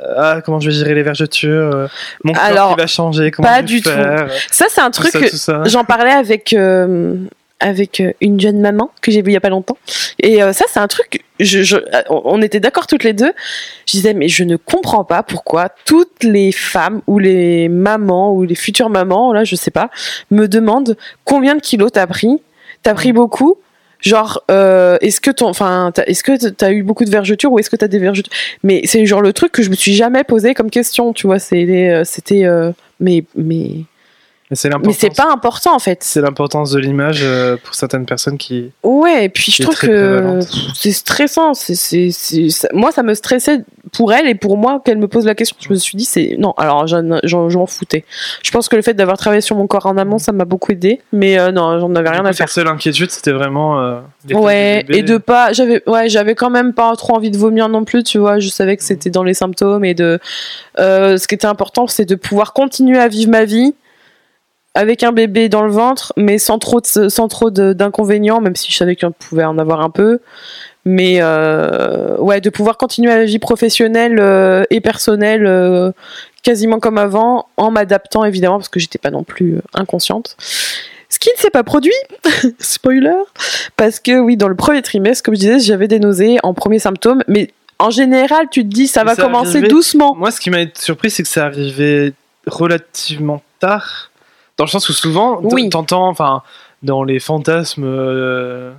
ah, 0.01 0.41
comment 0.43 0.59
je 0.59 0.69
vais 0.69 0.75
gérer 0.75 0.95
les 0.95 1.03
vergetures 1.03 1.75
euh, 1.75 1.87
Mon 2.23 2.33
corps 2.33 2.43
Alors, 2.43 2.75
qui 2.75 2.81
va 2.81 2.87
changer, 2.87 3.31
comment 3.31 3.47
pas 3.47 3.55
je 3.57 3.61
vais 3.61 3.67
du 3.67 3.81
tout. 3.81 3.89
faire, 3.89 4.27
ça 4.51 4.65
c'est 4.69 4.81
un 4.81 4.91
truc 4.91 5.11
que. 5.11 5.69
J'en 5.69 5.83
parlais 5.85 6.11
avec 6.11 6.53
euh, 6.53 7.15
avec 7.59 8.01
euh, 8.01 8.11
une 8.19 8.39
jeune 8.39 8.59
maman 8.59 8.91
que 9.01 9.09
j'ai 9.11 9.21
vue 9.21 9.29
il 9.31 9.33
y 9.33 9.37
a 9.37 9.41
pas 9.41 9.49
longtemps. 9.49 9.77
Et 10.19 10.43
euh, 10.43 10.51
ça, 10.51 10.65
c'est 10.67 10.79
un 10.81 10.87
truc. 10.87 11.23
Je, 11.39 11.61
je- 11.63 11.77
on 12.09 12.21
on 12.25 12.41
était 12.41 12.59
d'accord 12.59 12.87
toutes 12.87 13.05
les 13.05 13.13
deux. 13.13 13.31
Je 13.85 13.91
disais, 13.93 14.13
mais 14.13 14.27
je 14.27 14.43
ne 14.43 14.57
comprends 14.57 15.05
pas 15.05 15.23
pourquoi 15.23 15.69
toutes 15.85 16.23
les 16.23 16.51
femmes 16.51 17.01
ou 17.07 17.19
les 17.19 17.69
mamans 17.69 18.33
ou 18.33 18.43
les 18.43 18.55
futures 18.55 18.89
mamans, 18.89 19.31
là, 19.31 19.45
je 19.45 19.55
sais 19.55 19.71
pas, 19.71 19.89
me 20.29 20.47
demandent 20.49 20.97
combien 21.23 21.55
de 21.55 21.61
kilos 21.61 21.91
t'as 21.93 22.07
pris. 22.07 22.41
T'as 22.81 22.95
pris 22.95 23.13
beaucoup. 23.13 23.57
Genre, 24.03 24.43
euh, 24.51 24.97
est-ce 24.99 25.21
que 25.21 25.31
ton, 25.31 25.47
enfin, 25.47 25.93
est-ce 26.07 26.23
que 26.23 26.49
t'as 26.49 26.73
eu 26.73 26.83
beaucoup 26.83 27.05
de 27.05 27.09
vergetures 27.09 27.53
ou 27.53 27.59
est-ce 27.59 27.69
que 27.69 27.77
t'as 27.77 27.87
des 27.87 27.99
vergetures? 27.99 28.33
Mais 28.61 28.81
c'est 28.83 29.05
genre 29.05 29.21
le 29.21 29.31
truc 29.31 29.53
que 29.53 29.63
je 29.63 29.69
me 29.69 29.75
suis 29.75 29.93
jamais 29.93 30.25
posé 30.25 30.53
comme 30.53 30.69
question, 30.69 31.13
tu 31.13 31.25
vois. 31.25 31.37
Euh, 31.53 32.03
c'était, 32.03 32.43
euh, 32.43 32.73
mais, 32.99 33.23
mais, 33.35 33.69
Mais 34.87 34.93
c'est 34.93 35.15
pas 35.15 35.31
important 35.31 35.73
en 35.75 35.79
fait. 35.79 36.03
C'est 36.03 36.21
l'importance 36.21 36.71
de 36.71 36.79
l'image 36.79 37.21
euh, 37.23 37.57
pour 37.63 37.73
certaines 37.75 38.05
personnes 38.05 38.37
qui. 38.37 38.71
Ouais, 38.83 39.25
et 39.25 39.29
puis 39.29 39.51
je 39.51 39.61
est 39.61 39.65
trouve 39.65 39.77
que 39.77 40.39
c'est 40.75 40.91
stressant. 40.91 41.53
C'est- 41.53 42.11
ça- 42.51 42.67
moi, 42.73 42.91
ça 42.91 43.03
me 43.03 43.13
stressait 43.13 43.61
pour 43.93 44.13
elle 44.13 44.27
et 44.27 44.35
pour 44.35 44.57
moi 44.57 44.81
qu'elle 44.83 44.97
me 44.97 45.07
pose 45.07 45.25
la 45.25 45.33
question. 45.35 45.55
Je 45.59 45.69
me 45.69 45.75
suis 45.75 45.97
dit, 45.97 46.05
c'est 46.05 46.35
non. 46.37 46.53
Alors, 46.57 46.85
j'en, 46.87 47.65
foutais. 47.65 48.05
Je 48.43 48.51
pense 48.51 48.67
que 48.69 48.75
le 48.75 48.81
fait 48.81 48.93
d'avoir 48.93 49.17
travaillé 49.17 49.41
sur 49.41 49.55
mon 49.55 49.65
corps 49.67 49.85
en 49.85 49.97
amont, 49.97 50.17
ça 50.17 50.31
m'a 50.31 50.45
beaucoup 50.45 50.71
aidé. 50.71 50.99
Mais 51.11 51.39
euh, 51.39 51.51
non, 51.51 51.79
j'en 51.79 51.93
avais 51.95 52.09
rien 52.09 52.25
à 52.25 52.33
faire. 52.33 52.47
Ta 52.47 52.51
seule 52.53 52.67
inquiétude, 52.67 53.11
c'était 53.11 53.31
vraiment. 53.31 53.81
euh, 53.81 53.99
Ouais, 54.33 54.85
et 54.89 55.03
de 55.03 55.17
pas, 55.17 55.53
j'avais, 55.53 55.81
ouais, 55.87 56.09
j'avais 56.09 56.35
quand 56.35 56.49
même 56.49 56.73
pas 56.73 56.95
trop 56.95 57.15
envie 57.15 57.31
de 57.31 57.37
vomir 57.37 57.69
non 57.69 57.83
plus, 57.85 58.03
tu 58.03 58.17
vois. 58.19 58.39
Je 58.39 58.49
savais 58.49 58.77
que 58.77 58.83
c'était 58.83 59.09
dans 59.09 59.23
les 59.23 59.33
symptômes 59.33 59.83
et 59.85 59.93
de, 59.93 60.19
euh, 60.79 61.17
ce 61.17 61.27
qui 61.27 61.35
était 61.35 61.47
important, 61.47 61.87
c'est 61.87 62.05
de 62.05 62.15
pouvoir 62.15 62.53
continuer 62.53 62.99
à 62.99 63.07
vivre 63.07 63.31
ma 63.31 63.45
vie 63.45 63.73
avec 64.75 65.03
un 65.03 65.11
bébé 65.11 65.49
dans 65.49 65.63
le 65.63 65.71
ventre, 65.71 66.13
mais 66.17 66.37
sans 66.37 66.57
trop, 66.59 66.81
de, 66.81 67.09
sans 67.09 67.27
trop 67.27 67.49
d'inconvénients, 67.51 68.41
même 68.41 68.55
si 68.55 68.71
je 68.71 68.77
savais 68.77 68.95
qu'on 68.95 69.11
pouvait 69.11 69.43
en 69.45 69.57
avoir 69.57 69.81
un 69.81 69.89
peu. 69.89 70.19
Mais 70.85 71.19
euh, 71.21 72.17
ouais, 72.17 72.41
de 72.41 72.49
pouvoir 72.49 72.77
continuer 72.77 73.11
à 73.11 73.17
la 73.17 73.25
vie 73.25 73.39
professionnelle 73.39 74.17
euh, 74.19 74.63
et 74.69 74.81
personnelle 74.81 75.45
euh, 75.47 75.91
quasiment 76.41 76.79
comme 76.79 76.97
avant, 76.97 77.47
en 77.55 77.71
m'adaptant 77.71 78.25
évidemment 78.25 78.57
parce 78.57 78.67
que 78.67 78.79
j'étais 78.81 78.97
pas 78.99 79.11
non 79.11 79.23
plus 79.23 79.55
euh, 79.55 79.61
inconsciente. 79.73 80.35
Ce 81.07 81.19
qui 81.19 81.29
ne 81.37 81.39
s'est 81.39 81.51
pas 81.51 81.63
produit, 81.63 81.93
spoiler, 82.59 83.13
parce 83.77 83.99
que 83.99 84.19
oui, 84.19 84.35
dans 84.35 84.47
le 84.49 84.55
premier 84.55 84.81
trimestre, 84.81 85.23
comme 85.23 85.35
je 85.35 85.39
disais, 85.41 85.59
j'avais 85.59 85.87
des 85.87 85.99
nausées 85.99 86.39
en 86.43 86.53
premier 86.53 86.79
symptôme, 86.79 87.23
mais 87.27 87.51
en 87.79 87.91
général, 87.91 88.47
tu 88.51 88.63
te 88.63 88.73
dis 88.73 88.87
ça 88.87 89.03
va 89.03 89.13
ça 89.15 89.21
commencer 89.21 89.57
arrivait- 89.59 89.67
doucement. 89.67 90.15
Moi, 90.15 90.31
ce 90.31 90.39
qui 90.41 90.49
m'a 90.49 90.65
surpris, 90.73 91.11
c'est 91.11 91.23
que 91.23 91.29
ça 91.29 91.45
arrivait 91.45 92.13
relativement 92.47 93.41
tard. 93.59 94.09
Dans 94.57 94.65
le 94.65 94.69
sens 94.69 94.87
où 94.89 94.93
souvent, 94.93 95.39
Oui. 95.43 95.69
t'entends, 95.69 96.07
enfin, 96.07 96.43
dans 96.83 97.03
les 97.03 97.19
fantasmes 97.19 97.83
euh, 97.85 98.71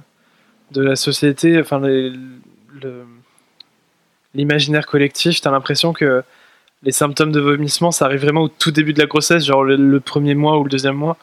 de 0.72 0.82
la 0.82 0.94
société, 0.96 1.58
enfin, 1.60 1.80
l'imaginaire 4.34 4.86
collectif, 4.86 5.40
t'as 5.40 5.50
l'impression 5.50 5.92
que 5.92 6.22
les 6.82 6.92
symptômes 6.92 7.32
de 7.32 7.40
vomissement, 7.40 7.90
ça 7.90 8.04
arrive 8.04 8.20
vraiment 8.22 8.42
au 8.42 8.48
tout 8.48 8.70
début 8.70 8.92
de 8.92 9.00
la 9.00 9.06
grossesse, 9.06 9.44
genre 9.46 9.64
le, 9.64 9.76
le 9.76 10.00
premier 10.00 10.34
mois 10.34 10.58
ou 10.58 10.64
le 10.64 10.70
deuxième 10.70 10.96
mois. 10.96 11.16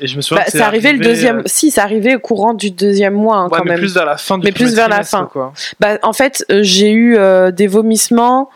Et 0.00 0.06
je 0.06 0.16
me 0.16 0.20
souviens 0.22 0.42
Bah, 0.42 0.46
que 0.46 0.52
c'est 0.52 0.60
arrivé, 0.62 0.92
le 0.92 0.98
deuxième. 1.00 1.38
euh, 1.40 1.42
Si, 1.46 1.70
c'est 1.70 1.80
arrivé 1.80 2.14
au 2.16 2.20
courant 2.20 2.54
du 2.54 2.70
deuxième 2.70 3.14
mois 3.14 3.36
hein, 3.36 3.44
ouais, 3.48 3.58
quand 3.58 3.64
mais 3.64 3.72
même. 3.72 3.80
plus 3.80 3.92
vers 3.94 4.06
la 4.06 4.16
fin 4.16 4.38
du 4.38 4.44
Mais 4.44 4.52
plus 4.52 4.74
vers 4.74 4.88
la 4.88 5.02
fin. 5.02 5.26
Quoi. 5.26 5.52
Bah, 5.80 5.98
en 6.02 6.12
fait, 6.12 6.44
euh, 6.50 6.60
j'ai 6.62 6.90
eu 6.92 7.16
euh, 7.18 7.50
des 7.50 7.66
vomissements 7.66 8.50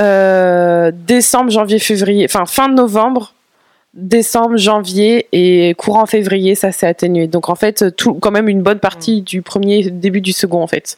euh, 0.00 0.90
décembre, 0.92 1.50
janvier, 1.50 1.78
février, 1.78 2.24
enfin 2.28 2.46
fin 2.46 2.68
de 2.68 2.74
novembre, 2.74 3.33
décembre, 3.94 4.56
janvier 4.56 5.28
et 5.32 5.74
courant 5.74 6.06
février, 6.06 6.54
ça 6.54 6.72
s'est 6.72 6.86
atténué. 6.86 7.26
Donc 7.26 7.48
en 7.48 7.54
fait, 7.54 7.94
tout, 7.96 8.14
quand 8.14 8.30
même 8.30 8.48
une 8.48 8.62
bonne 8.62 8.80
partie 8.80 9.22
du 9.22 9.42
premier, 9.42 9.90
début 9.90 10.20
du 10.20 10.32
second 10.32 10.62
en 10.62 10.66
fait. 10.66 10.96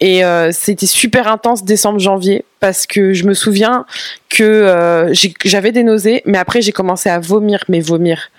Et 0.00 0.24
euh, 0.24 0.50
c'était 0.52 0.86
super 0.86 1.26
intense 1.26 1.64
décembre, 1.64 1.98
janvier, 1.98 2.44
parce 2.60 2.86
que 2.86 3.12
je 3.12 3.24
me 3.24 3.34
souviens 3.34 3.84
que 4.28 4.44
euh, 4.44 5.12
j'avais 5.44 5.72
des 5.72 5.82
nausées, 5.82 6.22
mais 6.24 6.38
après 6.38 6.60
j'ai 6.62 6.72
commencé 6.72 7.08
à 7.08 7.18
vomir, 7.18 7.64
mais 7.68 7.80
vomir. 7.80 8.30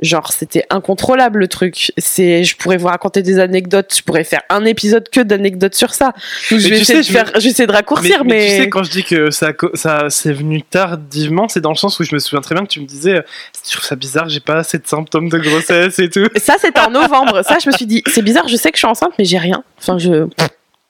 Genre 0.00 0.32
c'était 0.32 0.64
incontrôlable 0.70 1.40
le 1.40 1.48
truc. 1.48 1.92
C'est, 1.98 2.44
je 2.44 2.56
pourrais 2.56 2.76
vous 2.76 2.86
raconter 2.86 3.22
des 3.22 3.38
anecdotes, 3.38 3.94
je 3.96 4.02
pourrais 4.02 4.24
faire 4.24 4.42
un 4.48 4.64
épisode 4.64 5.08
que 5.08 5.20
d'anecdotes 5.20 5.74
sur 5.74 5.92
ça. 5.94 6.12
Donc, 6.50 6.60
je 6.60 6.68
vais 6.68 6.80
essayer 6.80 7.02
sais, 7.02 7.12
de 7.12 7.16
faire, 7.18 7.32
je 7.34 7.40
vais 7.40 7.50
essayer 7.50 7.66
de 7.66 7.72
raccourcir, 7.72 8.24
mais 8.24 8.38
mais, 8.38 8.48
tu 8.48 8.62
sais, 8.62 8.68
quand 8.68 8.82
je 8.84 8.90
dis 8.90 9.04
que 9.04 9.30
ça, 9.30 9.52
ça 9.74 10.06
c'est 10.08 10.32
venu 10.32 10.62
tardivement, 10.62 11.48
c'est 11.48 11.60
dans 11.60 11.70
le 11.70 11.76
sens 11.76 11.98
où 11.98 12.04
je 12.04 12.14
me 12.14 12.20
souviens 12.20 12.40
très 12.40 12.54
bien 12.54 12.64
que 12.64 12.70
tu 12.70 12.80
me 12.80 12.86
disais, 12.86 13.16
euh, 13.16 13.22
je 13.66 13.72
trouve 13.72 13.84
ça 13.84 13.96
bizarre, 13.96 14.28
j'ai 14.28 14.40
pas 14.40 14.58
assez 14.58 14.78
de 14.78 14.86
symptômes 14.86 15.28
de 15.28 15.38
grossesse 15.38 15.98
et 15.98 16.08
tout. 16.10 16.26
ça 16.36 16.56
c'était 16.60 16.80
en 16.80 16.90
novembre. 16.92 17.42
Ça 17.42 17.58
je 17.62 17.68
me 17.68 17.74
suis 17.74 17.86
dit, 17.86 18.02
c'est 18.06 18.22
bizarre, 18.22 18.46
je 18.48 18.56
sais 18.56 18.70
que 18.70 18.76
je 18.76 18.80
suis 18.80 18.86
enceinte, 18.86 19.12
mais 19.18 19.24
j'ai 19.24 19.38
rien. 19.38 19.64
Enfin 19.78 19.98
je, 19.98 20.28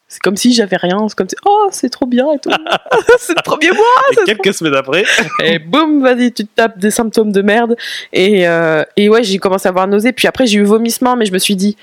c'est 0.09 0.21
comme 0.23 0.37
si 0.37 0.55
j'avais 0.55 0.79
rien. 0.79 1.07
C'est 1.09 1.17
comme 1.17 1.29
si, 1.29 1.37
oh 1.45 1.69
c'est 1.71 1.91
trop 1.91 2.07
bien 2.07 2.33
et 2.33 2.39
tout. 2.39 2.51
c'est 3.19 3.37
le 3.37 3.43
premier 3.43 3.71
mois. 3.71 4.23
Et 4.23 4.25
quelques 4.25 4.55
semaines 4.55 4.75
après, 4.75 5.05
Et 5.45 5.59
boum, 5.59 6.03
vas-y, 6.03 6.33
tu 6.33 6.47
te 6.47 6.55
tapes 6.55 6.79
des 6.79 6.91
symptômes 6.91 7.31
de 7.31 7.43
merde. 7.43 7.77
Et, 8.15 8.49
euh, 8.49 8.85
et 8.97 9.11
ouais, 9.11 9.23
j'ai 9.23 9.39
commencé 9.39 9.69
à 9.69 9.71
avoir 9.71 9.87
nausée. 9.87 10.13
Puis 10.13 10.27
après, 10.27 10.47
j'ai 10.47 10.59
eu 10.59 10.65
vomissement, 10.65 11.15
mais 11.15 11.27
je 11.27 11.33
me 11.33 11.39
suis 11.39 11.57
dit, 11.57 11.77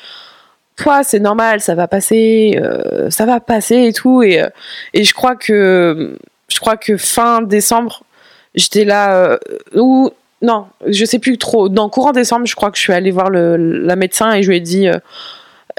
toi, 0.76 1.04
c'est 1.04 1.20
normal, 1.20 1.62
ça 1.62 1.76
va 1.76 1.88
passer, 1.88 2.60
euh, 2.62 3.12
ça 3.12 3.28
va 3.28 3.40
passer 3.40 3.86
et 3.86 3.94
tout. 3.94 4.24
Et, 4.24 4.42
euh, 4.42 4.50
et 4.96 5.04
je 5.04 5.14
crois 5.14 5.36
que, 5.36 6.18
je 6.48 6.60
crois 6.60 6.78
que 6.78 6.98
fin 6.98 7.44
décembre, 7.44 8.04
j'étais 8.56 8.86
là, 8.86 9.16
euh, 9.16 9.38
ou 9.76 10.10
non, 10.42 10.66
je 10.88 11.06
sais 11.06 11.20
plus 11.20 11.38
trop. 11.38 11.70
Dans 11.70 11.90
courant 11.90 12.12
décembre, 12.12 12.48
je 12.48 12.56
crois 12.56 12.72
que 12.72 12.78
je 12.78 12.82
suis 12.82 12.94
allée 12.94 13.12
voir 13.12 13.30
le, 13.30 13.56
la 13.56 13.96
médecin 13.96 14.34
et 14.34 14.42
je 14.42 14.50
lui 14.50 14.58
ai 14.58 14.62
dit. 14.62 14.90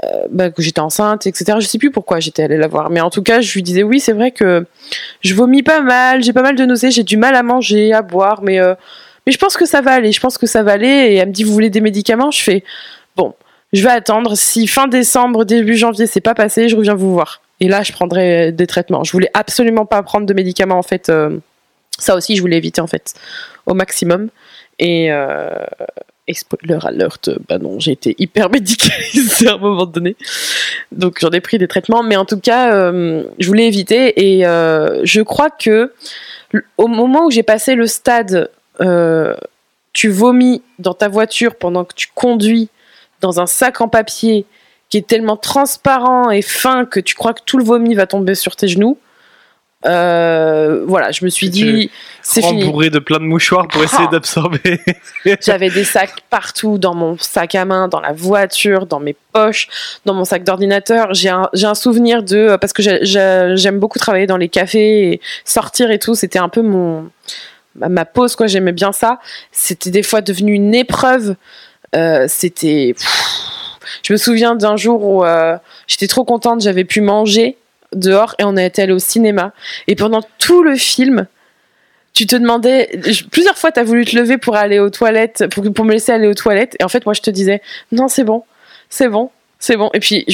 Euh, 0.04 0.26
bah, 0.30 0.50
que 0.50 0.62
j'étais 0.62 0.80
enceinte, 0.80 1.26
etc. 1.26 1.58
Je 1.60 1.66
sais 1.66 1.78
plus 1.78 1.90
pourquoi 1.90 2.20
j'étais 2.20 2.42
allée 2.42 2.58
la 2.58 2.68
voir, 2.68 2.90
mais 2.90 3.00
en 3.00 3.10
tout 3.10 3.22
cas, 3.22 3.40
je 3.40 3.52
lui 3.54 3.62
disais 3.62 3.82
oui, 3.82 4.00
c'est 4.00 4.12
vrai 4.12 4.30
que 4.30 4.66
je 5.22 5.34
vomis 5.34 5.62
pas 5.62 5.80
mal, 5.80 6.22
j'ai 6.22 6.32
pas 6.32 6.42
mal 6.42 6.54
de 6.54 6.64
nausées, 6.66 6.90
j'ai 6.90 7.02
du 7.02 7.16
mal 7.16 7.34
à 7.34 7.42
manger, 7.42 7.92
à 7.92 8.02
boire, 8.02 8.42
mais 8.42 8.60
euh, 8.60 8.74
mais 9.26 9.32
je 9.32 9.38
pense 9.38 9.56
que 9.56 9.66
ça 9.66 9.80
va 9.80 9.92
aller, 9.92 10.12
je 10.12 10.20
pense 10.20 10.38
que 10.38 10.46
ça 10.46 10.62
va 10.62 10.72
aller. 10.72 10.86
Et 10.86 11.14
elle 11.16 11.28
me 11.28 11.32
dit, 11.32 11.42
vous 11.44 11.52
voulez 11.52 11.70
des 11.70 11.80
médicaments? 11.80 12.30
Je 12.30 12.42
fais, 12.42 12.62
bon, 13.16 13.34
je 13.72 13.82
vais 13.82 13.90
attendre. 13.90 14.36
Si 14.36 14.66
fin 14.66 14.86
décembre, 14.86 15.44
début 15.44 15.76
janvier, 15.76 16.06
c'est 16.06 16.20
pas 16.20 16.34
passé, 16.34 16.68
je 16.68 16.76
reviens 16.76 16.94
vous 16.94 17.12
voir. 17.12 17.42
Et 17.60 17.68
là, 17.68 17.82
je 17.82 17.92
prendrai 17.92 18.52
des 18.52 18.66
traitements. 18.66 19.02
Je 19.02 19.12
voulais 19.12 19.30
absolument 19.34 19.86
pas 19.86 20.02
prendre 20.02 20.26
de 20.26 20.34
médicaments, 20.34 20.78
en 20.78 20.82
fait. 20.82 21.08
euh, 21.08 21.38
ça 21.98 22.14
aussi, 22.14 22.36
je 22.36 22.40
voulais 22.42 22.58
éviter, 22.58 22.80
en 22.80 22.86
fait, 22.86 23.14
au 23.66 23.74
maximum. 23.74 24.28
Et, 24.78 25.10
euh, 25.10 25.48
et 26.28 26.34
spoiler 26.34 26.78
alert, 26.82 27.30
bah 27.48 27.58
non, 27.58 27.78
j'ai 27.78 27.92
été 27.92 28.14
hyper 28.18 28.50
médicalisée 28.50 29.48
à 29.48 29.54
un 29.54 29.58
moment 29.58 29.86
donné. 29.86 30.16
Donc 30.92 31.18
j'en 31.20 31.30
ai 31.30 31.40
pris 31.40 31.58
des 31.58 31.68
traitements, 31.68 32.02
mais 32.02 32.16
en 32.16 32.24
tout 32.24 32.40
cas, 32.40 32.74
euh, 32.74 33.24
je 33.38 33.46
voulais 33.46 33.66
éviter. 33.66 34.36
Et 34.36 34.46
euh, 34.46 35.00
je 35.04 35.20
crois 35.20 35.50
que 35.50 35.92
au 36.78 36.88
moment 36.88 37.26
où 37.26 37.30
j'ai 37.30 37.42
passé 37.42 37.74
le 37.74 37.86
stade, 37.86 38.50
euh, 38.80 39.34
tu 39.92 40.08
vomis 40.08 40.62
dans 40.78 40.94
ta 40.94 41.08
voiture 41.08 41.54
pendant 41.54 41.84
que 41.84 41.94
tu 41.94 42.08
conduis 42.14 42.68
dans 43.20 43.40
un 43.40 43.46
sac 43.46 43.80
en 43.80 43.88
papier 43.88 44.44
qui 44.88 44.98
est 44.98 45.06
tellement 45.06 45.36
transparent 45.36 46.30
et 46.30 46.42
fin 46.42 46.84
que 46.84 47.00
tu 47.00 47.14
crois 47.14 47.34
que 47.34 47.42
tout 47.44 47.58
le 47.58 47.64
vomi 47.64 47.94
va 47.94 48.06
tomber 48.06 48.34
sur 48.34 48.56
tes 48.56 48.68
genoux. 48.68 48.98
Euh, 49.86 50.84
voilà, 50.86 51.12
je 51.12 51.24
me 51.24 51.30
suis 51.30 51.48
dit, 51.48 51.90
c'est 52.22 52.42
fini. 52.42 52.64
rembourré 52.64 52.90
de 52.90 52.98
plein 52.98 53.18
de 53.18 53.24
mouchoirs 53.24 53.68
pour 53.68 53.82
essayer 53.84 54.04
Ah. 54.08 54.12
d'absorber. 54.12 54.80
J'avais 55.44 55.70
des 55.70 55.84
sacs 55.84 56.22
partout, 56.28 56.76
dans 56.78 56.94
mon 56.94 57.16
sac 57.18 57.54
à 57.54 57.64
main, 57.64 57.86
dans 57.88 58.00
la 58.00 58.12
voiture, 58.12 58.86
dans 58.86 58.98
mes 59.00 59.14
poches, 59.32 59.68
dans 60.04 60.14
mon 60.14 60.24
sac 60.24 60.42
d'ordinateur. 60.44 61.14
J'ai 61.14 61.28
un, 61.28 61.48
un 61.62 61.74
souvenir 61.74 62.22
de... 62.22 62.56
Parce 62.60 62.72
que 62.72 62.82
j'ai- 62.82 62.98
j'ai- 63.02 63.52
j'aime 63.54 63.78
beaucoup 63.78 63.98
travailler 63.98 64.26
dans 64.26 64.36
les 64.36 64.48
cafés, 64.48 65.12
et 65.12 65.20
sortir 65.44 65.90
et 65.90 65.98
tout. 65.98 66.14
C'était 66.14 66.38
un 66.40 66.48
peu 66.48 66.62
mon 66.62 67.08
ma, 67.76 68.04
pause, 68.04 68.34
quoi. 68.36 68.46
J'aimais 68.48 68.72
bien 68.72 68.90
ça. 68.92 69.20
C'était 69.52 69.90
des 69.90 70.02
fois 70.02 70.20
devenu 70.20 70.52
une 70.52 70.74
épreuve. 70.74 71.36
Euh, 71.94 72.24
C'était... 72.28 72.94
Je 74.02 74.12
me 74.12 74.18
souviens 74.18 74.56
d'un 74.56 74.76
jour 74.76 75.04
où 75.04 75.24
euh, 75.24 75.56
j'étais 75.86 76.08
trop 76.08 76.24
contente, 76.24 76.60
j'avais 76.60 76.84
pu 76.84 77.00
manger 77.00 77.56
dehors 77.92 78.34
et 78.38 78.44
on 78.44 78.56
été 78.56 78.82
allé 78.82 78.92
au 78.92 78.98
cinéma. 78.98 79.52
Et 79.86 79.94
pendant 79.94 80.22
tout 80.38 80.62
le 80.62 80.76
film, 80.76 81.26
tu 82.12 82.26
te 82.26 82.34
demandais 82.34 82.98
plusieurs 83.30 83.58
fois 83.58 83.72
tu 83.72 83.80
as 83.80 83.84
voulu 83.84 84.04
te 84.06 84.16
lever 84.16 84.38
pour 84.38 84.56
aller 84.56 84.78
aux 84.78 84.88
toilettes 84.88 85.44
pour, 85.48 85.84
me 85.84 85.92
laisser 85.92 86.12
aller 86.12 86.26
aux 86.26 86.34
toilettes. 86.34 86.76
Et 86.80 86.84
en 86.84 86.88
fait 86.88 87.04
moi 87.04 87.12
je 87.12 87.20
te 87.20 87.30
disais 87.30 87.60
non 87.92 88.08
c'est 88.08 88.24
bon 88.24 88.44
c'est 88.88 89.08
bon 89.08 89.30
c'est 89.58 89.76
bon. 89.76 89.90
Et 89.92 90.00
puis 90.00 90.26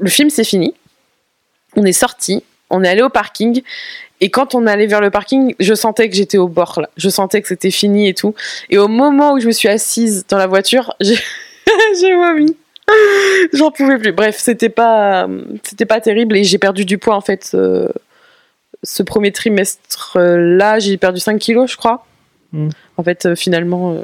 le 0.00 0.10
film 0.10 0.28
c'est 0.28 0.44
fini. 0.44 0.74
On 1.76 1.84
est 1.84 1.92
sorti 1.92 2.42
on 2.68 2.84
est 2.84 2.88
allé 2.88 3.02
au 3.02 3.08
parking. 3.08 3.62
Et 4.20 4.30
quand 4.30 4.54
on 4.54 4.66
allait 4.66 4.86
vers 4.86 5.00
le 5.00 5.10
parking 5.10 5.54
je 5.60 5.74
sentais 5.74 6.08
que 6.08 6.16
j'étais 6.16 6.38
au 6.38 6.48
bord 6.48 6.80
là. 6.80 6.90
Je 6.96 7.08
sentais 7.08 7.40
que 7.40 7.48
c'était 7.48 7.70
fini 7.70 8.08
et 8.08 8.14
tout. 8.14 8.34
Et 8.68 8.78
au 8.78 8.88
moment 8.88 9.34
où 9.34 9.40
je 9.40 9.46
me 9.46 9.52
suis 9.52 9.68
assise 9.68 10.26
dans 10.28 10.36
la 10.36 10.48
voiture 10.48 10.94
j'ai 11.00 12.14
vomi 12.14 12.56
j'en 13.52 13.70
pouvais 13.70 13.98
plus. 13.98 14.12
Bref 14.12 14.36
c'était 14.38 14.68
pas 14.68 15.28
c'était 15.62 15.86
pas 15.86 16.00
terrible 16.00 16.36
et 16.36 16.44
j'ai 16.44 16.58
perdu 16.58 16.84
du 16.84 16.98
poids 16.98 17.14
en 17.14 17.20
fait 17.20 17.50
euh, 17.54 17.88
ce 18.82 19.02
premier 19.02 19.32
trimestre 19.32 20.16
euh, 20.16 20.56
là 20.56 20.78
j'ai 20.78 20.96
perdu 20.96 21.20
5 21.20 21.38
kilos 21.38 21.70
je 21.70 21.76
crois. 21.76 22.06
Mm. 22.52 22.70
en 22.96 23.04
fait 23.04 23.26
euh, 23.26 23.36
finalement 23.36 23.92
euh, 23.92 24.02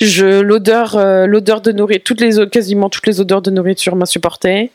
je 0.00 0.40
l'odeur 0.40 0.96
l'odeur 1.26 1.60
de 1.60 1.70
nourriture 1.70 2.02
toutes 2.04 2.20
les 2.20 2.48
quasiment 2.48 2.90
toutes 2.90 3.06
les 3.06 3.20
odeurs 3.20 3.42
de 3.42 3.50
nourriture 3.50 3.96
m'insupportaient. 3.96 4.70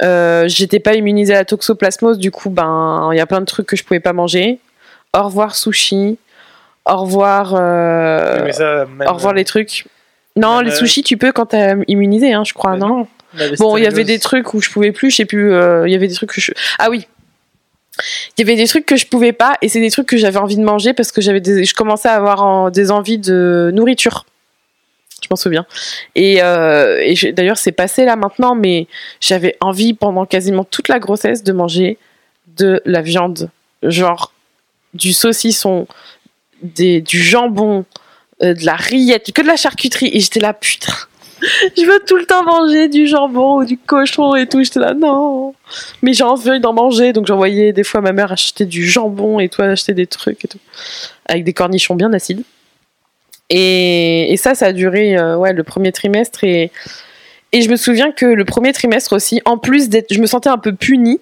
J'étais 0.00 0.80
pas 0.80 0.94
immunisée 0.94 1.34
à 1.34 1.38
la 1.38 1.44
toxoplasmose 1.44 2.18
du 2.18 2.30
coup 2.30 2.50
ben 2.50 3.10
il 3.12 3.16
y 3.16 3.20
a 3.20 3.26
plein 3.26 3.40
de 3.40 3.46
trucs 3.46 3.66
que 3.66 3.76
je 3.76 3.84
pouvais 3.84 4.00
pas 4.00 4.12
manger. 4.12 4.58
Au 5.14 5.22
revoir 5.22 5.54
sushi. 5.54 6.18
Au 6.84 6.96
revoir 6.96 7.52
Mais 8.44 8.52
ça, 8.52 8.86
même, 8.86 9.08
au 9.08 9.12
revoir 9.12 9.32
les 9.32 9.44
trucs 9.44 9.86
non 10.36 10.56
même, 10.58 10.66
les 10.66 10.72
euh, 10.72 10.76
sushis 10.76 11.02
tu 11.02 11.16
peux 11.16 11.32
quand 11.32 11.46
t'es 11.46 11.74
immunisé 11.88 12.32
hein, 12.32 12.44
je 12.44 12.52
crois 12.54 12.76
non 12.76 13.06
Bon, 13.58 13.76
il 13.78 13.84
y 13.84 13.86
avait 13.86 14.04
des 14.04 14.18
trucs 14.18 14.52
où 14.52 14.60
je 14.60 14.68
pouvais 14.70 14.92
plus, 14.92 15.10
je 15.10 15.16
sais 15.16 15.24
plus, 15.24 15.52
euh, 15.54 15.88
il 15.88 15.92
y 15.92 15.94
avait 15.94 16.06
des 16.08 16.14
trucs 16.14 16.32
que 16.34 16.40
je... 16.40 16.52
Ah 16.78 16.90
oui 16.90 17.06
Il 18.36 18.40
y 18.40 18.42
avait 18.42 18.56
des 18.56 18.66
trucs 18.66 18.84
que 18.84 18.96
je 18.96 19.06
pouvais 19.06 19.32
pas, 19.32 19.54
et 19.62 19.68
c'est 19.70 19.80
des 19.80 19.90
trucs 19.90 20.06
que 20.06 20.18
j'avais 20.18 20.36
envie 20.38 20.56
de 20.56 20.62
manger 20.62 20.92
parce 20.92 21.12
que 21.12 21.22
j'avais 21.22 21.40
des... 21.40 21.64
je 21.64 21.74
commençais 21.74 22.08
à 22.08 22.14
avoir 22.14 22.42
en- 22.42 22.68
des 22.70 22.90
envies 22.90 23.16
de 23.16 23.70
nourriture. 23.72 24.26
Je 25.22 25.28
m'en 25.30 25.36
souviens. 25.36 25.64
Et, 26.14 26.42
euh, 26.42 26.98
et 27.00 27.14
je- 27.14 27.28
d'ailleurs, 27.28 27.56
c'est 27.56 27.72
passé 27.72 28.04
là 28.04 28.16
maintenant, 28.16 28.54
mais 28.54 28.86
j'avais 29.20 29.56
envie 29.60 29.94
pendant 29.94 30.26
quasiment 30.26 30.64
toute 30.64 30.88
la 30.88 30.98
grossesse 30.98 31.42
de 31.42 31.52
manger 31.52 31.96
de 32.58 32.82
la 32.84 33.00
viande. 33.00 33.50
Genre 33.82 34.32
du 34.92 35.14
saucisson, 35.14 35.86
des, 36.62 37.00
du 37.00 37.22
jambon, 37.22 37.86
euh, 38.44 38.54
de 38.54 38.64
la 38.64 38.76
rillette, 38.76 39.32
que 39.32 39.42
de 39.42 39.46
la 39.46 39.56
charcuterie. 39.56 40.10
Et 40.12 40.20
j'étais 40.20 40.40
là, 40.40 40.52
putain 40.52 40.92
je 41.76 41.84
veux 41.84 42.00
tout 42.06 42.16
le 42.16 42.24
temps 42.24 42.44
manger 42.44 42.88
du 42.88 43.06
jambon 43.06 43.58
ou 43.58 43.64
du 43.64 43.76
cochon 43.76 44.34
et 44.34 44.46
tout. 44.46 44.62
J'étais 44.62 44.80
là, 44.80 44.94
non. 44.94 45.54
Mais 46.02 46.12
j'ai 46.12 46.24
envie 46.24 46.60
d'en 46.60 46.72
manger, 46.72 47.12
donc 47.12 47.26
j'envoyais 47.26 47.72
des 47.72 47.84
fois 47.84 48.00
ma 48.00 48.12
mère 48.12 48.32
acheter 48.32 48.64
du 48.64 48.86
jambon 48.86 49.40
et 49.40 49.48
toi 49.48 49.66
acheter 49.66 49.94
des 49.94 50.06
trucs 50.06 50.44
et 50.44 50.48
tout. 50.48 50.60
Avec 51.26 51.44
des 51.44 51.52
cornichons 51.52 51.94
bien 51.94 52.12
acides. 52.12 52.42
Et, 53.50 54.32
et 54.32 54.36
ça, 54.36 54.54
ça 54.54 54.66
a 54.66 54.72
duré 54.72 55.16
euh, 55.16 55.36
ouais, 55.36 55.52
le 55.52 55.64
premier 55.64 55.92
trimestre. 55.92 56.44
Et, 56.44 56.70
et 57.52 57.62
je 57.62 57.68
me 57.68 57.76
souviens 57.76 58.12
que 58.12 58.26
le 58.26 58.44
premier 58.44 58.72
trimestre 58.72 59.12
aussi, 59.12 59.42
en 59.44 59.58
plus 59.58 59.88
d'être. 59.88 60.12
Je 60.12 60.20
me 60.20 60.26
sentais 60.26 60.48
un 60.48 60.58
peu 60.58 60.72
punie. 60.74 61.20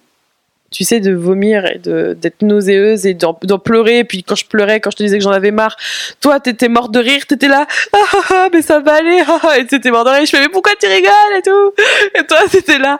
Tu 0.70 0.84
sais, 0.84 1.00
de 1.00 1.12
vomir 1.12 1.66
et 1.66 1.78
de- 1.78 2.16
d'être 2.20 2.42
nauséeuse 2.42 3.04
et 3.04 3.14
d'en 3.14 3.34
pleurer. 3.34 3.98
Et 3.98 4.04
puis 4.04 4.22
quand 4.22 4.36
je 4.36 4.44
pleurais, 4.46 4.78
quand 4.80 4.92
je 4.92 4.96
te 4.98 5.02
disais 5.02 5.18
que 5.18 5.24
j'en 5.24 5.32
avais 5.32 5.50
marre, 5.50 5.76
toi, 6.20 6.38
t'étais 6.38 6.68
morte 6.68 6.92
de 6.92 7.00
rire, 7.00 7.26
t'étais 7.26 7.48
là, 7.48 7.66
ah 7.92 7.98
ah 8.12 8.18
ah, 8.30 8.48
mais 8.52 8.62
ça 8.62 8.78
va 8.78 8.94
aller, 8.94 9.20
ah, 9.26 9.40
ah, 9.42 9.58
et 9.58 9.66
t'étais 9.66 9.90
mort 9.90 10.04
de 10.04 10.10
rire. 10.10 10.24
Je 10.24 10.30
fais, 10.30 10.40
mais 10.40 10.48
pourquoi 10.48 10.72
tu 10.80 10.86
rigoles 10.86 11.10
et 11.38 11.42
tout? 11.42 11.72
Et 12.18 12.24
toi, 12.24 12.38
t'étais 12.48 12.78
là, 12.78 12.98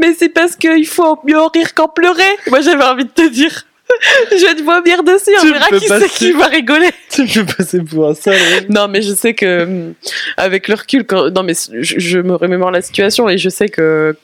mais 0.00 0.14
c'est 0.16 0.28
parce 0.28 0.54
qu'il 0.54 0.86
faut 0.86 1.18
mieux 1.24 1.38
en 1.38 1.48
rire 1.48 1.74
qu'en 1.74 1.88
pleurer. 1.88 2.22
Moi, 2.50 2.60
j'avais 2.60 2.84
envie 2.84 3.04
de 3.04 3.10
te 3.10 3.28
dire, 3.28 3.64
je 4.30 4.46
vais 4.46 4.54
te 4.54 4.62
vomir 4.62 5.02
dessus, 5.02 5.30
on 5.42 5.46
verra 5.46 5.66
qui 5.76 5.88
c'est 5.88 6.08
qui 6.10 6.32
va 6.32 6.46
rigoler. 6.46 6.90
Tu 7.10 7.26
peux 7.26 7.44
passer 7.46 7.80
pour 7.80 8.08
un 8.10 8.14
sale. 8.14 8.36
Non, 8.68 8.86
mais 8.86 9.02
je 9.02 9.12
sais 9.12 9.34
que, 9.34 9.92
avec 10.36 10.68
le 10.68 10.74
recul, 10.74 11.04
quand... 11.04 11.30
non, 11.30 11.42
mais 11.42 11.54
je, 11.80 11.98
je 11.98 12.18
me 12.20 12.36
remémore 12.36 12.70
la 12.70 12.82
situation 12.82 13.28
et 13.28 13.38
je 13.38 13.48
sais 13.48 13.68
que, 13.68 14.14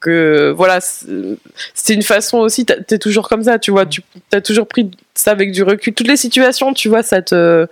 que 0.00 0.52
voilà, 0.56 0.80
c'est 0.80 1.94
une 1.94 2.02
façon 2.02 2.38
aussi, 2.38 2.64
t'es 2.64 2.98
toujours 2.98 3.28
comme 3.28 3.42
ça, 3.42 3.58
tu 3.58 3.70
vois, 3.70 3.86
tu 3.86 4.02
as 4.32 4.40
toujours 4.40 4.66
pris 4.66 4.90
ça 5.14 5.32
avec 5.32 5.52
du 5.52 5.62
recul. 5.62 5.94
Toutes 5.94 6.08
les 6.08 6.16
situations, 6.16 6.72
tu 6.72 6.88
vois, 6.88 7.02
ça 7.02 7.22
te. 7.22 7.66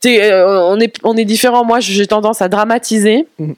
t'es, 0.00 0.30
euh, 0.30 0.62
on, 0.64 0.78
est, 0.80 0.94
on 1.02 1.16
est 1.16 1.24
différents. 1.24 1.64
Moi, 1.64 1.80
j'ai 1.80 2.06
tendance 2.06 2.42
à 2.42 2.48
dramatiser. 2.48 3.26
Mhm. 3.38 3.54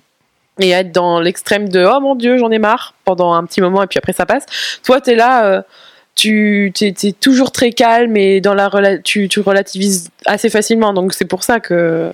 Et 0.62 0.74
à 0.74 0.80
être 0.80 0.92
dans 0.92 1.20
l'extrême 1.20 1.70
de 1.70 1.86
oh 1.86 2.00
mon 2.00 2.14
dieu, 2.14 2.36
j'en 2.36 2.50
ai 2.50 2.58
marre 2.58 2.94
pendant 3.06 3.32
un 3.32 3.44
petit 3.46 3.62
moment 3.62 3.82
et 3.82 3.86
puis 3.86 3.98
après 3.98 4.12
ça 4.12 4.26
passe. 4.26 4.44
Toi, 4.84 5.00
t'es 5.00 5.14
là, 5.14 5.46
euh, 5.46 5.62
tu 6.14 6.70
es, 6.80 7.12
toujours 7.12 7.50
très 7.50 7.72
calme 7.72 8.16
et 8.16 8.42
dans 8.42 8.52
la 8.52 8.98
tu, 8.98 9.28
tu 9.28 9.40
relativises 9.40 10.10
assez 10.26 10.50
facilement. 10.50 10.92
Donc 10.92 11.14
c'est 11.14 11.24
pour 11.24 11.44
ça 11.44 11.60
que 11.60 12.12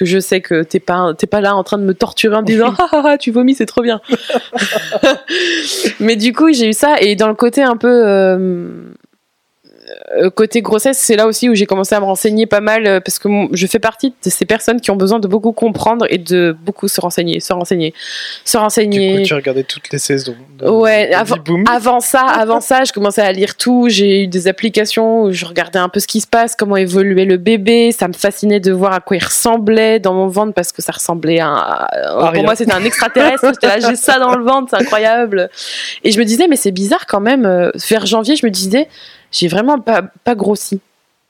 que 0.00 0.06
je 0.06 0.18
sais 0.18 0.40
que 0.40 0.62
t'es 0.62 0.80
pas 0.80 1.12
t'es 1.12 1.26
pas 1.26 1.42
là 1.42 1.54
en 1.54 1.62
train 1.62 1.76
de 1.76 1.82
me 1.82 1.92
torturer 1.92 2.34
en 2.34 2.40
me 2.40 2.46
disant 2.46 2.72
ah, 2.78 2.88
ah, 2.92 3.02
ah, 3.04 3.18
tu 3.18 3.30
vomis 3.30 3.54
c'est 3.54 3.66
trop 3.66 3.82
bien. 3.82 4.00
Mais 6.00 6.16
du 6.16 6.32
coup 6.32 6.50
j'ai 6.54 6.70
eu 6.70 6.72
ça 6.72 6.98
et 7.02 7.16
dans 7.16 7.28
le 7.28 7.34
côté 7.34 7.62
un 7.62 7.76
peu 7.76 8.06
euh, 8.06 8.70
côté 10.34 10.60
grossesse, 10.60 10.98
c'est 10.98 11.14
là 11.14 11.26
aussi 11.26 11.48
où 11.48 11.54
j'ai 11.54 11.66
commencé 11.66 11.94
à 11.94 12.00
me 12.00 12.04
renseigner 12.04 12.46
pas 12.46 12.60
mal 12.60 12.86
euh, 12.86 13.00
parce 13.00 13.18
que 13.18 13.28
je 13.52 13.66
fais 13.66 13.78
partie 13.78 14.10
de 14.10 14.30
ces 14.30 14.44
personnes 14.44 14.80
qui 14.80 14.90
ont 14.90 14.96
besoin 14.96 15.20
de 15.20 15.28
beaucoup 15.28 15.52
comprendre 15.52 16.04
et 16.10 16.18
de 16.18 16.56
beaucoup 16.64 16.88
se 16.88 17.00
renseigner, 17.00 17.38
se 17.38 17.52
renseigner, 17.52 17.94
se 18.44 18.58
renseigner. 18.58 19.12
Du 19.12 19.18
coup, 19.18 19.26
tu 19.26 19.34
regardais 19.34 19.62
toutes 19.62 19.90
les 19.92 19.98
saisons. 19.98 20.34
ouais, 20.62 21.12
avant, 21.14 21.36
avant, 21.68 22.00
ça, 22.00 22.20
avant 22.26 22.60
ça, 22.60 22.82
je 22.84 22.92
commençais 22.92 23.22
à 23.22 23.30
lire 23.30 23.56
tout. 23.56 23.86
J'ai 23.88 24.24
eu 24.24 24.26
des 24.26 24.48
applications 24.48 25.22
où 25.22 25.32
je 25.32 25.44
regardais 25.44 25.78
un 25.78 25.88
peu 25.88 26.00
ce 26.00 26.08
qui 26.08 26.20
se 26.20 26.26
passe, 26.26 26.56
comment 26.56 26.76
évoluait 26.76 27.24
le 27.24 27.36
bébé. 27.36 27.92
Ça 27.92 28.08
me 28.08 28.12
fascinait 28.12 28.60
de 28.60 28.72
voir 28.72 28.92
à 28.92 29.00
quoi 29.00 29.16
il 29.16 29.24
ressemblait 29.24 30.00
dans 30.00 30.14
mon 30.14 30.26
ventre 30.26 30.54
parce 30.54 30.72
que 30.72 30.82
ça 30.82 30.92
ressemblait 30.92 31.40
à. 31.40 31.88
pour 32.34 32.42
moi, 32.42 32.56
c'était 32.56 32.74
un 32.74 32.84
extraterrestre. 32.84 33.52
j'ai 33.62 33.96
ça 33.96 34.18
dans 34.18 34.34
le 34.34 34.44
ventre, 34.44 34.70
c'est 34.70 34.82
incroyable. 34.82 35.50
Et 36.02 36.10
je 36.10 36.18
me 36.18 36.24
disais, 36.24 36.48
mais 36.48 36.56
c'est 36.56 36.72
bizarre 36.72 37.06
quand 37.06 37.20
même. 37.20 37.46
Euh, 37.46 37.70
vers 37.88 38.06
janvier, 38.06 38.36
je 38.36 38.44
me 38.44 38.50
disais 38.50 38.88
j'ai 39.30 39.48
vraiment 39.48 39.78
pas, 39.78 40.02
pas 40.24 40.34
grossi. 40.34 40.80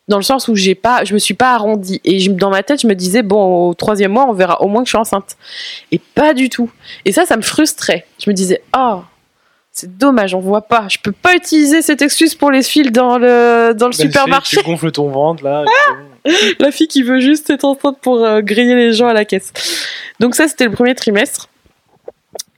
Dans 0.08 0.16
le 0.16 0.22
sens 0.22 0.48
où 0.48 0.56
j'ai 0.56 0.74
pas, 0.74 1.04
je 1.04 1.14
me 1.14 1.18
suis 1.18 1.34
pas 1.34 1.54
arrondie. 1.54 2.00
Et 2.04 2.28
dans 2.28 2.50
ma 2.50 2.64
tête, 2.64 2.82
je 2.82 2.86
me 2.88 2.94
disais, 2.94 3.22
bon, 3.22 3.68
au 3.68 3.74
troisième 3.74 4.12
mois, 4.12 4.26
on 4.28 4.32
verra 4.32 4.60
au 4.60 4.66
moins 4.66 4.82
que 4.82 4.86
je 4.86 4.90
suis 4.90 4.98
enceinte. 4.98 5.36
Et 5.92 5.98
pas 5.98 6.34
du 6.34 6.48
tout. 6.48 6.70
Et 7.04 7.12
ça, 7.12 7.26
ça 7.26 7.36
me 7.36 7.42
frustrait. 7.42 8.06
Je 8.18 8.28
me 8.28 8.34
disais, 8.34 8.60
oh, 8.76 9.02
c'est 9.70 9.96
dommage, 9.96 10.34
on 10.34 10.40
voit 10.40 10.62
pas. 10.62 10.86
Je 10.90 10.98
peux 10.98 11.12
pas 11.12 11.36
utiliser 11.36 11.80
cette 11.80 12.02
excuse 12.02 12.34
pour 12.34 12.50
les 12.50 12.62
fils 12.62 12.90
dans 12.90 13.18
le, 13.18 13.72
dans 13.72 13.86
le 13.86 13.92
supermarché. 13.92 14.56
Tu 14.56 14.64
gonfles 14.64 14.90
ton 14.90 15.10
ventre, 15.10 15.44
là. 15.44 15.64
la 16.58 16.70
fille 16.70 16.88
qui 16.88 17.02
veut 17.02 17.20
juste 17.20 17.48
être 17.50 17.64
enceinte 17.64 17.98
pour 18.00 18.24
euh, 18.24 18.40
griller 18.40 18.74
les 18.74 18.92
gens 18.92 19.06
à 19.06 19.14
la 19.14 19.24
caisse. 19.24 19.52
Donc 20.18 20.34
ça, 20.34 20.48
c'était 20.48 20.64
le 20.64 20.72
premier 20.72 20.94
trimestre. 20.94 21.48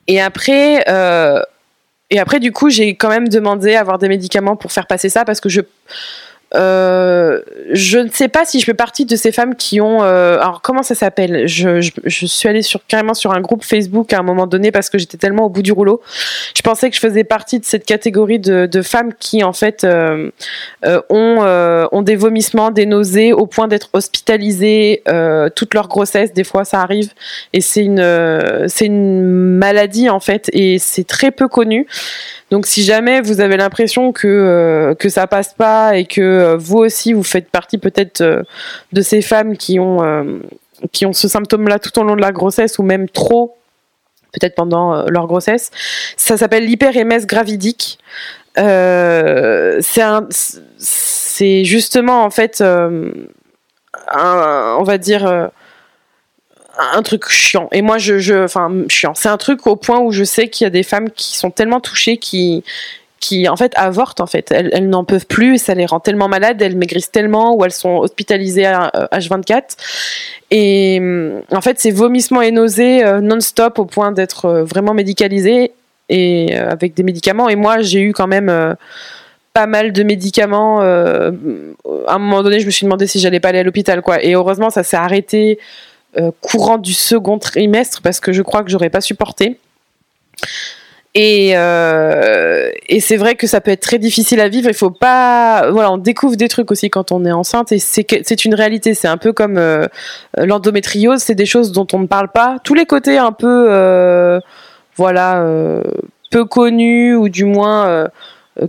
Et 0.08 0.20
après, 0.20 0.84
euh, 0.88 1.42
et 2.12 2.18
après, 2.18 2.40
du 2.40 2.52
coup, 2.52 2.68
j'ai 2.68 2.94
quand 2.94 3.08
même 3.08 3.30
demandé 3.30 3.74
à 3.74 3.80
avoir 3.80 3.96
des 3.96 4.06
médicaments 4.06 4.54
pour 4.54 4.70
faire 4.70 4.86
passer 4.86 5.08
ça 5.08 5.24
parce 5.24 5.40
que 5.40 5.48
je 5.48 5.62
je 6.54 7.98
ne 7.98 8.08
sais 8.08 8.28
pas 8.28 8.44
si 8.44 8.60
je 8.60 8.64
fais 8.64 8.74
partie 8.74 9.04
de 9.06 9.16
ces 9.16 9.32
femmes 9.32 9.54
qui 9.54 9.80
ont. 9.80 10.02
Euh, 10.02 10.38
alors 10.38 10.60
comment 10.62 10.82
ça 10.82 10.94
s'appelle? 10.94 11.46
Je, 11.46 11.80
je, 11.80 12.26
suis 12.26 12.48
allée 12.48 12.62
sur 12.62 12.80
carrément 12.86 13.14
sur 13.14 13.32
un 13.32 13.40
groupe 13.40 13.64
Facebook 13.64 14.12
à 14.12 14.18
un 14.18 14.22
moment 14.22 14.46
donné 14.46 14.70
parce 14.70 14.90
que 14.90 14.98
j'étais 14.98 15.16
tellement 15.16 15.46
au 15.46 15.48
bout 15.48 15.62
du 15.62 15.72
rouleau. 15.72 16.02
Je 16.56 16.62
pensais 16.62 16.90
que 16.90 16.96
je 16.96 17.00
faisais 17.00 17.24
partie 17.24 17.58
de 17.58 17.64
cette 17.64 17.86
catégorie 17.86 18.38
de, 18.38 18.66
de 18.66 18.82
femmes 18.82 19.12
qui 19.18 19.42
en 19.42 19.52
fait 19.52 19.84
euh, 19.84 20.30
euh 20.84 21.00
ont 21.08 21.38
euh, 21.42 21.86
ont 21.92 22.02
des 22.02 22.16
vomissements, 22.16 22.70
des 22.70 22.86
nausées 22.86 23.32
au 23.32 23.46
point 23.46 23.68
d'être 23.68 23.88
hospitalisées 23.92 25.02
toute 25.56 25.74
leur 25.74 25.88
grossesse. 25.88 26.32
Des 26.32 26.44
fois, 26.44 26.64
ça 26.64 26.80
arrive 26.80 27.12
et 27.52 27.60
c'est 27.60 27.84
une 27.84 28.66
c'est 28.68 28.86
une 28.86 29.22
maladie 29.22 30.10
en 30.10 30.20
fait 30.20 30.50
et 30.52 30.78
c'est 30.78 31.06
très 31.06 31.30
peu 31.30 31.48
connu. 31.48 31.86
Donc 32.52 32.66
si 32.66 32.84
jamais 32.84 33.22
vous 33.22 33.40
avez 33.40 33.56
l'impression 33.56 34.12
que 34.12 34.28
euh, 34.28 34.94
que 34.94 35.08
ça 35.08 35.26
passe 35.26 35.54
pas 35.54 35.96
et 35.96 36.04
que 36.04 36.20
euh, 36.20 36.56
vous 36.58 36.76
aussi 36.76 37.14
vous 37.14 37.22
faites 37.22 37.48
partie 37.48 37.78
peut-être 37.78 38.20
euh, 38.20 38.42
de 38.92 39.00
ces 39.00 39.22
femmes 39.22 39.56
qui 39.56 39.80
ont 39.80 40.00
qui 40.92 41.06
ont 41.06 41.14
ce 41.14 41.28
symptôme-là 41.28 41.78
tout 41.78 41.98
au 41.98 42.02
long 42.02 42.14
de 42.14 42.20
la 42.20 42.30
grossesse 42.30 42.78
ou 42.78 42.82
même 42.82 43.08
trop 43.08 43.56
peut-être 44.32 44.54
pendant 44.54 45.06
leur 45.08 45.26
grossesse, 45.28 45.70
ça 46.18 46.36
s'appelle 46.36 46.66
l'hyperémèse 46.66 47.26
gravidique. 47.26 47.98
c'est 48.56 50.02
c'est 50.76 51.64
justement 51.64 52.22
en 52.22 52.30
fait 52.30 52.60
un, 52.60 53.00
on 54.78 54.82
va 54.82 54.98
dire 54.98 55.50
un 56.78 57.02
truc 57.02 57.28
chiant. 57.28 57.68
Et 57.72 57.82
moi, 57.82 57.98
je, 57.98 58.18
je 58.18 58.44
enfin, 58.44 58.70
chiant. 58.88 59.14
C'est 59.14 59.28
un 59.28 59.36
truc 59.36 59.66
au 59.66 59.76
point 59.76 60.00
où 60.00 60.12
je 60.12 60.24
sais 60.24 60.48
qu'il 60.48 60.64
y 60.64 60.66
a 60.66 60.70
des 60.70 60.82
femmes 60.82 61.10
qui 61.10 61.36
sont 61.36 61.50
tellement 61.50 61.80
touchées 61.80 62.16
qui, 62.16 62.64
qui 63.22 63.48
en 63.48 63.56
fait 63.56 63.72
avortent 63.76 64.20
en 64.20 64.26
fait. 64.26 64.50
Elles, 64.50 64.88
n'en 64.88 65.04
peuvent 65.04 65.26
plus, 65.26 65.58
ça 65.58 65.74
les 65.74 65.86
rend 65.86 66.00
tellement 66.00 66.28
malades, 66.28 66.60
elles 66.60 66.76
maigrissent 66.76 67.12
tellement 67.12 67.54
ou 67.54 67.64
elles 67.64 67.72
sont 67.72 67.98
hospitalisées 67.98 68.66
à 68.66 68.90
H24. 69.12 69.76
Et 70.50 71.00
en 71.52 71.60
fait, 71.60 71.78
c'est 71.78 71.92
vomissements 71.92 72.42
et 72.42 72.50
nausées 72.50 73.04
euh, 73.04 73.20
non-stop 73.20 73.78
au 73.78 73.84
point 73.84 74.10
d'être 74.10 74.46
euh, 74.46 74.64
vraiment 74.64 74.92
médicalisées 74.92 75.70
et 76.08 76.58
euh, 76.58 76.68
avec 76.68 76.94
des 76.94 77.04
médicaments. 77.04 77.48
Et 77.48 77.54
moi, 77.54 77.80
j'ai 77.80 78.00
eu 78.00 78.12
quand 78.12 78.26
même 78.26 78.76
pas 79.54 79.66
mal 79.66 79.92
de 79.92 80.02
médicaments. 80.02 80.80
à 80.80 81.30
un 82.08 82.18
moment 82.18 82.42
donné, 82.42 82.58
je 82.58 82.66
me 82.66 82.70
suis 82.70 82.86
demandé 82.86 83.06
si 83.06 83.20
j'allais 83.20 83.40
pas 83.40 83.50
aller 83.50 83.60
à 83.60 83.62
l'hôpital, 83.62 84.02
quoi. 84.02 84.22
Et 84.22 84.34
heureusement, 84.34 84.70
ça 84.70 84.82
s'est 84.82 84.96
arrêté 84.96 85.60
euh, 85.60 85.60
courant 86.40 86.78
du 86.78 86.92
second 86.92 87.38
trimestre 87.38 88.02
parce 88.02 88.20
que 88.20 88.32
je 88.32 88.42
crois 88.42 88.62
que 88.62 88.70
j'aurais 88.70 88.90
pas 88.90 89.00
supporté. 89.00 89.58
Et, 91.14 91.52
euh, 91.56 92.70
et 92.88 93.00
c'est 93.00 93.18
vrai 93.18 93.34
que 93.34 93.46
ça 93.46 93.60
peut 93.60 93.70
être 93.70 93.82
très 93.82 93.98
difficile 93.98 94.40
à 94.40 94.48
vivre. 94.48 94.68
Il 94.68 94.74
faut 94.74 94.90
pas, 94.90 95.70
voilà, 95.70 95.92
on 95.92 95.98
découvre 95.98 96.36
des 96.36 96.48
trucs 96.48 96.70
aussi 96.70 96.88
quand 96.88 97.12
on 97.12 97.24
est 97.26 97.32
enceinte 97.32 97.70
et 97.70 97.78
c'est 97.78 98.06
c'est 98.24 98.44
une 98.46 98.54
réalité. 98.54 98.94
C'est 98.94 99.08
un 99.08 99.18
peu 99.18 99.34
comme 99.34 99.58
euh, 99.58 99.86
l'endométriose, 100.38 101.20
c'est 101.20 101.34
des 101.34 101.44
choses 101.44 101.72
dont 101.72 101.86
on 101.92 101.98
ne 101.98 102.06
parle 102.06 102.28
pas. 102.28 102.56
Tous 102.64 102.74
les 102.74 102.86
côtés 102.86 103.18
un 103.18 103.32
peu, 103.32 104.40
voilà, 104.96 105.44
peu 106.30 106.44
connus 106.46 107.14
ou 107.14 107.28
du 107.28 107.44
moins 107.44 108.08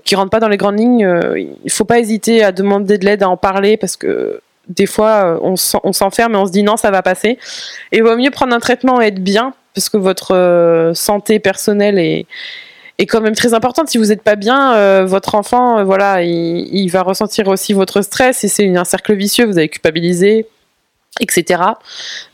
qui 0.04 0.16
rentrent 0.16 0.30
pas 0.30 0.40
dans 0.42 0.50
les 0.50 0.58
grandes 0.58 0.80
lignes. 0.80 1.08
il 1.64 1.72
faut 1.72 1.86
pas 1.86 2.00
hésiter 2.00 2.44
à 2.44 2.52
demander 2.52 2.98
de 2.98 3.06
l'aide, 3.06 3.24
à 3.24 3.30
en 3.30 3.38
parler 3.38 3.78
parce 3.78 3.96
que 3.96 4.42
des 4.68 4.86
fois, 4.86 5.38
euh, 5.44 5.56
on 5.84 5.94
s'enferme 5.94 6.34
et 6.36 6.38
on 6.38 6.46
se 6.46 6.52
dit 6.52 6.64
non, 6.64 6.78
ça 6.78 6.92
va 6.92 7.02
passer. 7.02 7.38
Et 7.92 7.98
il 7.98 8.04
vaut 8.04 8.16
mieux 8.16 8.32
prendre 8.32 8.54
un 8.54 8.60
traitement 8.60 9.02
et 9.02 9.08
être 9.08 9.22
bien, 9.22 9.54
parce 9.76 9.90
que 9.90 9.98
votre 9.98 10.34
euh, 10.36 10.94
santé 10.94 11.40
personnelle 11.40 12.00
est, 12.00 12.26
est 12.98 13.06
quand 13.06 13.22
même 13.22 13.36
très 13.36 13.54
importante. 13.54 13.90
Si 13.90 13.98
vous 13.98 14.06
n'êtes 14.06 14.24
pas 14.24 14.36
bien, 14.36 14.76
euh, 14.76 15.06
votre 15.06 15.36
enfant, 15.36 15.84
voilà, 15.84 16.24
il, 16.24 16.90
va 16.90 17.02
ressentir 17.02 17.48
aussi 17.48 17.74
votre 17.74 18.02
stress 18.02 18.44
et 18.44 18.48
c'est 18.48 18.76
un 18.76 18.86
cercle 18.86 19.14
vicieux. 19.16 19.46
Vous 19.46 19.58
allez 19.58 19.70
culpabiliser, 19.70 20.48
etc. 21.20 21.62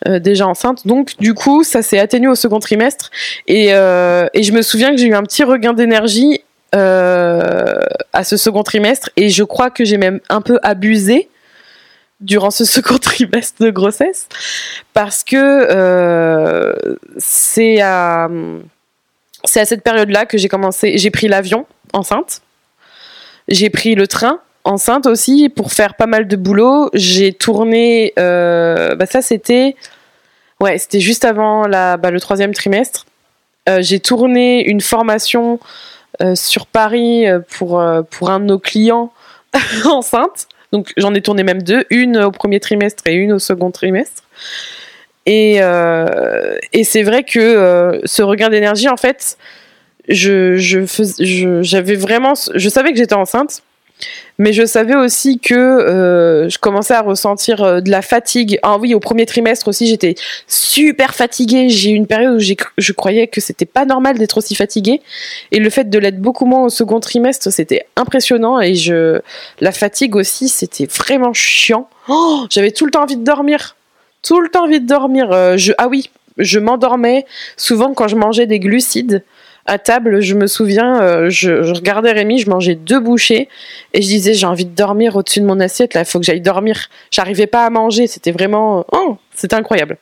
déjà 0.05 0.47
enceinte. 0.47 0.85
Donc, 0.85 1.17
du 1.19 1.33
coup, 1.33 1.63
ça 1.63 1.81
s'est 1.81 1.99
atténué 1.99 2.27
au 2.27 2.35
second 2.35 2.59
trimestre 2.59 3.09
et, 3.47 3.69
et 3.69 4.43
je 4.43 4.51
me 4.51 4.61
souviens 4.61 4.91
que 4.91 4.97
j'ai 4.97 5.07
eu 5.07 5.15
un 5.15 5.23
petit 5.23 5.43
regain 5.43 5.73
d'énergie 5.73 6.41
à 6.73 8.23
ce 8.23 8.37
second 8.37 8.63
trimestre 8.63 9.09
et 9.17 9.29
je 9.29 9.43
crois 9.43 9.69
que 9.69 9.83
j'ai 9.83 9.97
même 9.97 10.19
un 10.29 10.41
peu 10.41 10.59
abusé 10.61 11.29
durant 12.19 12.51
ce 12.51 12.65
second 12.75 12.97
trimestre 12.97 13.63
de 13.63 13.69
grossesse 13.69 14.27
parce 14.93 15.23
que 15.23 15.35
euh, 15.37 16.73
c'est 17.17 17.81
à 17.81 18.29
à 19.55 19.65
cette 19.65 19.83
période-là 19.83 20.25
que 20.25 20.37
j'ai 20.37 20.49
commencé 20.49 20.97
j'ai 20.97 21.11
pris 21.11 21.27
l'avion 21.27 21.65
enceinte. 21.93 22.41
J'ai 23.47 23.69
pris 23.69 23.95
le 23.95 24.05
train 24.05 24.39
enceinte 24.63 25.07
aussi 25.07 25.49
pour 25.49 25.71
faire 25.71 25.95
pas 25.95 26.05
mal 26.05 26.27
de 26.27 26.35
boulot. 26.35 26.89
J'ai 26.93 27.33
tourné 27.33 28.13
euh, 28.19 28.95
bah 28.95 29.05
ça 29.05 29.21
c'était 29.21 29.75
ouais 30.59 30.77
juste 30.93 31.25
avant 31.25 31.67
la 31.67 31.97
bah, 31.97 32.11
le 32.11 32.19
troisième 32.19 32.53
trimestre. 32.53 33.05
Euh, 33.67 33.79
j'ai 33.81 33.99
tourné 33.99 34.67
une 34.69 34.81
formation 34.81 35.59
sur 36.35 36.65
Paris 36.65 37.27
pour 37.57 37.81
pour 38.09 38.29
un 38.29 38.41
de 38.41 38.45
nos 38.45 38.59
clients 38.59 39.13
enceinte 39.85 40.47
donc 40.71 40.91
j'en 40.97 41.13
ai 41.13 41.21
tourné 41.21 41.43
même 41.43 41.61
deux, 41.63 41.85
une 41.89 42.17
au 42.17 42.31
premier 42.31 42.59
trimestre 42.59 43.03
et 43.07 43.13
une 43.13 43.33
au 43.33 43.39
second 43.39 43.71
trimestre. 43.71 44.23
Et, 45.25 45.57
euh, 45.61 46.57
c'est 46.83 47.03
vrai 47.03 47.23
que 47.23 47.39
euh, 47.39 47.99
ce 48.05 48.21
regain 48.21 48.49
d'énergie, 48.49 48.89
en 48.89 48.97
fait, 48.97 49.37
j'avais 50.07 51.95
vraiment, 51.95 52.33
je 52.55 52.69
savais 52.69 52.91
que 52.91 52.97
j'étais 52.97 53.13
enceinte, 53.13 53.61
mais 54.37 54.53
je 54.53 54.65
savais 54.65 54.95
aussi 54.95 55.37
que 55.37 55.53
euh, 55.53 56.49
je 56.49 56.57
commençais 56.57 56.93
à 56.93 57.01
ressentir 57.01 57.61
euh, 57.61 57.81
de 57.81 57.91
la 57.91 58.01
fatigue. 58.01 58.57
Ah 58.63 58.77
oui, 58.77 58.95
au 58.95 58.99
premier 58.99 59.25
trimestre 59.25 59.67
aussi, 59.67 59.85
j'étais 59.85 60.15
super 60.47 61.13
fatiguée. 61.13 61.69
J'ai 61.69 61.91
eu 61.91 61.95
une 61.95 62.07
période 62.07 62.37
où 62.37 62.39
je 62.77 62.91
croyais 62.93 63.27
que 63.27 63.41
c'était 63.41 63.65
pas 63.65 63.85
normal 63.85 64.17
d'être 64.17 64.37
aussi 64.37 64.55
fatiguée. 64.55 65.01
Et 65.51 65.59
le 65.59 65.69
fait 65.69 65.89
de 65.89 65.99
l'être 65.99 66.19
beaucoup 66.19 66.45
moins 66.45 66.63
au 66.63 66.69
second 66.69 67.01
trimestre, 67.01 67.51
c'était 67.51 67.85
impressionnant. 67.97 68.61
Et 68.61 68.73
la 69.59 69.71
fatigue 69.73 70.15
aussi, 70.15 70.47
c'était 70.47 70.85
vraiment 70.85 71.33
chiant. 71.33 71.89
Oh, 72.07 72.45
j'avais 72.49 72.71
tout 72.71 72.85
le 72.85 72.91
temps 72.91 73.03
envie 73.03 73.17
de 73.17 73.23
dormir. 73.23 73.75
Tout 74.23 74.39
le 74.39 74.49
temps 74.49 74.63
envie 74.63 74.79
de 74.79 74.87
dormir. 74.87 75.31
Euh, 75.31 75.57
ah 75.77 75.89
oui, 75.89 76.09
je 76.37 76.59
m'endormais 76.59 77.25
souvent 77.57 77.93
quand 77.93 78.07
je 78.07 78.15
mangeais 78.15 78.47
des 78.47 78.59
glucides 78.59 79.23
table, 79.77 80.21
je 80.21 80.35
me 80.35 80.47
souviens, 80.47 81.01
euh, 81.01 81.29
je, 81.29 81.73
regardais 81.73 82.11
Rémi, 82.11 82.39
je 82.39 82.49
mangeais 82.49 82.75
deux 82.75 82.99
bouchées 82.99 83.49
et 83.93 84.01
je 84.01 84.07
disais 84.07 84.33
j'ai 84.33 84.45
envie 84.45 84.65
de 84.65 84.75
dormir 84.75 85.15
au-dessus 85.15 85.41
de 85.41 85.45
mon 85.45 85.59
assiette, 85.59 85.93
là, 85.93 86.01
il 86.01 86.05
faut 86.05 86.19
que 86.19 86.25
j'aille 86.25 86.41
dormir. 86.41 86.89
J'arrivais 87.11 87.47
pas 87.47 87.65
à 87.65 87.69
manger, 87.69 88.07
c'était 88.07 88.31
vraiment, 88.31 88.85
oh, 88.91 89.17
c'était 89.35 89.55
incroyable. 89.55 89.97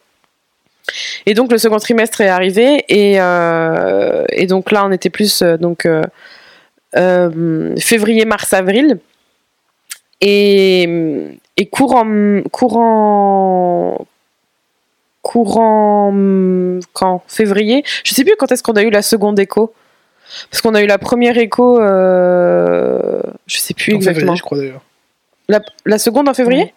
Et 1.25 1.33
donc 1.33 1.51
le 1.51 1.57
second 1.57 1.77
trimestre 1.79 2.21
est 2.21 2.29
arrivé 2.29 2.85
et, 2.87 3.19
euh, 3.19 4.25
donc 4.47 4.71
là 4.71 4.85
on 4.85 4.91
était 4.91 5.09
plus 5.09 5.41
euh, 5.41 5.57
donc 5.57 5.87
février, 7.79 8.25
mars, 8.25 8.53
avril. 8.53 8.99
Et, 10.21 11.37
et 11.57 11.65
courant, 11.67 12.41
courant, 12.51 14.07
courant, 15.27 16.13
quand 16.93 17.23
Février 17.27 17.83
Je 18.03 18.13
sais 18.13 18.23
plus 18.23 18.35
quand 18.37 18.51
est-ce 18.51 18.63
qu'on 18.63 18.73
a 18.73 18.83
eu 18.83 18.89
la 18.89 19.01
seconde 19.01 19.39
écho. 19.39 19.73
Parce 20.51 20.61
qu'on 20.61 20.75
a 20.75 20.81
eu 20.81 20.87
la 20.87 20.97
première 20.97 21.37
écho, 21.37 21.79
euh, 21.79 23.21
je 23.45 23.57
sais 23.57 23.73
plus 23.73 23.93
En 23.93 23.97
exactement. 23.97 24.35
février, 24.35 24.37
je 24.37 24.43
crois 24.43 24.57
d'ailleurs. 24.57 24.81
La, 25.49 25.61
la 25.85 25.97
seconde 25.97 26.27
en 26.27 26.33
février 26.33 26.73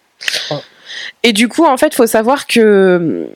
Ouais. 0.50 0.56
Et 1.22 1.32
du 1.32 1.48
coup, 1.48 1.64
en 1.64 1.76
fait, 1.76 1.94
faut 1.94 2.06
savoir 2.06 2.46
que 2.46 3.28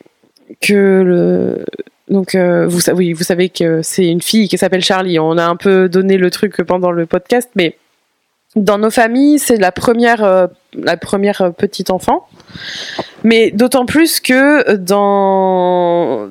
que 0.61 1.01
le 1.03 1.65
donc 2.09 2.35
euh, 2.35 2.67
vous 2.67 2.89
oui, 2.91 3.13
vous 3.13 3.23
savez 3.23 3.49
que 3.49 3.81
c'est 3.81 4.05
une 4.05 4.21
fille 4.21 4.47
qui 4.47 4.57
s'appelle 4.57 4.83
Charlie. 4.83 5.17
On 5.19 5.37
a 5.37 5.45
un 5.45 5.55
peu 5.55 5.89
donné 5.89 6.17
le 6.17 6.29
truc 6.29 6.61
pendant 6.63 6.91
le 6.91 7.05
podcast, 7.07 7.49
mais 7.55 7.77
dans 8.55 8.77
nos 8.77 8.91
familles, 8.91 9.39
c'est 9.39 9.57
la 9.57 9.71
première 9.71 10.23
euh, 10.23 10.47
la 10.75 10.95
première 10.97 11.51
petite 11.57 11.89
enfant. 11.89 12.27
Mais 13.23 13.51
d'autant 13.51 13.85
plus 13.85 14.19
que 14.19 14.75
dans 14.75 16.29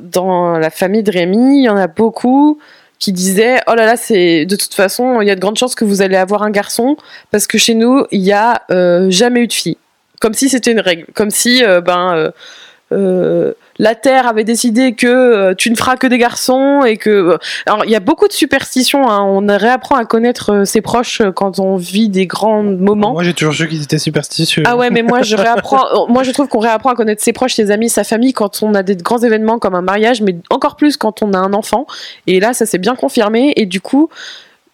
la 0.58 0.70
famille 0.70 1.02
de 1.02 1.10
Rémi, 1.10 1.58
il 1.58 1.64
y 1.64 1.68
en 1.68 1.76
a 1.76 1.86
beaucoup 1.86 2.58
qui 2.98 3.12
disaient 3.12 3.60
oh 3.66 3.74
là 3.74 3.84
là 3.84 3.96
c'est 3.96 4.46
de 4.46 4.56
toute 4.56 4.72
façon 4.72 5.20
il 5.20 5.28
y 5.28 5.30
a 5.30 5.34
de 5.34 5.40
grandes 5.40 5.58
chances 5.58 5.74
que 5.74 5.84
vous 5.84 6.00
allez 6.00 6.16
avoir 6.16 6.42
un 6.42 6.50
garçon 6.50 6.96
parce 7.30 7.46
que 7.46 7.58
chez 7.58 7.74
nous 7.74 8.06
il 8.12 8.22
y 8.22 8.32
a 8.32 8.62
euh, 8.70 9.10
jamais 9.10 9.40
eu 9.40 9.46
de 9.46 9.52
fille. 9.52 9.76
Comme 10.20 10.32
si 10.32 10.48
c'était 10.48 10.72
une 10.72 10.80
règle. 10.80 11.06
Comme 11.12 11.30
si 11.30 11.62
euh, 11.64 11.80
ben 11.80 12.14
euh, 12.14 12.30
euh, 12.94 13.52
la 13.78 13.94
terre 13.94 14.28
avait 14.28 14.44
décidé 14.44 14.94
que 14.94 15.06
euh, 15.06 15.54
tu 15.54 15.70
ne 15.70 15.76
feras 15.76 15.96
que 15.96 16.06
des 16.06 16.18
garçons 16.18 16.82
et 16.84 16.96
que 16.96 17.10
euh, 17.10 17.38
alors 17.66 17.84
il 17.84 17.90
y 17.90 17.96
a 17.96 18.00
beaucoup 18.00 18.28
de 18.28 18.32
superstitions 18.32 19.10
hein. 19.10 19.22
on 19.22 19.44
réapprend 19.46 19.96
à 19.96 20.04
connaître 20.04 20.64
ses 20.64 20.80
proches 20.80 21.22
quand 21.34 21.58
on 21.58 21.76
vit 21.76 22.08
des 22.08 22.26
grands 22.26 22.62
moments 22.62 23.12
Moi, 23.12 23.24
j'ai 23.24 23.34
toujours 23.34 23.54
su 23.54 23.66
qu'ils 23.66 23.82
étaient 23.82 23.98
superstitieux. 23.98 24.62
ah 24.66 24.76
ouais, 24.76 24.90
mais 24.90 25.02
moi 25.02 25.22
je 25.22 25.36
réapprends. 25.44 26.06
Moi 26.08 26.22
je 26.22 26.30
trouve 26.30 26.48
qu'on 26.48 26.60
réapprend 26.60 26.90
à 26.90 26.94
connaître 26.94 27.22
ses 27.22 27.32
proches, 27.32 27.54
ses 27.54 27.70
amis, 27.70 27.88
sa 27.88 28.04
famille 28.04 28.32
quand 28.32 28.62
on 28.62 28.74
a 28.74 28.82
des 28.82 28.96
grands 28.96 29.18
événements 29.18 29.58
comme 29.58 29.74
un 29.74 29.82
mariage, 29.82 30.22
mais 30.22 30.36
encore 30.50 30.76
plus 30.76 30.96
quand 30.96 31.22
on 31.22 31.32
a 31.32 31.38
un 31.38 31.52
enfant. 31.52 31.86
Et 32.26 32.40
là, 32.40 32.52
ça 32.52 32.66
s'est 32.66 32.78
bien 32.78 32.94
confirmé. 32.94 33.52
Et 33.56 33.66
du 33.66 33.80
coup, 33.80 34.08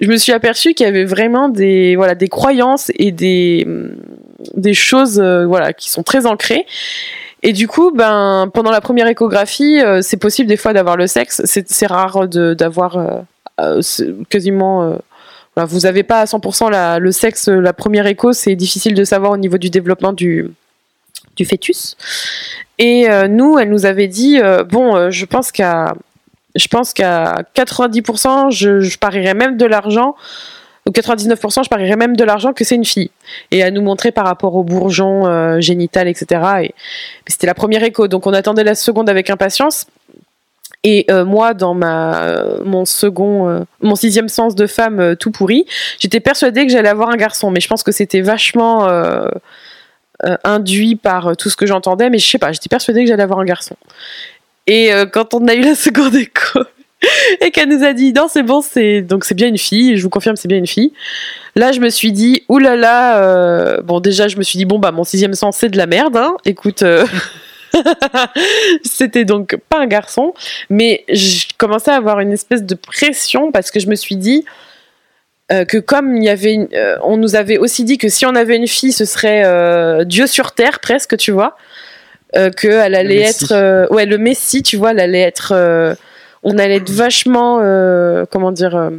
je 0.00 0.08
me 0.08 0.16
suis 0.16 0.32
aperçue 0.32 0.74
qu'il 0.74 0.86
y 0.86 0.88
avait 0.88 1.04
vraiment 1.04 1.48
des 1.48 1.96
voilà 1.96 2.14
des 2.14 2.28
croyances 2.28 2.90
et 2.96 3.12
des 3.12 3.66
des 4.54 4.74
choses 4.74 5.20
euh, 5.20 5.46
voilà 5.46 5.72
qui 5.72 5.90
sont 5.90 6.02
très 6.02 6.26
ancrées. 6.26 6.66
Et 7.42 7.52
du 7.52 7.68
coup, 7.68 7.90
ben 7.90 8.50
pendant 8.52 8.70
la 8.70 8.80
première 8.80 9.06
échographie, 9.06 9.80
euh, 9.80 10.02
c'est 10.02 10.18
possible 10.18 10.48
des 10.48 10.56
fois 10.56 10.72
d'avoir 10.72 10.96
le 10.96 11.06
sexe. 11.06 11.42
C'est 11.44 11.86
rare 11.86 12.28
d'avoir 12.28 12.96
euh, 12.98 13.20
euh, 13.60 13.80
quasiment. 14.28 14.98
vous 15.56 15.80
n'avez 15.80 16.02
pas 16.02 16.20
à 16.20 16.24
100% 16.26 16.70
la- 16.70 16.98
le 16.98 17.12
sexe, 17.12 17.48
la 17.48 17.72
première 17.72 18.06
écho, 18.06 18.32
c'est 18.32 18.56
difficile 18.56 18.94
de 18.94 19.04
savoir 19.04 19.32
au 19.32 19.36
niveau 19.36 19.58
du 19.58 19.70
développement 19.70 20.12
du, 20.12 20.50
du 21.36 21.44
fœtus. 21.44 21.96
Et 22.78 23.06
nous, 23.28 23.58
elle 23.58 23.68
nous 23.70 23.84
avait 23.86 24.08
dit, 24.08 24.38
bon, 24.70 25.10
je 25.10 25.24
pense 25.26 25.52
qu'à 25.52 25.94
je 26.56 26.66
pense 26.66 26.92
qu'à 26.92 27.44
90%, 27.54 28.50
je, 28.50 28.80
je 28.80 28.98
parierais 28.98 29.34
même 29.34 29.56
de 29.56 29.66
l'argent, 29.66 30.16
ou 30.90 30.92
99%, 30.92 31.64
je 31.64 31.68
parierais 31.68 31.96
même 31.96 32.16
de 32.16 32.24
l'argent 32.24 32.52
que 32.52 32.64
c'est 32.64 32.74
une 32.74 32.84
fille. 32.84 33.10
Et 33.52 33.62
à 33.62 33.70
nous 33.70 33.80
montrer 33.80 34.10
par 34.10 34.26
rapport 34.26 34.56
au 34.56 34.64
bourgeon 34.64 35.26
euh, 35.26 35.60
génital, 35.60 36.08
etc. 36.08 36.42
Et 36.64 36.74
c'était 37.28 37.46
la 37.46 37.54
première 37.54 37.84
écho, 37.84 38.08
donc 38.08 38.26
on 38.26 38.32
attendait 38.32 38.64
la 38.64 38.74
seconde 38.74 39.08
avec 39.08 39.30
impatience. 39.30 39.86
Et 40.82 41.04
euh, 41.10 41.24
moi, 41.24 41.54
dans 41.54 41.74
ma 41.74 42.24
euh, 42.24 42.64
mon 42.64 42.84
second, 42.84 43.64
mon 43.80 43.94
sixième 43.94 44.28
sens 44.28 44.56
de 44.56 44.66
femme 44.66 45.14
tout 45.16 45.30
pourri, 45.30 45.64
j'étais 46.00 46.20
persuadée 46.20 46.66
que 46.66 46.72
j'allais 46.72 46.88
avoir 46.88 47.10
un 47.10 47.16
garçon, 47.16 47.52
mais 47.52 47.60
je 47.60 47.68
pense 47.68 47.84
que 47.84 47.92
c'était 47.92 48.22
vachement 48.22 48.88
induit 50.44 50.96
par 50.96 51.36
tout 51.36 51.50
ce 51.50 51.56
que 51.56 51.66
j'entendais, 51.66 52.10
mais 52.10 52.18
je 52.18 52.28
sais 52.28 52.38
pas, 52.38 52.50
j'étais 52.50 52.68
persuadée 52.68 53.04
que 53.04 53.08
j'allais 53.08 53.22
avoir 53.22 53.38
un 53.38 53.44
garçon. 53.44 53.76
Et 54.66 54.90
quand 55.12 55.34
on 55.34 55.46
a 55.46 55.54
eu 55.54 55.62
la 55.62 55.76
seconde 55.76 56.14
écho 56.16 56.60
et 57.40 57.50
qu'elle 57.50 57.68
nous 57.68 57.84
a 57.84 57.92
dit 57.92 58.12
non 58.12 58.26
c'est 58.28 58.42
bon 58.42 58.60
c'est 58.60 59.00
donc 59.02 59.24
c'est 59.24 59.34
bien 59.34 59.48
une 59.48 59.58
fille, 59.58 59.96
je 59.96 60.02
vous 60.02 60.10
confirme 60.10 60.36
c'est 60.36 60.48
bien 60.48 60.58
une 60.58 60.66
fille. 60.66 60.92
Là 61.56 61.72
je 61.72 61.80
me 61.80 61.88
suis 61.88 62.12
dit 62.12 62.44
oulala, 62.48 62.76
là 62.76 62.76
là, 62.76 63.22
euh, 63.24 63.82
bon 63.82 64.00
déjà 64.00 64.28
je 64.28 64.36
me 64.36 64.42
suis 64.42 64.58
dit 64.58 64.64
bon 64.66 64.78
bah 64.78 64.90
mon 64.92 65.04
sixième 65.04 65.34
sens 65.34 65.56
c'est 65.56 65.68
de 65.70 65.76
la 65.78 65.86
merde, 65.86 66.16
hein. 66.16 66.36
écoute. 66.44 66.82
euh, 66.82 67.06
C'était 68.84 69.24
donc 69.24 69.56
pas 69.68 69.78
un 69.78 69.86
garçon, 69.86 70.34
mais 70.68 71.04
je 71.08 71.46
commençais 71.58 71.90
à 71.90 71.96
avoir 71.96 72.20
une 72.20 72.32
espèce 72.32 72.64
de 72.64 72.74
pression 72.74 73.52
parce 73.52 73.70
que 73.70 73.80
je 73.80 73.86
me 73.88 73.94
suis 73.94 74.16
dit 74.16 74.44
euh, 75.52 75.64
que 75.64 75.78
comme 75.78 76.16
il 76.16 76.24
y 76.24 76.28
avait, 76.28 76.52
une- 76.54 76.68
on 77.04 77.16
nous 77.16 77.36
avait 77.36 77.58
aussi 77.58 77.84
dit 77.84 77.96
que 77.98 78.08
si 78.08 78.26
on 78.26 78.34
avait 78.34 78.56
une 78.56 78.66
fille, 78.68 78.92
ce 78.92 79.04
serait 79.04 80.04
Dieu 80.04 80.26
sur 80.26 80.52
terre 80.52 80.80
presque, 80.80 81.16
tu 81.16 81.30
vois, 81.30 81.56
euh, 82.36 82.50
que 82.50 82.68
elle 82.68 82.94
allait 82.94 83.20
être, 83.22 83.88
ouais, 83.92 84.06
le 84.06 84.18
Messie, 84.18 84.62
tu 84.62 84.76
vois, 84.76 84.90
elle 84.92 85.00
allait 85.00 85.20
être, 85.20 85.96
on 86.42 86.58
allait 86.58 86.76
être 86.76 86.90
vachement, 86.90 87.58
euh, 87.60 88.24
comment 88.30 88.52
dire, 88.52 88.76
euh, 88.76 88.90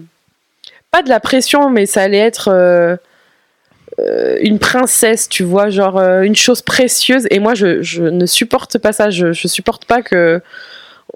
pas 0.91 1.01
de 1.01 1.09
la 1.09 1.19
pression, 1.19 1.69
mais 1.69 1.85
ça 1.85 2.01
allait 2.01 2.17
être 2.17 2.49
euh, 2.49 2.95
une 4.41 4.59
princesse, 4.59 5.29
tu 5.29 5.43
vois, 5.43 5.69
genre 5.69 5.99
une 5.99 6.35
chose 6.35 6.61
précieuse. 6.61 7.27
Et 7.31 7.39
moi, 7.39 7.53
je, 7.55 8.01
ne 8.01 8.25
supporte 8.25 8.77
pas 8.77 8.93
ça. 8.93 9.09
Je, 9.09 9.31
je 9.31 9.47
supporte 9.47 9.85
pas 9.85 10.01
que 10.01 10.41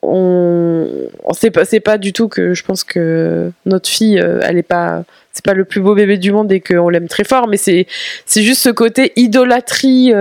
on, 0.02 0.88
c'est 1.34 1.80
pas 1.80 1.97
du 1.97 2.14
tout 2.14 2.27
que 2.27 2.53
je 2.53 2.64
pense 2.64 2.84
que 2.84 3.52
notre 3.65 3.89
fille, 3.89 4.18
elle 4.18 4.57
est 4.57 4.64
pas, 4.64 5.03
c'est 5.31 5.43
pas 5.43 5.53
le 5.53 5.65
plus 5.65 5.81
beau 5.81 5.95
bébé 5.95 6.18
du 6.18 6.31
monde 6.31 6.52
et 6.52 6.60
qu'on 6.60 6.89
l'aime 6.89 7.07
très 7.07 7.23
fort, 7.23 7.47
mais 7.47 7.57
c'est, 7.57 7.88
juste 8.27 8.61
ce 8.61 8.69
côté 8.69 9.14
idolâtrie. 9.15 10.11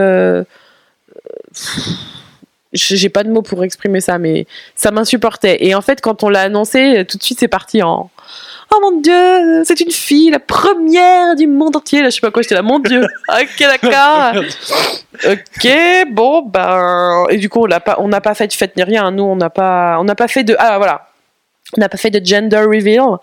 J'ai 2.75 3.09
pas 3.09 3.23
de 3.23 3.31
mots 3.31 3.43
pour 3.43 3.65
exprimer 3.65 4.01
ça, 4.01 4.19
mais 4.19 4.47
ça 4.75 4.91
m'insupportait. 4.91 5.65
Et 5.65 5.75
en 5.75 5.81
fait, 5.81 6.01
quand 6.01 6.23
on 6.23 6.29
l'a 6.29 6.43
annoncé, 6.43 7.05
tout 7.09 7.19
de 7.19 7.23
suite, 7.23 7.39
c'est 7.41 7.49
parti 7.49 7.83
en 7.83 8.11
Oh 8.75 8.79
mon 8.81 9.01
dieu, 9.01 9.63
c'est 9.65 9.81
une 9.81 9.91
fille, 9.91 10.31
la 10.31 10.41
première 10.41 11.37
du 11.37 11.47
monde 11.47 11.77
entier. 11.77 12.03
Là, 12.03 12.11
je 12.11 12.17
sais 12.17 12.21
pas 12.21 12.31
quoi, 12.31 12.43
j'étais 12.43 12.55
là, 12.55 12.63
mon 12.63 12.79
dieu. 12.79 13.03
ok, 13.29 13.59
d'accord. 13.61 14.43
Ok, 15.27 15.69
bon, 16.11 16.43
ben. 16.43 17.27
Et 17.31 17.37
du 17.37 17.49
coup, 17.49 17.63
on 17.63 17.67
l'a 17.67 17.81
pas, 17.81 17.97
on 17.99 18.09
n'a 18.09 18.21
pas 18.21 18.35
fait 18.35 18.49
de 18.49 18.53
fête 18.53 18.77
ni 18.77 18.83
rien. 18.83 19.11
Nous, 19.11 19.23
on 19.23 19.37
n'a 19.37 19.51
pas, 19.51 19.99
on 20.01 20.05
n'a 20.05 20.15
pas 20.15 20.29
fait 20.29 20.45
de. 20.45 20.57
Ah, 20.59 20.79
voilà. 20.79 21.09
On 21.77 21.81
n'a 21.81 21.89
pas 21.89 21.99
fait 21.99 22.11
de 22.11 22.25
gender 22.25 22.59
reveal 22.59 23.01
euh, 23.01 23.17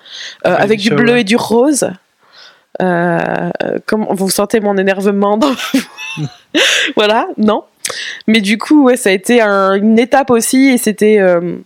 Baby 0.43 0.63
avec 0.63 0.79
du 0.79 0.91
bleu 0.91 1.17
et 1.17 1.23
du 1.23 1.35
rose. 1.35 1.89
Euh, 2.81 3.49
comme 3.85 4.07
vous 4.09 4.29
sentez 4.29 4.59
mon 4.59 4.77
énervement 4.77 5.37
dans 5.37 5.53
voilà, 6.95 7.27
non. 7.37 7.63
Mais 8.27 8.41
du 8.41 8.57
coup, 8.57 8.83
ouais, 8.83 8.97
ça 8.97 9.09
a 9.09 9.11
été 9.13 9.41
un- 9.41 9.73
une 9.75 9.99
étape 9.99 10.29
aussi 10.31 10.69
et 10.69 10.77
c'était 10.77 11.19
euh, 11.19 11.57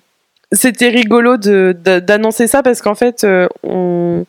rigolo 0.82 1.38
d'annoncer 1.38 2.48
ça 2.48 2.64
parce 2.64 2.82
qu'en 2.82 2.96
fait, 2.96 3.24
euh, 3.24 3.48
on 3.64 4.26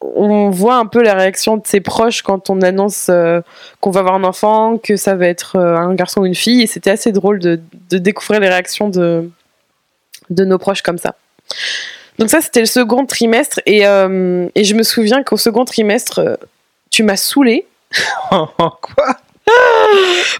on 0.00 0.50
voit 0.50 0.76
un 0.76 0.86
peu 0.86 1.02
la 1.02 1.14
réaction 1.14 1.56
de 1.56 1.66
ses 1.66 1.80
proches 1.80 2.22
quand 2.22 2.50
on 2.50 2.60
annonce 2.60 3.06
euh, 3.08 3.40
qu'on 3.80 3.90
va 3.90 4.00
avoir 4.00 4.14
un 4.14 4.22
enfant, 4.24 4.78
que 4.78 4.96
ça 4.96 5.14
va 5.16 5.26
être 5.26 5.56
un 5.58 5.94
garçon 5.94 6.20
ou 6.20 6.26
une 6.26 6.34
fille. 6.34 6.62
Et 6.62 6.66
c'était 6.66 6.90
assez 6.90 7.10
drôle 7.10 7.38
de, 7.40 7.58
de 7.90 7.98
découvrir 7.98 8.38
les 8.40 8.48
réactions 8.48 8.88
de, 8.90 9.28
de 10.30 10.44
nos 10.44 10.58
proches 10.58 10.82
comme 10.82 10.98
ça. 10.98 11.14
Donc 12.18 12.28
ça, 12.30 12.40
c'était 12.40 12.60
le 12.60 12.66
second 12.66 13.06
trimestre. 13.06 13.60
Et, 13.66 13.78
et 13.80 14.64
je 14.64 14.74
me 14.74 14.82
souviens 14.82 15.22
qu'au 15.24 15.36
second 15.38 15.64
trimestre, 15.64 16.38
tu 16.90 17.02
m'as 17.02 17.16
saoulée 17.16 17.66
Quoi? 18.30 19.16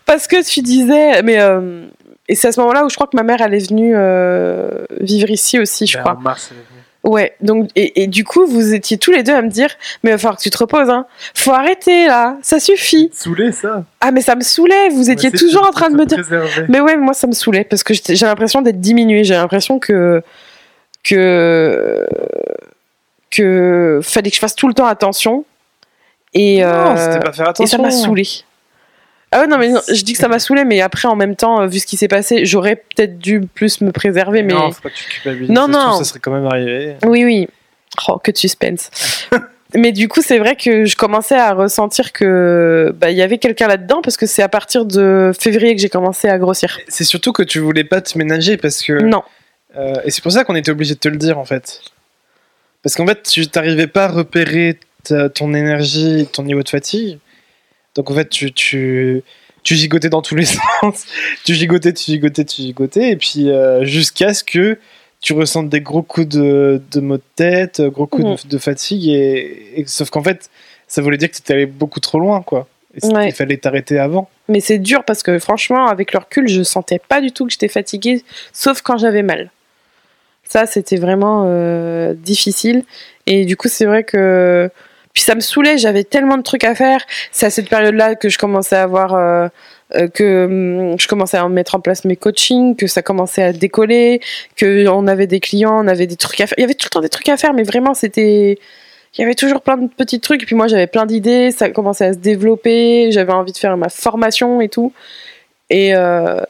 Parce 0.06 0.26
que 0.26 0.42
tu 0.46 0.60
disais... 0.62 1.22
Mais, 1.22 1.40
euh, 1.40 1.86
et 2.28 2.34
c'est 2.34 2.48
à 2.48 2.52
ce 2.52 2.60
moment-là 2.60 2.84
où 2.84 2.90
je 2.90 2.94
crois 2.94 3.06
que 3.06 3.16
ma 3.16 3.22
mère, 3.22 3.40
elle 3.40 3.54
est 3.54 3.68
venue 3.68 3.92
euh, 3.96 4.84
vivre 5.00 5.30
ici 5.30 5.58
aussi, 5.58 5.86
je 5.86 5.96
Ben, 5.96 6.02
crois. 6.02 6.14
en 6.14 6.20
mars, 6.20 6.48
elle 6.50 6.58
est 6.58 6.60
venue. 6.60 6.68
Ouais, 7.04 7.34
donc 7.40 7.70
et, 7.76 8.02
et 8.02 8.06
du 8.08 8.24
coup 8.24 8.44
vous 8.44 8.74
étiez 8.74 8.98
tous 8.98 9.12
les 9.12 9.22
deux 9.22 9.32
à 9.32 9.40
me 9.40 9.48
dire 9.48 9.70
mais 10.02 10.10
il 10.10 10.12
va 10.14 10.18
falloir 10.18 10.36
que 10.36 10.42
tu 10.42 10.50
te 10.50 10.58
reposes 10.58 10.90
hein. 10.90 11.06
Faut 11.32 11.52
arrêter 11.52 12.06
là, 12.06 12.36
ça 12.42 12.58
suffit. 12.58 13.08
Saoulé, 13.14 13.52
ça. 13.52 13.84
Ah 14.00 14.10
mais 14.10 14.20
ça 14.20 14.34
me 14.34 14.42
saulait, 14.42 14.88
vous 14.90 15.08
étiez 15.08 15.30
toujours 15.30 15.64
en 15.66 15.70
train 15.70 15.90
de 15.90 15.96
me 15.96 16.04
dire 16.04 16.18
préserver. 16.18 16.66
Mais 16.68 16.80
ouais, 16.80 16.96
moi 16.96 17.14
ça 17.14 17.26
me 17.28 17.32
saoulait 17.32 17.62
parce 17.64 17.84
que 17.84 17.94
j'ai 17.94 18.26
l'impression 18.26 18.62
d'être 18.62 18.80
diminuée, 18.80 19.22
j'ai 19.24 19.34
l'impression 19.34 19.78
que 19.78 20.22
que 21.04 22.06
que 23.30 24.00
fallait 24.02 24.30
que 24.30 24.34
je 24.36 24.40
fasse 24.40 24.56
tout 24.56 24.68
le 24.68 24.74
temps 24.74 24.86
attention 24.86 25.44
et 26.34 26.60
Non, 26.62 26.68
euh, 26.68 27.18
pas 27.20 27.32
faire 27.32 27.46
et 27.46 27.48
attention. 27.50 27.66
ça 27.78 27.82
m'a 27.82 27.90
saoulé. 27.92 28.26
Ah 29.30 29.40
ouais, 29.40 29.46
non, 29.46 29.58
mais 29.58 29.68
non, 29.68 29.80
je 29.86 30.02
dis 30.04 30.14
que 30.14 30.18
ça 30.18 30.28
m'a 30.28 30.38
saoulé, 30.38 30.64
mais 30.64 30.80
après, 30.80 31.06
en 31.06 31.16
même 31.16 31.36
temps, 31.36 31.60
euh, 31.60 31.66
vu 31.66 31.78
ce 31.80 31.86
qui 31.86 31.96
s'est 31.96 32.08
passé, 32.08 32.46
j'aurais 32.46 32.76
peut-être 32.76 33.18
dû 33.18 33.40
plus 33.42 33.80
me 33.82 33.92
préserver, 33.92 34.42
mais. 34.42 34.54
Non, 34.54 34.70
faut 34.72 34.80
pas 34.82 34.90
que 34.90 34.94
tu 34.94 35.04
culpabilises. 35.04 35.50
Non, 35.50 35.62
trouve, 35.62 35.74
non. 35.74 35.98
Ça 35.98 36.04
serait 36.04 36.20
quand 36.20 36.32
même 36.32 36.46
arrivé. 36.46 36.96
Oui, 37.04 37.24
oui. 37.24 37.48
Oh, 38.08 38.18
que 38.18 38.30
de 38.30 38.36
suspense. 38.38 38.90
Mais 39.74 39.92
du 39.92 40.08
coup, 40.08 40.22
c'est 40.22 40.38
vrai 40.38 40.56
que 40.56 40.86
je 40.86 40.96
commençais 40.96 41.36
à 41.36 41.52
ressentir 41.52 42.14
que 42.14 42.90
bah, 42.96 43.10
y 43.10 43.20
avait 43.20 43.36
quelqu'un 43.36 43.68
là-dedans 43.68 44.00
parce 44.02 44.16
que 44.16 44.24
c'est 44.24 44.40
à 44.42 44.48
partir 44.48 44.86
de 44.86 45.30
février 45.38 45.74
que 45.76 45.82
j'ai 45.82 45.90
commencé 45.90 46.26
à 46.26 46.38
grossir. 46.38 46.78
C'est 46.88 47.04
surtout 47.04 47.32
que 47.32 47.42
tu 47.42 47.58
voulais 47.58 47.84
pas 47.84 48.00
te 48.00 48.16
ménager 48.16 48.56
parce 48.56 48.82
que. 48.82 48.94
Non. 48.94 49.22
Euh, 49.76 49.96
et 50.06 50.10
c'est 50.10 50.22
pour 50.22 50.32
ça 50.32 50.44
qu'on 50.44 50.54
était 50.54 50.70
obligé 50.70 50.94
de 50.94 50.98
te 50.98 51.08
le 51.08 51.18
dire 51.18 51.38
en 51.38 51.44
fait. 51.44 51.82
Parce 52.82 52.94
qu'en 52.94 53.06
fait, 53.06 53.22
tu 53.24 53.46
t'arrivais 53.48 53.88
pas 53.88 54.04
à 54.06 54.08
repérer 54.08 54.78
ta- 55.04 55.28
ton 55.28 55.52
énergie, 55.52 56.26
ton 56.32 56.44
niveau 56.44 56.62
de 56.62 56.68
fatigue. 56.70 57.18
Donc 57.98 58.12
en 58.12 58.14
fait, 58.14 58.28
tu, 58.28 58.52
tu, 58.52 59.22
tu 59.64 59.74
gigotais 59.74 60.08
dans 60.08 60.22
tous 60.22 60.36
les 60.36 60.44
sens. 60.80 61.04
tu 61.44 61.54
gigotais, 61.54 61.92
tu 61.92 62.04
gigotais, 62.12 62.44
tu 62.44 62.62
gigotais. 62.62 63.10
Et 63.10 63.16
puis 63.16 63.50
euh, 63.50 63.84
jusqu'à 63.84 64.32
ce 64.34 64.44
que 64.44 64.78
tu 65.20 65.32
ressentes 65.32 65.68
des 65.68 65.80
gros 65.80 66.02
coups 66.02 66.28
de, 66.28 66.80
de 66.92 67.00
maux 67.00 67.16
de 67.16 67.22
tête, 67.34 67.82
gros 67.82 68.06
coups 68.06 68.24
Mhm. 68.24 68.36
de, 68.44 68.48
de 68.50 68.58
fatigue. 68.58 69.08
Et, 69.08 69.80
et- 69.80 69.84
sauf 69.88 70.10
qu'en 70.10 70.22
fait, 70.22 70.48
ça 70.86 71.02
voulait 71.02 71.16
dire 71.16 71.28
que 71.28 71.34
tu 71.34 71.40
étais 71.42 71.54
allé 71.54 71.66
beaucoup 71.66 71.98
trop 71.98 72.20
loin, 72.20 72.40
quoi. 72.40 72.68
Et 72.94 73.04
Ouais. 73.08 73.28
il 73.30 73.32
fallait 73.34 73.56
t'arrêter 73.56 73.98
avant. 73.98 74.30
Mais 74.48 74.60
c'est 74.60 74.78
dur 74.78 75.02
parce 75.04 75.24
que 75.24 75.40
franchement, 75.40 75.88
avec 75.88 76.12
le 76.12 76.20
recul, 76.20 76.48
je 76.48 76.62
sentais 76.62 77.00
pas 77.00 77.20
du 77.20 77.32
tout 77.32 77.44
que 77.46 77.50
j'étais 77.52 77.66
fatiguée, 77.68 78.22
sauf 78.52 78.80
quand 78.80 78.96
j'avais 78.96 79.22
mal. 79.24 79.50
Ça, 80.44 80.66
c'était 80.66 80.96
vraiment 80.96 81.44
euh, 81.48 82.14
difficile. 82.14 82.84
Et 83.26 83.44
du 83.44 83.56
coup, 83.56 83.66
c'est 83.68 83.86
vrai 83.86 84.04
que. 84.04 84.70
Puis 85.18 85.24
ça 85.24 85.34
me 85.34 85.40
saoulait, 85.40 85.78
j'avais 85.78 86.04
tellement 86.04 86.36
de 86.36 86.44
trucs 86.44 86.62
à 86.62 86.76
faire. 86.76 87.04
C'est 87.32 87.44
à 87.44 87.50
cette 87.50 87.68
période-là 87.68 88.14
que 88.14 88.28
je 88.28 88.38
commençais 88.38 88.76
à 88.76 88.84
avoir. 88.84 89.14
euh, 89.16 89.48
euh, 89.96 90.06
que 90.06 90.44
hum, 90.92 91.00
je 91.00 91.08
commençais 91.08 91.38
à 91.38 91.48
mettre 91.48 91.74
en 91.74 91.80
place 91.80 92.04
mes 92.04 92.14
coachings, 92.14 92.76
que 92.76 92.86
ça 92.86 93.02
commençait 93.02 93.42
à 93.42 93.52
décoller, 93.52 94.20
que 94.54 94.86
on 94.86 95.08
avait 95.08 95.26
des 95.26 95.40
clients, 95.40 95.84
on 95.84 95.88
avait 95.88 96.06
des 96.06 96.14
trucs 96.14 96.40
à 96.40 96.46
faire. 96.46 96.54
Il 96.56 96.60
y 96.60 96.64
avait 96.64 96.74
tout 96.74 96.86
le 96.86 96.90
temps 96.90 97.00
des 97.00 97.08
trucs 97.08 97.28
à 97.30 97.36
faire, 97.36 97.52
mais 97.52 97.64
vraiment, 97.64 97.94
c'était. 97.94 98.60
Il 99.16 99.20
y 99.20 99.24
avait 99.24 99.34
toujours 99.34 99.60
plein 99.60 99.76
de 99.76 99.88
petits 99.88 100.20
trucs. 100.20 100.44
Et 100.44 100.46
puis 100.46 100.54
moi, 100.54 100.68
j'avais 100.68 100.86
plein 100.86 101.04
d'idées, 101.04 101.50
ça 101.50 101.68
commençait 101.70 102.04
à 102.04 102.12
se 102.12 102.18
développer, 102.18 103.10
j'avais 103.10 103.32
envie 103.32 103.50
de 103.50 103.58
faire 103.58 103.76
ma 103.76 103.88
formation 103.88 104.60
et 104.60 104.68
tout. 104.68 104.92
Et, 105.68 105.96
euh, 105.96 106.42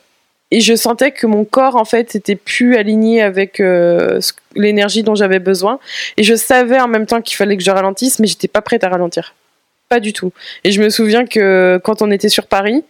et 0.51 0.61
je 0.61 0.75
sentais 0.75 1.11
que 1.11 1.27
mon 1.27 1.45
corps, 1.45 1.77
en 1.77 1.85
fait, 1.85 2.15
était 2.15 2.37
plus 2.37 2.77
aligné 2.77 3.21
avec 3.23 3.61
euh, 3.61 4.21
l'énergie 4.55 5.03
dont 5.03 5.15
j'avais 5.15 5.41
besoin. 5.41 5.79
Et 6.17 6.23
je 6.23 6.35
savais 6.35 6.81
en 6.81 6.89
même 6.89 7.07
temps 7.07 7.21
qu'il 7.21 7.37
fallait 7.37 7.57
que 7.57 7.63
je 7.63 7.71
ralentisse, 7.71 8.19
mais 8.19 8.27
j'étais 8.27 8.49
pas 8.49 8.63
prête 8.63 8.83
à 8.83 8.89
ralentir. 8.89 9.35
Pas 9.89 10.01
du 10.01 10.13
tout. 10.13 10.33
Et 10.65 10.71
je 10.71 10.81
me 10.83 10.89
souviens 10.89 11.27
que 11.27 11.81
quand 11.85 12.01
on 12.01 12.11
était 12.11 12.31
sur 12.31 12.47
Paris, 12.47 12.83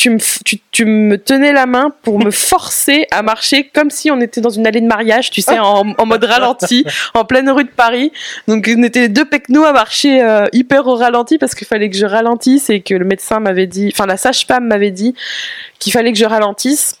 tu 0.00 0.08
me, 0.10 0.18
tu, 0.44 0.58
tu 0.70 0.86
me 0.86 1.18
tenais 1.18 1.52
la 1.52 1.66
main 1.66 1.92
pour 2.02 2.18
me 2.24 2.30
forcer 2.52 3.06
à 3.10 3.20
marcher 3.22 3.68
comme 3.68 3.90
si 3.90 4.10
on 4.10 4.18
était 4.22 4.40
dans 4.40 4.48
une 4.48 4.66
allée 4.66 4.80
de 4.80 4.86
mariage, 4.86 5.30
tu 5.30 5.42
sais, 5.42 5.58
en, 5.58 5.94
en 5.98 6.06
mode 6.06 6.24
ralenti, 6.34 6.86
en 7.12 7.26
pleine 7.26 7.50
rue 7.50 7.64
de 7.64 7.68
Paris. 7.70 8.10
Donc 8.48 8.66
on 8.74 8.82
était 8.82 9.00
les 9.00 9.08
deux 9.10 9.26
pecnos 9.26 9.64
à 9.64 9.72
marcher 9.72 10.22
euh, 10.22 10.46
hyper 10.52 10.86
au 10.86 10.94
ralenti 10.96 11.36
parce 11.36 11.54
qu'il 11.54 11.66
fallait 11.66 11.90
que 11.90 11.96
je 11.98 12.06
ralentisse 12.06 12.70
et 12.70 12.80
que 12.80 12.94
le 12.94 13.04
médecin 13.04 13.40
m'avait 13.40 13.66
dit, 13.66 13.90
enfin 13.92 14.06
la 14.06 14.16
sage-femme 14.16 14.66
m'avait 14.66 14.90
dit 14.90 15.14
qu'il 15.78 15.92
fallait 15.92 16.12
que 16.12 16.18
je 16.18 16.24
ralentisse. 16.24 16.96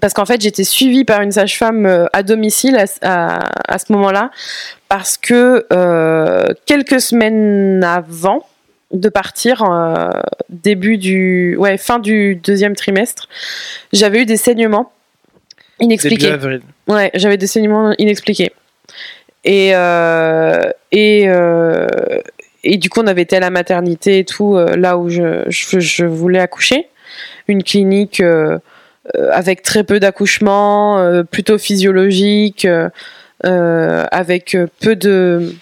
Parce 0.00 0.14
qu'en 0.14 0.24
fait, 0.24 0.40
j'étais 0.40 0.64
suivie 0.64 1.04
par 1.04 1.20
une 1.20 1.32
sage-femme 1.32 1.84
euh, 1.86 2.06
à 2.14 2.22
domicile 2.22 2.76
à, 2.78 2.84
à- 3.02 3.50
à 3.74 3.78
ce 3.78 3.92
moment-là, 3.92 4.30
parce 4.88 5.18
que 5.18 5.66
euh, 5.72 6.46
quelques 6.66 7.00
semaines 7.00 7.84
avant 7.84 8.46
de 8.92 9.08
partir, 9.08 9.62
euh, 9.62 10.10
début 10.48 10.98
du, 10.98 11.56
ouais, 11.58 11.78
fin 11.78 11.98
du 11.98 12.36
deuxième 12.36 12.76
trimestre, 12.76 13.28
j'avais 13.92 14.22
eu 14.22 14.26
des 14.26 14.36
saignements 14.36 14.92
Début 15.80 15.92
inexpliqués. 15.92 16.30
avril. 16.30 16.60
Ouais, 16.88 17.10
j'avais 17.14 17.38
des 17.38 17.46
saignements 17.46 17.94
inexpliqués. 17.98 18.52
Et, 19.44 19.70
euh, 19.74 20.70
et, 20.92 21.24
euh, 21.26 21.88
et 22.62 22.76
du 22.76 22.90
coup, 22.90 23.00
on 23.00 23.06
avait 23.06 23.22
été 23.22 23.36
à 23.36 23.40
la 23.40 23.50
maternité 23.50 24.18
et 24.18 24.24
tout, 24.24 24.56
là 24.56 24.98
où 24.98 25.08
je, 25.08 25.44
je, 25.48 25.80
je 25.80 26.04
voulais 26.04 26.38
accoucher. 26.38 26.86
Une 27.48 27.64
clinique 27.64 28.22
avec 29.32 29.62
très 29.62 29.82
peu 29.82 29.98
d'accouchements, 29.98 31.24
plutôt 31.24 31.58
physiologique, 31.58 32.68
avec 33.42 34.56
peu 34.80 34.94
de, 34.94 35.52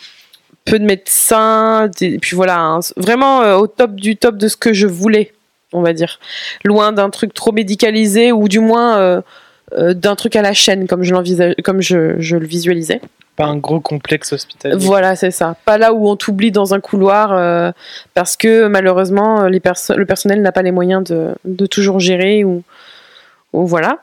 peu 0.64 0.78
de 0.78 0.84
médecins. 0.84 1.90
Et 2.00 2.18
puis 2.18 2.36
voilà, 2.36 2.58
hein, 2.58 2.80
vraiment 2.96 3.42
euh, 3.42 3.56
au 3.56 3.66
top 3.66 3.94
du 3.96 4.16
top 4.16 4.36
de 4.36 4.48
ce 4.48 4.56
que 4.56 4.72
je 4.72 4.86
voulais, 4.86 5.32
on 5.72 5.82
va 5.82 5.92
dire. 5.92 6.18
Loin 6.64 6.92
d'un 6.92 7.10
truc 7.10 7.34
trop 7.34 7.52
médicalisé 7.52 8.32
ou 8.32 8.48
du 8.48 8.60
moins. 8.60 8.98
euh, 8.98 9.20
euh, 9.78 9.94
d'un 9.94 10.16
truc 10.16 10.34
à 10.34 10.42
la 10.42 10.52
chaîne 10.52 10.88
comme 10.88 11.04
je 11.04 11.60
comme 11.62 11.80
je, 11.80 12.16
je 12.18 12.36
le 12.36 12.44
visualisais. 12.44 13.00
Pas 13.36 13.44
un 13.44 13.56
gros 13.56 13.78
complexe 13.78 14.32
hospitalier. 14.32 14.74
Voilà, 14.76 15.14
c'est 15.14 15.30
ça. 15.30 15.54
Pas 15.64 15.78
là 15.78 15.92
où 15.92 16.08
on 16.08 16.16
t'oublie 16.16 16.50
dans 16.50 16.74
un 16.74 16.80
couloir 16.80 17.72
parce 18.12 18.36
que 18.36 18.66
malheureusement 18.66 19.46
les 19.46 19.60
perso- 19.60 19.94
le 19.94 20.06
personnel 20.06 20.42
n'a 20.42 20.50
pas 20.50 20.62
les 20.62 20.72
moyens 20.72 21.04
de, 21.04 21.28
de 21.44 21.66
toujours 21.66 22.00
gérer 22.00 22.42
ou, 22.42 22.64
ou 23.52 23.64
voilà. 23.64 23.98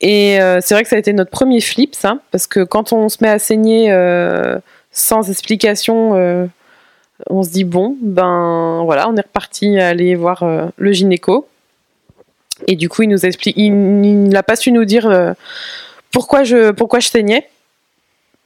Et 0.00 0.40
euh, 0.40 0.58
c'est 0.60 0.74
vrai 0.74 0.82
que 0.82 0.88
ça 0.88 0.96
a 0.96 0.98
été 0.98 1.12
notre 1.12 1.30
premier 1.30 1.60
flip, 1.60 1.94
ça, 1.94 2.18
parce 2.32 2.48
que 2.48 2.64
quand 2.64 2.92
on 2.92 3.08
se 3.08 3.18
met 3.20 3.30
à 3.30 3.38
saigner 3.38 3.92
euh, 3.92 4.58
sans 4.92 5.30
explication, 5.30 6.14
euh, 6.16 6.46
on 7.28 7.42
se 7.42 7.50
dit 7.50 7.64
bon, 7.64 7.96
ben 8.00 8.82
voilà, 8.84 9.08
on 9.08 9.16
est 9.16 9.22
reparti 9.22 9.78
aller 9.78 10.14
voir 10.14 10.42
euh, 10.42 10.66
le 10.76 10.92
gynéco. 10.92 11.48
Et 12.68 12.76
du 12.76 12.88
coup, 12.88 13.02
il 13.02 13.08
nous 13.08 13.26
explique, 13.26 13.56
il, 13.56 14.28
n'a 14.28 14.42
pas 14.42 14.54
su 14.54 14.70
nous 14.70 14.84
dire 14.84 15.08
euh, 15.08 15.32
pourquoi 16.12 16.44
je 16.44 16.70
pourquoi 16.70 17.00
je 17.00 17.08
saignais. 17.08 17.48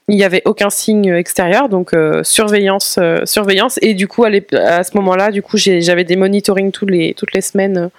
Il 0.08 0.16
n'y 0.16 0.24
avait 0.24 0.42
aucun 0.44 0.70
signe 0.70 1.12
extérieur, 1.12 1.68
donc 1.68 1.90
surveillance, 2.22 2.96
surveillance. 3.24 3.76
Et 3.82 3.92
du 3.92 4.06
coup, 4.06 4.24
à, 4.24 4.84
ce 4.84 4.96
moment-là, 4.98 5.32
du 5.32 5.42
coup, 5.42 5.56
j'avais 5.56 6.04
des 6.04 6.14
monitorings 6.14 6.70
tous 6.70 6.86
les, 6.86 7.12
toutes 7.14 7.32
les 7.32 7.40
semaines 7.40 7.90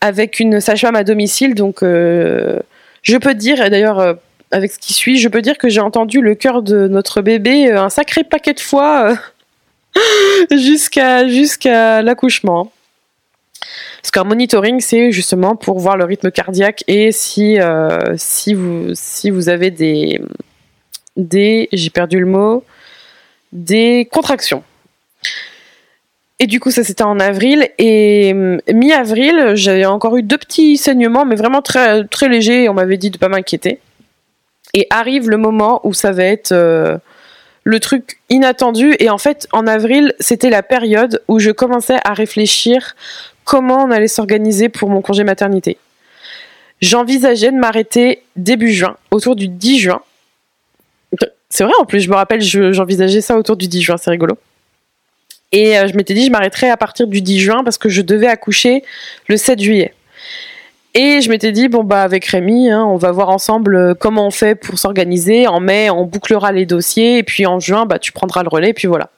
avec 0.00 0.40
une 0.40 0.60
sage-femme 0.60 0.96
à 0.96 1.04
domicile. 1.04 1.54
Donc, 1.54 1.82
je 1.82 3.16
peux 3.16 3.34
dire, 3.34 3.64
et 3.64 3.70
d'ailleurs, 3.70 4.16
avec 4.54 4.70
ce 4.70 4.78
qui 4.78 4.92
suit, 4.92 5.18
je 5.18 5.28
peux 5.28 5.42
dire 5.42 5.58
que 5.58 5.68
j'ai 5.68 5.80
entendu 5.80 6.20
le 6.20 6.36
cœur 6.36 6.62
de 6.62 6.86
notre 6.86 7.22
bébé 7.22 7.72
euh, 7.72 7.82
un 7.82 7.90
sacré 7.90 8.22
paquet 8.22 8.54
de 8.54 8.60
fois 8.60 9.16
euh, 9.98 10.56
jusqu'à 11.26 12.02
l'accouchement. 12.02 12.70
Parce 14.00 14.12
qu'un 14.12 14.22
monitoring, 14.22 14.80
c'est 14.80 15.10
justement 15.10 15.56
pour 15.56 15.80
voir 15.80 15.96
le 15.96 16.04
rythme 16.04 16.30
cardiaque 16.30 16.84
et 16.86 17.10
si, 17.10 17.58
euh, 17.58 18.14
si, 18.16 18.54
vous, 18.54 18.90
si 18.94 19.30
vous 19.30 19.48
avez 19.48 19.72
des, 19.72 20.20
des, 21.16 21.68
j'ai 21.72 21.90
perdu 21.90 22.20
le 22.20 22.26
mot, 22.26 22.62
des 23.50 24.08
contractions. 24.12 24.62
Et 26.38 26.46
du 26.46 26.60
coup, 26.60 26.70
ça 26.70 26.84
c'était 26.84 27.02
en 27.02 27.18
avril. 27.18 27.68
Et 27.78 28.32
mi-avril, 28.72 29.54
j'avais 29.54 29.86
encore 29.86 30.16
eu 30.16 30.22
deux 30.22 30.38
petits 30.38 30.76
saignements, 30.76 31.24
mais 31.24 31.34
vraiment 31.34 31.62
très, 31.62 32.04
très 32.06 32.28
légers. 32.28 32.68
On 32.68 32.74
m'avait 32.74 32.98
dit 32.98 33.10
de 33.10 33.18
pas 33.18 33.28
m'inquiéter. 33.28 33.80
Et 34.74 34.86
arrive 34.90 35.30
le 35.30 35.36
moment 35.36 35.80
où 35.84 35.94
ça 35.94 36.10
va 36.12 36.24
être 36.24 36.52
euh, 36.52 36.98
le 37.62 37.80
truc 37.80 38.18
inattendu. 38.28 38.94
Et 38.98 39.08
en 39.08 39.18
fait, 39.18 39.46
en 39.52 39.66
avril, 39.66 40.14
c'était 40.20 40.50
la 40.50 40.62
période 40.62 41.22
où 41.28 41.38
je 41.38 41.50
commençais 41.50 41.98
à 42.04 42.12
réfléchir 42.12 42.94
comment 43.44 43.84
on 43.84 43.90
allait 43.90 44.08
s'organiser 44.08 44.68
pour 44.68 44.90
mon 44.90 45.00
congé 45.00 45.22
maternité. 45.24 45.78
J'envisageais 46.80 47.52
de 47.52 47.56
m'arrêter 47.56 48.22
début 48.36 48.72
juin, 48.72 48.96
autour 49.10 49.36
du 49.36 49.48
10 49.48 49.78
juin. 49.78 50.02
C'est 51.48 51.62
vrai, 51.64 51.72
en 51.78 51.84
plus, 51.84 52.00
je 52.00 52.10
me 52.10 52.16
rappelle, 52.16 52.42
je- 52.42 52.72
j'envisageais 52.72 53.20
ça 53.20 53.38
autour 53.38 53.56
du 53.56 53.68
10 53.68 53.80
juin, 53.80 53.96
c'est 53.96 54.10
rigolo. 54.10 54.36
Et 55.52 55.78
euh, 55.78 55.86
je 55.86 55.94
m'étais 55.94 56.14
dit, 56.14 56.26
je 56.26 56.30
m'arrêterais 56.32 56.68
à 56.68 56.76
partir 56.76 57.06
du 57.06 57.20
10 57.20 57.38
juin 57.38 57.62
parce 57.62 57.78
que 57.78 57.88
je 57.88 58.02
devais 58.02 58.26
accoucher 58.26 58.82
le 59.28 59.36
7 59.36 59.60
juillet. 59.60 59.94
Et 60.94 61.20
je 61.20 61.28
m'étais 61.28 61.52
dit, 61.52 61.68
bon, 61.68 61.82
bah, 61.82 62.02
avec 62.02 62.24
Rémi, 62.24 62.70
hein, 62.70 62.84
on 62.84 62.96
va 62.96 63.10
voir 63.10 63.30
ensemble 63.30 63.74
euh, 63.74 63.94
comment 63.94 64.26
on 64.26 64.30
fait 64.30 64.54
pour 64.54 64.78
s'organiser. 64.78 65.46
En 65.48 65.60
mai, 65.60 65.90
on 65.90 66.04
bouclera 66.04 66.52
les 66.52 66.66
dossiers. 66.66 67.18
Et 67.18 67.22
puis 67.22 67.46
en 67.46 67.58
juin, 67.58 67.84
bah, 67.84 67.98
tu 67.98 68.12
prendras 68.12 68.42
le 68.42 68.48
relais. 68.48 68.70
Et 68.70 68.74
puis 68.74 68.88
voilà. 68.88 69.10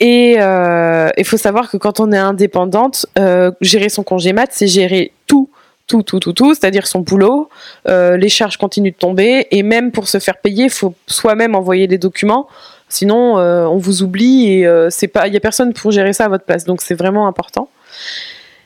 Et 0.00 0.36
il 0.38 1.24
faut 1.24 1.36
savoir 1.36 1.70
que 1.70 1.76
quand 1.76 2.00
on 2.00 2.12
est 2.12 2.18
indépendante, 2.18 3.06
euh, 3.18 3.50
gérer 3.60 3.88
son 3.88 4.04
congé 4.04 4.32
mat, 4.32 4.48
c'est 4.52 4.68
gérer 4.68 5.12
tout, 5.26 5.50
tout, 5.88 6.02
tout, 6.02 6.20
tout, 6.20 6.32
tout, 6.32 6.54
c'est-à-dire 6.54 6.86
son 6.86 7.00
boulot, 7.00 7.48
euh, 7.88 8.16
les 8.16 8.28
charges 8.28 8.58
continuent 8.58 8.92
de 8.92 8.96
tomber, 8.96 9.48
et 9.50 9.62
même 9.62 9.90
pour 9.90 10.06
se 10.06 10.18
faire 10.18 10.36
payer, 10.36 10.64
il 10.64 10.70
faut 10.70 10.94
soi-même 11.06 11.56
envoyer 11.56 11.86
les 11.88 11.98
documents. 11.98 12.46
Sinon, 12.90 13.38
euh, 13.38 13.64
on 13.64 13.78
vous 13.78 14.02
oublie 14.02 14.52
et 14.52 14.66
euh, 14.66 14.88
il 15.02 15.32
y 15.32 15.36
a 15.36 15.40
personne 15.40 15.72
pour 15.72 15.90
gérer 15.90 16.12
ça 16.12 16.26
à 16.26 16.28
votre 16.28 16.44
place. 16.44 16.64
Donc 16.64 16.80
c'est 16.80 16.94
vraiment 16.94 17.26
important. 17.26 17.68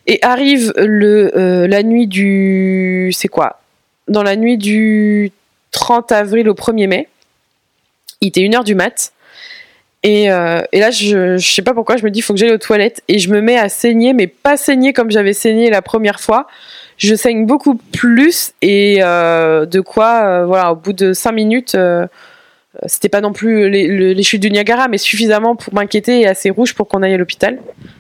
Et 0.07 0.19
arrive 0.23 0.73
euh, 0.79 1.67
la 1.69 1.83
nuit 1.83 2.07
du, 2.07 3.13
c'est 3.15 3.29
quoi? 3.29 3.61
Dans 4.09 4.23
la 4.23 4.37
nuit 4.37 4.59
du 4.59 5.31
30 5.71 6.11
avril 6.13 6.49
au 6.49 6.55
1er 6.55 6.89
mai, 6.89 7.09
il 8.21 8.29
était 8.29 8.41
1h 8.41 8.65
du 8.65 8.75
mat. 8.75 9.13
Et, 10.03 10.33
euh, 10.33 10.63
et 10.73 10.81
là, 10.81 10.91
je, 10.91 11.37
je 11.37 11.53
sais 11.53 11.63
pas 11.63 11.75
pourquoi, 11.75 11.97
je 11.97 12.05
me 12.05 12.11
dis, 12.11 12.19
il 12.19 12.23
faut 12.23 12.35
que 12.35 12.41
j'aille 12.41 12.53
aux 12.53 12.59
toilettes. 12.59 13.03
Et 13.07 13.19
je 13.19 13.31
me 13.31 13.41
mets 13.41 13.59
à 13.59 13.69
saigner, 13.69 14.13
mais 14.13 14.27
pas 14.27 14.57
saigner 14.57 14.93
comme 14.93 15.11
j'avais 15.11 15.33
saigné 15.33 15.71
la 15.71 15.83
première 15.83 16.21
fois. 16.21 16.49
Je 16.97 17.15
saigne 17.15 17.47
beaucoup 17.47 17.77
plus. 17.77 18.53
Et 18.61 18.99
euh, 19.01 19.67
de 19.67 19.81
quoi, 19.81 20.45
voilà, 20.45 20.73
au 20.73 20.77
bout 20.77 20.93
de 20.93 21.13
5 21.13 21.33
minutes, 21.33 21.77
c'était 22.87 23.09
pas 23.09 23.21
non 23.21 23.33
plus 23.33 23.69
les, 23.69 23.87
le- 23.87 24.13
les 24.13 24.23
chutes 24.23 24.41
du 24.43 24.51
Niagara, 24.51 24.89
mais 24.89 24.99
suffisamment 24.99 25.57
pour 25.57 25.75
m'inquiéter 25.75 26.21
et 26.23 26.27
assez 26.27 26.51
rouge 26.51 26.75
pour 26.75 26.89
qu'on 26.89 27.03
aille 27.03 27.15
à 27.15 27.17
l'hôpital. 27.19 27.59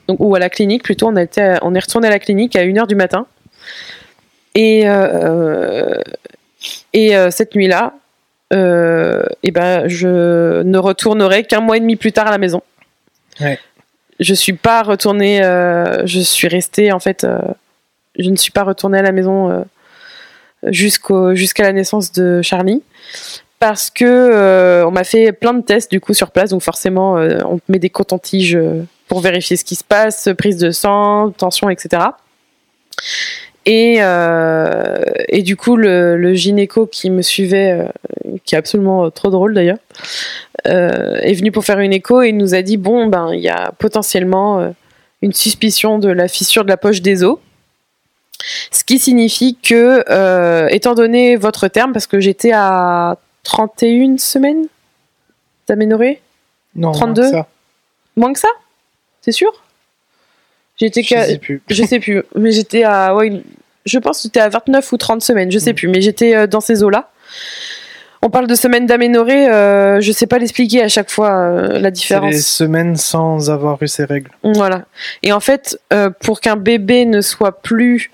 Donc, 0.08 0.18
ou 0.20 0.34
à 0.34 0.38
la 0.38 0.48
clinique, 0.50 0.82
plutôt. 0.82 1.08
On, 1.08 1.16
a 1.16 1.22
été 1.22 1.42
à- 1.42 1.58
on 1.62 1.74
est 1.74 1.78
retourné 1.80 2.06
à 2.08 2.10
la 2.10 2.18
clinique 2.18 2.56
à 2.56 2.62
1h 2.64 2.86
du 2.86 2.94
matin. 2.94 3.26
Et, 4.54 4.82
euh, 4.86 5.94
et 6.92 7.16
euh, 7.16 7.30
cette 7.30 7.54
nuit-là, 7.54 7.94
euh, 8.52 9.22
et 9.42 9.50
ben 9.50 9.88
je 9.88 10.62
ne 10.62 10.78
retournerai 10.78 11.44
qu'un 11.44 11.60
mois 11.60 11.78
et 11.78 11.80
demi 11.80 11.96
plus 11.96 12.12
tard 12.12 12.26
à 12.26 12.30
la 12.30 12.38
maison. 12.38 12.62
Ouais. 13.40 13.58
Je 14.20 14.34
suis 14.34 14.52
pas 14.52 14.82
retournée, 14.82 15.42
euh, 15.42 16.06
je 16.06 16.20
suis 16.20 16.48
restée 16.48 16.92
en 16.92 17.00
fait, 17.00 17.24
euh, 17.24 17.38
je 18.18 18.28
ne 18.28 18.36
suis 18.36 18.52
pas 18.52 18.62
retournée 18.62 18.98
à 18.98 19.02
la 19.02 19.10
maison 19.12 19.50
euh, 19.50 19.62
jusqu'au 20.70 21.34
jusqu'à 21.34 21.62
la 21.62 21.72
naissance 21.72 22.12
de 22.12 22.42
Charlie 22.42 22.82
parce 23.62 23.90
que 23.90 24.04
euh, 24.04 24.84
on 24.84 24.90
m'a 24.90 25.04
fait 25.04 25.30
plein 25.30 25.54
de 25.54 25.62
tests 25.62 25.88
du 25.88 26.00
coup 26.00 26.14
sur 26.14 26.32
place, 26.32 26.50
donc 26.50 26.62
forcément 26.62 27.16
euh, 27.16 27.38
on 27.44 27.60
met 27.68 27.78
des 27.78 27.90
cotons-tiges 27.90 28.56
euh, 28.56 28.82
pour 29.06 29.20
vérifier 29.20 29.56
ce 29.56 29.64
qui 29.64 29.76
se 29.76 29.84
passe, 29.84 30.28
prise 30.36 30.56
de 30.56 30.72
sang, 30.72 31.30
tension, 31.30 31.70
etc. 31.70 32.02
Et, 33.64 33.98
du 35.44 35.54
coup, 35.54 35.76
le, 35.76 36.16
le 36.16 36.34
gynéco 36.34 36.86
qui 36.86 37.08
me 37.08 37.22
suivait, 37.22 37.86
qui 38.44 38.56
est 38.56 38.58
absolument 38.58 39.12
trop 39.12 39.30
drôle 39.30 39.54
d'ailleurs, 39.54 39.78
est 40.64 41.34
venu 41.34 41.52
pour 41.52 41.64
faire 41.64 41.78
une 41.78 41.92
écho 41.92 42.20
et 42.20 42.30
il 42.30 42.36
nous 42.36 42.56
a 42.56 42.62
dit 42.62 42.78
bon, 42.78 43.06
ben, 43.06 43.30
il 43.32 43.42
y 43.42 43.48
a 43.48 43.70
potentiellement 43.78 44.74
une 45.20 45.32
suspicion 45.32 46.00
de 46.00 46.08
la 46.08 46.26
fissure 46.26 46.64
de 46.64 46.68
la 46.68 46.76
poche 46.76 47.00
des 47.00 47.22
os. 47.22 47.38
Ce 48.72 48.82
qui 48.82 48.98
signifie 48.98 49.56
que, 49.62 50.02
étant 50.72 50.94
donné 50.94 51.36
votre 51.36 51.68
terme, 51.68 51.92
parce 51.92 52.08
que 52.08 52.18
j'étais 52.18 52.50
à 52.52 53.18
31 53.44 54.18
semaines 54.18 54.66
d'aménorrhée, 55.68 56.20
Non, 56.74 56.92
32? 56.92 57.22
non, 57.22 57.30
ça, 57.30 57.46
moins 58.16 58.32
que 58.32 58.38
ça? 58.38 58.48
C'est 59.20 59.32
sûr? 59.32 59.52
J'étais 60.78 61.02
je 61.02 61.08
sais 61.14 61.38
plus. 61.38 61.62
je 61.68 61.84
sais 61.84 62.00
plus, 62.00 62.22
mais 62.34 62.50
j'étais 62.52 62.82
à. 62.82 63.14
Ouais, 63.14 63.42
je 63.84 63.98
pense 63.98 64.18
que 64.18 64.22
j'étais 64.24 64.40
à 64.40 64.48
29 64.48 64.90
ou 64.92 64.96
30 64.96 65.22
semaines, 65.22 65.50
je 65.52 65.58
sais 65.58 65.72
Mm. 65.72 65.76
plus, 65.76 65.88
mais 65.88 66.00
j'étais 66.00 66.34
euh, 66.34 66.46
dans 66.46 66.60
ces 66.60 66.82
eaux-là. 66.82 67.10
On 68.24 68.30
parle 68.30 68.46
de 68.46 68.54
semaines 68.54 68.86
d'aménorrhée, 68.86 69.48
euh, 69.50 70.00
je 70.00 70.12
sais 70.12 70.26
pas 70.28 70.38
l'expliquer 70.38 70.82
à 70.82 70.88
chaque 70.88 71.10
fois 71.10 71.30
euh, 71.38 71.66
la 71.66 71.74
C'est 71.78 71.80
les 71.82 71.90
différence. 71.90 72.34
semaines 72.36 72.96
sans 72.96 73.50
avoir 73.50 73.82
eu 73.82 73.88
ses 73.88 74.04
règles. 74.04 74.30
Voilà. 74.44 74.84
Et 75.24 75.32
en 75.32 75.40
fait, 75.40 75.78
euh, 75.92 76.08
pour 76.10 76.40
qu'un 76.40 76.56
bébé 76.56 77.04
ne 77.04 77.20
soit 77.20 77.60
plus 77.62 78.10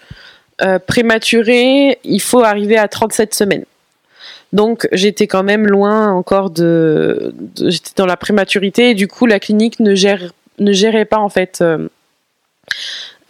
prématuré, 0.86 1.98
il 2.05 2.20
faut 2.20 2.42
arriver 2.42 2.76
à 2.78 2.88
37 2.88 3.32
semaines. 3.34 3.64
Donc 4.52 4.88
j'étais 4.92 5.26
quand 5.26 5.42
même 5.42 5.66
loin 5.66 6.10
encore 6.10 6.50
de, 6.50 7.34
j'étais 7.66 7.90
dans 7.96 8.06
la 8.06 8.16
prématurité 8.16 8.90
et 8.90 8.94
du 8.94 9.06
coup 9.06 9.26
la 9.26 9.40
clinique 9.40 9.78
ne 9.78 9.94
gérait 9.94 11.04
pas 11.04 11.18
en 11.18 11.28
fait 11.28 11.58
euh, 11.60 11.88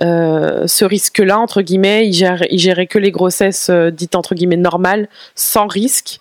euh, 0.00 0.66
ce 0.68 0.84
risque-là 0.84 1.38
entre 1.38 1.62
guillemets. 1.62 2.06
Il, 2.06 2.12
gère, 2.12 2.44
il 2.50 2.58
gérait 2.58 2.86
que 2.86 2.98
les 2.98 3.10
grossesses 3.10 3.68
euh, 3.68 3.90
dites 3.90 4.14
entre 4.14 4.36
guillemets 4.36 4.56
normales, 4.56 5.08
sans 5.34 5.66
risque. 5.66 6.20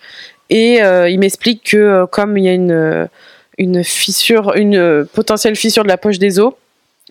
Et 0.50 0.80
il 0.80 1.20
m'explique 1.20 1.72
que 1.72 2.06
comme 2.06 2.38
il 2.38 2.46
y 2.46 2.48
a 2.48 2.54
une 2.54 3.10
une 3.58 3.84
fissure, 3.84 4.54
une 4.56 5.06
potentielle 5.14 5.58
fissure 5.58 5.84
de 5.84 5.90
la 5.90 5.98
poche 5.98 6.20
des 6.20 6.40
os, 6.40 6.54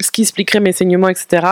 ce 0.00 0.10
qui 0.10 0.22
expliquerait 0.22 0.60
mes 0.60 0.72
saignements, 0.72 1.10
etc. 1.10 1.46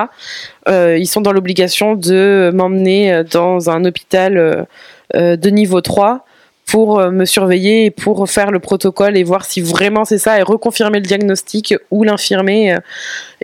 ils 0.67 1.07
sont 1.07 1.21
dans 1.21 1.33
l'obligation 1.33 1.95
de 1.95 2.51
m'emmener 2.55 3.23
dans 3.31 3.69
un 3.69 3.85
hôpital 3.85 4.67
de 5.15 5.51
niveau 5.51 5.81
3 5.81 6.25
pour 6.67 6.99
euh, 6.99 7.11
me 7.11 7.25
surveiller 7.25 7.87
et 7.87 7.91
pour 7.91 8.29
faire 8.29 8.51
le 8.51 8.59
protocole 8.59 9.17
et 9.17 9.23
voir 9.23 9.45
si 9.45 9.61
vraiment 9.61 10.05
c'est 10.05 10.19
ça 10.19 10.39
et 10.39 10.43
reconfirmer 10.43 10.99
le 10.99 11.07
diagnostic 11.07 11.75
ou 11.91 12.05
l'infirmer 12.05 12.75
euh, 12.75 12.81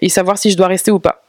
et 0.00 0.08
savoir 0.08 0.38
si 0.38 0.50
je 0.50 0.56
dois 0.56 0.68
rester 0.68 0.90
ou 0.90 0.98
pas. 0.98 1.22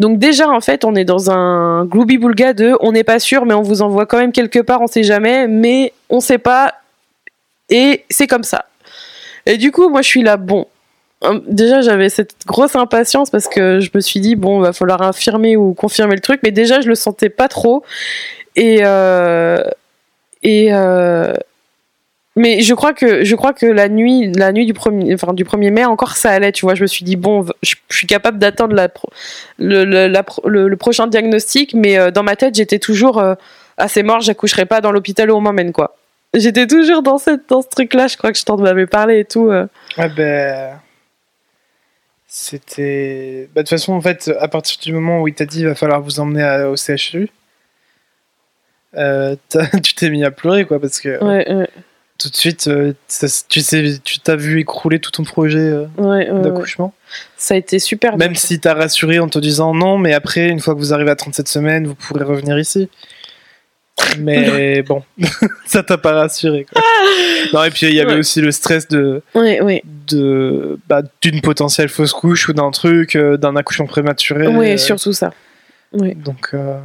Donc 0.00 0.18
déjà 0.18 0.48
en 0.48 0.60
fait 0.60 0.84
on 0.84 0.94
est 0.94 1.04
dans 1.04 1.30
un 1.30 1.84
gloubi 1.84 2.18
boulga 2.18 2.52
de 2.52 2.76
on 2.80 2.92
n'est 2.92 3.04
pas 3.04 3.18
sûr 3.18 3.46
mais 3.46 3.54
on 3.54 3.62
vous 3.62 3.82
envoie 3.82 4.06
quand 4.06 4.18
même 4.18 4.32
quelque 4.32 4.58
part 4.58 4.80
on 4.80 4.86
sait 4.86 5.04
jamais 5.04 5.46
mais 5.46 5.92
on 6.10 6.20
sait 6.20 6.38
pas 6.38 6.74
et 7.68 8.04
c'est 8.10 8.26
comme 8.26 8.44
ça. 8.44 8.66
Et 9.46 9.56
du 9.56 9.70
coup 9.70 9.88
moi 9.88 10.02
je 10.02 10.08
suis 10.08 10.22
là 10.22 10.36
bon 10.36 10.66
Hum, 11.24 11.42
déjà 11.46 11.80
j'avais 11.80 12.10
cette 12.10 12.34
grosse 12.44 12.76
impatience 12.76 13.30
parce 13.30 13.48
que 13.48 13.80
je 13.80 13.88
me 13.94 14.00
suis 14.00 14.20
dit 14.20 14.36
bon 14.36 14.60
va 14.60 14.74
falloir 14.74 15.00
infirmer 15.00 15.56
ou 15.56 15.72
confirmer 15.72 16.16
le 16.16 16.20
truc 16.20 16.40
mais 16.42 16.50
déjà 16.50 16.82
je 16.82 16.88
le 16.88 16.94
sentais 16.94 17.30
pas 17.30 17.48
trop 17.48 17.82
et 18.56 18.78
euh, 18.82 19.62
et 20.42 20.68
euh, 20.72 21.34
mais 22.36 22.60
je 22.60 22.74
crois 22.74 22.92
que 22.92 23.24
je 23.24 23.34
crois 23.36 23.52
que 23.52 23.66
la 23.66 23.88
nuit 23.88 24.32
la 24.32 24.52
nuit 24.52 24.66
du 24.66 24.74
premier 24.74 25.14
enfin 25.14 25.32
du 25.32 25.44
1er 25.44 25.70
mai 25.70 25.84
encore 25.84 26.16
ça 26.16 26.30
allait 26.30 26.52
tu 26.52 26.66
vois 26.66 26.74
je 26.74 26.82
me 26.82 26.86
suis 26.86 27.04
dit 27.04 27.16
bon 27.16 27.46
je, 27.62 27.74
suis 27.90 28.06
capable 28.06 28.38
d'attendre 28.38 28.74
la 28.74 28.88
le, 29.58 29.84
le, 29.84 30.68
le- 30.68 30.76
prochain 30.76 31.06
diagnostic 31.06 31.74
mais 31.74 31.98
euh, 31.98 32.10
dans 32.10 32.22
ma 32.22 32.36
tête 32.36 32.54
j'étais 32.54 32.78
toujours 32.78 33.18
euh, 33.18 33.34
ah 33.78 33.88
c'est 33.88 34.02
mort 34.02 34.20
j'accoucherai 34.20 34.66
pas 34.66 34.80
dans 34.80 34.92
l'hôpital 34.92 35.30
où 35.30 35.34
on 35.36 35.40
m'emmène 35.40 35.72
quoi 35.72 35.96
j'étais 36.34 36.66
toujours 36.66 37.02
dans 37.02 37.18
cette 37.18 37.48
dans 37.48 37.62
ce 37.62 37.68
truc 37.68 37.94
là 37.94 38.08
je 38.08 38.16
crois 38.16 38.32
que 38.32 38.38
je 38.38 38.44
t'en 38.44 38.62
avais 38.64 38.86
parlé 38.86 39.20
et 39.20 39.24
tout 39.24 39.50
euh. 39.50 39.66
Ouais, 39.96 40.08
ben. 40.08 40.80
C'était. 42.36 43.48
Bah, 43.54 43.62
de 43.62 43.68
toute 43.68 43.78
façon, 43.78 43.92
en 43.92 44.00
fait, 44.00 44.28
à 44.40 44.48
partir 44.48 44.80
du 44.82 44.92
moment 44.92 45.22
où 45.22 45.28
il 45.28 45.34
t'a 45.34 45.46
dit 45.46 45.60
il 45.60 45.66
va 45.66 45.76
falloir 45.76 46.00
vous 46.02 46.18
emmener 46.18 46.64
au 46.64 46.74
CHU, 46.74 47.30
euh, 48.96 49.36
tu 49.82 49.94
t'es 49.94 50.10
mis 50.10 50.24
à 50.24 50.30
pleurer, 50.30 50.64
quoi, 50.64 50.80
parce 50.80 51.00
que 51.00 51.22
ouais 51.24 51.52
ouais 51.54 51.68
tout 52.16 52.30
de 52.30 52.36
suite, 52.36 52.68
euh, 52.68 52.92
tu 53.48 53.60
sais, 53.60 53.98
tu 54.04 54.20
t'as 54.20 54.36
vu 54.36 54.60
écrouler 54.60 55.00
tout 55.00 55.10
ton 55.10 55.24
projet 55.24 55.58
euh, 55.58 55.86
ouais, 55.98 56.26
d'accouchement. 56.42 56.94
ça 57.36 57.54
a 57.54 57.56
été 57.56 57.80
super 57.80 58.16
Même 58.16 58.36
si 58.36 58.60
t'as 58.60 58.72
rassuré 58.74 59.18
en 59.18 59.28
te 59.28 59.40
disant 59.40 59.74
non, 59.74 59.98
mais 59.98 60.14
après, 60.14 60.48
une 60.48 60.60
fois 60.60 60.74
que 60.74 60.78
vous 60.78 60.94
arrivez 60.94 61.10
à 61.10 61.16
37 61.16 61.48
semaines, 61.48 61.86
vous 61.88 61.96
pourrez 61.96 62.22
revenir 62.22 62.56
ici. 62.56 62.88
Mais 64.18 64.82
bon, 64.86 65.02
ça 65.66 65.82
t'a 65.82 65.98
pas 65.98 66.12
rassuré. 66.12 66.66
Quoi. 66.72 66.80
Non, 67.52 67.64
et 67.64 67.70
puis 67.70 67.86
il 67.86 67.94
y 67.94 68.00
avait 68.00 68.12
Ouais. 68.12 68.18
aussi 68.20 68.40
le 68.40 68.52
stress 68.52 68.86
de, 68.88 69.20
ouais 69.34 69.60
ouais 69.60 69.82
de 70.06 70.78
bah, 70.88 71.02
d'une 71.20 71.40
potentielle 71.40 71.88
fausse 71.88 72.12
couche 72.12 72.48
ou 72.48 72.52
d'un 72.52 72.70
truc, 72.70 73.16
euh, 73.16 73.36
d'un 73.36 73.56
accouchement 73.56 73.86
prématuré. 73.86 74.46
euh, 74.46 74.76
surtout 74.76 75.12
ça 75.12 75.32
Donc, 75.92 76.50
euh, 76.54 76.78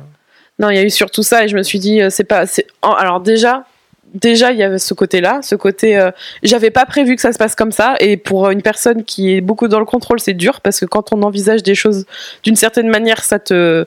Non, 0.60 0.70
il 0.70 0.76
y 0.76 0.80
a 0.80 0.84
eu 0.84 0.90
surtout 0.90 1.24
ça 1.24 1.46
et 1.46 1.48
je 1.48 1.56
me 1.56 1.64
suis 1.64 1.80
dit 1.80 2.02
euh, 2.02 2.10
c'est 2.10 2.26
pas 2.26 2.44
alors 2.84 3.22
déjà 3.22 3.66
déjà 4.14 4.52
il 4.52 4.58
y 4.58 4.64
avait 4.64 4.80
ce 4.80 4.94
côté-là, 4.94 5.40
ce 5.42 5.56
côté 5.56 5.98
euh, 5.98 6.12
j'avais 6.44 6.72
pas 6.72 6.86
prévu 6.86 7.16
que 7.16 7.22
ça 7.22 7.32
se 7.32 7.38
passe 7.38 7.56
comme 7.56 7.72
ça 7.72 7.96
et 8.00 8.18
pour 8.18 8.50
une 8.50 8.62
personne 8.62 9.04
qui 9.04 9.34
est 9.36 9.42
beaucoup 9.42 9.68
dans 9.68 9.80
le 9.80 9.86
contrôle, 9.86 10.20
c'est 10.20 10.34
dur 10.34 10.62
parce 10.62 10.80
que 10.80 10.86
quand 10.86 11.14
on 11.14 11.22
envisage 11.24 11.64
des 11.64 11.76
choses 11.76 12.06
d'une 12.44 12.56
certaine 12.56 12.90
manière, 12.90 13.24
ça 13.24 13.40
te 13.40 13.86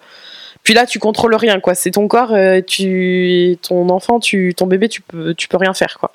puis 0.62 0.74
là 0.74 0.86
tu 0.86 0.98
contrôles 0.98 1.34
rien 1.34 1.60
quoi, 1.60 1.74
c'est 1.74 1.90
ton 1.90 2.08
corps 2.08 2.32
euh, 2.32 2.60
tu 2.66 3.58
ton 3.62 3.88
enfant, 3.90 4.20
tu 4.20 4.54
ton 4.56 4.66
bébé, 4.66 4.88
tu 4.88 5.02
peux 5.02 5.34
tu 5.34 5.48
peux 5.48 5.56
rien 5.56 5.74
faire 5.74 5.98
quoi. 5.98 6.12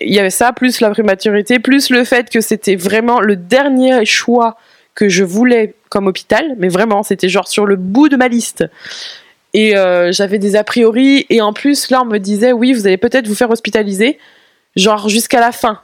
Il 0.00 0.12
y 0.12 0.20
avait 0.20 0.30
ça 0.30 0.52
plus 0.52 0.80
la 0.80 0.90
prématurité, 0.90 1.58
plus 1.58 1.90
le 1.90 2.04
fait 2.04 2.30
que 2.30 2.40
c'était 2.40 2.76
vraiment 2.76 3.20
le 3.20 3.34
dernier 3.34 4.04
choix 4.04 4.56
que 4.94 5.08
je 5.08 5.24
voulais 5.24 5.74
comme 5.88 6.06
hôpital, 6.06 6.54
mais 6.58 6.68
vraiment 6.68 7.02
c'était 7.02 7.28
genre 7.28 7.48
sur 7.48 7.66
le 7.66 7.76
bout 7.76 8.08
de 8.08 8.16
ma 8.16 8.28
liste. 8.28 8.64
Et 9.54 9.76
euh, 9.76 10.12
j'avais 10.12 10.38
des 10.38 10.56
a 10.56 10.64
priori. 10.64 11.26
Et 11.30 11.40
en 11.40 11.52
plus, 11.52 11.90
là, 11.90 12.02
on 12.02 12.06
me 12.06 12.18
disait, 12.18 12.52
oui, 12.52 12.72
vous 12.72 12.86
allez 12.86 12.98
peut-être 12.98 13.26
vous 13.26 13.34
faire 13.34 13.50
hospitaliser, 13.50 14.18
genre 14.76 15.08
jusqu'à 15.08 15.40
la 15.40 15.52
fin. 15.52 15.80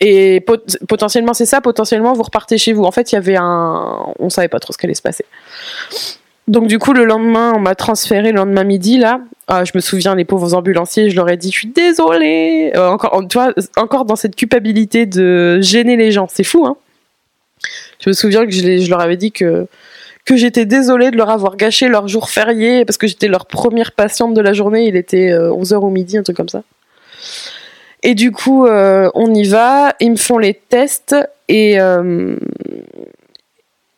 Et 0.00 0.40
pot- 0.40 0.76
potentiellement, 0.86 1.32
c'est 1.32 1.46
ça, 1.46 1.62
potentiellement, 1.62 2.12
vous 2.12 2.22
repartez 2.22 2.58
chez 2.58 2.74
vous. 2.74 2.84
En 2.84 2.92
fait, 2.92 3.12
il 3.12 3.14
y 3.14 3.18
avait 3.18 3.36
un. 3.38 4.04
On 4.18 4.28
savait 4.28 4.48
pas 4.48 4.60
trop 4.60 4.72
ce 4.72 4.78
qu'allait 4.78 4.94
se 4.94 5.00
passer. 5.02 5.24
Donc, 6.48 6.68
du 6.68 6.78
coup, 6.78 6.92
le 6.92 7.04
lendemain, 7.04 7.54
on 7.56 7.58
m'a 7.58 7.74
transféré 7.74 8.30
le 8.30 8.36
lendemain 8.36 8.64
midi, 8.64 8.98
là. 8.98 9.20
Ah, 9.48 9.64
je 9.64 9.72
me 9.74 9.80
souviens, 9.80 10.14
les 10.14 10.24
pauvres 10.24 10.54
ambulanciers, 10.54 11.08
je 11.08 11.16
leur 11.16 11.28
ai 11.30 11.36
dit, 11.36 11.50
je 11.50 11.58
suis 11.58 11.68
désolée. 11.68 12.72
Euh, 12.76 12.88
encore, 12.88 13.20
encore 13.76 14.04
dans 14.04 14.16
cette 14.16 14.36
culpabilité 14.36 15.06
de 15.06 15.60
gêner 15.62 15.96
les 15.96 16.12
gens. 16.12 16.28
C'est 16.30 16.44
fou, 16.44 16.66
hein. 16.66 16.76
Je 18.00 18.10
me 18.10 18.12
souviens 18.12 18.44
que 18.44 18.52
je, 18.52 18.78
je 18.78 18.90
leur 18.90 19.00
avais 19.00 19.16
dit 19.16 19.32
que 19.32 19.66
que 20.26 20.36
j'étais 20.36 20.66
désolée 20.66 21.10
de 21.10 21.16
leur 21.16 21.30
avoir 21.30 21.56
gâché 21.56 21.88
leur 21.88 22.08
jour 22.08 22.28
férié 22.28 22.84
parce 22.84 22.98
que 22.98 23.06
j'étais 23.06 23.28
leur 23.28 23.46
première 23.46 23.92
patiente 23.92 24.34
de 24.34 24.40
la 24.40 24.52
journée. 24.52 24.86
Il 24.86 24.96
était 24.96 25.30
11h 25.30 25.76
au 25.76 25.90
midi, 25.90 26.18
un 26.18 26.22
truc 26.22 26.36
comme 26.36 26.48
ça. 26.48 26.62
Et 28.02 28.14
du 28.14 28.30
coup, 28.30 28.66
euh, 28.66 29.10
on 29.14 29.34
y 29.34 29.44
va, 29.44 29.94
ils 30.00 30.12
me 30.12 30.16
font 30.16 30.38
les 30.38 30.54
tests 30.54 31.16
et, 31.48 31.80
euh, 31.80 32.36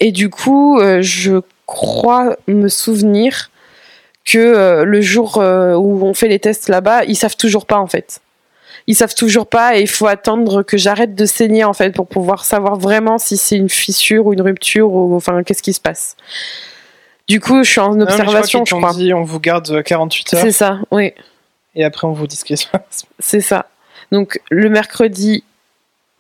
du 0.01 0.31
coup, 0.31 0.79
euh, 0.79 1.03
je 1.03 1.41
crois 1.67 2.37
me 2.47 2.69
souvenir 2.69 3.51
que 4.25 4.39
euh, 4.39 4.85
le 4.85 5.01
jour 5.01 5.39
euh, 5.39 5.75
où 5.75 6.05
on 6.05 6.15
fait 6.15 6.29
les 6.29 6.39
tests 6.39 6.69
là-bas, 6.69 7.05
ils 7.05 7.17
savent 7.17 7.37
toujours 7.37 7.67
pas 7.67 7.79
en 7.79 7.87
fait. 7.87 8.21
Ils 8.91 8.95
savent 8.97 9.15
toujours 9.15 9.47
pas 9.47 9.77
et 9.77 9.83
il 9.83 9.87
faut 9.89 10.07
attendre 10.09 10.63
que 10.65 10.77
j'arrête 10.79 11.15
de 11.15 11.27
saigner 11.27 11.63
en 11.63 11.75
fait 11.75 11.95
pour 11.95 12.09
pouvoir 12.09 12.45
savoir 12.45 12.77
vraiment 12.77 13.19
si 13.19 13.37
c'est 13.37 13.57
une 13.57 13.69
fissure 13.69 14.27
ou 14.27 14.33
une 14.33 14.41
rupture 14.41 14.91
ou 14.93 15.15
enfin 15.15 15.43
qu'est-ce 15.45 15.63
qui 15.63 15.73
se 15.75 15.81
passe. 15.81 16.17
Du 17.29 17.39
coup, 17.39 17.63
je 17.63 17.71
suis 17.71 17.81
en 17.81 17.91
non, 17.95 18.07
mais 18.07 18.11
je 18.11 18.17
crois 18.17 18.25
observation, 18.25 18.65
qu'ils 18.65 18.77
je 18.77 18.81
crois. 18.81 18.95
dit 18.95 19.13
on 19.15 19.23
vous 19.25 19.39
garde 19.41 19.71
euh, 19.71 19.83
48 19.83 20.35
heures 20.35 20.41
C'est 20.41 20.51
ça, 20.53 20.79
oui. 20.91 21.13
et 21.77 21.85
après 21.85 22.07
on 22.07 22.13
vous 22.13 22.27
dit 22.27 22.35
ce 22.37 22.45
qui 22.47 22.57
se 22.57 22.67
passe. 22.67 23.05
C'est 23.19 23.43
ça. 23.43 23.67
Donc 24.11 24.41
le 24.51 24.71
mercredi, 24.71 25.45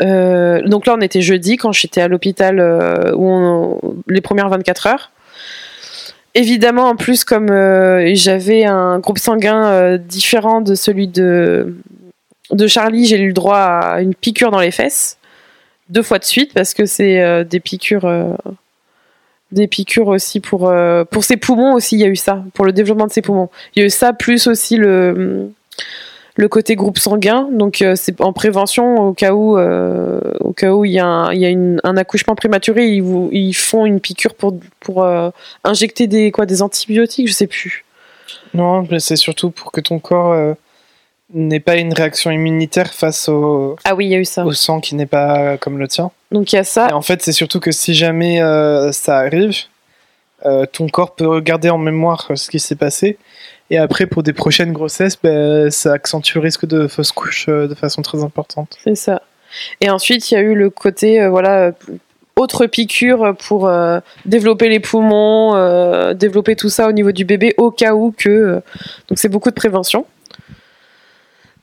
euh, 0.02 0.60
donc 0.68 0.84
là 0.86 0.94
on 0.98 1.00
était 1.00 1.22
jeudi 1.22 1.56
quand 1.56 1.72
j'étais 1.72 2.02
à 2.02 2.08
l'hôpital 2.08 2.60
euh, 2.60 3.14
où 3.14 3.26
on- 3.26 3.80
les 4.08 4.20
premières 4.20 4.50
24 4.50 4.86
heures. 4.88 5.10
Évidemment, 6.34 6.84
en 6.90 6.94
plus, 6.96 7.24
comme 7.24 7.48
euh, 7.50 8.10
j'avais 8.14 8.64
un 8.66 8.98
groupe 8.98 9.18
sanguin 9.18 9.96
différent 9.96 10.60
de 10.60 10.74
celui 10.74 11.08
de 11.08 11.74
de 12.50 12.66
Charlie, 12.66 13.06
j'ai 13.06 13.18
eu 13.18 13.28
le 13.28 13.32
droit 13.32 13.58
à 13.58 14.00
une 14.00 14.14
piqûre 14.14 14.50
dans 14.50 14.60
les 14.60 14.70
fesses 14.70 15.18
deux 15.88 16.02
fois 16.02 16.18
de 16.18 16.24
suite 16.24 16.52
parce 16.54 16.74
que 16.74 16.86
c'est 16.86 17.20
euh, 17.20 17.44
des 17.44 17.60
piqûres 17.60 18.04
euh, 18.04 18.34
des 19.52 19.66
piqûres 19.66 20.08
aussi 20.08 20.40
pour 20.40 20.68
euh, 20.68 21.04
pour 21.04 21.24
ses 21.24 21.36
poumons 21.36 21.74
aussi 21.74 21.96
il 21.96 22.00
y 22.00 22.04
a 22.04 22.08
eu 22.08 22.16
ça 22.16 22.44
pour 22.54 22.64
le 22.64 22.72
développement 22.72 23.06
de 23.06 23.12
ses 23.12 23.22
poumons. 23.22 23.48
Il 23.74 23.80
y 23.80 23.82
a 23.82 23.86
eu 23.86 23.90
ça 23.90 24.12
plus 24.12 24.46
aussi 24.46 24.76
le 24.76 25.50
le 26.36 26.48
côté 26.48 26.76
groupe 26.76 26.98
sanguin 26.98 27.48
donc 27.50 27.84
c'est 27.96 28.20
en 28.20 28.32
prévention 28.32 29.08
au 29.08 29.12
cas 29.12 29.32
où 29.32 29.58
au 29.58 30.52
cas 30.52 30.72
où 30.72 30.84
il 30.84 30.92
y 30.92 31.00
a 31.00 31.06
un, 31.06 31.32
il 31.32 31.40
y 31.40 31.46
a 31.46 31.78
un 31.82 31.96
accouchement 31.96 32.36
prématuré 32.36 32.86
ils 32.86 33.02
vous 33.02 33.28
ils 33.32 33.54
font 33.54 33.86
une 33.86 33.98
piqûre 33.98 34.34
pour 34.34 34.54
pour 34.78 35.04
injecter 35.64 36.06
des 36.06 36.30
quoi 36.30 36.46
des 36.46 36.62
antibiotiques 36.62 37.26
je 37.26 37.32
sais 37.32 37.48
plus. 37.48 37.84
Non 38.54 38.86
mais 38.88 39.00
c'est 39.00 39.16
surtout 39.16 39.50
pour 39.50 39.72
que 39.72 39.80
ton 39.80 39.98
corps 39.98 40.54
n'est 41.32 41.60
pas 41.60 41.76
une 41.76 41.92
réaction 41.92 42.30
immunitaire 42.30 42.92
face 42.92 43.28
au, 43.28 43.76
ah 43.84 43.94
oui, 43.94 44.06
y 44.06 44.14
a 44.14 44.18
eu 44.18 44.24
ça. 44.24 44.44
au 44.44 44.52
sang 44.52 44.80
qui 44.80 44.94
n'est 44.94 45.06
pas 45.06 45.58
comme 45.58 45.78
le 45.78 45.86
tien. 45.86 46.10
Donc 46.32 46.52
il 46.52 46.56
y 46.56 46.58
a 46.58 46.64
ça. 46.64 46.88
Et 46.88 46.92
en 46.92 47.02
fait, 47.02 47.22
c'est 47.22 47.32
surtout 47.32 47.60
que 47.60 47.70
si 47.70 47.94
jamais 47.94 48.40
euh, 48.42 48.92
ça 48.92 49.18
arrive, 49.18 49.56
euh, 50.46 50.64
ton 50.66 50.88
corps 50.88 51.14
peut 51.14 51.40
garder 51.40 51.70
en 51.70 51.78
mémoire 51.78 52.30
ce 52.34 52.50
qui 52.50 52.58
s'est 52.58 52.76
passé. 52.76 53.18
Et 53.70 53.76
après, 53.76 54.06
pour 54.06 54.22
des 54.22 54.32
prochaines 54.32 54.72
grossesses, 54.72 55.18
ben, 55.22 55.70
ça 55.70 55.92
accentue 55.92 56.36
le 56.36 56.40
risque 56.40 56.66
de 56.66 56.86
fausse 56.86 57.12
couche 57.12 57.46
euh, 57.48 57.68
de 57.68 57.74
façon 57.74 58.00
très 58.00 58.22
importante. 58.22 58.76
C'est 58.82 58.94
ça. 58.94 59.20
Et 59.82 59.90
ensuite, 59.90 60.30
il 60.30 60.34
y 60.34 60.36
a 60.38 60.40
eu 60.40 60.54
le 60.54 60.70
côté, 60.70 61.26
voilà, 61.26 61.72
autre 62.36 62.66
piqûre 62.66 63.34
pour 63.38 63.70
développer 64.26 64.68
les 64.68 64.78
poumons, 64.78 66.12
développer 66.12 66.54
tout 66.54 66.68
ça 66.68 66.86
au 66.86 66.92
niveau 66.92 67.12
du 67.12 67.24
bébé 67.24 67.54
au 67.56 67.70
cas 67.70 67.94
où 67.94 68.12
que. 68.16 68.62
donc 69.08 69.18
c'est 69.18 69.30
beaucoup 69.30 69.48
de 69.48 69.54
prévention. 69.54 70.04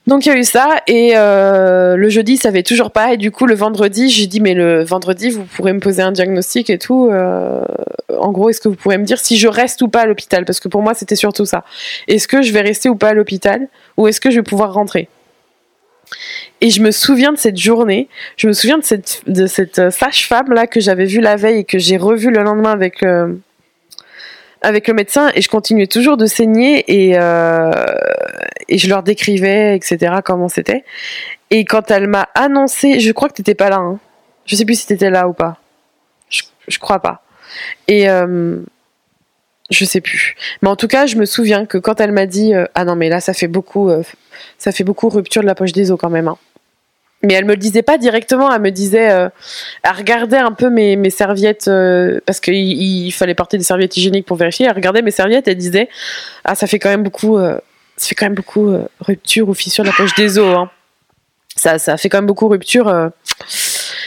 Donc 0.07 0.25
il 0.25 0.29
y 0.29 0.31
a 0.31 0.37
eu 0.37 0.43
ça 0.43 0.81
et 0.85 1.13
euh, 1.15 1.95
le 1.95 2.09
jeudi 2.09 2.37
ça 2.37 2.49
avait 2.49 2.61
toujours 2.61 2.91
pas 2.91 3.13
et 3.13 3.17
du 3.17 3.31
coup 3.31 3.47
le 3.47 3.55
vendredi 3.55 4.09
j'ai 4.09 4.27
dit 4.27 4.39
mais 4.39 4.53
le 4.53 4.83
vendredi 4.83 5.31
vous 5.31 5.45
pourrez 5.45 5.73
me 5.73 5.79
poser 5.79 6.03
un 6.03 6.11
diagnostic 6.11 6.69
et 6.69 6.77
tout. 6.77 7.09
Euh, 7.11 7.63
en 8.15 8.31
gros 8.31 8.49
est-ce 8.49 8.61
que 8.61 8.67
vous 8.67 8.75
pourrez 8.75 8.99
me 8.99 9.03
dire 9.03 9.19
si 9.19 9.37
je 9.37 9.47
reste 9.47 9.81
ou 9.81 9.87
pas 9.87 10.01
à 10.01 10.05
l'hôpital? 10.05 10.45
Parce 10.45 10.59
que 10.59 10.67
pour 10.67 10.83
moi 10.83 10.93
c'était 10.93 11.15
surtout 11.15 11.45
ça. 11.45 11.63
Est-ce 12.07 12.27
que 12.27 12.43
je 12.43 12.53
vais 12.53 12.61
rester 12.61 12.87
ou 12.87 12.95
pas 12.95 13.09
à 13.09 13.13
l'hôpital? 13.13 13.67
Ou 13.97 14.07
est-ce 14.07 14.21
que 14.21 14.29
je 14.29 14.35
vais 14.35 14.43
pouvoir 14.43 14.73
rentrer? 14.73 15.09
Et 16.61 16.69
je 16.69 16.83
me 16.83 16.91
souviens 16.91 17.33
de 17.33 17.37
cette 17.37 17.57
journée, 17.57 18.07
je 18.37 18.45
me 18.45 18.53
souviens 18.53 18.77
de 18.77 18.83
cette, 19.47 19.79
euh, 19.79 19.89
sage-femme 19.89 20.53
là 20.53 20.67
que 20.67 20.79
j'avais 20.79 21.05
vue 21.05 21.19
la 21.19 21.35
veille 21.35 21.59
et 21.59 21.63
que 21.63 21.79
j'ai 21.79 21.97
revue 21.97 22.29
le 22.29 22.43
lendemain 22.43 22.71
avec 22.71 23.03
avec 24.65 24.87
le 24.87 24.93
médecin 24.93 25.31
et 25.35 25.41
je 25.41 25.49
continuais 25.49 25.87
toujours 25.87 26.17
de 26.17 26.25
saigner 26.25 26.83
et, 26.87 27.17
euh, 27.17 27.71
je 28.69 28.87
leur 28.89 29.03
décrivais, 29.03 29.75
etc., 29.75 30.15
comment 30.23 30.49
c'était. 30.49 30.83
Et 31.51 31.65
quand 31.65 31.91
elle 31.91 32.07
m'a 32.07 32.27
annoncé, 32.33 32.99
je 32.99 33.11
crois 33.11 33.29
que 33.29 33.35
t'étais 33.35 33.55
pas 33.55 33.69
là, 33.69 33.77
hein. 33.77 33.99
je 34.45 34.55
sais 34.55 34.65
plus 34.65 34.79
si 34.79 34.87
t'étais 34.87 35.11
là 35.11 35.27
ou 35.27 35.33
pas. 35.33 35.57
Je, 36.29 36.41
je 36.67 36.79
crois 36.79 36.99
pas. 36.99 37.21
Et 37.87 38.09
euh, 38.09 38.57
je 39.69 39.85
sais 39.85 40.01
plus. 40.01 40.35
Mais 40.61 40.69
en 40.69 40.75
tout 40.75 40.87
cas, 40.87 41.05
je 41.05 41.15
me 41.15 41.25
souviens 41.25 41.65
que 41.65 41.77
quand 41.77 41.99
elle 41.99 42.11
m'a 42.11 42.25
dit 42.25 42.53
euh, 42.53 42.65
ah 42.75 42.85
non 42.85 42.95
mais 42.95 43.09
là 43.09 43.19
ça 43.19 43.33
fait 43.33 43.47
beaucoup, 43.47 43.89
euh, 43.89 44.03
ça 44.57 44.71
fait 44.71 44.83
beaucoup 44.83 45.09
rupture 45.09 45.41
de 45.41 45.47
la 45.47 45.55
poche 45.55 45.71
des 45.71 45.91
os 45.91 45.99
quand 45.99 46.09
même. 46.09 46.27
Hein 46.27 46.37
mais 47.25 47.33
elle 47.33 47.45
me 47.45 47.53
le 47.53 47.57
disait 47.57 47.81
pas 47.81 47.97
directement, 47.97 48.53
elle 48.53 48.61
me 48.61 48.71
disait, 48.71 49.11
euh, 49.11 49.29
elle 49.83 49.91
regardait 49.91 50.37
un 50.37 50.51
peu 50.51 50.69
mes, 50.69 51.09
serviettes, 51.09 51.67
euh, 51.67 52.19
parce 52.25 52.39
qu'il 52.39 52.55
il 52.55 53.11
fallait 53.11 53.35
porter 53.35 53.57
des 53.57 53.63
serviettes 53.63 53.97
hygiéniques 53.97 54.25
pour 54.25 54.37
vérifier, 54.37 54.67
elle 54.67 54.73
regardait 54.73 55.01
mes 55.01 55.11
serviettes, 55.11 55.47
elle 55.47 55.57
disait, 55.57 55.89
ah 56.43 56.55
ça 56.55 56.67
fait 56.67 56.79
quand 56.79 56.89
même 56.89 57.03
beaucoup, 57.03 57.37
euh, 57.37 57.57
ça 57.97 58.07
fait 58.07 58.15
quand 58.15 58.25
même 58.25 58.35
beaucoup 58.35 58.77
rupture 58.99 59.49
ou 59.49 59.53
fissure 59.53 59.83
de 59.83 59.89
la 59.89 59.95
poche 59.95 60.15
des 60.15 60.37
os, 60.37 60.57
hein. 60.57 60.69
ça, 61.55 61.79
ça 61.79 61.97
fait 61.97 62.09
quand 62.09 62.19
même 62.19 62.27
beaucoup 62.27 62.47
rupture. 62.47 63.11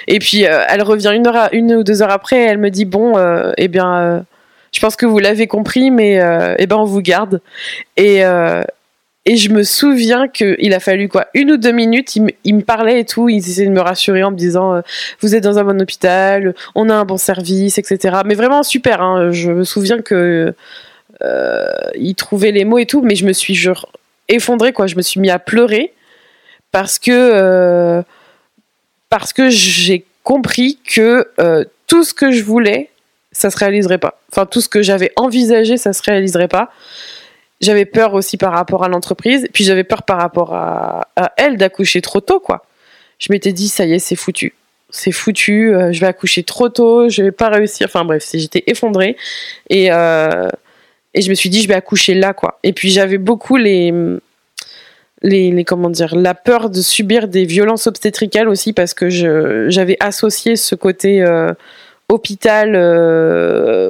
Et 0.06 0.18
puis 0.18 0.42
elle 0.42 0.82
revient 0.82 1.12
une, 1.14 1.26
heure 1.26 1.48
une 1.52 1.74
ou 1.74 1.82
deux 1.82 2.02
heures 2.02 2.10
après, 2.10 2.38
elle 2.38 2.58
me 2.58 2.70
dit, 2.70 2.84
bon, 2.84 3.14
eh 3.56 3.68
bien, 3.68 4.24
je 4.72 4.80
pense 4.80 4.96
que 4.96 5.06
vous 5.06 5.18
l'avez 5.18 5.46
compris, 5.46 5.90
mais 5.90 6.20
eh 6.58 6.66
ben 6.66 6.76
on 6.76 6.84
vous 6.84 7.00
garde. 7.00 7.40
Et 7.96 8.22
et 9.24 9.36
je 9.36 9.50
me 9.50 9.62
souviens 9.62 10.26
qu'il 10.26 10.72
a 10.72 10.80
fallu 10.80 11.08
quoi 11.08 11.26
une 11.34 11.50
ou 11.52 11.56
deux 11.58 11.72
minutes, 11.72 12.16
il, 12.16 12.54
me 12.54 12.62
parlait 12.62 13.00
et 13.00 13.04
tout, 13.04 13.28
il 13.28 13.38
essayait 13.38 13.66
de 13.66 13.72
me 13.72 13.80
rassurer 13.80 14.22
en 14.22 14.30
me 14.30 14.36
disant 14.36 14.76
euh, 14.76 14.80
vous 15.20 15.34
êtes 15.34 15.44
dans 15.44 15.58
un 15.58 15.64
bon 15.64 15.80
hôpital, 15.82 16.54
on 16.74 16.88
a 16.88 16.94
un 16.94 17.04
bon 17.04 17.18
service, 17.18 17.78
etc. 17.78 18.20
Mais 18.24 18.34
vraiment 18.34 18.62
super. 18.62 19.02
Hein, 19.02 19.30
je 19.30 19.50
me 19.50 19.64
souviens 19.64 20.00
que 20.00 20.54
euh, 21.22 21.70
il 21.94 22.14
trouvait 22.14 22.52
les 22.52 22.64
mots 22.64 22.78
et 22.78 22.86
tout, 22.86 23.02
mais 23.02 23.16
je 23.16 23.26
me 23.26 23.34
suis 23.34 23.68
effondrée 24.28 24.72
quoi. 24.72 24.86
Je 24.86 24.96
me 24.96 25.02
suis 25.02 25.20
mis 25.20 25.30
à 25.30 25.38
pleurer 25.38 25.92
parce 26.72 26.98
que 26.98 27.10
euh, 27.12 28.02
que 29.34 29.50
j'ai 29.50 30.06
compris 30.22 30.78
que 30.86 31.28
tout 31.86 32.02
ce 32.02 32.14
que 32.14 32.30
je 32.30 32.42
voulais, 32.42 32.88
ça 33.32 33.50
se 33.50 33.58
réaliserait 33.58 33.98
pas. 33.98 34.22
Enfin 34.32 34.46
tout 34.46 34.62
ce 34.62 34.70
que 34.70 34.80
j'avais 34.80 35.12
envisagé, 35.16 35.76
ça 35.76 35.92
se 35.92 36.02
réaliserait 36.02 36.48
pas 36.48 36.70
j'avais 37.60 37.84
peur 37.84 38.14
aussi 38.14 38.36
par 38.36 38.52
rapport 38.52 38.84
à 38.84 38.88
l'entreprise, 38.88 39.48
puis 39.52 39.64
j'avais 39.64 39.84
peur 39.84 40.02
par 40.04 40.18
rapport 40.18 40.54
à, 40.54 41.08
elle 41.36 41.56
d'accoucher 41.56 42.00
trop 42.00 42.20
tôt, 42.20 42.40
quoi. 42.40 42.64
Je 43.18 43.28
m'étais 43.32 43.52
dit, 43.52 43.68
ça 43.68 43.84
y 43.84 43.94
est, 43.94 43.98
c'est 43.98 44.16
foutu. 44.16 44.54
C'est 44.90 45.12
foutu, 45.12 45.74
euh, 45.74 45.92
je 45.92 46.00
vais 46.00 46.06
accoucher 46.06 46.44
trop 46.44 46.68
tôt, 46.68 47.08
je 47.08 47.22
vais 47.22 47.32
pas 47.32 47.48
réussir. 47.48 47.86
Enfin 47.88 48.04
bref, 48.04 48.26
j'étais 48.32 48.62
effondrée. 48.68 49.16
Et, 49.68 49.88
euh, 49.90 50.48
et 51.14 51.22
je 51.22 51.28
me 51.28 51.34
suis 51.34 51.50
dit, 51.50 51.60
je 51.62 51.68
vais 51.68 51.74
accoucher 51.74 52.14
là, 52.14 52.32
quoi. 52.32 52.60
Et 52.62 52.72
puis 52.72 52.90
j'avais 52.90 53.18
beaucoup 53.18 53.56
les, 53.56 53.92
les, 55.22 55.64
comment 55.64 55.90
dire, 55.90 56.14
la 56.14 56.34
peur 56.34 56.70
de 56.70 56.80
subir 56.80 57.26
des 57.26 57.44
violences 57.44 57.88
obstétricales 57.88 58.48
aussi, 58.48 58.72
parce 58.72 58.94
que 58.94 59.10
j'avais 59.68 59.96
associé 59.98 60.54
ce 60.54 60.76
côté 60.76 61.22
euh, 61.22 61.52
hôpital 62.08 62.76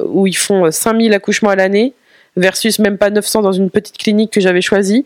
où 0.07 0.25
ils 0.25 0.37
font 0.37 0.71
5000 0.71 1.13
accouchements 1.13 1.51
à 1.51 1.55
l'année 1.55 1.93
versus 2.35 2.79
même 2.79 2.97
pas 2.97 3.09
900 3.09 3.41
dans 3.41 3.51
une 3.51 3.69
petite 3.69 3.97
clinique 3.97 4.31
que 4.31 4.41
j'avais 4.41 4.61
choisie. 4.61 5.05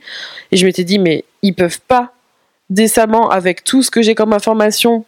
Et 0.52 0.58
je 0.58 0.66
m'étais 0.66 0.84
dit, 0.84 1.00
mais 1.00 1.26
ils 1.42 1.54
peuvent 1.54 1.82
pas 1.88 2.14
décemment, 2.70 3.30
avec 3.30 3.64
tout 3.64 3.84
ce 3.84 3.92
que 3.92 4.02
j'ai 4.02 4.16
comme 4.16 4.34
information 4.34 5.06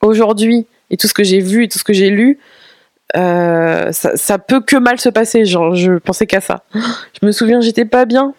aujourd'hui, 0.00 0.66
et 0.92 0.96
tout 0.96 1.08
ce 1.08 1.14
que 1.14 1.24
j'ai 1.24 1.40
vu 1.40 1.64
et 1.64 1.68
tout 1.68 1.78
ce 1.78 1.84
que 1.84 1.92
j'ai 1.92 2.10
lu, 2.10 2.38
euh, 3.16 3.90
ça, 3.92 4.38
peut 4.38 4.60
que 4.60 4.76
mal 4.76 5.00
se 5.00 5.08
passer. 5.08 5.44
Genre, 5.44 5.74
je 5.74 5.92
pensais 5.98 6.26
qu'à 6.26 6.40
ça. 6.40 6.62
Je 6.74 7.26
me 7.26 7.32
souviens, 7.32 7.60
j'étais 7.60 7.84
pas 7.84 8.04
bien. 8.04 8.34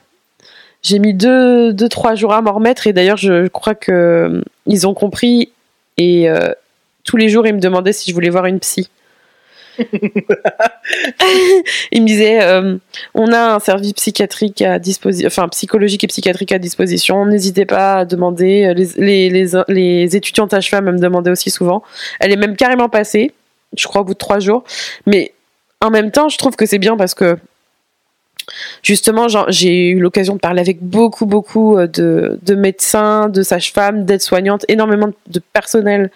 J'ai 0.82 1.00
mis 1.00 1.14
deux, 1.14 1.74
deux, 1.74 1.90
trois 1.90 2.16
jours 2.16 2.34
à 2.34 2.42
m'en 2.42 2.54
remettre, 2.54 2.88
et 2.88 2.94
d'ailleurs, 2.94 3.18
je, 3.18 3.48
crois 3.48 3.76
que 3.76 3.92
euh, 3.92 4.42
ils 4.68 4.88
ont 4.88 4.94
compris. 4.94 5.52
Et 5.98 6.30
euh, 6.30 6.54
tous 7.04 7.18
les 7.18 7.30
jours, 7.30 7.48
ils 7.48 7.54
me 7.54 7.60
demandaient 7.60 7.94
si 7.94 8.10
je 8.10 8.16
voulais 8.16 8.30
voir 8.30 8.46
une 8.46 8.60
psy. 8.60 8.90
Il 11.92 12.02
me 12.02 12.08
disait 12.08 12.44
euh, 12.44 12.78
on 13.14 13.32
a 13.32 13.56
un 13.56 13.60
service 13.60 13.94
psychiatrique 13.94 14.62
à 14.62 14.80
disposition, 14.80 15.28
enfin 15.28 15.48
psychologique 15.50 16.04
et 16.04 16.08
psychiatrique 16.08 16.52
à 16.52 16.60
disposition. 16.60 17.26
N'hésitez 17.26 17.66
pas 17.66 18.00
à 18.00 18.06
demander. 18.06 18.74
Les, 18.76 19.30
les, 19.30 19.56
les, 19.68 20.16
me 20.82 20.98
demandaient 20.98 21.32
aussi 21.32 21.50
souvent. 21.50 21.84
Elle 22.20 22.32
est 22.32 22.38
même 22.38 22.56
carrément 22.56 22.90
passée, 22.90 23.32
je 23.76 23.88
crois 23.88 24.02
au 24.02 24.04
bout 24.04 24.14
de 24.14 24.18
trois 24.18 24.40
jours. 24.40 24.64
Mais 25.06 25.34
en 25.82 25.90
même 25.90 26.12
temps, 26.12 26.30
je 26.30 26.38
trouve 26.38 26.56
que 26.56 26.66
c'est 26.66 26.80
bien 26.80 26.96
parce 26.96 27.14
que 27.14 27.38
justement, 28.82 29.28
j'ai 29.50 29.90
eu 29.90 30.00
l'occasion 30.00 30.36
de 30.36 30.40
parler 30.40 30.62
avec 30.62 30.82
beaucoup, 30.82 31.26
beaucoup 31.26 31.78
euh, 31.78 31.88
de, 31.88 32.40
de 32.42 32.56
médecins, 32.56 33.30
de 33.30 33.42
sages-femmes, 33.42 34.06
d'aides-soignantes, 34.06 34.66
énormément 34.68 35.10
de 35.28 35.42
personnel 35.54 36.12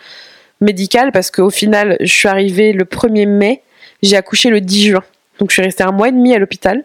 médical 0.62 1.12
parce 1.12 1.32
qu'au 1.32 1.50
final, 1.50 1.98
je 2.00 2.14
suis 2.14 2.28
arrivée 2.28 2.74
le 2.74 2.86
1er 2.86 3.28
mai, 3.28 3.62
j'ai 4.02 4.16
accouché 4.16 4.50
le 4.50 4.62
10 4.62 4.88
juin. 4.88 5.04
Donc 5.40 5.52
je 5.52 5.54
suis 5.54 5.62
restée 5.62 5.84
un 5.84 5.92
mois 5.92 6.10
et 6.10 6.12
demi 6.12 6.34
à 6.34 6.40
l'hôpital, 6.40 6.84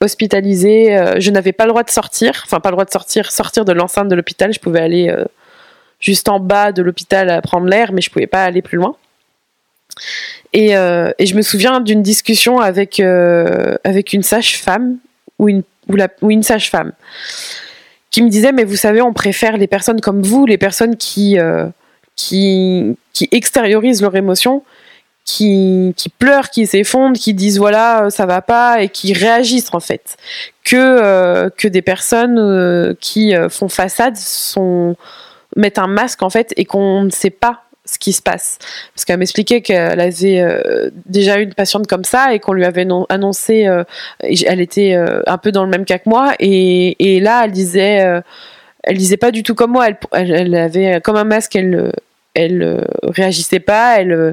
hospitalisée. 0.00 0.96
Euh, 0.96 1.14
je 1.18 1.30
n'avais 1.30 1.52
pas 1.52 1.64
le 1.64 1.70
droit 1.70 1.82
de 1.82 1.90
sortir, 1.90 2.42
enfin 2.44 2.60
pas 2.60 2.70
le 2.70 2.74
droit 2.74 2.84
de 2.84 2.90
sortir, 2.90 3.32
sortir 3.32 3.64
de 3.64 3.72
l'enceinte 3.72 4.08
de 4.08 4.14
l'hôpital. 4.14 4.52
Je 4.52 4.60
pouvais 4.60 4.80
aller 4.80 5.08
euh, 5.08 5.24
juste 6.00 6.28
en 6.28 6.40
bas 6.40 6.72
de 6.72 6.82
l'hôpital 6.82 7.30
à 7.30 7.40
prendre 7.42 7.66
l'air, 7.66 7.92
mais 7.92 8.00
je 8.00 8.10
pouvais 8.10 8.26
pas 8.26 8.44
aller 8.44 8.62
plus 8.62 8.76
loin. 8.76 8.96
Et, 10.52 10.76
euh, 10.76 11.10
et 11.18 11.26
je 11.26 11.34
me 11.34 11.42
souviens 11.42 11.80
d'une 11.80 12.02
discussion 12.02 12.60
avec, 12.60 13.00
avec 13.00 14.12
une 14.12 14.22
sage-femme 14.22 14.98
ou 15.38 15.48
une, 15.48 15.62
ou, 15.88 15.96
la, 15.96 16.08
ou 16.22 16.30
une 16.30 16.42
sage-femme 16.42 16.92
qui 18.10 18.22
me 18.22 18.28
disait 18.28 18.52
mais 18.52 18.64
vous 18.64 18.76
savez 18.76 19.02
on 19.02 19.12
préfère 19.12 19.56
les 19.56 19.66
personnes 19.66 20.00
comme 20.00 20.22
vous, 20.22 20.46
les 20.46 20.58
personnes 20.58 20.96
qui 20.96 21.38
qui, 22.16 22.96
qui 23.12 23.28
extériorisent 23.30 24.02
leur 24.02 24.16
émotion, 24.16 24.62
qui, 25.24 25.92
qui 25.96 26.08
pleurent, 26.08 26.50
qui 26.50 26.66
s'effondrent, 26.66 27.18
qui 27.18 27.34
disent 27.34 27.58
voilà 27.58 28.08
ça 28.10 28.26
va 28.26 28.40
pas 28.40 28.82
et 28.82 28.88
qui 28.88 29.12
réagissent 29.12 29.74
en 29.74 29.80
fait, 29.80 30.16
que 30.64 30.76
euh, 30.76 31.50
que 31.50 31.68
des 31.68 31.82
personnes 31.82 32.38
euh, 32.38 32.94
qui 33.00 33.34
euh, 33.34 33.48
font 33.48 33.68
façade 33.68 34.16
sont 34.16 34.96
mettent 35.56 35.78
un 35.78 35.88
masque 35.88 36.22
en 36.22 36.30
fait 36.30 36.54
et 36.56 36.64
qu'on 36.64 37.02
ne 37.02 37.10
sait 37.10 37.30
pas 37.30 37.62
ce 37.84 37.98
qui 37.98 38.12
se 38.12 38.22
passe. 38.22 38.58
Parce 38.94 39.04
qu'elle 39.04 39.18
m'expliquait 39.18 39.60
qu'elle 39.62 40.00
avait 40.00 40.90
déjà 41.06 41.38
eu 41.38 41.44
une 41.44 41.54
patiente 41.54 41.86
comme 41.86 42.02
ça 42.02 42.34
et 42.34 42.40
qu'on 42.40 42.52
lui 42.52 42.64
avait 42.64 42.86
annoncé, 43.08 43.68
elle 44.18 44.60
était 44.60 44.96
un 45.26 45.38
peu 45.38 45.52
dans 45.52 45.62
le 45.62 45.70
même 45.70 45.84
cas 45.84 45.98
que 45.98 46.08
moi, 46.08 46.34
et, 46.40 46.96
et 46.98 47.20
là 47.20 47.42
elle 47.44 47.52
disait, 47.52 48.22
elle 48.86 48.96
disait 48.96 49.16
pas 49.16 49.32
du 49.32 49.42
tout 49.42 49.54
comme 49.54 49.72
moi. 49.72 49.88
Elle, 49.88 49.98
elle, 50.12 50.32
elle 50.32 50.54
avait 50.54 51.00
comme 51.00 51.16
un 51.16 51.24
masque. 51.24 51.56
Elle, 51.56 51.74
euh, 51.74 51.90
elle 52.36 52.62
euh, 52.62 52.80
réagissait 53.02 53.60
pas. 53.60 53.98
Elle, 53.98 54.12
euh, 54.12 54.32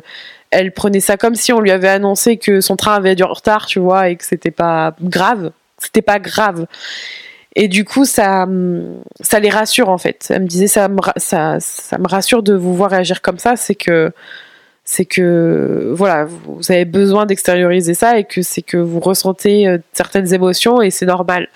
elle 0.51 0.71
prenait 0.71 0.99
ça 0.99 1.17
comme 1.17 1.35
si 1.35 1.51
on 1.53 1.59
lui 1.59 1.71
avait 1.71 1.89
annoncé 1.89 2.37
que 2.37 2.61
son 2.61 2.75
train 2.75 2.93
avait 2.93 3.15
du 3.15 3.23
retard, 3.23 3.65
tu 3.65 3.79
vois, 3.79 4.09
et 4.09 4.15
que 4.17 4.25
c'était 4.25 4.51
pas 4.51 4.95
grave. 5.01 5.51
C'était 5.79 6.01
pas 6.01 6.19
grave. 6.19 6.67
Et 7.55 7.67
du 7.67 7.85
coup, 7.85 8.05
ça, 8.05 8.43
hum, 8.43 9.01
ça 9.21 9.39
les 9.39 9.49
rassure 9.49 9.89
en 9.89 9.97
fait. 9.97 10.27
Elle 10.29 10.43
me 10.43 10.47
disait 10.47 10.67
ça, 10.67 10.87
me 10.89 10.99
ça, 11.17 11.57
ça 11.59 11.97
me 11.97 12.07
rassure 12.07 12.43
de 12.43 12.53
vous 12.53 12.75
voir 12.75 12.91
réagir 12.91 13.21
comme 13.21 13.39
ça. 13.39 13.55
C'est 13.55 13.75
que, 13.75 14.11
c'est 14.85 15.05
que, 15.05 15.93
voilà, 15.95 16.25
vous 16.25 16.71
avez 16.71 16.85
besoin 16.85 17.25
d'extérioriser 17.25 17.93
ça 17.93 18.17
et 18.19 18.25
que 18.25 18.41
c'est 18.41 18.61
que 18.61 18.77
vous 18.77 18.99
ressentez 18.99 19.67
euh, 19.67 19.77
certaines 19.93 20.33
émotions 20.33 20.81
et 20.81 20.91
c'est 20.91 21.05
normal. 21.05 21.47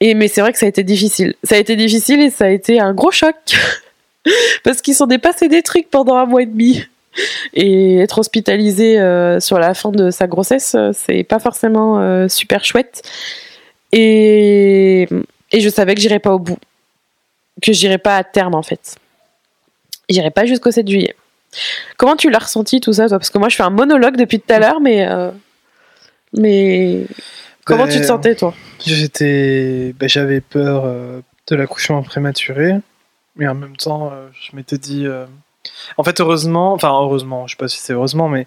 Et 0.00 0.14
mais 0.14 0.28
c'est 0.28 0.40
vrai 0.40 0.52
que 0.52 0.58
ça 0.58 0.66
a 0.66 0.68
été 0.68 0.82
difficile. 0.82 1.34
Ça 1.44 1.56
a 1.56 1.58
été 1.58 1.76
difficile 1.76 2.20
et 2.20 2.30
ça 2.30 2.46
a 2.46 2.48
été 2.48 2.80
un 2.80 2.94
gros 2.94 3.10
choc 3.10 3.36
parce 4.64 4.82
qu'ils 4.82 4.94
sont 4.94 5.06
dépassés 5.06 5.48
des 5.48 5.62
trucs 5.62 5.90
pendant 5.90 6.16
un 6.16 6.26
mois 6.26 6.42
et 6.42 6.46
demi. 6.46 6.84
Et 7.54 7.98
être 7.98 8.18
hospitalisé 8.18 9.00
euh, 9.00 9.40
sur 9.40 9.58
la 9.58 9.74
fin 9.74 9.90
de 9.90 10.10
sa 10.10 10.26
grossesse, 10.26 10.74
euh, 10.76 10.92
c'est 10.94 11.24
pas 11.24 11.40
forcément 11.40 12.00
euh, 12.00 12.28
super 12.28 12.64
chouette. 12.64 13.02
Et, 13.92 15.08
et 15.50 15.60
je 15.60 15.68
savais 15.68 15.94
que 15.94 16.00
j'irais 16.00 16.20
pas 16.20 16.32
au 16.32 16.38
bout, 16.38 16.58
que 17.60 17.72
j'irais 17.72 17.98
pas 17.98 18.16
à 18.16 18.22
terme 18.22 18.54
en 18.54 18.62
fait. 18.62 18.96
J'irais 20.08 20.30
pas 20.30 20.46
jusqu'au 20.46 20.70
7 20.70 20.88
juillet. 20.88 21.16
Comment 21.96 22.14
tu 22.14 22.30
l'as 22.30 22.38
ressenti 22.38 22.80
tout 22.80 22.92
ça, 22.92 23.08
toi? 23.08 23.18
Parce 23.18 23.30
que 23.30 23.38
moi, 23.38 23.48
je 23.48 23.56
fais 23.56 23.64
un 23.64 23.70
monologue 23.70 24.16
depuis 24.16 24.38
tout 24.38 24.52
à 24.52 24.60
l'heure, 24.60 24.80
mais 24.80 25.08
euh, 25.08 25.32
mais 26.32 27.06
comment 27.64 27.86
Ben, 27.86 27.92
tu 27.92 28.00
te 28.00 28.06
sentais 28.06 28.36
toi? 28.36 28.54
J'étais, 28.86 29.92
ben, 29.98 30.08
j'avais 30.08 30.40
peur 30.40 30.84
de 30.84 31.56
l'accouchement 31.56 32.04
prématuré, 32.04 32.74
mais 33.36 33.46
en 33.48 33.54
même 33.54 33.76
temps, 33.76 34.10
euh, 34.12 34.28
je 34.40 34.54
m'étais 34.56 34.78
dit, 34.78 35.06
euh, 35.06 35.26
en 35.96 36.04
fait, 36.04 36.20
heureusement, 36.20 36.72
enfin 36.72 36.90
heureusement, 36.90 37.46
je 37.46 37.52
sais 37.52 37.58
pas 37.58 37.68
si 37.68 37.78
c'est 37.78 37.92
heureusement, 37.92 38.28
mais 38.28 38.46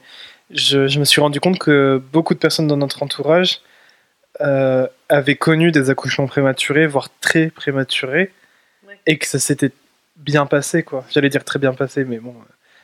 je, 0.52 0.88
je 0.88 1.00
me 1.00 1.06
suis 1.06 1.22
rendu 1.22 1.40
compte 1.40 1.58
que 1.60 2.02
beaucoup 2.12 2.34
de 2.34 2.40
personnes 2.40 2.68
dans 2.68 2.78
notre 2.78 3.02
entourage 3.04 3.62
euh, 4.42 4.88
avaient 5.10 5.36
connu 5.36 5.72
des 5.72 5.90
accouchements 5.90 6.28
prématurés, 6.28 6.88
voire 6.88 7.10
très 7.22 7.50
prématurés, 7.50 8.32
Ouais. 8.88 8.98
et 9.06 9.18
que 9.18 9.26
ça 9.28 9.40
s'était 9.40 9.72
bien 10.18 10.46
passé, 10.46 10.84
quoi. 10.84 11.06
J'allais 11.10 11.30
dire 11.30 11.44
très 11.46 11.60
bien 11.60 11.74
passé, 11.74 12.04
mais 12.04 12.18
bon. 12.20 12.36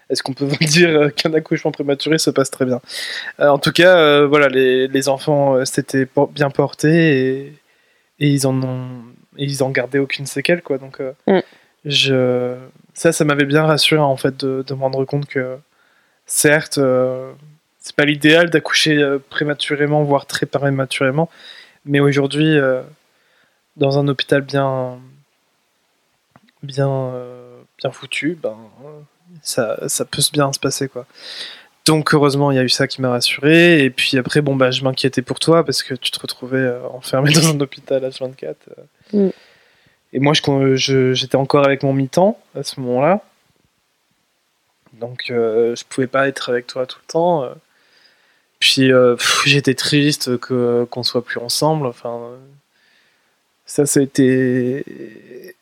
Est-ce 0.09 0.23
qu'on 0.23 0.33
peut 0.33 0.45
vous 0.45 0.55
dire 0.65 1.13
qu'un 1.15 1.33
accouchement 1.33 1.71
prématuré 1.71 2.17
se 2.17 2.29
passe 2.29 2.49
très 2.51 2.65
bien? 2.65 2.79
Euh, 3.39 3.49
En 3.49 3.57
tout 3.59 3.71
cas, 3.71 3.97
euh, 3.97 4.25
voilà, 4.27 4.47
les, 4.47 4.87
les 4.87 5.09
enfants 5.09 5.55
euh, 5.55 5.65
s'étaient 5.65 6.05
por- 6.05 6.29
bien 6.29 6.49
portés 6.49 7.17
et, 7.19 7.53
et 8.19 8.27
ils 8.29 8.47
en 8.47 8.61
ont, 8.63 8.87
et 9.37 9.43
ils 9.45 9.61
en 9.63 9.69
gardaient 9.71 9.99
aucune 9.99 10.25
séquelle, 10.25 10.61
quoi. 10.61 10.77
Donc, 10.77 11.01
euh, 11.01 11.11
Mm. 11.27 11.39
Je, 11.85 12.55
ça, 12.93 13.11
ça 13.11 13.25
m'avait 13.25 13.45
bien 13.45 13.65
rassuré 13.65 14.01
en 14.01 14.17
fait 14.17 14.37
de, 14.45 14.63
de 14.67 14.73
me 14.73 14.81
rendre 14.81 15.05
compte 15.05 15.25
que, 15.25 15.57
certes, 16.25 16.77
euh, 16.77 17.31
c'est 17.79 17.95
pas 17.95 18.05
l'idéal 18.05 18.49
d'accoucher 18.49 18.97
euh, 18.97 19.19
prématurément, 19.29 20.03
voire 20.03 20.25
très 20.25 20.45
prématurément, 20.45 21.29
mais 21.85 21.99
aujourd'hui, 21.99 22.57
euh, 22.57 22.81
dans 23.77 23.97
un 23.99 24.07
hôpital 24.07 24.41
bien, 24.41 24.99
bien, 26.63 27.13
bien 27.77 27.91
foutu, 27.91 28.37
ben, 28.41 28.57
ça, 29.41 29.77
ça 29.87 30.05
peut 30.05 30.21
bien 30.33 30.51
se 30.51 30.59
passer, 30.59 30.89
quoi. 30.89 31.05
Donc 31.85 32.13
heureusement, 32.13 32.51
il 32.51 32.55
y 32.55 32.59
a 32.59 32.63
eu 32.63 32.69
ça 32.69 32.87
qui 32.87 33.01
m'a 33.01 33.09
rassuré. 33.09 33.83
Et 33.83 33.89
puis 33.89 34.17
après, 34.17 34.41
bon 34.41 34.55
bah, 34.55 34.69
je 34.69 34.83
m'inquiétais 34.83 35.23
pour 35.23 35.39
toi 35.39 35.65
parce 35.65 35.81
que 35.81 35.95
tu 35.95 36.11
te 36.11 36.19
retrouvais 36.19 36.71
enfermé 36.93 37.31
dans 37.33 37.49
un 37.49 37.59
hôpital 37.59 38.05
à 38.05 38.09
24. 38.09 38.57
euh. 39.15 39.27
Mm. 39.27 39.31
Et 40.13 40.19
moi, 40.19 40.33
je- 40.33 40.41
quand 40.41 40.75
je- 40.75 41.13
j'étais 41.13 41.35
encore 41.35 41.65
avec 41.65 41.83
mon 41.83 41.93
mi-temps 41.93 42.39
à 42.55 42.63
ce 42.63 42.79
moment-là. 42.79 43.21
Donc 44.93 45.25
euh, 45.29 45.75
je 45.75 45.83
pouvais 45.85 46.07
pas 46.07 46.27
être 46.27 46.49
avec 46.49 46.67
toi 46.67 46.85
tout 46.85 46.97
le 47.01 47.11
temps. 47.11 47.43
euh. 47.43 47.53
Puis 48.59 48.91
euh, 48.91 49.15
j'étais 49.45 49.75
triste 49.75 50.37
que 50.39 50.85
qu'on 50.89 51.03
soit 51.03 51.23
plus 51.23 51.39
ensemble. 51.39 51.85
Enfin, 51.85 52.19
euh, 52.23 52.37
ça, 53.65 53.85
ça 53.85 53.99
a 53.99 54.03
été 54.03 55.55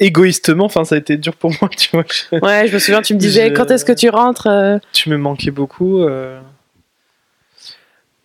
égoïstement. 0.00 0.64
Enfin, 0.64 0.84
ça 0.84 0.94
a 0.94 0.98
été 0.98 1.16
dur 1.18 1.36
pour 1.36 1.50
moi, 1.60 1.68
tu 1.76 1.90
vois. 1.92 2.04
Je- 2.10 2.38
Ouais, 2.40 2.66
je 2.68 2.74
me 2.74 2.78
souviens, 2.78 3.02
tu 3.02 3.14
me 3.14 3.18
disais 3.20 3.50
Je- 3.50 3.54
quand 3.54 3.70
est-ce 3.70 3.84
que 3.84 3.92
tu 3.92 4.08
rentres 4.08 4.48
tu 4.92 5.10
me 5.10 5.18
manquais 5.18 5.50
beaucoup. 5.52 6.00
euh. 6.00 6.40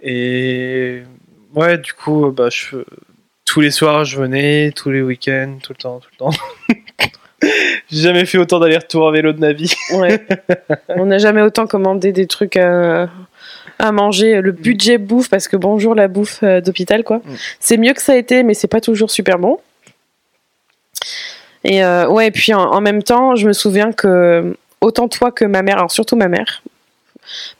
Et 0.02 1.03
ouais, 1.53 1.77
du 1.77 1.93
coup, 1.93 2.30
bah, 2.31 2.49
je... 2.52 2.77
tous 3.56 3.61
les 3.61 3.72
soirs, 3.72 4.03
je 4.03 4.19
venais, 4.19 4.73
tous 4.76 4.91
les 4.91 5.02
week-ends, 5.02 5.60
tout 5.64 5.72
le 5.72 5.82
temps, 5.82 6.02
tout 6.02 6.10
le 6.11 6.18
temps. 6.18 6.30
J'ai 7.90 8.02
jamais 8.02 8.26
fait 8.26 8.38
autant 8.38 8.60
d'allers-retours 8.60 9.07
à 9.07 9.14
vélo 9.14 9.32
de 9.32 9.40
ma 9.40 9.53
vie. 9.53 9.73
Ouais. 9.94 10.27
On 10.90 11.06
n'a 11.06 11.19
jamais 11.19 11.41
autant 11.41 11.65
commandé 11.65 12.11
des 12.11 12.27
trucs 12.27 12.57
à, 12.57 13.07
à 13.80 13.91
manger. 13.94 14.41
Le 14.41 14.52
budget 14.52 14.98
bouffe, 14.98 15.30
parce 15.30 15.48
que 15.48 15.56
bonjour 15.56 15.95
la 15.95 16.10
bouffe 16.10 16.44
euh, 16.44 16.60
d'hôpital, 16.60 17.06
quoi. 17.06 17.19
Mm. 17.19 17.36
C'est 17.61 17.77
mieux 17.77 17.94
que 17.94 18.02
ça 18.02 18.11
a 18.11 18.18
été, 18.18 18.44
mais 18.44 18.53
c'est 18.56 18.68
pas 18.68 18.82
toujours 18.82 19.10
super 19.10 19.40
bon. 19.40 19.57
Et 21.64 21.82
euh, 21.82 22.10
ouais, 22.10 22.27
et 22.27 22.32
puis 22.32 22.53
en, 22.53 22.60
en 22.60 22.82
même 22.82 23.03
temps, 23.03 23.38
je 23.38 23.48
me 23.48 23.53
souviens 23.53 23.94
que 23.94 24.53
autant 24.82 25.07
toi 25.07 25.32
que 25.32 25.45
ma 25.45 25.61
mère, 25.61 25.77
alors 25.77 25.91
surtout 25.91 26.18
ma 26.18 26.27
mère, 26.27 26.61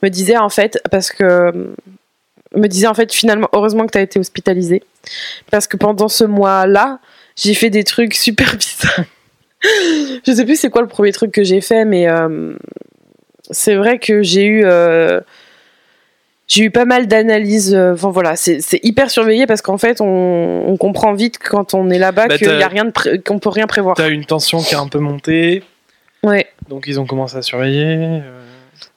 me 0.04 0.10
disait 0.10 0.36
en 0.36 0.50
fait, 0.50 0.78
parce 0.92 1.10
que 1.14 1.74
me 2.56 2.68
disait 2.68 2.88
en 2.88 2.94
fait 2.94 3.14
finalement, 3.14 3.50
heureusement 3.54 3.86
que 3.86 3.92
tu 3.92 3.98
as 3.98 4.02
été 4.02 4.20
hospitalisée, 4.20 4.84
parce 5.52 5.68
que 5.68 5.78
pendant 5.78 6.08
ce 6.08 6.24
mois-là, 6.24 7.00
j'ai 7.36 7.54
fait 7.54 7.70
des 7.70 7.84
trucs 7.84 8.14
super 8.14 8.56
bizarres. 8.58 9.06
je 10.26 10.32
sais 10.34 10.46
plus 10.46 10.56
c'est 10.60 10.70
quoi 10.70 10.82
le 10.82 10.88
premier 10.88 11.12
truc 11.12 11.32
que 11.32 11.44
j'ai 11.44 11.62
fait, 11.62 11.86
mais 11.86 12.08
euh, 12.10 12.56
c'est 13.52 13.76
vrai 13.76 14.00
que 14.00 14.22
j'ai 14.24 14.46
eu 14.46 14.64
euh, 14.66 15.20
j'ai 16.48 16.64
eu 16.66 16.72
pas 16.72 16.86
mal 16.86 17.08
d'analyses. 17.08 17.74
euh, 17.74 17.94
Enfin 17.94 18.10
voilà, 18.12 18.36
c'est 18.36 18.60
hyper 18.84 19.10
surveillé 19.10 19.48
parce 19.48 19.62
qu'en 19.64 19.78
fait, 19.80 20.00
on, 20.02 20.64
on 20.68 20.78
comprend 20.78 21.14
vite 21.14 21.40
quand 21.40 21.74
on 21.74 21.90
est 21.90 21.98
là-bas 21.98 22.28
Bah, 22.28 22.38
qu'il 22.38 22.48
y 22.48 22.64
a 22.64 22.68
rien 22.68 22.86
qu'on 23.26 23.40
peut 23.40 23.50
rien 23.50 23.66
prévoir. 23.68 23.96
T'as 23.98 24.10
une 24.10 24.26
tension 24.26 24.62
qui 24.62 24.76
a 24.76 24.80
un 24.80 24.88
peu 24.88 25.00
monté, 25.00 25.64
Ouais. 26.24 26.48
donc 26.70 26.86
ils 26.88 27.00
ont 27.00 27.06
commencé 27.06 27.36
à 27.38 27.42
surveiller. 27.42 27.86
euh. 28.24 28.42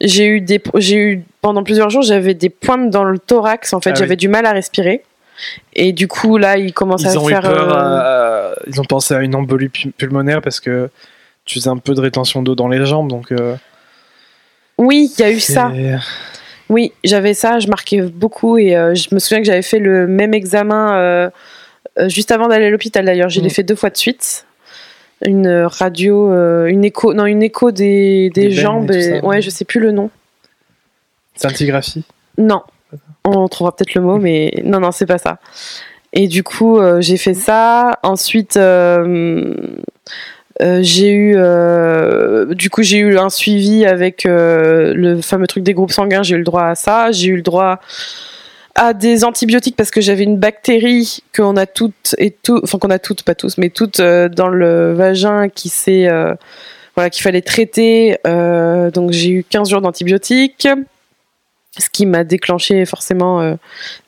J'ai 0.00 0.26
eu 0.26 0.40
des, 0.40 0.60
j'ai 0.76 0.96
eu 0.96 1.24
pendant 1.40 1.62
plusieurs 1.62 1.90
jours, 1.90 2.02
j'avais 2.02 2.34
des 2.34 2.48
pointes 2.50 2.90
dans 2.90 3.04
le 3.04 3.18
thorax. 3.18 3.72
En 3.72 3.80
fait, 3.80 3.90
Ah 3.90 3.94
j'avais 3.94 4.10
oui. 4.12 4.16
du 4.16 4.28
mal 4.28 4.44
à 4.46 4.52
respirer. 4.52 5.02
Et 5.74 5.92
du 5.92 6.08
coup, 6.08 6.36
là, 6.36 6.56
ils 6.58 6.72
commencent 6.72 7.02
Ils 7.02 7.16
à 7.16 7.20
ont 7.20 7.28
faire. 7.28 7.42
peur, 7.42 7.72
euh, 7.76 7.98
à- 8.52 8.54
ils 8.66 8.80
ont 8.80 8.84
pensé 8.84 9.14
à 9.14 9.20
une 9.22 9.34
embolie 9.36 9.68
pu- 9.68 9.90
pulmonaire 9.92 10.40
parce 10.42 10.58
que 10.60 10.90
tu 11.44 11.58
faisais 11.60 11.70
un 11.70 11.76
peu 11.78 11.94
de 11.94 12.00
rétention 12.00 12.42
d'eau 12.42 12.54
dans 12.54 12.68
les 12.68 12.84
jambes, 12.84 13.08
donc. 13.08 13.30
euh, 13.32 13.54
Oui, 14.78 15.10
il 15.16 15.20
y 15.20 15.24
a 15.24 15.30
eu 15.30 15.40
ça. 15.40 15.70
Oui, 16.68 16.92
j'avais 17.04 17.34
ça. 17.34 17.58
Je 17.60 17.68
marquais 17.68 18.02
beaucoup 18.02 18.58
et 18.58 18.76
euh, 18.76 18.94
je 18.94 19.08
me 19.14 19.18
souviens 19.18 19.38
que 19.38 19.46
j'avais 19.46 19.62
fait 19.62 19.78
le 19.78 20.06
même 20.06 20.34
examen 20.34 21.30
juste 22.06 22.30
avant 22.30 22.48
d'aller 22.48 22.66
à 22.66 22.70
l'hôpital. 22.70 23.04
D'ailleurs, 23.04 23.28
je 23.30 23.40
l'ai 23.40 23.46
Mm. 23.48 23.50
fait 23.50 23.62
deux 23.62 23.74
fois 23.74 23.90
de 23.90 23.96
suite. 23.96 24.44
Une 25.24 25.48
radio, 25.66 26.30
euh, 26.32 26.66
une 26.66 26.84
écho, 26.84 27.12
non, 27.14 27.26
une 27.26 27.42
écho 27.42 27.70
des, 27.72 28.30
des 28.34 28.42
Des 28.42 28.48
veines 28.48 28.56
jambes. 28.58 28.90
et 28.90 28.94
tout 28.94 28.98
et- 29.16 29.20
ça. 29.20 29.24
ouais, 29.26 29.42
je 29.42 29.50
sais 29.50 29.64
plus 29.64 29.80
le 29.80 29.90
nom. 29.92 30.10
Scintigraphie. 31.34 32.04
Non, 32.36 32.62
on 33.24 33.48
trouvera 33.48 33.74
peut-être 33.74 33.94
le 33.94 34.00
mot, 34.00 34.18
mais 34.18 34.52
non, 34.64 34.80
non, 34.80 34.92
c'est 34.92 35.06
pas 35.06 35.18
ça. 35.18 35.38
Et 36.12 36.26
du 36.28 36.42
coup, 36.42 36.78
euh, 36.78 37.00
j'ai 37.00 37.16
fait 37.16 37.34
ça. 37.34 37.98
Ensuite, 38.02 38.56
euh, 38.56 39.54
euh, 40.62 40.78
j'ai 40.82 41.12
eu, 41.12 41.34
du 42.54 42.70
coup, 42.70 42.82
j'ai 42.82 42.98
eu 42.98 43.18
un 43.18 43.28
suivi 43.30 43.84
avec 43.84 44.22
le 44.24 45.20
fameux 45.22 45.46
truc 45.46 45.62
des 45.64 45.74
groupes 45.74 45.92
sanguins. 45.92 46.22
J'ai 46.22 46.34
eu 46.34 46.38
le 46.38 46.44
droit 46.44 46.64
à 46.64 46.74
ça. 46.74 47.12
J'ai 47.12 47.28
eu 47.28 47.36
le 47.36 47.42
droit 47.42 47.64
à 47.64 47.80
des 48.94 49.24
antibiotiques 49.24 49.76
parce 49.76 49.90
que 49.90 50.00
j'avais 50.00 50.22
une 50.24 50.36
bactérie 50.36 51.18
qu'on 51.34 51.56
a 51.56 51.66
toutes 51.66 52.14
et 52.18 52.30
tout, 52.30 52.60
enfin 52.62 52.78
qu'on 52.78 52.90
a 52.90 52.98
toutes, 52.98 53.22
pas 53.22 53.34
tous, 53.34 53.58
mais 53.58 53.70
toutes 53.70 54.00
euh, 54.00 54.28
dans 54.28 54.48
le 54.48 54.94
vagin 54.94 55.48
qui 55.48 55.68
s'est, 55.68 56.08
euh, 56.08 56.34
voilà, 56.94 57.10
qu'il 57.10 57.22
fallait 57.22 57.42
traiter. 57.42 58.18
Euh, 58.26 58.90
donc 58.90 59.12
j'ai 59.12 59.30
eu 59.30 59.44
15 59.44 59.70
jours 59.70 59.80
d'antibiotiques 59.80 60.68
ce 61.78 61.90
qui 61.90 62.06
m'a 62.06 62.24
déclenché 62.24 62.84
forcément 62.86 63.56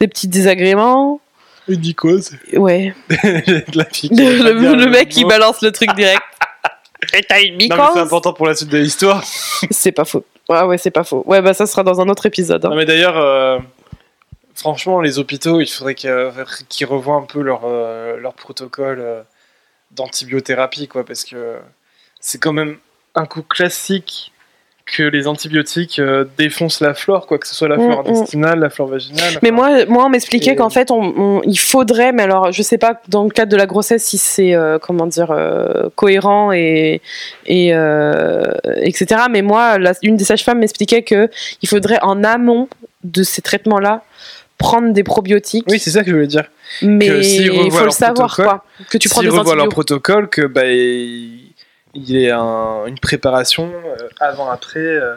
des 0.01 0.09
petits 0.09 0.27
désagréments. 0.27 1.21
Une 1.69 1.79
mycose. 1.79 2.33
Ouais, 2.55 2.95
la 3.11 3.87
le, 4.11 4.87
mec 4.91 5.09
qui 5.09 5.25
balance 5.25 5.63
le 5.63 5.71
truc 5.71 5.95
direct. 5.95 6.21
Et 7.15 7.23
t'as 7.23 7.41
une 7.41 7.57
mais 7.57 7.69
c'est 7.69 7.77
mycose 7.77 7.97
important 7.97 8.33
pour 8.33 8.47
la 8.47 8.57
suite 8.57 8.71
de 8.71 8.79
l'histoire. 8.79 9.23
C'est 9.71 9.93
pas 9.93 10.05
faux. 10.05 10.25
Ouais, 10.49 10.63
ouais, 10.63 10.79
c'est 10.79 10.91
pas 10.91 11.05
faux. 11.05 11.23
Ouais, 11.27 11.41
bah 11.41 11.55
ça 11.55 11.67
sera 11.67 11.85
dans 11.85 12.01
un 12.01 12.09
autre 12.09 12.27
épisode. 12.27 12.65
hein. 12.65 12.71
Non, 12.71 12.77
mais 12.77 12.87
d'ailleurs, 12.87 13.63
franchement, 14.61 15.01
les 15.01 15.19
hôpitaux, 15.19 15.61
il 15.61 15.67
faudrait 15.67 15.95
qu'ils 15.95 16.87
revoient 16.87 17.17
un 17.17 17.23
peu 17.27 17.41
leur, 17.41 17.63
euh, 17.65 18.17
leur 18.19 18.35
protocole 18.35 19.01
euh, 19.01 19.23
d'antibiothérapie, 19.93 20.87
quoi, 20.89 21.05
parce 21.05 21.25
que 21.25 21.57
c'est 22.21 22.39
quand 22.39 22.53
même 22.53 22.77
un 23.15 23.27
coup 23.27 23.43
classique 23.43 24.33
que 24.87 25.03
les 25.05 25.29
antibiotiques 25.29 26.01
euh, 26.01 26.25
défoncent 26.37 26.81
la 26.81 26.95
flore, 26.95 27.27
quoi 27.29 27.39
que 27.39 27.47
ce 27.47 27.55
soit 27.55 27.69
la 27.69 27.77
Mm, 27.77 27.81
flore 27.93 28.05
mm. 28.05 28.09
intestinale, 28.09 28.59
la 28.59 28.71
flore 28.71 28.89
vaginale. 28.89 29.39
Mais 29.43 29.51
enfin, 29.53 29.69
moi, 29.77 29.85
moi 29.87 30.05
on 30.07 30.09
m'expliquait 30.09 30.53
Et- 30.53 30.57
qu'en 30.57 30.71
fait, 30.71 30.91
on, 30.91 31.01
on- 31.01 31.43
il 31.45 31.59
faudrait, 31.59 32.11
mais 32.13 32.25
alors 32.25 32.51
je 32.51 32.61
sais 32.63 32.79
pas 32.79 33.01
dans 33.09 33.23
le 33.23 33.31
cadre 33.31 33.53
de 33.53 33.57
la 33.57 33.67
grossesse 33.67 34.05
si 34.05 34.19
c'est 34.19 34.53
euh, 34.55 34.79
comment 34.81 35.07
dire 35.07 35.31
euh, 35.31 35.91
cohérent 35.95 36.51
et, 36.53 37.03
et 37.47 37.73
euh, 37.73 38.43
etc. 38.83 39.23
Mais 39.31 39.43
moi, 39.43 39.79
la- 39.79 39.93
une 40.03 40.17
des 40.17 40.25
sages-femmes 40.25 40.59
m'expliquait 40.59 41.03
que 41.03 41.29
il 41.63 41.69
faudrait 41.69 42.01
en 42.03 42.25
amont 42.25 42.69
de 43.05 43.23
ces 43.23 43.43
traitements-là 43.43 44.03
prendre 44.61 44.93
des 44.93 45.03
probiotiques. 45.03 45.65
Oui, 45.69 45.79
c'est 45.81 45.91
ça 45.91 46.05
que 46.05 46.11
je 46.11 46.15
voulais 46.15 46.27
dire. 46.29 46.45
mais 46.83 47.07
il 47.65 47.73
faut 47.73 47.85
le 47.85 47.91
savoir 47.91 48.37
quoi. 48.37 48.65
Que 48.91 48.99
tu 48.99 49.09
prends 49.09 49.23
des 49.23 49.29
revoient 49.29 49.57
leur 49.57 49.69
protocole, 49.71 50.29
que 50.29 50.43
bah, 50.43 50.67
il 50.67 51.53
y 51.95 52.25
ait 52.25 52.31
un- 52.31 52.87
une 52.87 52.99
préparation 52.99 53.73
euh, 53.75 53.97
avant-après 54.21 54.79
euh, 54.79 55.17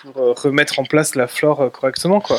pour 0.00 0.22
euh, 0.22 0.32
remettre 0.36 0.78
en 0.78 0.84
place 0.84 1.14
la 1.16 1.26
flore 1.26 1.70
correctement, 1.72 2.20
quoi. 2.20 2.38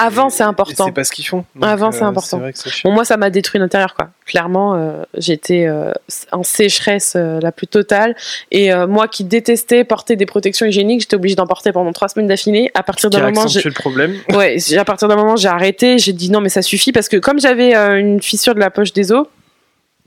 Avant, 0.00 0.30
c'est 0.30 0.42
important. 0.42 0.86
C'est 0.86 0.92
pas 0.92 1.04
ce 1.04 1.12
qu'ils 1.12 1.26
font. 1.26 1.44
Donc, 1.54 1.64
Avant, 1.70 1.92
c'est 1.92 2.02
euh, 2.02 2.06
important. 2.06 2.38
C'est 2.38 2.42
vrai 2.42 2.52
que. 2.52 2.82
Bon, 2.84 2.92
moi, 2.92 3.04
ça 3.04 3.16
m'a 3.16 3.30
détruit 3.30 3.60
l'intérieur, 3.60 3.94
quoi. 3.94 4.08
Clairement, 4.26 4.74
euh, 4.74 5.02
j'étais 5.16 5.66
euh, 5.66 5.92
en 6.32 6.42
sécheresse 6.42 7.14
euh, 7.16 7.38
la 7.40 7.52
plus 7.52 7.66
totale. 7.66 8.14
Et 8.50 8.72
moi 8.88 9.08
qui 9.08 9.24
détestais 9.24 9.84
porter 9.84 10.16
des 10.16 10.26
protections 10.26 10.66
hygiéniques, 10.66 11.02
j'étais 11.02 11.16
obligée 11.16 11.34
d'en 11.34 11.46
porter 11.46 11.72
pendant 11.72 11.92
trois 11.92 12.08
semaines 12.08 12.28
d'affilée. 12.28 12.70
À 12.74 12.82
partir 12.82 13.10
d'un 13.10 13.20
moment, 13.20 13.46
j'ai- 13.46 13.60
le 13.62 13.70
problème. 13.72 14.16
ouais, 14.30 14.56
à 14.76 14.84
partir 14.84 15.08
d'un 15.08 15.16
moment, 15.16 15.36
j'ai 15.36 15.48
arrêté. 15.48 15.98
J'ai 15.98 16.12
dit 16.12 16.30
non, 16.30 16.40
mais 16.40 16.48
ça 16.48 16.62
suffit 16.62 16.92
parce 16.92 17.08
que 17.08 17.16
comme 17.16 17.40
j'avais 17.40 17.74
une 18.00 18.22
fissure 18.22 18.54
de 18.54 18.60
la 18.60 18.70
poche 18.70 18.92
des 18.92 19.12
os, 19.12 19.26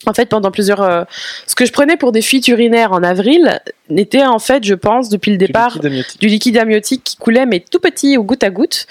en 0.08 0.14
fait, 0.14 0.28
pendant 0.28 0.52
plusieurs, 0.52 0.82
euh, 0.82 1.04
ce 1.48 1.56
que 1.56 1.66
je 1.66 1.72
prenais 1.72 1.98
pour 1.98 2.12
des 2.12 2.22
fuites 2.22 2.48
urinaires 2.48 2.92
en 2.92 3.04
avril 3.04 3.60
n'était 3.90 4.24
en 4.26 4.40
fait, 4.40 4.64
je 4.64 4.74
pense, 4.74 5.10
depuis 5.10 5.32
le 5.32 5.38
Du 5.38 5.46
départ, 5.48 5.78
liquide 5.82 6.20
du 6.20 6.28
liquide 6.28 6.58
amniotique 6.58 7.04
qui 7.04 7.18
coulait 7.18 7.46
mais 7.46 7.60
tout 7.60 7.80
petit 7.80 8.18
au 8.18 8.24
goutte 8.24 8.44
à 8.44 8.50
goutte. 8.50 8.88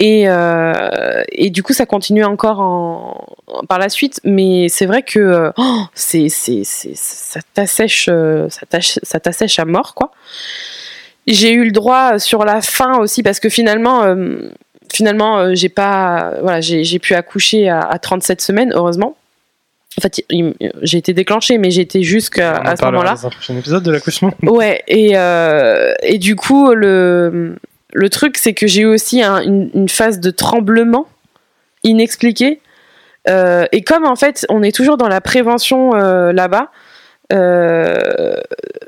Et, 0.00 0.24
euh, 0.28 1.22
et 1.32 1.50
du 1.50 1.62
coup 1.62 1.72
ça 1.72 1.86
continuait 1.86 2.24
encore 2.24 2.60
en, 2.60 3.26
en- 3.46 3.64
par 3.66 3.78
la 3.78 3.88
suite. 3.88 4.20
Mais 4.24 4.68
c'est 4.68 4.86
vrai 4.86 5.02
que 5.02 5.50
oh, 5.56 5.82
c'est 5.94 6.28
c'est 6.28 6.62
ça 6.64 7.40
t'assèche 7.54 8.08
euh, 8.10 8.48
ça 8.50 9.18
t'assèche 9.20 9.58
à 9.58 9.64
mort 9.64 9.94
quoi. 9.94 10.12
J'ai 11.26 11.52
eu 11.52 11.64
le 11.64 11.72
droit 11.72 12.18
sur 12.18 12.44
la 12.44 12.60
fin 12.62 12.98
aussi 12.98 13.22
parce 13.24 13.40
que 13.40 13.48
finalement 13.48 14.04
euh, 14.04 14.48
finalement 14.92 15.54
j'ai 15.54 15.68
pas 15.68 16.34
voilà 16.40 16.60
j'ai 16.60 16.84
j'ai 16.84 17.00
pu 17.00 17.14
accoucher 17.14 17.68
à, 17.68 17.80
à 17.80 17.98
37 17.98 18.40
semaines 18.40 18.72
heureusement 18.74 19.16
en 19.98 20.00
fait 20.02 20.22
j'ai 20.82 20.98
été 20.98 21.14
déclenchée 21.14 21.58
mais 21.58 21.74
été 21.76 22.02
jusqu'à 22.02 22.52
à 22.56 22.76
ce 22.76 22.84
moment-là 22.84 23.14
dans 23.14 23.26
un 23.26 23.30
prochain 23.30 23.56
épisode 23.56 23.82
de 23.82 23.90
l'accouchement. 23.90 24.32
Ouais, 24.42 24.82
et, 24.88 25.12
euh, 25.16 25.92
et 26.02 26.18
du 26.18 26.36
coup, 26.36 26.72
le, 26.74 27.56
le 27.92 28.10
truc, 28.10 28.36
c'est 28.38 28.52
que 28.54 28.66
j'ai 28.66 28.82
eu 28.82 28.86
aussi 28.86 29.22
un- 29.22 29.40
une, 29.42 29.70
une 29.74 29.88
phase 29.88 30.20
de 30.20 30.30
tremblement 30.30 31.06
inexpliqué. 31.82 32.60
Euh, 33.28 33.64
et 33.72 33.82
comme 33.82 34.04
en 34.04 34.16
fait, 34.16 34.46
on 34.50 34.62
est 34.62 34.74
toujours 34.74 34.96
dans 34.96 35.08
la 35.08 35.20
prévention 35.20 35.94
euh, 35.96 36.32
là-bas, 36.32 36.70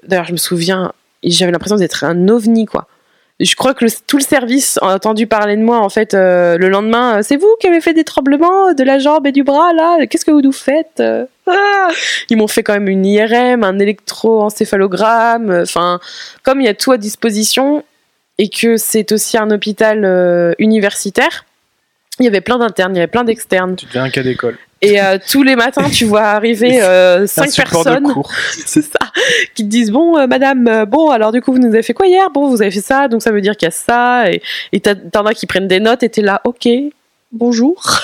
d'ailleurs, 0.06 0.24
je 0.26 0.32
me 0.32 0.36
souviens, 0.36 0.92
j'avais 1.24 1.52
l'impression 1.52 1.76
d'être 1.76 2.04
un 2.04 2.28
ovni, 2.28 2.66
quoi. 2.66 2.86
Je 3.40 3.54
crois 3.54 3.72
que 3.72 3.84
tout 4.06 4.16
le 4.16 4.22
service 4.22 4.78
a 4.82 4.94
entendu 4.94 5.28
parler 5.28 5.56
de 5.56 5.62
moi, 5.62 5.78
en 5.78 5.88
fait, 5.88 6.12
euh, 6.14 6.58
le 6.58 6.68
lendemain. 6.68 7.18
euh, 7.18 7.22
C'est 7.22 7.36
vous 7.36 7.54
qui 7.60 7.68
avez 7.68 7.80
fait 7.80 7.94
des 7.94 8.02
tremblements 8.02 8.72
de 8.72 8.82
la 8.82 8.98
jambe 8.98 9.26
et 9.28 9.32
du 9.32 9.44
bras, 9.44 9.72
là? 9.72 10.06
Qu'est-ce 10.06 10.24
que 10.24 10.32
vous 10.32 10.40
nous 10.42 10.50
faites? 10.52 10.98
Euh, 10.98 11.24
ah 11.46 11.88
Ils 12.30 12.36
m'ont 12.36 12.48
fait 12.48 12.64
quand 12.64 12.72
même 12.72 12.88
une 12.88 13.06
IRM, 13.06 13.62
un 13.62 13.78
électroencéphalogramme. 13.78 15.60
Enfin, 15.62 16.00
comme 16.42 16.60
il 16.60 16.64
y 16.64 16.68
a 16.68 16.74
tout 16.74 16.90
à 16.90 16.96
disposition 16.98 17.84
et 18.38 18.48
que 18.48 18.76
c'est 18.76 19.12
aussi 19.12 19.38
un 19.38 19.50
hôpital 19.52 20.54
universitaire, 20.58 21.44
il 22.18 22.24
y 22.24 22.28
avait 22.28 22.40
plein 22.40 22.58
d'internes, 22.58 22.94
il 22.94 22.98
y 22.98 23.00
avait 23.00 23.06
plein 23.06 23.24
d'externes. 23.24 23.76
Tu 23.76 23.86
deviens 23.86 24.04
un 24.04 24.10
cas 24.10 24.22
d'école. 24.22 24.58
Et 24.80 25.00
euh, 25.00 25.18
tous 25.28 25.42
les 25.42 25.56
matins, 25.56 25.90
tu 25.90 26.04
vois 26.04 26.22
arriver 26.22 26.80
euh, 26.82 27.26
cinq 27.26 27.54
personnes 27.54 28.06
c'est 28.64 28.82
ça, 28.82 28.98
qui 29.54 29.64
te 29.64 29.68
disent 29.68 29.90
bon, 29.90 30.16
euh, 30.16 30.26
madame, 30.26 30.84
bon, 30.86 31.10
alors 31.10 31.32
du 31.32 31.40
coup, 31.40 31.52
vous 31.52 31.58
nous 31.58 31.68
avez 31.68 31.82
fait 31.82 31.94
quoi 31.94 32.06
hier? 32.06 32.30
Bon, 32.30 32.48
vous 32.48 32.62
avez 32.62 32.70
fait 32.70 32.80
ça, 32.80 33.08
donc 33.08 33.22
ça 33.22 33.32
veut 33.32 33.40
dire 33.40 33.56
qu'il 33.56 33.66
y 33.66 33.68
a 33.68 33.72
ça, 33.72 34.26
et 34.30 34.80
t'en 34.80 35.26
as 35.26 35.34
qui 35.34 35.46
prennent 35.46 35.68
des 35.68 35.80
notes, 35.80 36.02
et 36.02 36.08
t'es 36.08 36.22
là, 36.22 36.40
ok, 36.44 36.68
bonjour. 37.32 38.00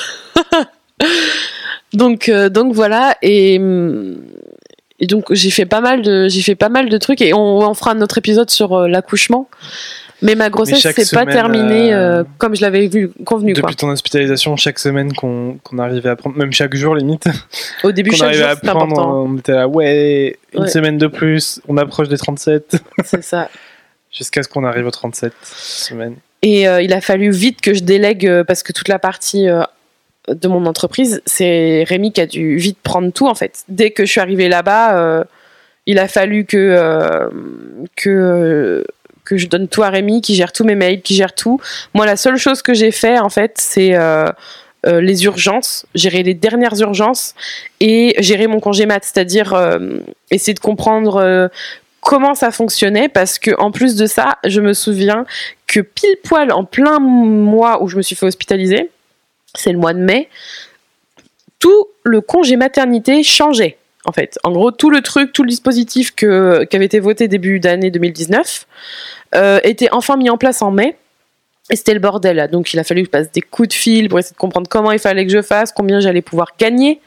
donc, 1.92 2.28
donc 2.30 2.72
voilà, 2.74 3.16
et, 3.22 3.54
et 4.98 5.06
donc 5.06 5.32
j'ai 5.32 5.50
fait 5.50 5.66
pas 5.66 5.80
mal 5.80 6.02
de, 6.02 6.26
j'ai 6.28 6.42
fait 6.42 6.56
pas 6.56 6.70
mal 6.70 6.88
de 6.88 6.98
trucs, 6.98 7.22
et 7.22 7.32
on, 7.34 7.58
on 7.58 7.74
fera 7.74 7.92
un 7.92 8.00
autre 8.00 8.18
épisode 8.18 8.50
sur 8.50 8.88
l'accouchement. 8.88 9.48
Mais 10.24 10.34
ma 10.34 10.50
grossesse, 10.50 10.80
c'est 10.96 11.14
pas 11.14 11.26
terminée 11.26 11.92
euh, 11.92 12.20
euh, 12.20 12.24
comme 12.38 12.56
je 12.56 12.62
l'avais 12.62 12.88
vu 12.88 13.10
convenu 13.24 13.52
quoi. 13.52 13.62
Depuis 13.62 13.76
ton 13.76 13.90
hospitalisation, 13.90 14.56
chaque 14.56 14.78
semaine 14.78 15.12
qu'on 15.12 15.58
qu'on 15.62 15.78
arrivait 15.78 16.08
à 16.08 16.16
prendre, 16.16 16.36
même 16.36 16.52
chaque 16.52 16.74
jour 16.74 16.94
limite, 16.96 17.26
Au 17.84 17.92
début, 17.92 18.10
qu'on 18.10 18.16
chaque 18.16 18.28
arrivait 18.28 18.42
jour, 18.42 18.50
à 18.50 18.54
c'était 18.56 18.66
prendre, 18.68 18.84
important. 18.98 19.22
on 19.24 19.36
était 19.38 19.52
là, 19.52 19.68
ouais, 19.68 20.36
une 20.54 20.62
Ouais. 20.62 20.68
semaine 20.68 20.98
de 20.98 21.06
plus, 21.06 21.60
on 21.68 21.76
approche 21.76 22.08
des 22.08 22.16
37, 22.18 22.76
C'est 23.04 23.22
ça. 23.22 23.48
jusqu'à 24.10 24.42
ce 24.42 24.48
qu'on 24.48 24.64
arrive 24.64 24.86
aux 24.86 24.90
37 24.90 25.32
semaines. 25.44 26.16
Et 26.42 26.66
euh, 26.68 26.80
il 26.82 26.92
a 26.92 27.00
fallu 27.00 27.30
vite 27.30 27.60
que 27.60 27.72
je 27.74 27.82
délègue 27.82 28.42
parce 28.46 28.62
que 28.62 28.72
toute 28.72 28.88
la 28.88 28.98
partie 28.98 29.48
euh, 29.48 29.62
de 30.28 30.48
mon 30.48 30.64
entreprise, 30.66 31.20
c'est 31.26 31.84
Rémi 31.86 32.12
qui 32.12 32.20
a 32.22 32.26
dû 32.26 32.56
vite 32.56 32.78
prendre 32.82 33.12
tout 33.12 33.26
en 33.28 33.34
fait. 33.34 33.62
Dès 33.68 33.90
que 33.90 34.04
je 34.06 34.10
suis 34.10 34.20
arrivée 34.20 34.48
là-bas, 34.48 34.96
euh, 34.98 35.24
il 35.86 35.98
a 35.98 36.08
fallu 36.08 36.46
que 36.46 37.28
que 37.96 38.84
que 39.24 39.36
je 39.36 39.46
donne 39.46 39.68
tout 39.68 39.82
à 39.82 39.90
Rémi, 39.90 40.20
qui 40.20 40.34
gère 40.34 40.52
tous 40.52 40.64
mes 40.64 40.74
mails, 40.74 41.02
qui 41.02 41.14
gère 41.14 41.34
tout. 41.34 41.60
Moi, 41.94 42.06
la 42.06 42.16
seule 42.16 42.36
chose 42.36 42.62
que 42.62 42.74
j'ai 42.74 42.90
fait 42.90 43.18
en 43.18 43.28
fait, 43.28 43.54
c'est 43.58 43.94
euh, 43.94 44.28
euh, 44.86 45.00
les 45.00 45.24
urgences, 45.24 45.86
gérer 45.94 46.22
les 46.22 46.34
dernières 46.34 46.78
urgences 46.80 47.34
et 47.80 48.14
gérer 48.18 48.46
mon 48.46 48.60
congé 48.60 48.86
mat, 48.86 49.02
c'est-à-dire 49.02 49.54
euh, 49.54 49.98
essayer 50.30 50.54
de 50.54 50.60
comprendre 50.60 51.50
comment 52.00 52.34
ça 52.34 52.50
fonctionnait 52.50 53.08
parce 53.08 53.38
que 53.38 53.50
en 53.58 53.70
plus 53.70 53.96
de 53.96 54.06
ça, 54.06 54.38
je 54.44 54.60
me 54.60 54.74
souviens 54.74 55.24
que 55.66 55.80
pile 55.80 56.16
poil 56.22 56.52
en 56.52 56.64
plein 56.64 56.98
mois 56.98 57.82
où 57.82 57.88
je 57.88 57.96
me 57.96 58.02
suis 58.02 58.14
fait 58.14 58.26
hospitaliser, 58.26 58.90
c'est 59.54 59.72
le 59.72 59.78
mois 59.78 59.94
de 59.94 60.00
mai, 60.00 60.28
tout 61.58 61.86
le 62.02 62.20
congé 62.20 62.56
maternité 62.56 63.22
changeait. 63.22 63.78
En 64.06 64.12
fait, 64.12 64.38
en 64.44 64.52
gros, 64.52 64.70
tout 64.70 64.90
le 64.90 65.00
truc, 65.00 65.32
tout 65.32 65.42
le 65.42 65.48
dispositif 65.48 66.14
que, 66.14 66.64
qui 66.64 66.76
avait 66.76 66.84
été 66.84 67.00
voté 67.00 67.26
début 67.26 67.58
d'année 67.58 67.90
2019 67.90 68.66
euh, 69.34 69.60
était 69.64 69.88
enfin 69.92 70.16
mis 70.16 70.28
en 70.30 70.36
place 70.36 70.60
en 70.62 70.70
mai. 70.70 70.96
Et 71.70 71.76
c'était 71.76 71.94
le 71.94 72.00
bordel. 72.00 72.36
là. 72.36 72.46
Donc 72.46 72.74
il 72.74 72.78
a 72.78 72.84
fallu 72.84 73.00
que 73.02 73.06
je 73.06 73.10
passe 73.10 73.32
des 73.32 73.40
coups 73.40 73.68
de 73.68 73.72
fil 73.72 74.08
pour 74.10 74.18
essayer 74.18 74.34
de 74.34 74.38
comprendre 74.38 74.68
comment 74.68 74.92
il 74.92 74.98
fallait 74.98 75.24
que 75.24 75.32
je 75.32 75.40
fasse, 75.40 75.72
combien 75.72 76.00
j'allais 76.00 76.20
pouvoir 76.20 76.48
gagner 76.58 77.00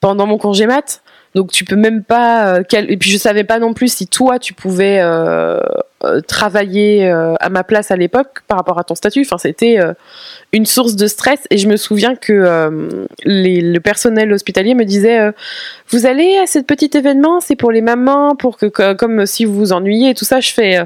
pendant 0.00 0.26
mon 0.26 0.38
congé 0.38 0.66
mat. 0.66 1.02
Donc 1.34 1.52
tu 1.52 1.64
peux 1.66 1.76
même 1.76 2.02
pas. 2.02 2.54
euh, 2.56 2.62
Et 2.88 2.96
puis 2.96 3.10
je 3.10 3.18
savais 3.18 3.44
pas 3.44 3.58
non 3.58 3.74
plus 3.74 3.92
si 3.92 4.06
toi 4.06 4.38
tu 4.38 4.54
pouvais 4.54 5.00
euh, 5.02 5.60
travailler 6.26 7.08
euh, 7.10 7.34
à 7.40 7.48
ma 7.48 7.64
place 7.64 7.90
à 7.90 7.96
l'époque 7.96 8.40
par 8.46 8.58
rapport 8.58 8.78
à 8.78 8.84
ton 8.84 8.94
statut. 8.94 9.22
Enfin 9.22 9.38
c'était 9.38 9.80
euh, 9.80 9.94
une 10.52 10.66
source 10.66 10.96
de 10.96 11.06
stress. 11.06 11.40
Et 11.50 11.58
je 11.58 11.68
me 11.68 11.76
souviens 11.76 12.14
que 12.14 12.32
euh, 12.32 13.06
le 13.24 13.78
personnel 13.78 14.32
hospitalier 14.32 14.74
me 14.74 14.84
disait 14.84 15.18
euh, 15.20 15.32
vous 15.90 16.06
allez 16.06 16.38
à 16.38 16.46
ce 16.46 16.58
petit 16.58 16.90
événement, 16.94 17.40
c'est 17.40 17.56
pour 17.56 17.72
les 17.72 17.80
mamans, 17.80 18.36
pour 18.36 18.58
que, 18.58 18.92
comme 18.94 19.26
si 19.26 19.44
vous 19.44 19.54
vous 19.54 19.72
ennuyez 19.72 20.10
et 20.10 20.14
tout 20.14 20.24
ça. 20.24 20.40
Je 20.40 20.52
fais 20.52 20.78
euh, 20.78 20.84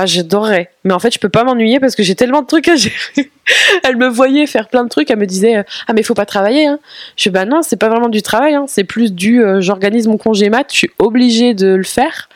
ah 0.00 0.06
j'adorerais, 0.06 0.70
mais 0.84 0.94
en 0.94 1.00
fait 1.00 1.12
je 1.12 1.18
peux 1.18 1.28
pas 1.28 1.42
m'ennuyer 1.42 1.80
parce 1.80 1.96
que 1.96 2.04
j'ai 2.04 2.14
tellement 2.14 2.42
de 2.42 2.46
trucs 2.46 2.68
à 2.68 2.76
gérer. 2.76 3.30
elle 3.82 3.96
me 3.96 4.06
voyait 4.06 4.46
faire 4.46 4.68
plein 4.68 4.84
de 4.84 4.88
trucs, 4.88 5.10
elle 5.10 5.18
me 5.18 5.26
disait 5.26 5.56
euh, 5.56 5.62
ah 5.88 5.92
mais 5.92 6.02
faut 6.02 6.14
pas 6.14 6.26
travailler. 6.26 6.66
Hein. 6.66 6.78
Je 7.16 7.24
fais 7.24 7.30
bah 7.30 7.44
non 7.46 7.62
c'est 7.62 7.76
pas 7.76 7.88
vraiment 7.88 8.08
du 8.08 8.22
travail, 8.22 8.54
hein. 8.54 8.66
c'est 8.68 8.84
plus 8.84 9.12
du 9.12 9.42
euh, 9.42 9.60
j'organise 9.60 10.06
mon 10.06 10.16
congé 10.16 10.50
mat, 10.50 10.66
je 10.70 10.76
suis 10.76 10.90
obligée 10.98 11.54
de 11.54 11.74
le 11.74 11.82
faire. 11.82 12.28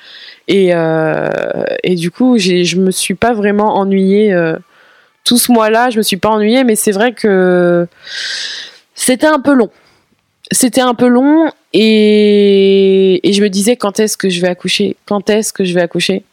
Et, 0.48 0.70
euh, 0.74 1.28
et 1.82 1.94
du 1.94 2.10
coup 2.10 2.36
je 2.38 2.76
me 2.76 2.90
suis 2.90 3.14
pas 3.14 3.32
vraiment 3.32 3.76
ennuyée 3.76 4.32
euh, 4.32 4.56
tout 5.24 5.38
ce 5.38 5.52
mois-là, 5.52 5.90
je 5.90 5.98
me 5.98 6.02
suis 6.02 6.16
pas 6.16 6.30
ennuyée, 6.30 6.64
mais 6.64 6.74
c'est 6.74 6.90
vrai 6.92 7.12
que 7.12 7.86
c'était 8.94 9.26
un 9.26 9.38
peu 9.40 9.54
long. 9.54 9.70
C'était 10.50 10.80
un 10.80 10.94
peu 10.94 11.06
long 11.06 11.50
et, 11.72 13.26
et 13.28 13.32
je 13.32 13.42
me 13.42 13.48
disais 13.48 13.76
quand 13.76 14.00
est-ce 14.00 14.16
que 14.16 14.28
je 14.28 14.40
vais 14.40 14.48
accoucher? 14.48 14.96
Quand 15.06 15.30
est-ce 15.30 15.52
que 15.52 15.64
je 15.64 15.72
vais 15.74 15.80
accoucher? 15.80 16.24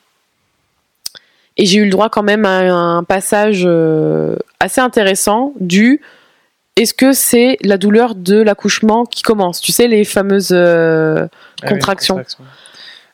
Et 1.57 1.65
j'ai 1.65 1.79
eu 1.79 1.83
le 1.85 1.91
droit 1.91 2.09
quand 2.09 2.23
même 2.23 2.45
à 2.45 2.59
un 2.61 3.03
passage 3.03 3.63
euh, 3.65 4.35
assez 4.59 4.81
intéressant 4.81 5.53
du 5.59 6.01
est-ce 6.77 6.93
que 6.93 7.11
c'est 7.11 7.57
la 7.61 7.77
douleur 7.77 8.15
de 8.15 8.41
l'accouchement 8.41 9.05
qui 9.05 9.21
commence? 9.21 9.59
Tu 9.59 9.71
sais, 9.73 9.87
les 9.87 10.05
fameuses 10.05 10.53
Ah 10.53 11.27
oui, 11.63 11.69
Contraction. 11.69 12.15
contraction. 12.15 12.43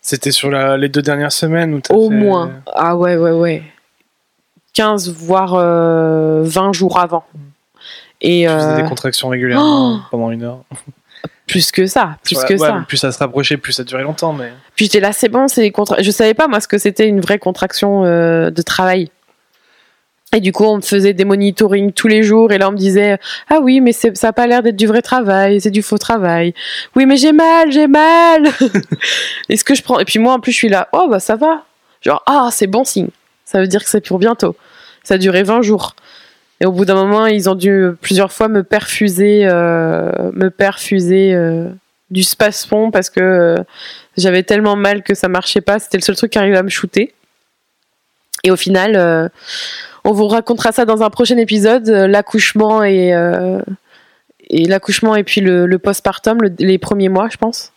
C'était 0.08 0.30
sur 0.30 0.52
la- 0.52 0.78
les 0.78 0.88
deux 0.88 1.02
dernières 1.02 1.32
semaines 1.32 1.74
où 1.74 1.82
au 1.90 2.10
fait- 2.10 2.16
moins. 2.16 2.52
Ah 2.76 2.96
ouais, 2.96 3.18
ouais, 3.18 3.32
ouais. 3.32 3.64
15 4.74 5.10
voire 5.12 5.56
euh, 5.56 6.44
20 6.44 6.74
jours 6.74 7.00
avant. 7.00 7.24
Et 8.22 8.44
Tu 8.48 8.54
faisais 8.54 8.66
euh, 8.68 8.82
des 8.84 8.88
contractions 8.88 9.30
régulièrement 9.30 9.96
Oh 9.96 10.00
pendant 10.12 10.30
une 10.30 10.44
heure. 10.44 10.60
plus 11.48 11.72
que 11.72 11.88
ça, 11.88 12.18
plus 12.24 12.38
Ouais, 12.38 12.46
que 12.48 12.54
ouais, 12.54 12.60
ça. 12.60 12.84
Plus 12.88 12.98
ça 12.98 13.12
se 13.12 13.18
rapprochait, 13.18 13.58
plus 13.58 13.74
ça 13.74 13.84
durait 13.84 14.04
longtemps. 14.04 14.32
Mais 14.34 14.52
Puis 14.76 14.86
j'étais 14.86 15.00
là, 15.00 15.12
c'est 15.12 15.28
bon, 15.30 15.48
c'est 15.48 15.62
des 15.62 15.72
contra- 15.72 16.00
Je 16.04 16.12
savais 16.12 16.36
pas 16.36 16.48
moi 16.48 16.60
ce 16.60 16.68
que 16.68 16.78
c'était 16.78 17.08
une 17.08 17.20
vraie 17.22 17.40
contraction 17.40 18.06
euh, 18.06 18.52
de 18.52 18.62
travail. 18.62 19.10
Et 20.34 20.42
du 20.42 20.52
coup, 20.52 20.66
on 20.66 20.78
me 20.78 20.82
faisait 20.82 21.14
des 21.14 21.24
monitoring 21.24 21.94
tous 21.94 22.08
les 22.08 22.24
jours, 22.24 22.52
et 22.52 22.58
là 22.58 22.68
on 22.68 22.72
me 22.72 22.78
disait 22.78 23.20
ah 23.50 23.60
oui, 23.62 23.80
mais 23.80 23.94
ça 23.94 24.10
a 24.22 24.34
pas 24.34 24.48
l'air 24.48 24.64
d'être 24.64 24.76
du 24.76 24.88
vrai 24.88 25.02
travail, 25.02 25.62
c'est 25.62 25.72
du 25.72 25.82
faux 25.82 25.98
travail. 25.98 26.54
Oui, 26.96 27.06
mais 27.06 27.16
j'ai 27.16 27.32
mal, 27.32 27.72
j'ai 27.72 27.88
mal. 27.88 28.44
Est-ce 29.50 29.64
que 29.64 29.76
je 29.76 29.82
prends 29.82 30.00
Et 30.00 30.06
puis 30.06 30.20
moi 30.20 30.34
en 30.34 30.40
plus 30.40 30.52
je 30.52 30.58
suis 30.58 30.70
là, 30.70 30.90
oh 30.92 31.08
bah 31.10 31.20
ça 31.20 31.36
va. 31.36 31.64
Genre 32.02 32.22
ah 32.26 32.50
c'est 32.52 32.68
bon 32.68 32.84
signe. 32.84 33.10
Ça 33.46 33.62
veut 33.62 33.68
dire 33.68 33.84
que 33.84 33.90
c'est 33.90 34.06
pour 34.06 34.20
bientôt. 34.20 34.56
Ça 35.04 35.14
a 35.14 35.18
duré 35.18 35.44
20 35.44 35.62
jours. 35.62 35.96
Et 36.62 36.66
au 36.66 36.72
bout 36.72 36.86
d'un 36.86 36.96
moment, 36.96 37.26
ils 37.28 37.50
ont 37.50 37.56
dû 37.56 37.90
plusieurs 38.02 38.32
fois 38.32 38.48
me 38.48 38.64
perfuser, 38.64 39.42
euh, 39.46 40.32
me 40.34 40.50
perfuser 40.50 41.34
euh, 41.34 41.70
du 42.12 42.24
spasmon 42.24 42.92
parce 42.92 43.10
que 43.10 43.20
euh, 43.20 43.56
j'avais 44.18 44.44
tellement 44.44 44.76
mal 44.76 45.04
que 45.04 45.14
ça 45.14 45.28
marchait 45.28 45.62
pas. 45.62 45.80
C'était 45.80 45.98
le 45.98 46.04
seul 46.04 46.16
truc 46.16 46.32
qui 46.32 46.38
arrivait 46.38 46.58
à 46.58 46.64
me 46.64 46.70
shooter. 46.70 47.14
Et 48.44 48.52
au 48.52 48.56
final, 48.56 49.32
on 50.06 50.14
vous 50.14 50.28
racontera 50.28 50.72
ça 50.72 50.86
dans 50.86 51.02
un 51.04 51.10
prochain 51.10 51.38
épisode, 51.38 51.90
euh, 51.90 52.08
l'accouchement 52.08 52.84
et, 52.84 53.14
euh, 53.14 53.60
et 54.50 54.66
l'accouchement 54.66 55.16
et 55.16 55.24
puis 55.24 55.42
le, 55.42 55.66
le 55.66 55.80
postpartum, 55.80 56.42
le- 56.42 56.54
les 56.60 56.78
premiers 56.78 57.10
mois, 57.10 57.28
je 57.32 57.38
pense. 57.38 57.74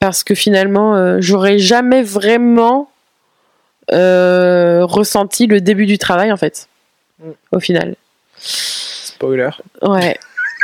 Parce 0.00 0.22
que 0.22 0.34
finalement, 0.34 0.94
euh, 0.96 1.16
j'aurais 1.20 1.58
jamais 1.58 2.02
vraiment 2.02 2.90
euh, 3.92 4.84
ressenti 4.84 5.46
le 5.46 5.60
début 5.60 5.86
du 5.86 5.98
travail 5.98 6.30
en 6.32 6.36
fait. 6.36 6.68
Mm. 7.22 7.30
Au 7.52 7.60
final. 7.60 7.94
spoiler. 8.36 9.50
Ouais. 9.82 10.16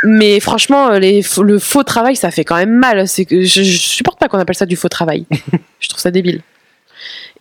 Mais 0.03 0.41
franchement, 0.41 0.91
les, 0.93 1.23
le 1.43 1.59
faux 1.59 1.83
travail, 1.85 2.17
ça 2.17 2.31
fait 2.31 2.45
quand 2.45 2.57
même 2.57 2.71
mal. 2.73 3.07
C'est 3.09 3.25
que 3.27 3.43
je, 3.43 3.63
je 3.63 3.79
supporte 3.79 4.19
pas 4.19 4.29
qu'on 4.29 4.39
appelle 4.39 4.57
ça 4.57 4.67
du 4.67 4.77
faux 4.77 4.89
travail. 4.89 5.27
je 5.81 5.89
trouve 5.89 6.01
ça 6.01 6.11
débile. 6.11 6.41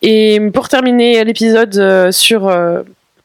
Et 0.01 0.39
pour 0.53 0.69
terminer 0.69 1.23
l'épisode 1.25 2.11
sur 2.11 2.47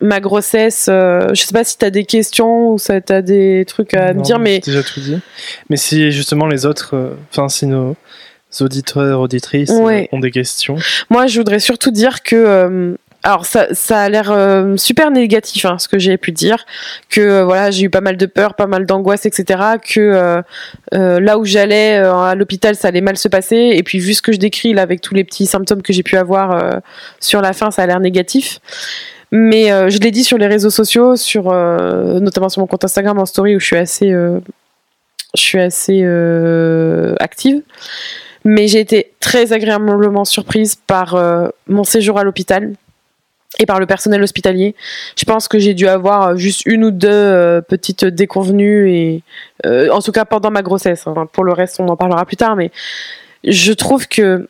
ma 0.00 0.20
grossesse, 0.20 0.86
euh, 0.90 1.28
je 1.34 1.42
sais 1.42 1.52
pas 1.52 1.64
si 1.64 1.78
t'as 1.78 1.90
des 1.90 2.04
questions 2.04 2.70
ou 2.70 2.78
ça 2.78 3.00
t'as 3.00 3.22
des 3.22 3.64
trucs 3.66 3.94
à 3.94 4.12
me 4.12 4.22
dire, 4.22 4.38
mais 4.38 4.60
déjà 4.60 4.82
tout 4.82 5.00
dit. 5.00 5.18
Mais 5.70 5.76
si 5.76 6.10
justement 6.10 6.46
les 6.46 6.66
autres, 6.66 6.94
euh, 6.94 7.14
enfin 7.30 7.48
si 7.48 7.66
nos 7.66 7.96
auditeurs 8.60 9.20
auditrices 9.20 9.70
euh, 9.70 10.04
ont 10.12 10.20
des 10.20 10.30
questions, 10.30 10.76
Moi, 11.10 11.26
je 11.26 11.38
voudrais 11.38 11.60
surtout 11.60 11.90
dire 11.90 12.22
que. 12.22 12.36
euh, 12.36 12.96
alors, 13.26 13.46
ça, 13.46 13.68
ça 13.72 14.00
a 14.00 14.08
l'air 14.10 14.26
super 14.76 15.10
négatif, 15.10 15.64
hein, 15.64 15.78
ce 15.78 15.88
que 15.88 15.98
j'ai 15.98 16.18
pu 16.18 16.30
dire. 16.30 16.66
Que 17.08 17.40
voilà, 17.40 17.70
j'ai 17.70 17.84
eu 17.84 17.88
pas 17.88 18.02
mal 18.02 18.18
de 18.18 18.26
peur, 18.26 18.52
pas 18.54 18.66
mal 18.66 18.84
d'angoisse, 18.84 19.24
etc. 19.24 19.78
Que 19.82 20.42
là 20.92 21.38
où 21.38 21.46
j'allais 21.46 21.96
à 21.96 22.34
l'hôpital, 22.34 22.76
ça 22.76 22.88
allait 22.88 23.00
mal 23.00 23.16
se 23.16 23.28
passer. 23.28 23.72
Et 23.76 23.82
puis, 23.82 23.98
vu 23.98 24.12
ce 24.12 24.20
que 24.20 24.30
je 24.30 24.36
décris 24.36 24.74
là, 24.74 24.82
avec 24.82 25.00
tous 25.00 25.14
les 25.14 25.24
petits 25.24 25.46
symptômes 25.46 25.80
que 25.80 25.94
j'ai 25.94 26.02
pu 26.02 26.18
avoir 26.18 26.82
sur 27.18 27.40
la 27.40 27.54
fin, 27.54 27.70
ça 27.70 27.84
a 27.84 27.86
l'air 27.86 27.98
négatif. 27.98 28.60
Mais 29.36 29.73
euh, 29.73 29.89
je 29.90 29.98
l'ai 29.98 30.12
dit 30.12 30.23
sur 30.23 30.39
les 30.39 30.47
réseaux 30.47 30.70
sociaux, 30.70 31.16
sur, 31.16 31.51
euh, 31.51 32.20
notamment 32.20 32.48
sur 32.48 32.61
mon 32.61 32.69
compte 32.69 32.85
Instagram 32.85 33.19
en 33.19 33.27
story 33.27 33.56
où 33.56 33.59
je 33.59 33.66
suis 33.66 33.77
assez, 33.77 34.12
euh, 34.12 34.39
je 35.35 35.40
suis 35.40 35.59
assez 35.59 36.05
active. 37.19 37.61
Mais 38.44 38.69
j'ai 38.69 38.78
été 38.78 39.12
très 39.19 39.52
agréablement 39.52 40.24
surprise 40.24 40.77
par 40.77 41.19
mon 41.66 41.82
séjour 41.82 42.16
à 42.16 42.23
l'hôpital 42.23 42.74
et 43.59 43.66
par 43.66 43.81
le 43.81 43.86
personnel 43.86 44.23
hospitalier. 44.23 44.77
Je 45.19 45.24
pense 45.24 45.48
que 45.48 45.59
j'ai 45.59 45.74
dû 45.74 45.89
avoir 45.89 46.36
juste 46.36 46.62
une 46.66 46.85
ou 46.85 46.90
deux 46.93 47.61
petites 47.69 48.05
déconvenues 48.05 48.93
et 48.93 49.23
en 49.90 50.01
tout 50.01 50.12
cas 50.12 50.27
pendant 50.27 50.52
ma 50.52 50.62
grossesse. 50.62 51.06
Pour 51.32 51.43
le 51.43 51.52
reste, 51.52 51.81
on 51.81 51.89
en 51.89 51.97
parlera 51.97 52.24
plus 52.27 52.36
tard. 52.36 52.55
Mais 52.55 52.70
je 53.43 53.73
trouve 53.73 54.06
que 54.06 54.48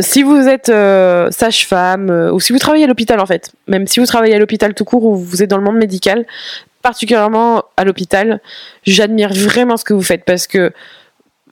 si 0.00 0.22
vous 0.22 0.48
êtes 0.48 0.68
euh, 0.68 1.30
sage-femme 1.30 2.10
euh, 2.10 2.32
ou 2.32 2.40
si 2.40 2.52
vous 2.52 2.58
travaillez 2.58 2.84
à 2.84 2.86
l'hôpital 2.86 3.20
en 3.20 3.26
fait, 3.26 3.52
même 3.66 3.86
si 3.86 4.00
vous 4.00 4.06
travaillez 4.06 4.34
à 4.34 4.38
l'hôpital 4.38 4.74
tout 4.74 4.84
court 4.84 5.04
ou 5.04 5.16
vous 5.16 5.42
êtes 5.42 5.48
dans 5.48 5.56
le 5.56 5.64
monde 5.64 5.76
médical, 5.76 6.26
particulièrement 6.82 7.64
à 7.76 7.84
l'hôpital, 7.84 8.40
j'admire 8.84 9.32
vraiment 9.32 9.76
ce 9.76 9.84
que 9.84 9.94
vous 9.94 10.02
faites 10.02 10.24
parce 10.24 10.46
que 10.46 10.72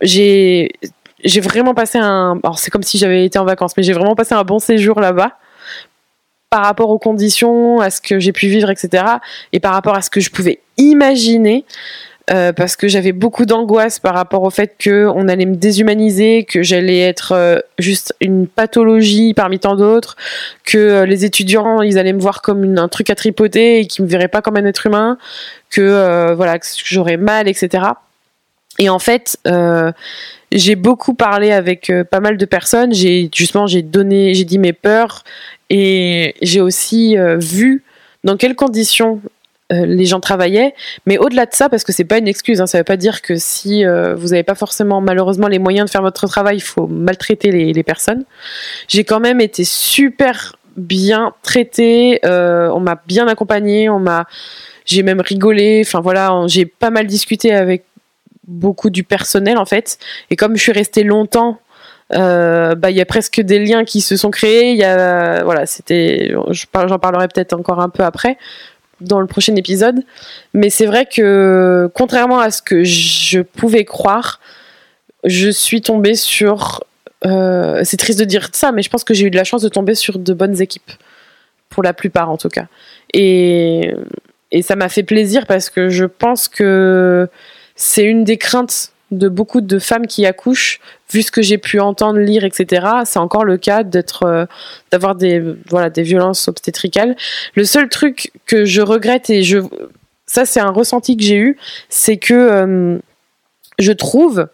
j'ai 0.03 0.73
j'ai 1.25 1.41
vraiment 1.41 1.73
passé 1.73 1.99
un 1.99 2.39
alors 2.43 2.59
c'est 2.59 2.71
comme 2.71 2.83
si 2.83 2.99
j'avais 2.99 3.25
été 3.25 3.39
en 3.39 3.47
vacances 3.47 3.73
mais 3.77 3.83
j'ai 3.83 3.95
vraiment 3.95 4.15
passé 4.15 4.35
un 4.35 4.45
bon 4.45 4.59
séjour 4.59 5.01
là-bas 5.01 5.39
par 6.51 6.63
rapport 6.65 6.91
aux 6.91 6.99
conditions 6.99 7.81
à 7.81 7.89
ce 7.89 8.03
que 8.03 8.21
j'ai 8.21 8.33
pu 8.33 8.49
vivre 8.49 8.71
etc 8.71 9.05
et 9.53 9.61
par 9.61 9.73
rapport 9.73 9.95
à 9.95 10.03
ce 10.03 10.11
que 10.11 10.21
je 10.21 10.31
pouvais 10.31 10.61
imaginer 10.77 11.65
euh, 12.31 12.53
parce 12.53 12.75
que 12.75 12.89
j'avais 12.89 13.13
beaucoup 13.13 13.47
d'angoisse 13.47 14.01
par 14.01 14.15
rapport 14.15 14.43
au 14.43 14.51
fait 14.51 14.75
que 14.79 15.07
on 15.15 15.29
allait 15.29 15.47
me 15.47 15.55
déshumaniser, 15.55 16.45
que 16.45 16.63
j'allais 16.63 16.99
être 16.99 17.33
euh, 17.33 17.61
juste 17.79 18.15
une 18.21 18.49
pathologie 18.49 19.33
parmi 19.33 19.61
tant 19.61 19.77
d'autres, 19.77 20.17
que 20.65 20.77
euh, 20.77 21.07
les 21.07 21.25
étudiants 21.25 21.83
ils 21.83 21.99
allaient 21.99 22.13
me 22.13 22.21
voir 22.21 22.43
comme 22.43 22.65
une- 22.65 22.79
un 22.81 22.89
truc 22.89 23.11
à 23.11 23.15
tripoter 23.15 23.79
et 23.81 23.87
qu'ils 23.87 24.05
me 24.05 24.11
verraient 24.11 24.27
pas 24.27 24.43
comme 24.43 24.57
un 24.57 24.65
être 24.65 24.87
humain, 24.87 25.19
que 25.71 26.33
voilà 26.35 26.59
que 26.59 26.67
j'aurais 26.85 27.17
mal, 27.17 27.47
etc. 27.49 27.85
Et 28.79 28.89
en 28.89 28.99
fait, 28.99 29.39
j'ai 30.53 30.75
beaucoup 30.77 31.15
parlé 31.15 31.51
avec 31.53 31.93
pas 32.11 32.21
mal 32.21 32.37
de 32.37 32.45
personnes. 32.45 32.93
J'ai 32.93 33.31
justement 33.35 33.67
j'ai 33.67 33.83
donné, 33.83 34.35
j'ai 34.35 34.45
dit 34.45 34.59
mes 34.59 34.73
peurs 34.73 35.25
et 35.71 36.35
j'ai 36.43 36.61
aussi 36.61 37.17
vu 37.39 37.83
dans 38.25 38.37
quelles 38.37 38.55
conditions 38.55 39.21
euh, 39.73 39.85
les 39.85 40.05
gens 40.05 40.21
travaillaient. 40.21 40.75
Mais 41.07 41.19
au-delà 41.19 41.45
de 41.45 41.53
ça, 41.53 41.69
parce 41.69 41.83
que 41.83 41.93
c'est 41.93 42.05
pas 42.05 42.19
une 42.19 42.29
excuse, 42.29 42.61
hein, 42.61 42.69
ça 42.69 42.79
veut 42.79 42.85
pas 42.85 42.97
dire 42.97 43.21
que 43.21 43.35
si 43.35 43.85
euh, 43.85 44.15
vous 44.15 44.29
n'avez 44.29 44.45
pas 44.45 44.55
forcément 44.55 45.01
malheureusement 45.01 45.49
les 45.49 45.59
moyens 45.59 45.87
de 45.87 45.91
faire 45.91 46.03
votre 46.03 46.29
travail, 46.29 46.59
il 46.59 46.63
faut 46.63 46.87
maltraiter 46.87 47.51
les, 47.51 47.83
personnes. 47.83 48.25
J'ai 48.87 49.03
quand 49.03 49.19
même 49.19 49.41
été 49.41 49.65
super 49.65 50.55
bien 50.77 51.33
traitée. 51.43 52.21
euh, 52.25 52.69
on 52.69 52.79
m'a 52.79 53.01
bien 53.09 53.27
accompagnée. 53.27 53.89
On 53.89 53.99
m'a, 53.99 54.27
j'ai 54.85 55.03
même 55.03 55.21
rigolé. 55.21 55.83
Enfin 55.85 56.01
voilà, 56.01 56.33
j'ai 56.47 56.65
pas 56.65 56.91
mal 56.91 57.09
discuté 57.09 57.53
avec 57.53 57.85
beaucoup 58.47 58.91
du 58.91 59.03
personnel 59.03 59.59
en 59.59 59.67
fait. 59.67 59.99
Et 60.31 60.37
comme 60.37 60.57
je 60.57 60.63
suis 60.63 60.73
restée 60.73 61.03
longtemps. 61.03 61.59
bah, 62.11 62.91
il 62.91 62.97
y 62.97 63.01
a 63.01 63.07
presque 63.07 63.41
des 63.41 63.59
liens 63.59 63.85
qui 63.85 64.01
se 64.01 64.17
sont 64.17 64.31
créés. 64.31 64.71
Il 64.71 64.79
y 64.79 64.85
a, 64.85 65.43
voilà, 65.43 65.67
c'était, 65.67 66.33
j'en 66.51 66.99
parlerai 67.01 67.27
peut-être 67.27 67.53
encore 67.53 67.81
un 67.81 67.89
peu 67.89 68.05
après 68.05 68.39
dans 69.01 69.21
le 69.21 69.27
prochain 69.27 69.55
épisode. 69.57 70.03
Mais 70.55 70.71
c'est 70.71 70.87
vrai 70.87 71.07
que, 71.07 71.91
contrairement 71.95 72.41
à 72.41 72.51
ce 72.51 72.63
que 72.63 72.85
je 72.85 73.41
pouvais 73.41 73.85
croire, 73.85 74.41
je 75.25 75.51
suis 75.51 75.83
tombée 75.83 76.15
sur. 76.15 76.85
euh, 77.25 77.83
c'est 77.85 77.97
triste 77.97 78.19
de 78.19 78.25
dire 78.25 78.49
ça, 78.53 78.73
mais 78.73 78.83
je 78.83 78.91
pense 78.91 79.05
que 79.05 79.15
j'ai 79.15 79.27
eu 79.27 79.31
de 79.31 79.37
la 79.37 79.45
chance 79.45 79.63
de 79.63 79.69
tomber 79.69 79.95
sur 79.95 80.19
de 80.19 80.33
bonnes 80.33 80.61
équipes. 80.61 80.93
Pour 81.69 81.83
la 81.83 81.93
plupart, 81.93 82.31
en 82.31 82.37
tout 82.37 82.49
cas. 82.49 82.67
Et, 83.13 83.93
et 84.53 84.63
ça 84.63 84.77
m'a 84.77 84.89
fait 84.89 85.03
plaisir 85.03 85.47
parce 85.47 85.69
que 85.69 85.89
je 85.89 86.05
pense 86.05 86.49
que 86.49 87.29
c'est 87.75 88.05
une 88.05 88.25
des 88.25 88.39
craintes 88.39 88.93
de 89.11 89.29
beaucoup 89.29 89.61
de 89.61 89.79
femmes 89.79 90.07
qui 90.07 90.27
accouchent, 90.27 90.81
vu 91.13 91.23
ce 91.23 91.31
que 91.31 91.43
j'ai 91.43 91.59
pu 91.59 91.79
entendre, 91.79 92.19
lire, 92.19 92.45
etc. 92.45 92.87
C'est 93.05 93.19
encore 93.19 93.45
le 93.45 93.57
cas 93.57 93.83
d'être, 93.85 94.25
euh, 94.25 94.47
d'avoir 94.91 95.15
des, 95.15 95.41
violences 96.03 96.49
obstétricales. 96.49 97.17
Le 97.55 97.65
seul 97.65 97.89
truc 97.89 98.33
que 98.47 98.65
je 98.65 98.83
regrette 98.83 99.31
et 99.31 99.43
je, 99.43 99.59
ça 100.27 100.45
c'est 100.45 100.61
un 100.61 100.71
ressenti 100.71 101.17
que 101.17 101.23
j'ai 101.23 101.37
eu, 101.37 101.57
c'est 101.89 102.17
que 102.17 102.35
euh, 102.35 102.99
je 103.79 103.93
trouve 103.93 104.49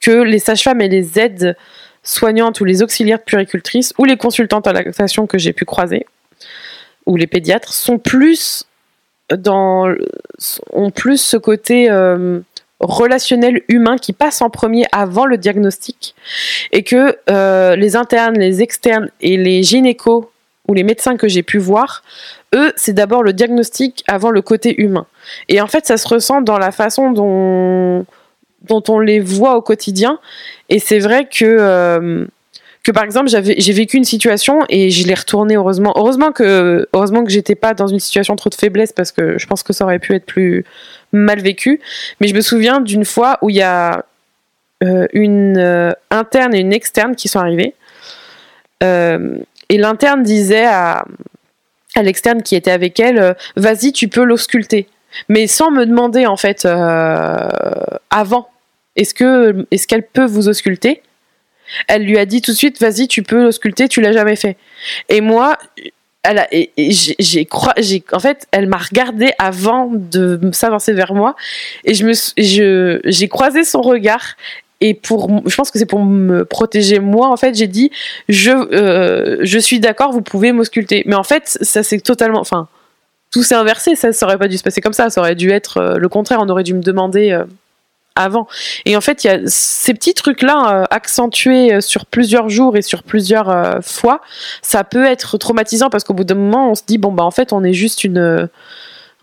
que 0.00 0.10
les 0.10 0.38
sages-femmes 0.38 0.80
et 0.80 0.88
les 0.88 1.18
aides 1.18 1.56
soignantes 2.02 2.60
ou 2.60 2.64
les 2.64 2.82
auxiliaires 2.82 3.18
de 3.18 3.24
puéricultrices 3.24 3.94
ou 3.96 4.04
les 4.04 4.16
consultantes 4.16 4.66
à 4.66 4.72
lactation 4.72 5.26
que 5.26 5.38
j'ai 5.38 5.52
pu 5.52 5.64
croiser 5.64 6.06
ou 7.06 7.16
les 7.16 7.26
pédiatres 7.26 7.72
sont 7.72 7.98
plus 7.98 8.64
dans 9.30 9.94
ont 10.72 10.90
plus 10.90 11.18
ce 11.18 11.36
côté 11.36 11.90
euh, 11.90 12.40
relationnel 12.82 13.62
humain 13.68 13.96
qui 13.96 14.12
passe 14.12 14.42
en 14.42 14.50
premier 14.50 14.84
avant 14.92 15.24
le 15.24 15.38
diagnostic 15.38 16.14
et 16.72 16.82
que 16.82 17.16
euh, 17.30 17.76
les 17.76 17.96
internes, 17.96 18.38
les 18.38 18.60
externes 18.60 19.08
et 19.20 19.36
les 19.36 19.62
gynécos 19.62 20.26
ou 20.68 20.74
les 20.74 20.82
médecins 20.82 21.16
que 21.16 21.28
j'ai 21.28 21.42
pu 21.42 21.58
voir, 21.58 22.02
eux, 22.54 22.72
c'est 22.76 22.92
d'abord 22.92 23.22
le 23.22 23.32
diagnostic 23.32 24.04
avant 24.06 24.30
le 24.30 24.42
côté 24.42 24.80
humain. 24.80 25.06
Et 25.48 25.60
en 25.60 25.66
fait, 25.66 25.86
ça 25.86 25.96
se 25.96 26.06
ressent 26.06 26.42
dans 26.42 26.58
la 26.58 26.72
façon 26.72 27.12
dont, 27.12 28.04
on 28.88 28.98
les 28.98 29.20
voit 29.20 29.56
au 29.56 29.62
quotidien. 29.62 30.18
Et 30.68 30.78
c'est 30.78 30.98
vrai 30.98 31.28
que, 31.28 31.44
euh, 31.44 32.26
que 32.82 32.90
par 32.90 33.04
exemple, 33.04 33.28
j'avais, 33.28 33.54
j'ai 33.58 33.72
vécu 33.72 33.96
une 33.96 34.04
situation 34.04 34.60
et 34.68 34.90
je 34.90 35.06
l'ai 35.06 35.14
retournée 35.14 35.54
heureusement. 35.54 35.92
Heureusement 35.96 36.32
que, 36.32 36.88
heureusement 36.92 37.22
que 37.22 37.30
j'étais 37.30 37.54
pas 37.54 37.74
dans 37.74 37.86
une 37.86 38.00
situation 38.00 38.34
trop 38.34 38.50
de 38.50 38.56
faiblesse 38.56 38.92
parce 38.92 39.12
que 39.12 39.38
je 39.38 39.46
pense 39.46 39.62
que 39.62 39.72
ça 39.72 39.84
aurait 39.84 40.00
pu 40.00 40.14
être 40.14 40.26
plus 40.26 40.64
mal 41.12 41.40
vécu. 41.40 41.80
Mais 42.20 42.26
je 42.26 42.34
me 42.34 42.40
souviens 42.40 42.80
d'une 42.80 43.04
fois 43.04 43.38
où 43.40 43.50
il 43.50 43.56
y 43.56 43.62
a 43.62 44.04
euh, 44.82 45.06
une 45.12 45.58
euh, 45.58 45.92
interne 46.10 46.54
et 46.54 46.58
une 46.58 46.72
externe 46.72 47.14
qui 47.14 47.28
sont 47.28 47.38
arrivées. 47.38 47.74
Euh, 48.82 49.36
et 49.68 49.78
l'interne 49.78 50.24
disait 50.24 50.66
à, 50.66 51.04
à 51.94 52.02
l'externe 52.02 52.42
qui 52.42 52.56
était 52.56 52.72
avec 52.72 52.98
elle, 52.98 53.36
vas-y, 53.54 53.92
tu 53.92 54.08
peux 54.08 54.24
l'ausculter. 54.24 54.88
Mais 55.28 55.46
sans 55.46 55.70
me 55.70 55.86
demander 55.86 56.26
en 56.26 56.36
fait 56.36 56.66
avant. 58.10 58.48
Est-ce 58.94 59.14
que 59.14 59.66
est-ce 59.70 59.86
qu'elle 59.86 60.02
peut 60.02 60.26
vous 60.26 60.48
ausculter? 60.48 61.00
Elle 61.88 62.04
lui 62.04 62.18
a 62.18 62.26
dit 62.26 62.42
tout 62.42 62.52
de 62.52 62.56
suite, 62.56 62.80
vas-y, 62.80 63.08
tu 63.08 63.22
peux 63.22 63.46
ausculter, 63.46 63.88
tu 63.88 64.00
l'as 64.00 64.12
jamais 64.12 64.36
fait. 64.36 64.56
Et 65.08 65.20
moi, 65.20 65.58
elle 66.22 66.38
a, 66.38 66.48
et, 66.52 66.70
j'ai, 66.76 67.16
j'ai 67.18 68.04
en 68.12 68.20
fait, 68.20 68.46
elle 68.52 68.68
m'a 68.68 68.78
regardé 68.78 69.32
avant 69.38 69.90
de 69.92 70.38
s'avancer 70.52 70.92
vers 70.92 71.14
moi, 71.14 71.34
et 71.84 71.94
je 71.94 72.04
me, 72.04 72.12
j'ai 73.06 73.28
croisé 73.28 73.64
son 73.64 73.80
regard. 73.82 74.36
Et 74.84 74.94
pour, 74.94 75.30
je 75.46 75.54
pense 75.54 75.70
que 75.70 75.78
c'est 75.78 75.86
pour 75.86 76.00
me 76.04 76.44
protéger 76.44 76.98
moi. 76.98 77.28
En 77.28 77.36
fait, 77.36 77.54
j'ai 77.54 77.68
dit, 77.68 77.92
je, 78.28 78.50
euh, 78.50 79.38
je 79.42 79.58
suis 79.60 79.78
d'accord, 79.78 80.10
vous 80.10 80.22
pouvez 80.22 80.50
m'ausculter. 80.50 81.04
Mais 81.06 81.14
en 81.14 81.22
fait, 81.22 81.56
ça 81.60 81.84
c'est 81.84 82.00
totalement, 82.00 82.40
enfin, 82.40 82.66
tout 83.30 83.44
s'est 83.44 83.54
inversé. 83.54 83.94
Ça, 83.94 84.12
ça 84.12 84.26
aurait 84.26 84.38
pas 84.38 84.48
dû 84.48 84.58
se 84.58 84.64
passer 84.64 84.80
comme 84.80 84.92
ça. 84.92 85.08
Ça 85.08 85.20
aurait 85.20 85.36
dû 85.36 85.50
être 85.50 85.78
euh, 85.78 85.98
le 85.98 86.08
contraire. 86.08 86.40
On 86.42 86.48
aurait 86.48 86.64
dû 86.64 86.74
me 86.74 86.82
demander 86.82 87.30
euh, 87.30 87.44
avant. 88.16 88.46
Et 88.84 88.96
en 88.96 89.00
fait, 89.00 89.24
il 89.24 89.26
y 89.26 89.30
a 89.30 89.40
ces 89.46 89.94
petits 89.94 90.14
trucs-là 90.14 90.82
euh, 90.82 90.84
accentués 90.90 91.74
euh, 91.74 91.80
sur 91.80 92.06
plusieurs 92.06 92.48
jours 92.48 92.76
et 92.76 92.82
sur 92.82 93.02
plusieurs 93.02 93.48
euh, 93.48 93.80
fois. 93.82 94.20
Ça 94.62 94.84
peut 94.84 95.04
être 95.04 95.38
traumatisant 95.38 95.90
parce 95.90 96.04
qu'au 96.04 96.14
bout 96.14 96.24
d'un 96.24 96.34
moment, 96.34 96.70
on 96.70 96.74
se 96.74 96.82
dit 96.86 96.98
bon 96.98 97.12
bah 97.12 97.24
en 97.24 97.30
fait, 97.30 97.52
on 97.52 97.64
est 97.64 97.72
juste 97.72 98.04
une 98.04 98.48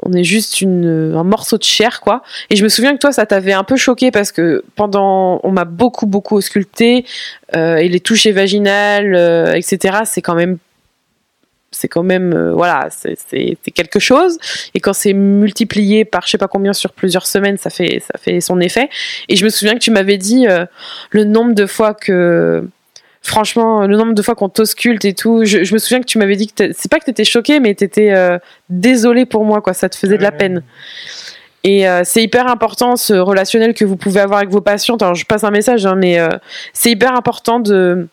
on 0.02 0.14
est 0.14 0.24
juste 0.24 0.62
une, 0.62 1.14
un 1.14 1.26
morceau 1.26 1.58
de 1.58 1.64
chair, 1.64 2.00
quoi. 2.00 2.24
Et 2.50 2.56
je 2.56 2.64
me 2.64 2.70
souviens 2.70 2.94
que 2.94 3.00
toi, 3.00 3.12
ça 3.12 3.26
t'avait 3.26 3.52
un 3.52 3.66
peu 3.66 3.76
choqué 3.76 4.12
parce 4.12 4.32
que 4.32 4.64
pendant, 4.78 5.42
on 5.44 5.52
m'a 5.52 5.66
beaucoup, 5.66 6.06
beaucoup 6.06 6.38
ausculté, 6.38 7.06
et 7.54 7.90
les 7.90 8.00
touchés 8.00 8.32
vaginales, 8.32 9.14
etc. 9.58 9.98
C'est 10.06 10.22
quand 10.22 10.36
même, 10.36 10.58
c'est 11.80 11.88
quand 11.88 12.04
même, 12.04 12.34
euh, 12.34 12.54
voilà, 12.54 12.90
c'est 12.90 13.56
quelque 13.74 14.00
chose. 14.00 14.38
Et 14.74 14.80
quand 14.80 14.94
c'est 14.94 15.14
multiplié 15.14 16.06
par 16.06 16.26
je 16.26 16.32
sais 16.32 16.38
pas 16.38 16.48
combien 16.48 16.74
sur 16.74 16.92
plusieurs 16.92 17.26
semaines, 17.26 17.58
ça 17.58 17.70
fait, 17.70 18.02
ça 18.02 18.20
fait 18.20 18.42
son 18.42 18.60
effet. 18.60 18.90
Et 19.30 19.36
je 19.36 19.46
me 19.46 19.50
souviens 19.50 19.74
que 19.74 19.80
tu 19.80 19.92
m'avais 19.92 20.18
dit 20.18 20.48
euh, 20.48 20.66
le 21.12 21.24
nombre 21.24 21.54
de 21.54 21.66
fois 21.66 21.94
que 21.94 22.68
franchement, 23.22 23.86
le 23.86 23.98
nombre 23.98 24.14
de 24.14 24.22
fois 24.22 24.36
qu'on 24.36 24.50
t'ausculte 24.50 25.06
et 25.06 25.14
tout, 25.14 25.44
je, 25.46 25.64
je 25.64 25.74
me 25.74 25.80
souviens 25.80 26.00
que 26.00 26.06
tu 26.06 26.18
m'avais 26.18 26.36
dit 26.36 26.48
que 26.48 26.72
c'est 26.74 26.90
pas 26.92 27.00
que 27.00 27.06
t'étais 27.06 27.26
choqué, 27.26 27.60
mais 27.60 27.74
t'étais 27.76 28.12
euh, 28.12 28.38
désolé 28.70 29.26
pour 29.26 29.46
moi, 29.46 29.62
quoi. 29.62 29.74
Ça 29.74 29.90
te 29.90 29.96
faisait 29.96 30.18
de 30.18 30.24
la 30.24 30.32
peine. 30.32 30.64
Et 31.64 31.88
euh, 31.88 32.02
c'est 32.06 32.24
hyper 32.24 32.48
important 32.48 32.96
ce 32.96 33.14
relationnel 33.14 33.74
que 33.74 33.84
vous 33.84 33.98
pouvez 33.98 34.22
avoir 34.22 34.40
avec 34.40 34.50
vos 34.50 34.62
patientes. 34.62 35.02
Alors 35.02 35.16
je 35.16 35.26
passe 35.26 35.44
un 35.44 35.52
message, 35.52 35.86
hein, 35.86 35.96
mais 35.96 36.20
euh, 36.20 36.30
c'est 36.74 36.92
hyper 36.92 37.14
important 37.16 37.60
de 37.60 38.08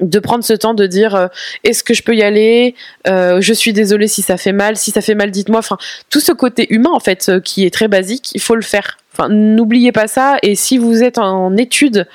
de 0.00 0.18
prendre 0.18 0.44
ce 0.44 0.52
temps 0.52 0.74
de 0.74 0.86
dire 0.86 1.14
euh, 1.14 1.28
est-ce 1.62 1.84
que 1.84 1.94
je 1.94 2.02
peux 2.02 2.14
y 2.16 2.22
aller 2.22 2.74
Euh, 3.06 3.40
je 3.40 3.52
suis 3.52 3.72
désolée 3.72 4.08
si 4.08 4.22
ça 4.22 4.36
fait 4.36 4.52
mal 4.52 4.76
si 4.76 4.90
ça 4.90 5.00
fait 5.00 5.14
mal 5.14 5.30
dites-moi. 5.30 5.58
Enfin 5.58 5.78
tout 6.10 6.20
ce 6.20 6.32
côté 6.32 6.72
humain 6.72 6.90
en 6.92 7.00
fait 7.00 7.28
euh, 7.28 7.40
qui 7.40 7.64
est 7.64 7.72
très 7.72 7.88
basique 7.88 8.32
il 8.34 8.40
faut 8.40 8.56
le 8.56 8.62
faire. 8.62 8.98
Enfin 9.12 9.28
n'oubliez 9.28 9.92
pas 9.92 10.08
ça. 10.08 10.36
Et 10.42 10.54
si 10.54 10.78
vous 10.78 11.02
êtes 11.02 11.18
en 11.18 11.56
études 11.56 12.06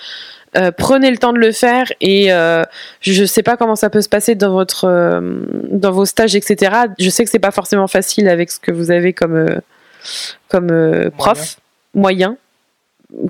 euh, 0.58 0.72
prenez 0.76 1.12
le 1.12 1.18
temps 1.18 1.34
de 1.34 1.38
le 1.38 1.52
faire. 1.52 1.86
Et 2.02 2.34
euh, 2.34 2.64
je 3.02 3.24
sais 3.26 3.44
pas 3.44 3.58
comment 3.58 3.76
ça 3.76 3.90
peut 3.90 4.02
se 4.02 4.10
passer 4.10 4.36
dans 4.36 4.52
votre 4.52 4.86
euh, 4.86 5.22
dans 5.70 5.92
vos 5.92 6.06
stages 6.06 6.36
etc 6.36 6.76
je 6.98 7.10
sais 7.10 7.24
que 7.24 7.30
c'est 7.30 7.40
pas 7.40 7.52
forcément 7.52 7.88
facile 7.88 8.28
avec 8.28 8.50
ce 8.50 8.60
que 8.60 8.72
vous 8.72 8.90
avez 8.92 9.14
comme 9.14 9.36
euh, 9.36 9.60
comme 10.48 10.70
euh, 10.72 11.10
prof. 11.12 11.58
Moyen 11.96 12.38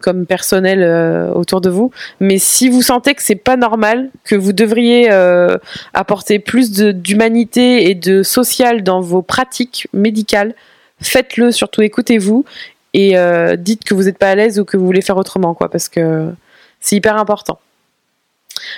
comme 0.01 0.26
personnel 0.26 0.84
euh, 0.84 1.31
autour 1.31 1.61
de 1.61 1.69
vous. 1.69 1.91
Mais 2.19 2.38
si 2.38 2.69
vous 2.69 2.81
sentez 2.81 3.15
que 3.15 3.23
c'est 3.23 3.35
pas 3.35 3.56
normal 3.56 4.10
que 4.26 4.35
vous 4.35 4.53
devriez 4.53 5.11
euh, 5.11 5.57
apporter 5.93 6.39
plus 6.39 6.72
d'humanité 6.72 7.89
et 7.89 7.95
de 7.95 8.23
social 8.23 8.84
dans 8.84 9.01
vos 9.01 9.22
pratiques 9.22 9.88
médicales 9.93 10.53
faites-le 11.01 11.51
surtout 11.51 11.81
écoutez-vous 11.81 12.45
et 12.93 13.18
euh, 13.18 13.56
dites 13.56 13.84
que 13.84 13.93
vous 13.93 14.03
n'êtes 14.03 14.18
pas 14.18 14.30
à 14.30 14.35
l'aise 14.35 14.60
ou 14.60 14.65
que 14.65 14.77
vous 14.77 14.85
voulez 14.85 15.01
faire 15.01 15.18
autrement 15.18 15.53
quoi 15.53 15.69
parce 15.69 15.89
que 15.89 16.31
c'est 16.80 16.95
hyper 16.95 17.18
important. 17.18 17.60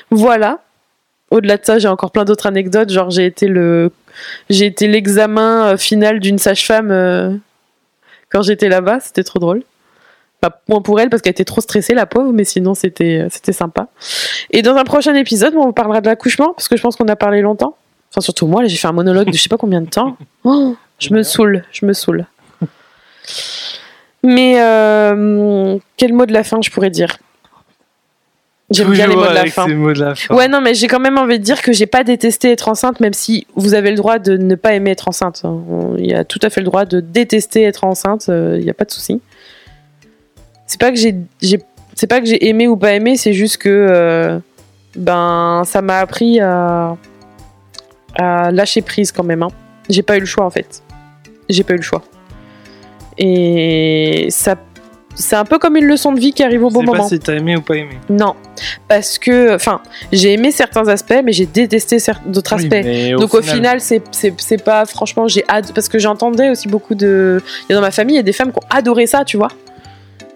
Voilà. 0.10 0.60
Au-delà 1.30 1.58
de 1.58 1.66
ça 1.66 1.80
j'ai 1.80 1.88
encore 1.88 2.12
plein 2.12 2.26
d'autres 2.26 2.48
anecdotes. 2.48 2.90
Genre 2.90 3.10
j'ai 3.10 3.26
été 3.26 3.48
le 3.48 3.92
j'ai 4.50 4.66
été 4.66 4.88
l'examen 4.88 5.74
euh, 5.74 5.78
final 5.78 6.20
d'une 6.20 6.38
sage-femme 6.38 6.92
euh, 6.92 7.34
quand 8.30 8.42
j'étais 8.42 8.70
là-bas. 8.70 9.00
C'était 9.00 9.24
trop 9.24 9.40
drôle 9.40 9.64
pas 10.42 10.62
moins 10.68 10.82
pour 10.82 11.00
elle 11.00 11.10
parce 11.10 11.22
qu'elle 11.22 11.32
était 11.32 11.46
trop 11.46 11.62
stressée 11.62 11.94
la 11.94 12.06
pauvre 12.06 12.34
mais 12.34 12.44
sinon 12.44 12.74
c'était 12.74 13.28
c'était 13.30 13.54
sympa 13.54 13.88
et 14.50 14.62
dans 14.64 14.76
un 14.76 14.84
prochain 14.84 15.14
épisode 15.16 15.54
on 15.56 15.68
vous 15.68 15.72
parlera 15.74 16.02
de 16.02 16.08
l'accouchement 16.08 16.54
parce 16.54 16.68
que 16.68 16.76
je 16.76 16.82
pense 16.82 16.96
qu'on 16.96 17.08
a 17.08 17.16
parlé 17.16 17.42
longtemps 17.42 17.78
enfin 18.12 18.22
surtout 18.22 18.48
moi 18.48 18.66
j'ai 18.66 18.76
fait 18.76 18.88
un 18.88 18.92
monologue 18.92 19.28
de 19.28 19.38
je 19.38 19.42
sais 19.42 19.50
pas 19.50 19.58
combien 19.58 19.82
de 19.82 19.90
temps 19.90 20.18
Oh, 20.44 20.76
je 21.00 21.14
me 21.14 21.24
saoule 21.24 21.64
je 21.72 21.86
me 21.86 21.94
saoule 21.94 22.26
mais 24.24 24.56
euh, 24.62 25.78
quel 25.98 26.14
mot 26.14 26.26
de 26.26 26.34
la 26.34 26.44
fin 26.44 26.60
je 26.62 26.70
pourrais 26.70 26.90
dire? 26.92 27.18
J'aime 28.70 28.92
bien 28.92 29.08
les 29.08 29.16
mots 29.16 29.28
de 29.28 29.34
la 29.34 29.46
fin 29.48 29.68
mots 29.68 29.92
de 29.92 30.00
la 30.00 30.16
fin. 30.16 30.34
Ouais, 30.34 30.48
non, 30.48 30.62
mais 30.62 30.74
j'ai 30.76 30.88
quand 30.88 31.00
même 31.00 31.18
envie 31.18 31.40
de 31.40 31.44
dire 31.44 31.62
que 31.62 31.74
j'ai 31.74 31.88
pas 31.88 32.04
détesté 32.06 32.52
être 32.52 32.70
enceinte, 32.70 33.00
même 33.02 33.14
si 33.14 33.46
vous 33.56 33.74
avez 33.74 33.90
le 33.90 33.98
droit 33.98 34.18
de 34.18 34.38
ne 34.38 34.56
pas 34.56 34.74
aimer 34.74 34.92
être 34.92 35.10
enceinte. 35.10 35.42
hein. 35.44 35.60
Il 35.98 36.06
y 36.10 36.14
a 36.14 36.24
tout 36.24 36.40
à 36.42 36.50
fait 36.50 36.62
le 36.62 36.66
droit 36.66 36.86
de 36.86 37.02
détester 37.02 37.64
être 37.64 37.84
enceinte, 37.84 38.28
euh, 38.30 38.56
il 38.58 38.64
n'y 38.64 38.70
a 38.70 38.74
pas 38.74 38.86
de 38.86 38.92
souci. 38.92 39.20
C'est 40.72 40.80
pas 40.80 40.90
que 40.92 40.96
j'ai, 40.98 41.16
j'ai- 41.42 41.60
c'est 41.96 42.08
pas 42.08 42.22
que 42.22 42.26
j'ai 42.26 42.48
aimé 42.48 42.66
ou 42.70 42.78
pas 42.78 42.94
aimé, 42.94 43.18
c'est 43.18 43.34
juste 43.34 43.58
que 43.58 43.68
euh, 43.70 44.40
ben 44.96 45.64
ça 45.66 45.82
m'a 45.82 45.98
appris 45.98 46.40
à, 46.40 46.96
à 48.18 48.52
lâcher 48.52 48.82
prise 48.82 49.12
quand 49.12 49.24
même. 49.26 49.44
Hein. 49.44 49.50
J'ai 49.90 50.02
pas 50.02 50.16
eu 50.16 50.22
le 50.22 50.26
choix 50.26 50.46
en 50.46 50.50
fait. 50.50 50.82
J'ai 51.50 51.64
pas 51.66 51.74
eu 51.74 51.78
le 51.78 51.82
choix. 51.82 52.02
Et 53.18 54.28
ça, 54.30 54.56
c'est 55.16 55.36
un 55.36 55.44
peu 55.44 55.60
comme 55.60 55.76
une 55.76 55.86
leçon 55.86 56.14
de 56.14 56.20
vie 56.22 56.32
qui 56.32 56.42
arrive 56.44 56.64
au 56.64 56.70
Je 56.70 56.74
bon 56.76 56.80
sais 56.80 56.86
moment. 56.86 57.04
pas 57.04 57.10
si 57.10 57.20
t'as 57.20 57.34
aimé 57.36 57.58
ou 57.58 57.62
pas 57.62 57.76
aimé. 57.76 57.98
Non, 58.10 58.36
parce 58.88 59.20
que, 59.20 59.54
enfin, 59.54 59.82
j'ai 60.14 60.32
aimé 60.32 60.52
certains 60.52 60.88
aspects, 60.88 61.20
mais 61.24 61.34
j'ai 61.34 61.46
détesté 61.46 61.98
d'autres 62.26 62.56
Oui, 62.56 62.70
aspects. 62.74 63.20
Donc 63.20 63.34
au 63.34 63.42
final, 63.42 63.82
c'est 63.82 64.02
c'est- 64.12 64.40
c'est 64.40 64.64
pas 64.64 64.86
franchement, 64.86 65.28
j'ai 65.28 65.44
hâte 65.50 65.74
parce 65.74 65.90
que 65.90 66.00
j'entendais 66.00 66.50
aussi 66.50 66.70
beaucoup 66.70 66.96
de, 66.96 67.42
il 67.68 67.74
y 67.74 67.74
a 67.74 67.76
dans 67.76 67.82
ma 67.82 67.92
famille, 67.92 68.16
il 68.16 68.20
y 68.20 68.22
a 68.22 68.24
des 68.24 68.32
femmes 68.34 68.54
qui 68.54 68.60
ont 68.60 68.68
adoré 68.70 69.06
ça, 69.08 69.26
tu 69.26 69.36
vois. 69.36 69.50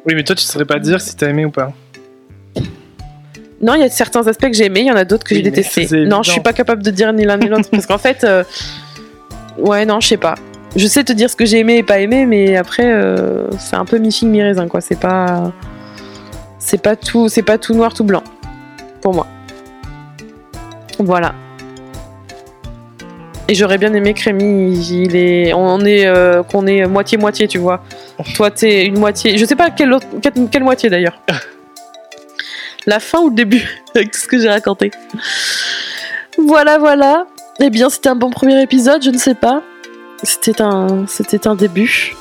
Oui, 0.06 0.14
mais 0.16 0.24
toi, 0.24 0.36
tu 0.36 0.44
saurais 0.44 0.66
pas 0.66 0.80
dire 0.80 1.02
si 1.02 1.16
t'as 1.16 1.30
aimé 1.30 1.46
ou 1.46 1.52
pas. 1.52 1.72
Non, 3.62 3.74
il 3.74 3.82
y 3.82 3.84
a 3.84 3.90
certains 3.90 4.28
aspects 4.28 4.48
que 4.48 4.54
j'ai 4.54 4.66
aimés, 4.66 4.82
il 4.82 4.88
y 4.88 4.92
en 4.92 4.96
a 4.96 5.06
d'autres 5.06 5.24
que 5.24 5.34
Oui, 5.34 5.42
j'ai 5.44 5.50
détestés. 5.50 5.88
Non, 5.92 5.98
évident. 5.98 6.24
je 6.24 6.32
suis 6.32 6.42
pas 6.42 6.54
capable 6.54 6.84
de 6.84 6.92
dire 6.92 7.12
ni 7.14 7.26
l'un 7.26 7.38
ni 7.38 7.48
l'autre 7.48 7.70
parce 7.72 7.86
qu'en 7.86 7.98
fait, 7.98 8.24
euh, 8.24 8.44
ouais, 9.58 9.86
non, 9.86 10.00
je 10.00 10.08
sais 10.10 10.18
pas. 10.18 10.36
Je 10.76 10.86
sais 10.88 11.04
te 11.04 11.14
dire 11.14 11.30
ce 11.30 11.36
que 11.36 11.46
j'ai 11.46 11.60
aimé 11.60 11.78
et 11.78 11.84
pas 11.84 12.00
aimé, 12.00 12.26
mais 12.26 12.58
après, 12.58 12.86
euh, 12.86 13.50
c'est 13.58 13.78
un 13.78 13.86
peu 13.86 13.98
mi 13.98 14.12
figue 14.12 14.28
mi 14.28 14.44
raisin, 14.44 14.68
quoi. 14.68 14.82
C'est 14.82 15.00
pas, 15.00 15.54
c'est 16.60 16.82
pas 16.82 16.96
tout, 16.98 17.30
c'est 17.30 17.44
pas 17.44 17.58
tout 17.58 17.74
noir 17.74 17.94
tout 17.94 18.04
blanc 18.04 18.24
pour 19.02 19.14
moi. 19.14 19.26
Voilà. 21.00 21.34
Et 23.48 23.54
j'aurais 23.54 23.78
bien 23.78 23.94
aimé 23.94 24.14
que 24.14 24.30
il 24.30 25.16
est, 25.16 25.54
on 25.54 25.80
est, 25.82 26.08
euh, 26.08 26.42
qu'on 26.42 26.66
est 26.66 26.86
moitié 26.88 27.18
moitié, 27.18 27.48
tu 27.48 27.60
vois. 27.60 27.84
Toi, 28.36 28.50
t'es 28.50 28.86
une 28.86 28.98
moitié. 28.98 29.38
Je 29.38 29.46
sais 29.46 29.56
pas 29.56 29.70
quelle 29.70 29.94
autre, 29.94 30.08
quelle, 30.22 30.34
quelle 30.52 30.64
moitié 30.64 30.90
d'ailleurs. 30.90 31.22
La 32.88 33.00
fin 33.00 33.20
ou 33.20 33.30
le 33.30 33.36
début 33.36 33.84
avec 33.96 34.12
tout 34.12 34.20
ce 34.20 34.28
que 34.28 34.40
j'ai 34.40 34.50
raconté. 34.50 34.92
Voilà, 36.38 36.78
voilà. 36.78 37.26
Eh 37.60 37.70
bien, 37.70 37.90
c'était 37.90 38.10
un 38.10 38.16
bon 38.16 38.32
premier 38.32 38.62
épisode, 38.62 39.04
je 39.04 39.12
ne 39.12 39.18
sais 39.18 39.36
pas. 39.36 39.62
C'était 40.24 40.62
un, 40.62 41.06
c'était 41.08 41.48
un 41.48 41.56
début. 41.56 42.16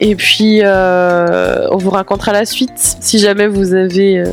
Et 0.00 0.16
puis, 0.16 0.60
euh, 0.62 1.68
on 1.70 1.76
vous 1.76 1.90
racontera 1.90 2.32
la 2.32 2.44
suite. 2.44 2.72
Si 2.76 3.18
jamais 3.18 3.46
vous 3.46 3.74
avez 3.74 4.18
euh, 4.18 4.32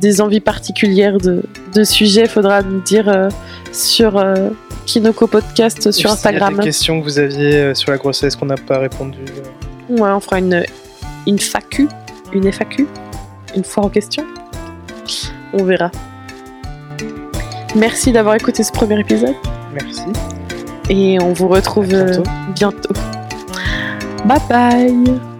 des 0.00 0.20
envies 0.20 0.40
particulières 0.40 1.18
de, 1.18 1.42
de 1.72 1.84
sujets, 1.84 2.22
il 2.22 2.28
faudra 2.28 2.62
nous 2.62 2.80
dire 2.80 3.08
euh, 3.08 3.28
sur 3.72 4.16
euh, 4.16 4.50
Kinoko 4.86 5.26
Podcast 5.26 5.90
sur 5.90 5.90
puis, 5.90 5.92
s'il 5.92 6.04
y 6.04 6.08
a 6.08 6.12
Instagram. 6.12 6.56
des 6.56 6.64
questions 6.64 7.00
que 7.00 7.04
vous 7.04 7.18
aviez 7.18 7.56
euh, 7.56 7.74
sur 7.74 7.90
la 7.90 7.98
grossesse 7.98 8.36
qu'on 8.36 8.46
n'a 8.46 8.56
pas 8.56 8.78
répondu. 8.78 9.18
Ouais, 9.88 10.10
on 10.10 10.20
fera 10.20 10.38
une, 10.38 10.64
une 11.26 11.38
FAQ, 11.38 11.88
une 12.32 12.50
FAQ, 12.52 12.86
une 13.56 13.64
foire 13.64 13.86
aux 13.86 13.90
questions. 13.90 14.24
On 15.52 15.64
verra. 15.64 15.90
Merci 17.76 18.12
d'avoir 18.12 18.36
écouté 18.36 18.62
ce 18.62 18.72
premier 18.72 18.98
épisode 19.00 19.34
Merci. 19.72 20.02
et 20.88 21.18
on 21.20 21.32
vous 21.32 21.48
retrouve 21.48 21.88
bientôt. 22.54 22.94
Bye 24.24 24.38
bye 24.48 25.33